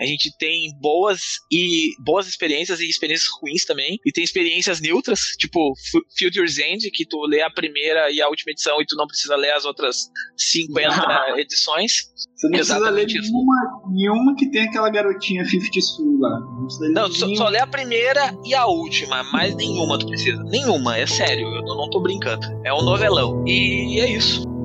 A 0.00 0.04
gente 0.04 0.36
tem 0.38 0.72
boas 0.80 1.20
e 1.50 1.94
boas 2.00 2.26
experiências 2.26 2.80
e 2.80 2.88
experiências 2.88 3.30
ruins 3.40 3.64
também, 3.64 3.98
e 4.04 4.12
tem 4.12 4.24
experiências 4.24 4.80
neutras, 4.80 5.20
tipo 5.38 5.72
Future's 6.18 6.58
End, 6.58 6.90
que 6.90 7.06
tu 7.06 7.20
lê 7.26 7.42
a 7.42 7.50
primeira 7.50 8.10
e 8.10 8.20
a 8.20 8.28
última 8.28 8.52
edição 8.52 8.80
e 8.80 8.86
tu 8.86 8.96
não 8.96 9.06
precisa 9.06 9.36
ler 9.36 9.52
as 9.52 9.64
outras 9.64 10.10
50 10.36 11.36
edições. 11.38 12.08
Você 12.36 12.48
não 12.50 12.58
Exatamente 12.58 13.14
precisa 13.14 13.32
ler 13.32 13.32
nenhuma, 13.32 13.80
nenhuma 13.88 14.36
que 14.36 14.46
tem 14.50 14.64
aquela 14.64 14.90
garotinha 14.90 15.42
50 15.42 15.80
Soul 15.80 16.18
lá. 16.20 16.38
Não, 16.40 17.08
não 17.08 17.10
só, 17.10 17.34
só 17.34 17.48
lê 17.48 17.58
a 17.58 17.66
primeira 17.66 18.36
e 18.44 18.54
a 18.54 18.66
última, 18.66 19.22
mais 19.32 19.54
nenhuma 19.56 19.98
tu 19.98 20.06
precisa. 20.06 20.42
Nenhuma, 20.44 20.98
é 20.98 21.06
sério, 21.06 21.46
eu 21.48 21.62
não 21.62 21.88
tô 21.88 21.98
brincando. 22.00 22.46
É 22.62 22.72
um 22.74 22.82
novelão. 22.82 23.42
E 23.46 23.98
é 24.00 24.10
isso. 24.10 24.55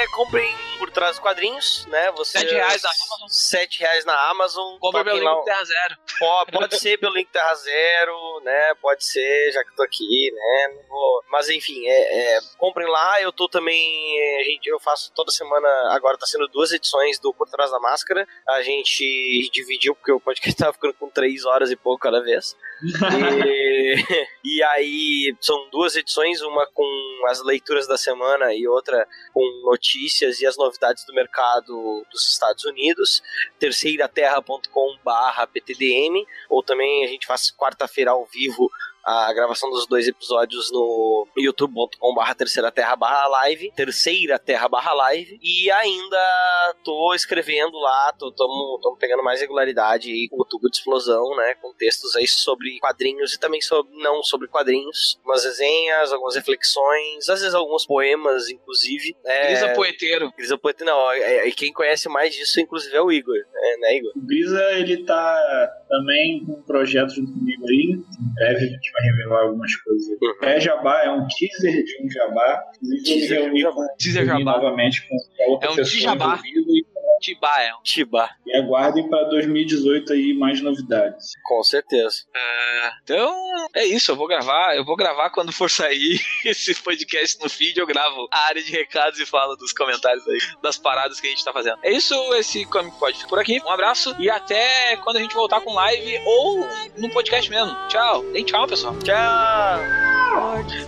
É 0.00 0.06
comprem 0.08 0.56
por 0.78 0.90
trás 0.90 1.12
dos 1.12 1.18
quadrinhos, 1.18 1.84
né? 1.86 2.10
Você, 2.12 2.38
7 2.38 2.54
reais 2.54 2.82
na 2.82 2.90
Amazon. 2.90 3.28
7 3.28 3.80
reais 3.80 4.04
na 4.06 4.30
Amazon. 4.30 4.78
Compre 4.78 5.04
pelo 5.04 5.18
link 5.18 5.44
Terra 5.44 5.64
Zero. 5.64 5.96
Pode, 6.18 6.52
pode 6.52 6.78
ser 6.78 6.98
pelo 6.98 7.14
link 7.14 7.28
Terra 7.30 7.54
Zero, 7.54 8.40
né? 8.42 8.74
Pode 8.80 9.04
ser, 9.04 9.52
já 9.52 9.62
que 9.62 9.70
eu 9.70 9.76
tô 9.76 9.82
aqui, 9.82 10.32
né? 10.32 10.84
Vou... 10.88 11.24
Mas 11.28 11.50
enfim, 11.50 11.86
é, 11.86 12.36
é, 12.36 12.40
comprem 12.56 12.88
lá. 12.88 13.20
Eu 13.20 13.30
tô 13.30 13.46
também. 13.46 14.40
A 14.40 14.44
gente, 14.44 14.66
eu 14.68 14.80
faço 14.80 15.12
toda 15.14 15.30
semana. 15.30 15.68
Agora 15.90 16.16
tá 16.16 16.26
sendo 16.26 16.48
duas 16.48 16.72
edições 16.72 17.18
do 17.18 17.34
Por 17.34 17.48
Trás 17.48 17.70
da 17.70 17.78
Máscara. 17.78 18.26
A 18.48 18.62
gente 18.62 19.50
dividiu, 19.52 19.94
porque 19.94 20.12
o 20.12 20.20
podcast 20.20 20.56
tava 20.56 20.72
ficando 20.72 20.94
com 20.94 21.10
3 21.10 21.44
horas 21.44 21.70
e 21.70 21.76
pouco 21.76 22.00
cada 22.00 22.22
vez. 22.22 22.56
E, 22.82 22.84
e 24.44 24.62
aí 24.62 25.34
são 25.40 25.68
duas 25.70 25.96
edições, 25.96 26.42
uma 26.42 26.66
com 26.66 26.84
as 27.28 27.42
leituras 27.42 27.86
da 27.86 27.96
semana 27.98 28.54
e 28.54 28.66
outra 28.66 29.06
com 29.32 29.44
notícias 29.64 30.40
e 30.40 30.46
as 30.46 30.56
novidades 30.56 31.04
do 31.04 31.14
mercado 31.14 32.04
dos 32.10 32.32
Estados 32.32 32.64
Unidos. 32.64 33.22
terceiraterra.com/ptdm 33.58 36.24
ou 36.48 36.62
também 36.62 37.04
a 37.04 37.08
gente 37.08 37.26
faz 37.26 37.50
quarta-feira 37.50 38.12
ao 38.12 38.24
vivo 38.26 38.70
a 39.04 39.32
gravação 39.32 39.70
dos 39.70 39.86
dois 39.86 40.06
episódios 40.06 40.70
no 40.70 41.26
youtube.com/barra 41.36 42.34
terceira 42.34 42.70
terra 42.70 42.96
barra 42.96 43.26
live, 43.28 43.72
terceira 43.74 44.38
terra 44.38 44.68
barra 44.68 44.92
live, 44.92 45.38
e 45.42 45.70
ainda 45.70 46.74
tô 46.84 47.14
escrevendo 47.14 47.78
lá, 47.78 48.12
tô 48.18 48.30
tamo, 48.32 48.78
tamo 48.82 48.96
pegando 48.96 49.22
mais 49.22 49.40
regularidade 49.40 50.10
aí 50.10 50.28
com 50.28 50.40
o 50.40 50.44
tubo 50.44 50.68
de 50.70 50.76
explosão, 50.76 51.36
né, 51.36 51.54
com 51.54 51.72
textos 51.74 52.16
aí 52.16 52.26
sobre 52.26 52.78
quadrinhos 52.80 53.34
e 53.34 53.40
também 53.40 53.60
sobre, 53.60 53.92
não 53.96 54.22
sobre 54.22 54.48
quadrinhos, 54.48 55.18
umas 55.24 55.44
resenhas, 55.44 56.12
algumas 56.12 56.34
reflexões, 56.34 57.28
às 57.28 57.40
vezes 57.40 57.54
alguns 57.54 57.86
poemas, 57.86 58.48
inclusive. 58.48 59.16
É, 59.24 59.48
Grisa 59.48 59.74
Poeteiro. 59.74 60.32
Grisa 60.36 60.58
Poeteiro, 60.58 60.92
não, 60.92 61.12
é, 61.12 61.48
é, 61.48 61.50
quem 61.52 61.72
conhece 61.72 62.08
mais 62.08 62.34
disso, 62.34 62.60
inclusive, 62.60 62.94
é 62.94 63.00
o 63.00 63.10
Igor, 63.10 63.36
né, 63.36 63.76
né 63.80 63.96
Igor? 63.96 64.12
O 64.16 64.20
Grisa, 64.20 64.62
ele 64.72 65.04
tá 65.04 65.70
também 65.88 66.44
com 66.44 66.52
um 66.52 66.62
projeto 66.62 67.10
junto 67.10 67.32
comigo 67.32 67.66
aí, 67.68 67.98
Em 68.20 68.34
breve 68.34 68.56
a 68.56 68.68
gente 68.68 68.92
vai 68.92 69.02
revelar 69.02 69.42
algumas 69.42 69.74
coisas. 69.76 70.08
Uhum. 70.08 70.48
É 70.48 70.60
Jabá, 70.60 71.02
é 71.02 71.10
um 71.10 71.26
teaser 71.26 71.84
de 71.84 72.04
um 72.04 72.10
Jabá. 72.10 72.64
Inclusive, 72.82 73.36
eu 73.36 73.52
me 73.52 73.62
reuni 73.62 73.88
teaser 73.98 74.26
Jabá. 74.26 74.44
novamente 74.44 75.08
com 75.08 75.52
outra 75.52 75.68
é 75.68 75.72
um 75.72 75.76
pessoa 75.76 76.14
envolvida 76.14 76.70
e 76.70 76.84
Tibá 77.20 77.62
é 77.62 77.74
um. 77.74 77.82
Tibá. 77.82 78.30
E 78.46 78.56
aguardem 78.56 79.08
para 79.08 79.24
2018 79.24 80.12
aí 80.12 80.34
mais 80.34 80.60
novidades. 80.60 81.28
Com 81.44 81.62
certeza. 81.62 82.24
Ah, 82.34 82.92
então, 83.02 83.34
é 83.74 83.84
isso. 83.84 84.10
Eu 84.10 84.16
vou 84.16 84.26
gravar. 84.26 84.74
Eu 84.76 84.84
vou 84.84 84.96
gravar 84.96 85.30
quando 85.30 85.52
for 85.52 85.70
sair 85.70 86.20
esse 86.44 86.74
podcast 86.82 87.38
no 87.42 87.48
feed. 87.48 87.78
Eu 87.78 87.86
gravo 87.86 88.28
a 88.32 88.46
área 88.46 88.62
de 88.62 88.70
recados 88.72 89.20
e 89.20 89.26
falo 89.26 89.54
dos 89.56 89.72
comentários 89.72 90.26
aí, 90.26 90.38
das 90.62 90.78
paradas 90.78 91.20
que 91.20 91.26
a 91.26 91.30
gente 91.30 91.44
tá 91.44 91.52
fazendo. 91.52 91.78
É 91.82 91.92
isso. 91.92 92.14
Esse 92.34 92.64
Comic 92.66 92.98
Pod 92.98 93.16
fica 93.16 93.28
por 93.28 93.38
aqui. 93.38 93.60
Um 93.64 93.70
abraço 93.70 94.14
e 94.18 94.28
até 94.30 94.96
quando 94.98 95.16
a 95.16 95.20
gente 95.20 95.34
voltar 95.34 95.60
com 95.60 95.72
live 95.74 96.18
ou 96.24 96.66
no 96.98 97.10
podcast 97.10 97.48
mesmo. 97.50 97.76
Tchau. 97.88 98.22
Deem 98.32 98.44
tchau, 98.44 98.66
pessoal. 98.66 98.96
Tchau. 98.98 99.80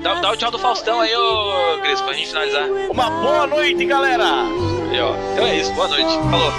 Dá, 0.01 0.15
dá 0.21 0.31
o 0.31 0.37
tchau 0.37 0.51
do 0.51 0.59
Faustão 0.59 1.01
aí, 1.01 1.15
ô 1.17 1.79
Cris, 1.83 2.01
pra 2.01 2.13
gente 2.13 2.29
finalizar. 2.29 2.69
Uma 2.91 3.11
boa 3.11 3.47
noite, 3.47 3.85
galera. 3.85 4.25
E, 4.95 5.01
ó, 5.01 5.15
Então 5.33 5.47
é 5.47 5.57
isso. 5.57 5.73
Boa 5.75 5.89
noite. 5.89 6.13
Falou. 6.31 6.53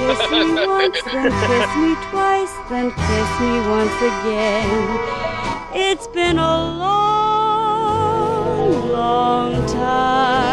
once, 0.67 1.01
then 1.03 1.31
kiss 1.31 1.69
me 1.77 1.95
twice, 2.09 2.55
then 2.69 2.91
kiss 2.91 3.31
me 3.39 3.53
once 3.69 3.97
again. 4.11 4.69
It's 5.73 6.07
been 6.07 6.37
a 6.37 6.57
long, 6.83 8.11
long 8.91 9.65
time. 9.67 10.52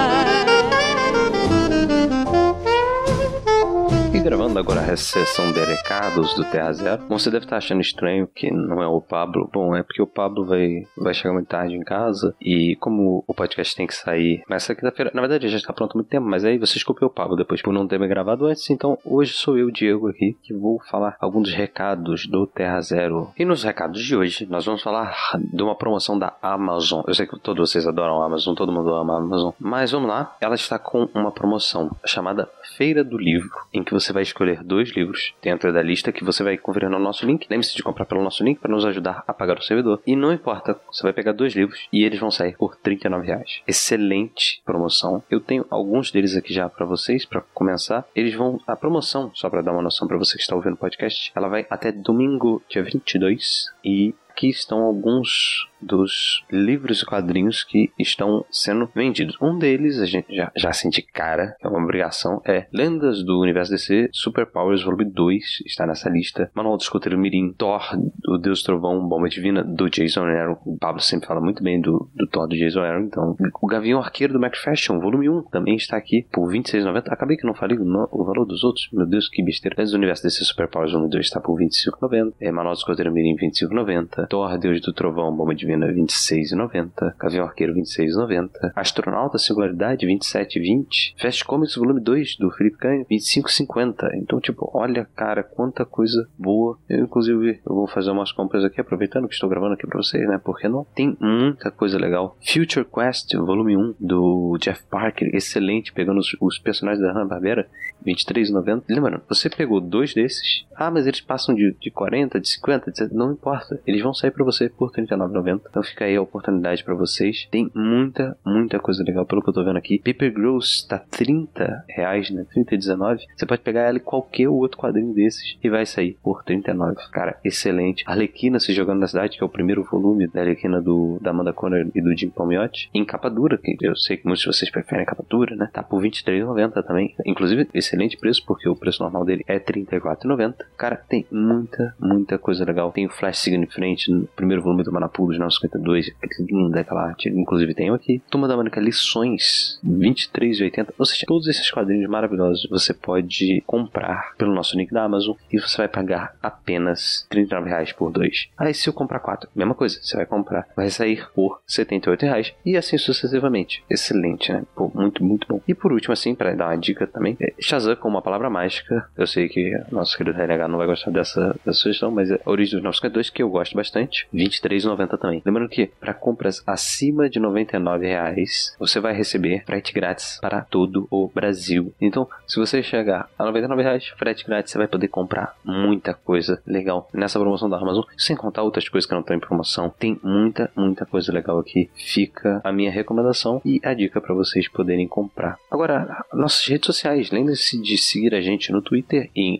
Gravando 4.22 4.58
agora 4.58 4.80
a 4.82 4.96
sessão 4.98 5.50
de 5.50 5.64
recados 5.64 6.34
do 6.34 6.44
Terra 6.44 6.72
Zero. 6.74 7.02
Você 7.08 7.30
deve 7.30 7.46
estar 7.46 7.56
achando 7.56 7.80
estranho 7.80 8.26
que 8.26 8.50
não 8.50 8.82
é 8.82 8.86
o 8.86 9.00
Pablo. 9.00 9.48
Bom, 9.50 9.74
é 9.74 9.82
porque 9.82 10.02
o 10.02 10.06
Pablo 10.06 10.44
vai, 10.44 10.86
vai 10.94 11.14
chegar 11.14 11.32
muito 11.32 11.48
tarde 11.48 11.74
em 11.74 11.80
casa. 11.80 12.34
E 12.38 12.76
como 12.76 13.24
o 13.26 13.32
podcast 13.32 13.74
tem 13.74 13.86
que 13.86 13.94
sair 13.94 14.42
nessa 14.48 14.74
quinta-feira, 14.74 15.10
na 15.14 15.22
verdade 15.22 15.48
já 15.48 15.56
está 15.56 15.72
pronto 15.72 15.92
há 15.92 15.94
muito 15.96 16.10
tempo, 16.10 16.26
mas 16.26 16.44
aí 16.44 16.58
você 16.58 16.74
desculpe 16.74 17.02
o 17.02 17.08
Pablo 17.08 17.34
depois 17.34 17.62
por 17.62 17.72
não 17.72 17.88
ter 17.88 17.98
me 17.98 18.06
gravado 18.06 18.46
antes. 18.46 18.68
Então 18.68 18.98
hoje 19.04 19.32
sou 19.32 19.56
eu, 19.56 19.70
Diego, 19.70 20.08
aqui, 20.08 20.36
que 20.42 20.52
vou 20.52 20.78
falar 20.90 21.16
alguns 21.18 21.44
dos 21.44 21.54
recados 21.54 22.26
do 22.26 22.46
Terra 22.46 22.80
Zero. 22.82 23.30
E 23.38 23.44
nos 23.46 23.64
recados 23.64 24.04
de 24.04 24.14
hoje, 24.14 24.46
nós 24.50 24.66
vamos 24.66 24.82
falar 24.82 25.16
de 25.38 25.62
uma 25.62 25.74
promoção 25.74 26.18
da 26.18 26.36
Amazon. 26.42 27.02
Eu 27.06 27.14
sei 27.14 27.26
que 27.26 27.38
todos 27.38 27.70
vocês 27.70 27.86
adoram 27.86 28.22
a 28.22 28.26
Amazon, 28.26 28.54
todo 28.54 28.70
mundo 28.70 28.94
ama 28.94 29.14
a 29.14 29.18
Amazon. 29.18 29.52
Mas 29.58 29.92
vamos 29.92 30.10
lá, 30.10 30.36
ela 30.42 30.54
está 30.54 30.78
com 30.78 31.08
uma 31.14 31.32
promoção 31.32 31.90
chamada 32.04 32.50
Feira 32.76 33.02
do 33.02 33.18
Livro, 33.18 33.50
em 33.72 33.82
que 33.82 33.92
você 33.92 34.09
vai 34.12 34.22
escolher 34.22 34.62
dois 34.62 34.90
livros 34.90 35.34
dentro 35.42 35.72
da 35.72 35.82
lista 35.82 36.12
que 36.12 36.24
você 36.24 36.42
vai 36.42 36.56
conferir 36.56 36.90
no 36.90 36.98
nosso 36.98 37.26
link. 37.26 37.46
Lembre-se 37.48 37.76
de 37.76 37.82
comprar 37.82 38.04
pelo 38.04 38.22
nosso 38.22 38.44
link 38.44 38.58
para 38.58 38.70
nos 38.70 38.84
ajudar 38.84 39.24
a 39.26 39.32
pagar 39.32 39.58
o 39.58 39.62
servidor. 39.62 40.02
E 40.06 40.16
não 40.16 40.32
importa, 40.32 40.78
você 40.90 41.02
vai 41.02 41.12
pegar 41.12 41.32
dois 41.32 41.54
livros 41.54 41.88
e 41.92 42.04
eles 42.04 42.18
vão 42.18 42.30
sair 42.30 42.56
por 42.56 42.76
39 42.76 43.26
reais. 43.26 43.62
Excelente 43.66 44.62
promoção. 44.64 45.22
Eu 45.30 45.40
tenho 45.40 45.66
alguns 45.70 46.11
deles 46.11 46.36
aqui 46.36 46.52
já 46.52 46.68
para 46.68 46.86
vocês, 46.86 47.24
para 47.24 47.40
começar. 47.54 48.06
Eles 48.14 48.34
vão. 48.34 48.61
A 48.66 48.76
promoção, 48.76 49.30
só 49.34 49.48
para 49.48 49.62
dar 49.62 49.72
uma 49.72 49.82
noção 49.82 50.06
para 50.06 50.18
você 50.18 50.36
que 50.36 50.42
está 50.42 50.54
ouvindo 50.54 50.74
o 50.74 50.76
podcast, 50.76 51.32
ela 51.34 51.48
vai 51.48 51.66
até 51.70 51.92
domingo, 51.92 52.62
dia 52.68 52.82
22. 52.82 53.66
E 53.84 54.14
aqui 54.28 54.48
estão 54.48 54.82
alguns 54.82 55.69
dos 55.80 56.44
livros 56.50 57.02
e 57.02 57.06
quadrinhos 57.06 57.62
que 57.62 57.90
estão 57.98 58.44
sendo 58.50 58.88
vendidos. 58.94 59.36
Um 59.40 59.58
deles, 59.58 59.98
a 60.00 60.06
gente 60.06 60.34
já, 60.34 60.50
já 60.56 60.72
sente 60.72 61.02
cara, 61.02 61.56
é 61.62 61.68
uma 61.68 61.82
obrigação, 61.82 62.40
é 62.44 62.66
Lendas 62.72 63.22
do 63.24 63.40
Universo 63.40 63.72
DC 63.72 64.08
Super 64.12 64.46
Powers 64.46 64.82
Volume 64.82 65.04
2, 65.04 65.62
está 65.66 65.86
nessa 65.86 66.08
lista. 66.08 66.50
Manual 66.54 66.76
do 66.76 66.82
Escoteiro 66.82 67.18
Mirim, 67.18 67.52
Thor, 67.56 67.82
o 68.28 68.38
Deus 68.38 68.62
Trovão, 68.62 69.06
Bomba 69.08 69.28
Divina, 69.28 69.62
do 69.64 69.88
Jason 69.88 70.24
Aaron. 70.24 70.56
O 70.64 70.76
Pablo 70.78 71.00
sempre 71.00 71.26
fala 71.26 71.40
muito 71.40 71.62
bem 71.62 71.80
do, 71.80 72.10
do 72.14 72.26
Thor 72.26 72.46
do 72.48 72.56
Jason 72.56 72.80
Aaron, 72.80 73.04
então. 73.04 73.36
O 73.60 73.66
Gavião 73.66 74.00
Arqueiro 74.00 74.32
do 74.32 74.38
McFashion, 74.44 75.00
volume 75.00 75.28
1, 75.28 75.42
também 75.44 75.76
está 75.76 75.96
aqui 75.96 76.26
por 76.32 76.46
R$ 76.50 76.58
26,90. 76.58 77.04
Acabei 77.08 77.36
que 77.36 77.46
não 77.46 77.54
falei 77.54 77.78
no- 77.78 78.08
o 78.10 78.24
valor 78.24 78.44
dos 78.44 78.64
outros, 78.64 78.88
meu 78.92 79.06
Deus, 79.06 79.28
que 79.28 79.42
besteira. 79.42 79.76
Lendas 79.78 79.92
do 79.92 79.96
Universo 79.98 80.22
DC 80.24 80.44
Super 80.44 80.68
Powers 80.68 80.92
Volume 80.92 81.10
2 81.10 81.26
está 81.26 81.40
por 81.40 81.54
R$ 81.58 81.66
25,90. 81.66 82.34
É, 82.40 82.50
Manual 82.50 82.74
do 82.74 82.78
Escoteiro 82.78 83.12
Mirim, 83.12 83.34
R$ 83.38 83.48
25,90. 83.48 84.26
Thor, 84.28 84.58
Deus 84.58 84.80
do 84.80 84.92
Trovão, 84.92 85.34
Bomba 85.34 85.54
Divina, 85.54 85.69
Divina 85.70 85.86
26,90, 85.86 87.14
Gavião 87.16 87.44
Arqueiro 87.44 87.72
26,90, 87.74 88.72
Astronauta 88.74 89.38
Singularidade 89.38 90.04
27,20, 90.04 91.14
Fast 91.16 91.44
Comics 91.44 91.76
Volume 91.76 92.00
2 92.00 92.36
do 92.38 92.50
Felipe 92.50 92.78
Canho 92.78 93.06
25,50. 93.08 94.10
Então, 94.14 94.40
tipo, 94.40 94.68
olha, 94.74 95.06
cara, 95.14 95.44
quanta 95.44 95.84
coisa 95.84 96.28
boa. 96.36 96.76
Eu, 96.88 97.04
inclusive, 97.04 97.60
eu 97.64 97.74
vou 97.74 97.86
fazer 97.86 98.10
umas 98.10 98.32
compras 98.32 98.64
aqui, 98.64 98.80
aproveitando 98.80 99.28
que 99.28 99.34
estou 99.34 99.48
gravando 99.48 99.74
aqui 99.74 99.86
pra 99.86 100.02
vocês, 100.02 100.26
né? 100.28 100.40
Porque 100.42 100.66
não 100.66 100.84
tem 100.92 101.16
muita 101.20 101.70
coisa 101.70 101.96
legal. 101.96 102.36
Future 102.44 102.84
Quest 102.84 103.32
Volume 103.36 103.76
1 103.76 103.94
do 104.00 104.58
Jeff 104.60 104.82
Parker, 104.90 105.30
excelente, 105.32 105.92
pegando 105.92 106.18
os, 106.18 106.36
os 106.40 106.58
personagens 106.58 107.00
da 107.00 107.12
Hanna-Barbera 107.12 107.68
23,90. 108.04 108.82
Lembrando, 108.88 109.22
você 109.28 109.48
pegou 109.48 109.80
dois 109.80 110.14
desses, 110.14 110.66
ah, 110.74 110.90
mas 110.90 111.06
eles 111.06 111.20
passam 111.20 111.54
de, 111.54 111.76
de 111.80 111.90
40, 111.92 112.40
de 112.40 112.48
50, 112.48 112.90
etc. 112.90 113.12
Não 113.12 113.32
importa, 113.32 113.80
eles 113.86 114.02
vão 114.02 114.12
sair 114.12 114.32
para 114.32 114.44
você 114.44 114.68
por 114.68 114.90
39,90 114.90 115.59
então 115.68 115.82
fica 115.82 116.04
aí 116.04 116.16
a 116.16 116.22
oportunidade 116.22 116.84
para 116.84 116.94
vocês. 116.94 117.48
Tem 117.50 117.70
muita, 117.74 118.36
muita 118.44 118.78
coisa 118.78 119.02
legal 119.04 119.24
pelo 119.26 119.42
que 119.42 119.48
eu 119.48 119.54
tô 119.54 119.64
vendo 119.64 119.76
aqui. 119.76 119.98
Paper 119.98 120.32
Girls 120.32 120.86
tá 120.88 120.98
30 120.98 121.84
reais, 121.88 122.30
né? 122.30 122.46
30,19. 122.54 123.20
Você 123.36 123.46
pode 123.46 123.62
pegar 123.62 123.82
ela 123.82 123.98
e 123.98 124.00
qualquer 124.00 124.48
outro 124.48 124.78
quadrinho 124.78 125.14
desses 125.14 125.56
e 125.62 125.68
vai 125.68 125.86
sair 125.86 126.16
por 126.22 126.42
39. 126.44 126.96
Cara, 127.12 127.38
excelente. 127.44 128.04
Arlequina 128.06 128.58
se 128.58 128.72
jogando 128.72 129.00
na 129.00 129.06
cidade, 129.06 129.36
que 129.36 129.42
é 129.42 129.46
o 129.46 129.50
primeiro 129.50 129.82
volume 129.84 130.26
da 130.28 130.40
Arlequina 130.40 130.80
do, 130.80 131.18
da 131.20 131.30
Amanda 131.30 131.52
Conner 131.52 131.88
e 131.94 132.00
do 132.00 132.16
Jim 132.16 132.30
Palmiotti. 132.30 132.90
Em 132.94 133.04
capa 133.04 133.28
dura, 133.28 133.58
que 133.58 133.76
eu 133.80 133.96
sei 133.96 134.16
que 134.16 134.26
muitos 134.26 134.42
de 134.42 134.48
vocês 134.48 134.70
preferem 134.70 135.04
a 135.04 135.06
capa 135.06 135.24
dura, 135.28 135.54
né? 135.56 135.68
Tá 135.72 135.82
por 135.82 136.02
23,90 136.02 136.82
também. 136.84 137.14
Inclusive, 137.24 137.68
excelente 137.74 138.16
preço, 138.16 138.44
porque 138.46 138.68
o 138.68 138.76
preço 138.76 139.02
normal 139.02 139.24
dele 139.24 139.44
é 139.46 139.58
34,90. 139.58 140.54
Cara, 140.76 140.96
tem 140.96 141.26
muita, 141.30 141.94
muita 141.98 142.38
coisa 142.38 142.64
legal. 142.64 142.92
Tem 142.92 143.06
o 143.06 143.11
Flash 143.11 143.38
seguindo 143.38 143.64
em 143.64 143.70
frente 143.70 144.11
no 144.11 144.26
primeiro 144.28 144.62
volume 144.62 144.82
do 144.82 144.92
Manapulos, 144.92 145.38
né? 145.38 145.44
952. 145.51 146.11
Que 146.11 146.42
linda 146.44 146.80
aquela 146.80 147.09
arte. 147.09 147.28
Inclusive, 147.28 147.74
tenho 147.74 147.94
aqui. 147.94 148.22
Turma 148.30 148.46
da 148.46 148.57
Mônica 148.57 148.80
Lições, 148.80 149.80
23,80. 149.84 150.94
Ou 150.98 151.07
seja, 151.07 151.24
todos 151.26 151.48
esses 151.48 151.70
quadrinhos 151.70 152.09
maravilhosos 152.09 152.68
você 152.70 152.94
pode 152.94 153.62
comprar 153.66 154.34
pelo 154.36 154.55
nosso 154.55 154.76
link 154.76 154.92
da 154.92 155.05
Amazon 155.05 155.36
e 155.53 155.59
você 155.59 155.76
vai 155.76 155.88
pagar 155.88 156.34
apenas 156.42 157.26
39 157.28 157.68
reais 157.68 157.92
por 157.92 158.11
dois. 158.11 158.48
Aí, 158.57 158.72
se 158.74 158.88
eu 158.88 158.92
comprar 158.92 159.20
quatro, 159.20 159.48
mesma 159.55 159.74
coisa. 159.74 159.98
Você 160.01 160.16
vai 160.16 160.26
comprar, 160.26 160.66
vai 160.76 160.90
sair 160.90 161.28
por 161.34 161.61
78 161.66 162.22
reais 162.22 162.55
e 162.64 162.76
assim 162.76 162.98
sucessivamente. 162.98 163.84
Excelente, 163.90 164.53
né? 164.53 164.62
Pô, 164.74 164.90
muito, 164.94 165.24
muito 165.24 165.46
bom. 165.48 165.61
E 165.66 165.74
por 165.74 165.92
último, 165.92 166.12
assim, 166.12 166.34
para 166.34 166.55
dar 166.55 166.68
uma 166.68 166.76
dica 166.76 167.07
também, 167.07 167.36
é 167.40 167.53
Shazam 167.59 167.96
com 167.96 168.09
uma 168.09 168.22
palavra 168.22 168.48
mágica. 168.51 169.09
Eu 169.16 169.26
sei 169.26 169.48
que 169.48 169.72
nosso 169.90 170.16
querido 170.16 170.40
RH 170.40 170.68
não 170.68 170.78
vai 170.78 170.86
gostar 170.86 171.11
dessa, 171.11 171.57
dessa 171.64 171.78
sugestão, 171.78 172.11
mas 172.11 172.30
é 172.30 172.40
a 172.44 172.51
origem 172.51 172.74
dos 172.74 172.84
952 172.84 173.30
que 173.30 173.42
eu 173.42 173.48
gosto 173.48 173.74
bastante. 173.74 174.28
R$ 174.32 174.44
23,90 174.44 175.18
também. 175.18 175.39
Lembrando 175.45 175.68
que 175.68 175.91
para 176.01 176.14
compras 176.14 176.62
acima 176.66 177.28
de 177.28 177.38
99 177.38 178.07
reais, 178.07 178.74
você 178.78 179.01
vai 179.01 179.12
receber 179.12 179.64
frete 179.64 179.93
grátis 179.93 180.38
para 180.41 180.62
todo 180.62 181.07
o 181.11 181.28
Brasil. 181.28 181.93
Então, 182.01 182.28
se 182.47 182.59
você 182.59 182.82
chegar 182.82 183.28
a 183.38 183.45
99 183.45 183.82
reais, 183.82 184.09
frete 184.16 184.47
grátis, 184.47 184.72
você 184.72 184.78
vai 184.78 184.88
poder 184.88 185.09
comprar 185.09 185.57
muita 185.64 186.14
coisa 186.14 186.62
legal 186.66 187.09
nessa 187.12 187.38
promoção 187.38 187.68
da 187.68 187.76
Amazon, 187.76 188.05
sem 188.16 188.36
contar 188.36 188.62
outras 188.62 188.88
coisas 188.88 189.07
que 189.07 189.14
não 189.14 189.20
estão 189.20 189.36
em 189.36 189.41
promoção. 189.41 189.93
Tem 189.99 190.18
muita, 190.22 190.70
muita 190.76 191.07
coisa 191.07 191.32
legal 191.32 191.59
aqui. 191.59 191.91
Fica 191.95 192.61
a 192.64 192.72
minha 192.72 192.91
recomendação 192.91 193.61
e 193.64 193.80
a 193.84 193.95
dica 193.95 194.20
para 194.20 194.34
vocês 194.34 194.68
poderem 194.68 195.09
comprar. 195.09 195.59
Agora, 195.70 196.24
nossas 196.32 196.66
redes 196.66 196.86
sociais, 196.86 197.30
lembre-se 197.30 197.80
de 197.80 197.97
seguir 197.97 198.34
a 198.34 198.41
gente 198.41 198.72
no 198.72 198.82
Twitter 198.82 199.30
em 199.34 199.59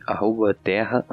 terra 0.63 1.05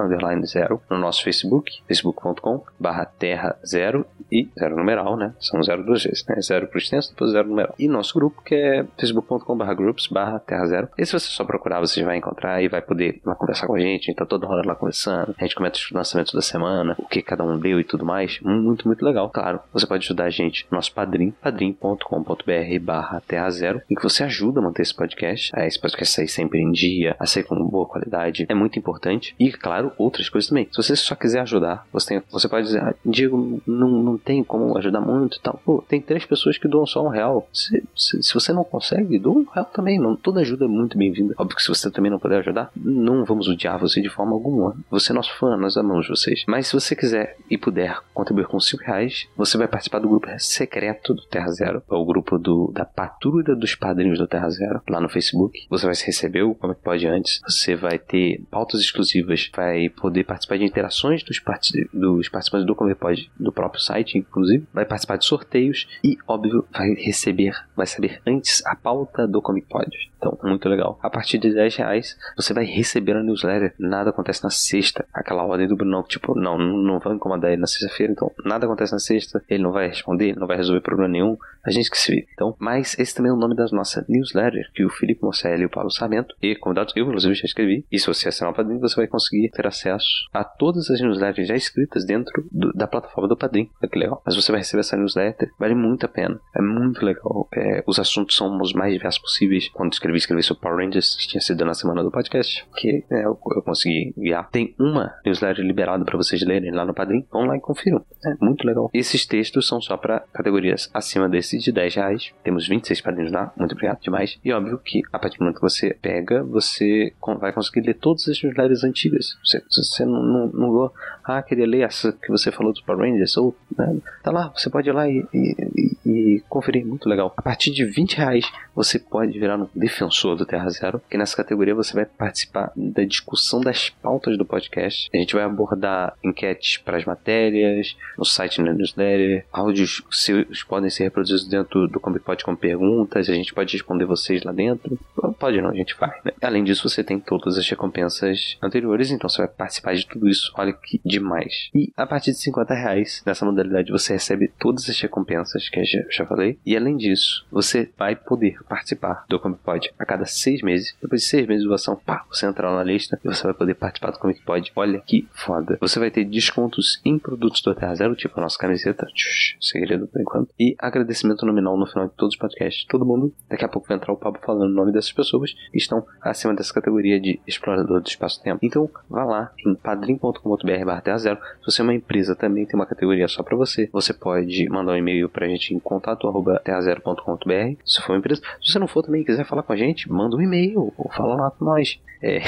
zero, 0.44 0.80
no 0.90 0.98
nosso 0.98 1.22
Facebook, 1.22 1.82
facebook.com 1.86 2.64
barra 2.78 3.04
terra 3.04 3.56
zero 3.66 4.06
e 4.30 4.48
zero 4.58 4.76
numeral, 4.76 5.16
né? 5.16 5.34
São 5.40 5.62
zero 5.62 5.84
duas 5.84 6.02
vezes, 6.02 6.24
né? 6.26 6.40
Zero 6.40 6.66
pro 6.66 6.78
extenso, 6.78 7.10
depois 7.10 7.30
zero 7.30 7.48
numeral. 7.48 7.74
E 7.78 7.88
nosso 7.88 8.14
grupo 8.14 8.42
que 8.42 8.54
é 8.54 8.86
facebook.com 8.98 9.56
barra 9.56 9.74
groups 9.74 10.06
barra 10.06 10.38
terra 10.38 10.66
zero. 10.66 10.88
E 10.98 11.06
se 11.06 11.12
você 11.12 11.26
só 11.26 11.44
procurar, 11.44 11.80
você 11.80 12.02
vai 12.02 12.16
encontrar 12.16 12.62
e 12.62 12.68
vai 12.68 12.82
poder 12.82 13.20
lá 13.24 13.34
conversar 13.34 13.66
com 13.66 13.74
a 13.74 13.80
gente. 13.80 14.04
A 14.04 14.06
gente 14.06 14.16
tá 14.16 14.26
toda 14.26 14.46
hora 14.48 14.66
lá 14.66 14.74
conversando. 14.74 15.34
A 15.38 15.44
gente 15.44 15.54
comenta 15.54 15.78
os 15.78 15.90
lançamentos 15.90 16.32
da 16.32 16.42
semana, 16.42 16.94
o 16.98 17.06
que 17.06 17.22
cada 17.22 17.44
um 17.44 17.54
leu 17.54 17.80
e 17.80 17.84
tudo 17.84 18.04
mais. 18.04 18.40
Muito, 18.40 18.86
muito 18.86 19.04
legal. 19.04 19.30
Claro, 19.30 19.60
você 19.72 19.86
pode 19.86 20.04
ajudar 20.04 20.24
a 20.24 20.30
gente 20.30 20.66
no 20.70 20.76
nosso 20.76 20.92
padrim, 20.92 21.30
padrim.com.br 21.30 22.78
barra 22.80 23.20
terra 23.26 23.50
zero, 23.50 23.82
em 23.90 23.94
que 23.94 24.02
você 24.02 24.24
ajuda 24.24 24.60
a 24.60 24.62
manter 24.62 24.82
esse 24.82 24.94
podcast, 24.94 25.50
a 25.54 25.66
esse 25.66 25.80
podcast 25.80 26.14
sair 26.14 26.28
sempre 26.28 26.60
em 26.60 26.70
dia, 26.70 27.16
a 27.18 27.26
sair 27.26 27.44
com 27.44 27.56
boa 27.64 27.86
qualidade. 27.86 28.46
É 28.48 28.54
muito 28.54 28.78
importante. 28.78 29.34
E, 29.38 29.52
claro, 29.52 29.92
outras 29.96 30.28
coisas 30.28 30.48
também. 30.48 30.68
Se 30.70 30.76
você 30.76 30.96
só 30.96 31.14
quiser 31.14 31.40
ajudar, 31.40 31.86
você, 31.92 32.08
tem, 32.08 32.22
você 32.30 32.48
pode 32.48 32.66
dizer, 32.66 32.82
ah, 32.82 32.94
Diego, 33.04 33.62
não, 33.66 33.88
não 33.88 34.18
tem 34.18 34.37
tem 34.38 34.44
como 34.44 34.76
ajudar 34.78 35.00
muito 35.00 35.36
e 35.36 35.40
tal. 35.40 35.60
Pô, 35.64 35.84
tem 35.88 36.00
três 36.00 36.24
pessoas 36.24 36.56
que 36.58 36.68
doam 36.68 36.86
só 36.86 37.04
um 37.04 37.08
real. 37.08 37.48
Se, 37.52 37.82
se, 37.96 38.22
se 38.22 38.34
você 38.34 38.52
não 38.52 38.64
consegue, 38.64 39.18
doa 39.18 39.38
um 39.38 39.46
real 39.52 39.66
também. 39.66 39.98
Não, 39.98 40.14
toda 40.14 40.40
ajuda 40.40 40.64
é 40.64 40.68
muito 40.68 40.96
bem-vinda. 40.96 41.34
Óbvio 41.36 41.56
que 41.56 41.62
se 41.62 41.68
você 41.68 41.90
também 41.90 42.10
não 42.10 42.18
puder 42.18 42.38
ajudar, 42.38 42.70
não 42.76 43.24
vamos 43.24 43.48
odiar 43.48 43.78
você 43.78 44.00
de 44.00 44.08
forma 44.08 44.32
alguma. 44.32 44.76
Você 44.90 45.12
é 45.12 45.14
nosso 45.14 45.36
fã, 45.36 45.56
nós 45.56 45.76
amamos 45.76 46.08
vocês. 46.08 46.44
Mas 46.46 46.68
se 46.68 46.74
você 46.74 46.94
quiser 46.94 47.36
e 47.50 47.58
puder 47.58 47.98
contribuir 48.14 48.46
com 48.46 48.60
cinco 48.60 48.84
reais, 48.84 49.28
você 49.36 49.58
vai 49.58 49.66
participar 49.66 49.98
do 49.98 50.08
grupo 50.08 50.28
secreto 50.38 51.14
do 51.14 51.22
Terra 51.22 51.50
Zero. 51.50 51.82
É 51.90 51.94
o 51.94 52.04
grupo 52.04 52.38
do, 52.38 52.70
da 52.72 52.84
patrulha 52.84 53.56
dos 53.56 53.74
padrinhos 53.74 54.18
do 54.18 54.26
Terra 54.26 54.50
Zero, 54.50 54.80
lá 54.88 55.00
no 55.00 55.08
Facebook. 55.08 55.66
Você 55.68 55.86
vai 55.86 55.94
receber 55.94 56.42
o 56.42 56.54
Como 56.54 56.72
é 56.72 56.76
que 56.76 56.82
pode 56.82 57.06
antes. 57.06 57.40
Você 57.46 57.74
vai 57.74 57.98
ter 57.98 58.42
pautas 58.50 58.80
exclusivas, 58.80 59.50
vai 59.54 59.88
poder 59.88 60.24
participar 60.24 60.58
de 60.58 60.64
interações 60.64 61.22
dos, 61.22 61.40
part 61.40 61.72
dos 61.92 62.28
participantes 62.28 62.66
do 62.66 62.74
Como 62.74 62.90
é 62.90 62.94
que 62.94 63.00
pode, 63.00 63.30
do 63.38 63.52
próprio 63.52 63.82
site, 63.82 64.18
inclusive. 64.28 64.66
Vai 64.72 64.84
participar 64.84 65.16
de 65.16 65.26
sorteios 65.26 65.88
e, 66.04 66.16
óbvio, 66.26 66.66
vai 66.72 66.94
receber, 66.94 67.54
vai 67.74 67.86
saber 67.86 68.20
antes 68.26 68.64
a 68.66 68.76
pauta 68.76 69.26
do 69.26 69.42
Comic 69.42 69.66
Pod. 69.68 69.90
Então, 70.18 70.36
muito 70.42 70.68
legal. 70.68 70.98
A 71.02 71.08
partir 71.08 71.38
de 71.38 71.54
10 71.54 71.76
reais, 71.76 72.18
você 72.36 72.52
vai 72.52 72.64
receber 72.64 73.16
a 73.16 73.22
newsletter. 73.22 73.74
Nada 73.78 74.10
acontece 74.10 74.42
na 74.42 74.50
sexta. 74.50 75.06
Aquela 75.14 75.44
ordem 75.44 75.68
do 75.68 75.76
Bruno, 75.76 76.02
tipo, 76.02 76.34
não, 76.34 76.58
não 76.58 76.98
vai 76.98 77.14
incomodar 77.14 77.52
ele 77.52 77.60
na 77.60 77.66
sexta-feira. 77.66 78.12
Então, 78.12 78.30
nada 78.44 78.66
acontece 78.66 78.92
na 78.92 78.98
sexta. 78.98 79.42
Ele 79.48 79.62
não 79.62 79.72
vai 79.72 79.86
responder, 79.86 80.36
não 80.36 80.46
vai 80.46 80.56
resolver 80.56 80.80
problema 80.80 81.08
nenhum. 81.08 81.36
A 81.64 81.70
gente 81.70 81.90
que 81.90 81.98
se 81.98 82.12
vive. 82.12 82.28
Então, 82.32 82.56
mas 82.58 82.98
esse 82.98 83.14
também 83.14 83.30
é 83.30 83.34
o 83.34 83.38
nome 83.38 83.54
da 83.54 83.66
nossa 83.72 84.04
newsletter, 84.08 84.70
que 84.74 84.84
o 84.84 84.90
Felipe 84.90 85.22
Mosselli 85.22 85.62
e 85.62 85.66
o 85.66 85.70
Paulo 85.70 85.90
Sarmento, 85.90 86.34
e 86.40 86.56
convidados, 86.56 86.94
eu, 86.96 87.06
inclusive, 87.06 87.34
já 87.34 87.44
escrevi. 87.44 87.84
E 87.90 87.98
se 87.98 88.06
você 88.06 88.28
assinar 88.28 88.52
o 88.52 88.56
Padrim, 88.56 88.78
você 88.78 88.96
vai 88.96 89.06
conseguir 89.06 89.50
ter 89.50 89.66
acesso 89.66 90.28
a 90.32 90.42
todas 90.42 90.90
as 90.90 91.00
newsletters 91.00 91.46
já 91.46 91.54
escritas 91.54 92.04
dentro 92.04 92.46
do, 92.50 92.72
da 92.72 92.86
plataforma 92.86 93.28
do 93.28 93.36
Padrim. 93.36 93.70
Olha 93.82 93.90
que 93.90 93.98
legal. 93.98 94.22
Mas 94.24 94.34
você 94.34 94.50
vai 94.50 94.60
receber 94.60 94.80
essa 94.80 94.96
newsletter, 94.96 95.52
vale 95.58 95.74
muito 95.74 96.06
a 96.06 96.08
pena. 96.08 96.40
É 96.56 96.62
muito 96.62 97.04
legal. 97.04 97.48
É, 97.52 97.84
os 97.86 97.98
assuntos 97.98 98.36
são 98.36 98.60
os 98.60 98.72
mais 98.72 98.92
diversos 98.92 99.20
possíveis. 99.20 99.68
Quando 99.68 99.92
escrevi, 100.16 100.18
escrevi 100.18 100.42
sobre 100.42 100.62
Power 100.62 100.84
Rangers, 100.84 101.16
que 101.16 101.28
tinha 101.28 101.40
sido 101.40 101.64
na 101.64 101.74
semana 101.74 102.02
do 102.02 102.10
podcast, 102.10 102.66
que 102.76 103.04
é, 103.10 103.24
eu, 103.24 103.38
eu, 103.54 103.62
consegui 103.62 104.14
guiar. 104.16 104.48
Tem 104.50 104.74
uma 104.78 105.14
newsletter 105.24 105.64
liberada 105.64 106.04
para 106.04 106.16
vocês 106.16 106.42
lerem 106.42 106.70
lá 106.70 106.84
no 106.84 106.94
Padrim. 106.94 107.26
Vão 107.30 107.44
lá 107.44 107.56
e 107.56 107.60
confiram. 107.60 108.04
É 108.24 108.34
muito 108.40 108.66
legal. 108.66 108.90
Esses 108.92 109.26
textos 109.26 109.66
são 109.66 109.80
só 109.80 109.96
para 109.96 110.20
categorias 110.32 110.90
acima 110.94 111.28
desse 111.28 111.58
de 111.58 111.72
10 111.72 111.94
reais. 111.94 112.32
Temos 112.42 112.66
26 112.66 113.00
padrinhos 113.00 113.32
lá. 113.32 113.52
Muito 113.56 113.72
obrigado 113.72 114.00
demais. 114.00 114.38
E 114.44 114.52
óbvio 114.52 114.78
que 114.78 115.02
a 115.12 115.18
partir 115.18 115.38
do 115.38 115.42
momento 115.42 115.56
que 115.56 115.62
você 115.62 115.96
pega, 116.00 116.42
você 116.42 117.12
vai 117.40 117.52
conseguir 117.52 117.86
ler 117.86 117.94
todas 117.94 118.28
as 118.28 118.42
newsletters 118.42 118.84
antigas. 118.84 119.36
Você, 119.44 119.62
você 119.70 120.04
não, 120.04 120.22
não, 120.22 120.46
não 120.48 120.92
ah, 121.24 121.42
queria 121.42 121.66
ler 121.66 121.82
essa 121.82 122.12
que 122.12 122.30
você 122.30 122.50
falou 122.50 122.72
dos 122.72 122.80
Power 122.80 123.00
Rangers, 123.00 123.36
ou 123.36 123.54
né? 123.76 123.98
tá 124.22 124.30
lá, 124.30 124.52
você 124.54 124.70
pode 124.70 124.88
ir 124.88 124.92
lá 124.92 125.08
e, 125.08 125.26
e, 125.34 125.96
e, 126.06 126.42
conferir, 126.48 126.86
muito 126.86 127.08
legal. 127.08 127.34
A 127.36 127.42
partir 127.42 127.70
de 127.70 127.84
20 127.84 128.16
reais 128.16 128.50
você 128.74 128.98
pode 128.98 129.38
virar 129.38 129.58
um 129.58 129.68
defensor 129.74 129.97
do 130.06 130.46
Terra 130.46 130.68
Zero, 130.70 131.00
que 131.10 131.18
nessa 131.18 131.36
categoria 131.36 131.74
você 131.74 131.94
vai 131.94 132.04
participar 132.04 132.72
da 132.76 133.04
discussão 133.04 133.60
das 133.60 133.90
pautas 133.90 134.36
do 134.36 134.44
podcast. 134.44 135.08
A 135.12 135.16
gente 135.16 135.34
vai 135.34 135.44
abordar 135.44 136.14
enquetes 136.22 136.76
para 136.78 136.96
as 136.96 137.04
matérias, 137.04 137.96
no 138.16 138.24
site 138.24 138.60
na 138.60 138.72
newsletter, 138.72 139.46
áudios 139.52 140.02
seus 140.10 140.62
podem 140.62 140.90
ser 140.90 141.04
reproduzidos 141.04 141.46
dentro 141.48 141.88
do 141.88 142.00
Comic 142.00 142.24
Pod 142.24 142.44
com 142.44 142.54
perguntas, 142.54 143.28
a 143.28 143.34
gente 143.34 143.54
pode 143.54 143.72
responder 143.72 144.04
vocês 144.04 144.42
lá 144.42 144.52
dentro. 144.52 144.98
Pode 145.38 145.60
não, 145.60 145.70
a 145.70 145.74
gente 145.74 145.96
vai. 145.98 146.14
Né? 146.24 146.32
Além 146.42 146.64
disso, 146.64 146.88
você 146.88 147.02
tem 147.02 147.18
todas 147.18 147.56
as 147.56 147.68
recompensas 147.68 148.58
anteriores, 148.62 149.10
então 149.10 149.28
você 149.28 149.38
vai 149.38 149.48
participar 149.48 149.94
de 149.94 150.06
tudo 150.06 150.28
isso. 150.28 150.52
Olha 150.56 150.72
que 150.72 151.00
demais. 151.04 151.70
E 151.74 151.92
a 151.96 152.06
partir 152.06 152.32
de 152.32 152.38
50 152.38 152.74
reais, 152.74 153.22
nessa 153.24 153.44
modalidade, 153.44 153.90
você 153.90 154.14
recebe 154.14 154.48
todas 154.58 154.88
as 154.88 155.00
recompensas 155.00 155.68
que 155.68 155.80
eu 155.80 155.84
já, 155.84 156.00
já 156.10 156.26
falei. 156.26 156.58
E 156.64 156.76
além 156.76 156.96
disso, 156.96 157.46
você 157.50 157.90
vai 157.96 158.14
poder 158.14 158.62
participar 158.68 159.24
do 159.28 159.38
Comic 159.38 159.62
Pod 159.62 159.87
a 159.98 160.04
cada 160.04 160.24
seis 160.24 160.62
meses. 160.62 160.94
Depois 161.00 161.22
de 161.22 161.28
seis 161.28 161.46
meses 161.46 161.62
de 161.62 161.68
doação, 161.68 161.96
pá, 161.96 162.24
você 162.30 162.46
entra 162.46 162.70
lá 162.70 162.76
na 162.76 162.84
lista 162.84 163.18
e 163.24 163.28
você 163.28 163.42
vai 163.42 163.54
poder 163.54 163.74
participar 163.74 164.12
do 164.12 164.18
Comic 164.18 164.42
Pod. 164.42 164.72
Olha 164.74 165.00
que 165.00 165.28
foda. 165.32 165.78
Você 165.80 165.98
vai 165.98 166.10
ter 166.10 166.24
descontos 166.24 167.00
em 167.04 167.18
produtos 167.18 167.60
do 167.62 167.74
Terra 167.74 167.94
Zero, 167.94 168.16
tipo 168.16 168.38
a 168.38 168.42
nossa 168.42 168.58
camiseta, 168.58 169.06
tchush, 169.06 169.56
segredo 169.60 170.06
por 170.06 170.20
enquanto. 170.20 170.50
E 170.58 170.74
agradecimento 170.78 171.46
nominal 171.46 171.76
no 171.76 171.86
final 171.86 172.08
de 172.08 172.14
todos 172.14 172.34
os 172.34 172.40
podcasts. 172.40 172.84
Todo 172.86 173.04
mundo, 173.04 173.32
daqui 173.48 173.64
a 173.64 173.68
pouco 173.68 173.88
vai 173.88 173.96
entrar 173.96 174.12
o 174.12 174.16
papo 174.16 174.38
falando 174.44 174.70
o 174.70 174.74
nome 174.74 174.92
dessas 174.92 175.12
pessoas 175.12 175.52
que 175.52 175.78
estão 175.78 176.04
acima 176.20 176.54
dessa 176.54 176.72
categoria 176.72 177.20
de 177.20 177.40
explorador 177.46 178.00
do 178.00 178.08
espaço-tempo. 178.08 178.58
Então, 178.62 178.90
vá 179.08 179.24
lá 179.24 179.52
em 179.64 179.74
padrim.com.br 179.74 181.00
Terra 181.02 181.18
Zero. 181.18 181.38
Se 181.60 181.72
você 181.72 181.82
é 181.82 181.84
uma 181.84 181.94
empresa, 181.94 182.34
também 182.34 182.66
tem 182.66 182.74
uma 182.74 182.86
categoria 182.86 183.28
só 183.28 183.42
para 183.42 183.56
você. 183.56 183.88
Você 183.92 184.12
pode 184.12 184.68
mandar 184.68 184.92
um 184.92 184.96
e-mail 184.96 185.28
pra 185.28 185.46
gente 185.46 185.74
em 185.74 185.78
contato@terrazero.com.br. 185.78 187.80
Se 187.84 188.02
for 188.02 188.12
uma 188.12 188.18
empresa, 188.18 188.42
se 188.62 188.72
você 188.72 188.78
não 188.78 188.88
for 188.88 189.02
também 189.02 189.24
quiser 189.24 189.44
falar 189.44 189.62
com 189.62 189.72
a 189.72 189.76
gente, 189.78 190.10
manda 190.10 190.36
um 190.36 190.42
e-mail 190.42 190.92
ou 190.96 191.10
fala 191.10 191.36
lá 191.36 191.50
com 191.50 191.64
nós. 191.64 191.98
É. 192.22 192.42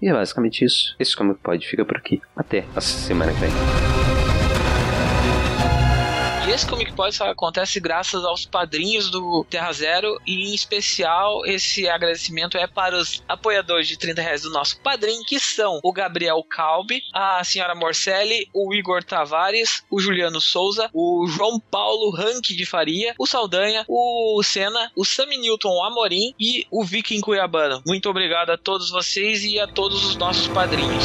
e 0.00 0.08
é 0.08 0.12
basicamente 0.12 0.64
isso. 0.64 0.96
Esse 0.98 1.16
Como 1.16 1.34
Pode 1.34 1.66
fica 1.66 1.84
por 1.84 1.96
aqui. 1.96 2.20
Até 2.36 2.64
a 2.74 2.80
semana 2.80 3.32
que 3.32 3.40
vem. 3.40 3.99
Esse 6.50 6.66
Comic 6.66 6.92
Pod 6.94 7.14
só 7.14 7.30
acontece 7.30 7.78
graças 7.78 8.24
aos 8.24 8.44
padrinhos 8.44 9.08
do 9.08 9.46
Terra 9.48 9.72
Zero 9.72 10.20
e 10.26 10.50
em 10.50 10.54
especial 10.54 11.46
esse 11.46 11.88
agradecimento 11.88 12.58
é 12.58 12.66
para 12.66 12.96
os 12.96 13.22
apoiadores 13.28 13.86
de 13.86 13.96
30 13.96 14.20
reais 14.20 14.42
do 14.42 14.50
nosso 14.50 14.80
padrinho, 14.80 15.22
que 15.24 15.38
são 15.38 15.78
o 15.80 15.92
Gabriel 15.92 16.42
Calbi, 16.42 17.04
a 17.14 17.44
senhora 17.44 17.76
Morcelli, 17.76 18.48
o 18.52 18.74
Igor 18.74 19.04
Tavares, 19.04 19.84
o 19.88 20.00
Juliano 20.00 20.40
Souza, 20.40 20.90
o 20.92 21.24
João 21.28 21.60
Paulo 21.60 22.10
Rank 22.10 22.46
de 22.48 22.66
Faria, 22.66 23.14
o 23.16 23.28
Saldanha, 23.28 23.84
o 23.86 24.42
Senna, 24.42 24.90
o 24.96 25.04
Sami 25.04 25.38
Newton 25.38 25.84
Amorim 25.84 26.34
e 26.38 26.66
o 26.68 26.82
Viking 26.82 27.20
Cuiabano. 27.20 27.80
Muito 27.86 28.10
obrigado 28.10 28.50
a 28.50 28.58
todos 28.58 28.90
vocês 28.90 29.44
e 29.44 29.60
a 29.60 29.68
todos 29.68 30.04
os 30.04 30.16
nossos 30.16 30.48
padrinhos. 30.48 31.04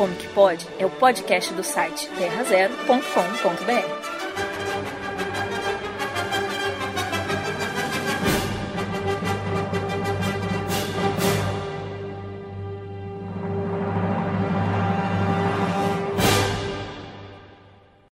Como 0.00 0.16
que 0.16 0.26
pode? 0.28 0.66
É 0.78 0.86
o 0.86 0.88
podcast 0.88 1.52
do 1.52 1.62
site 1.62 2.08
terrazero.com.br. 2.16 3.99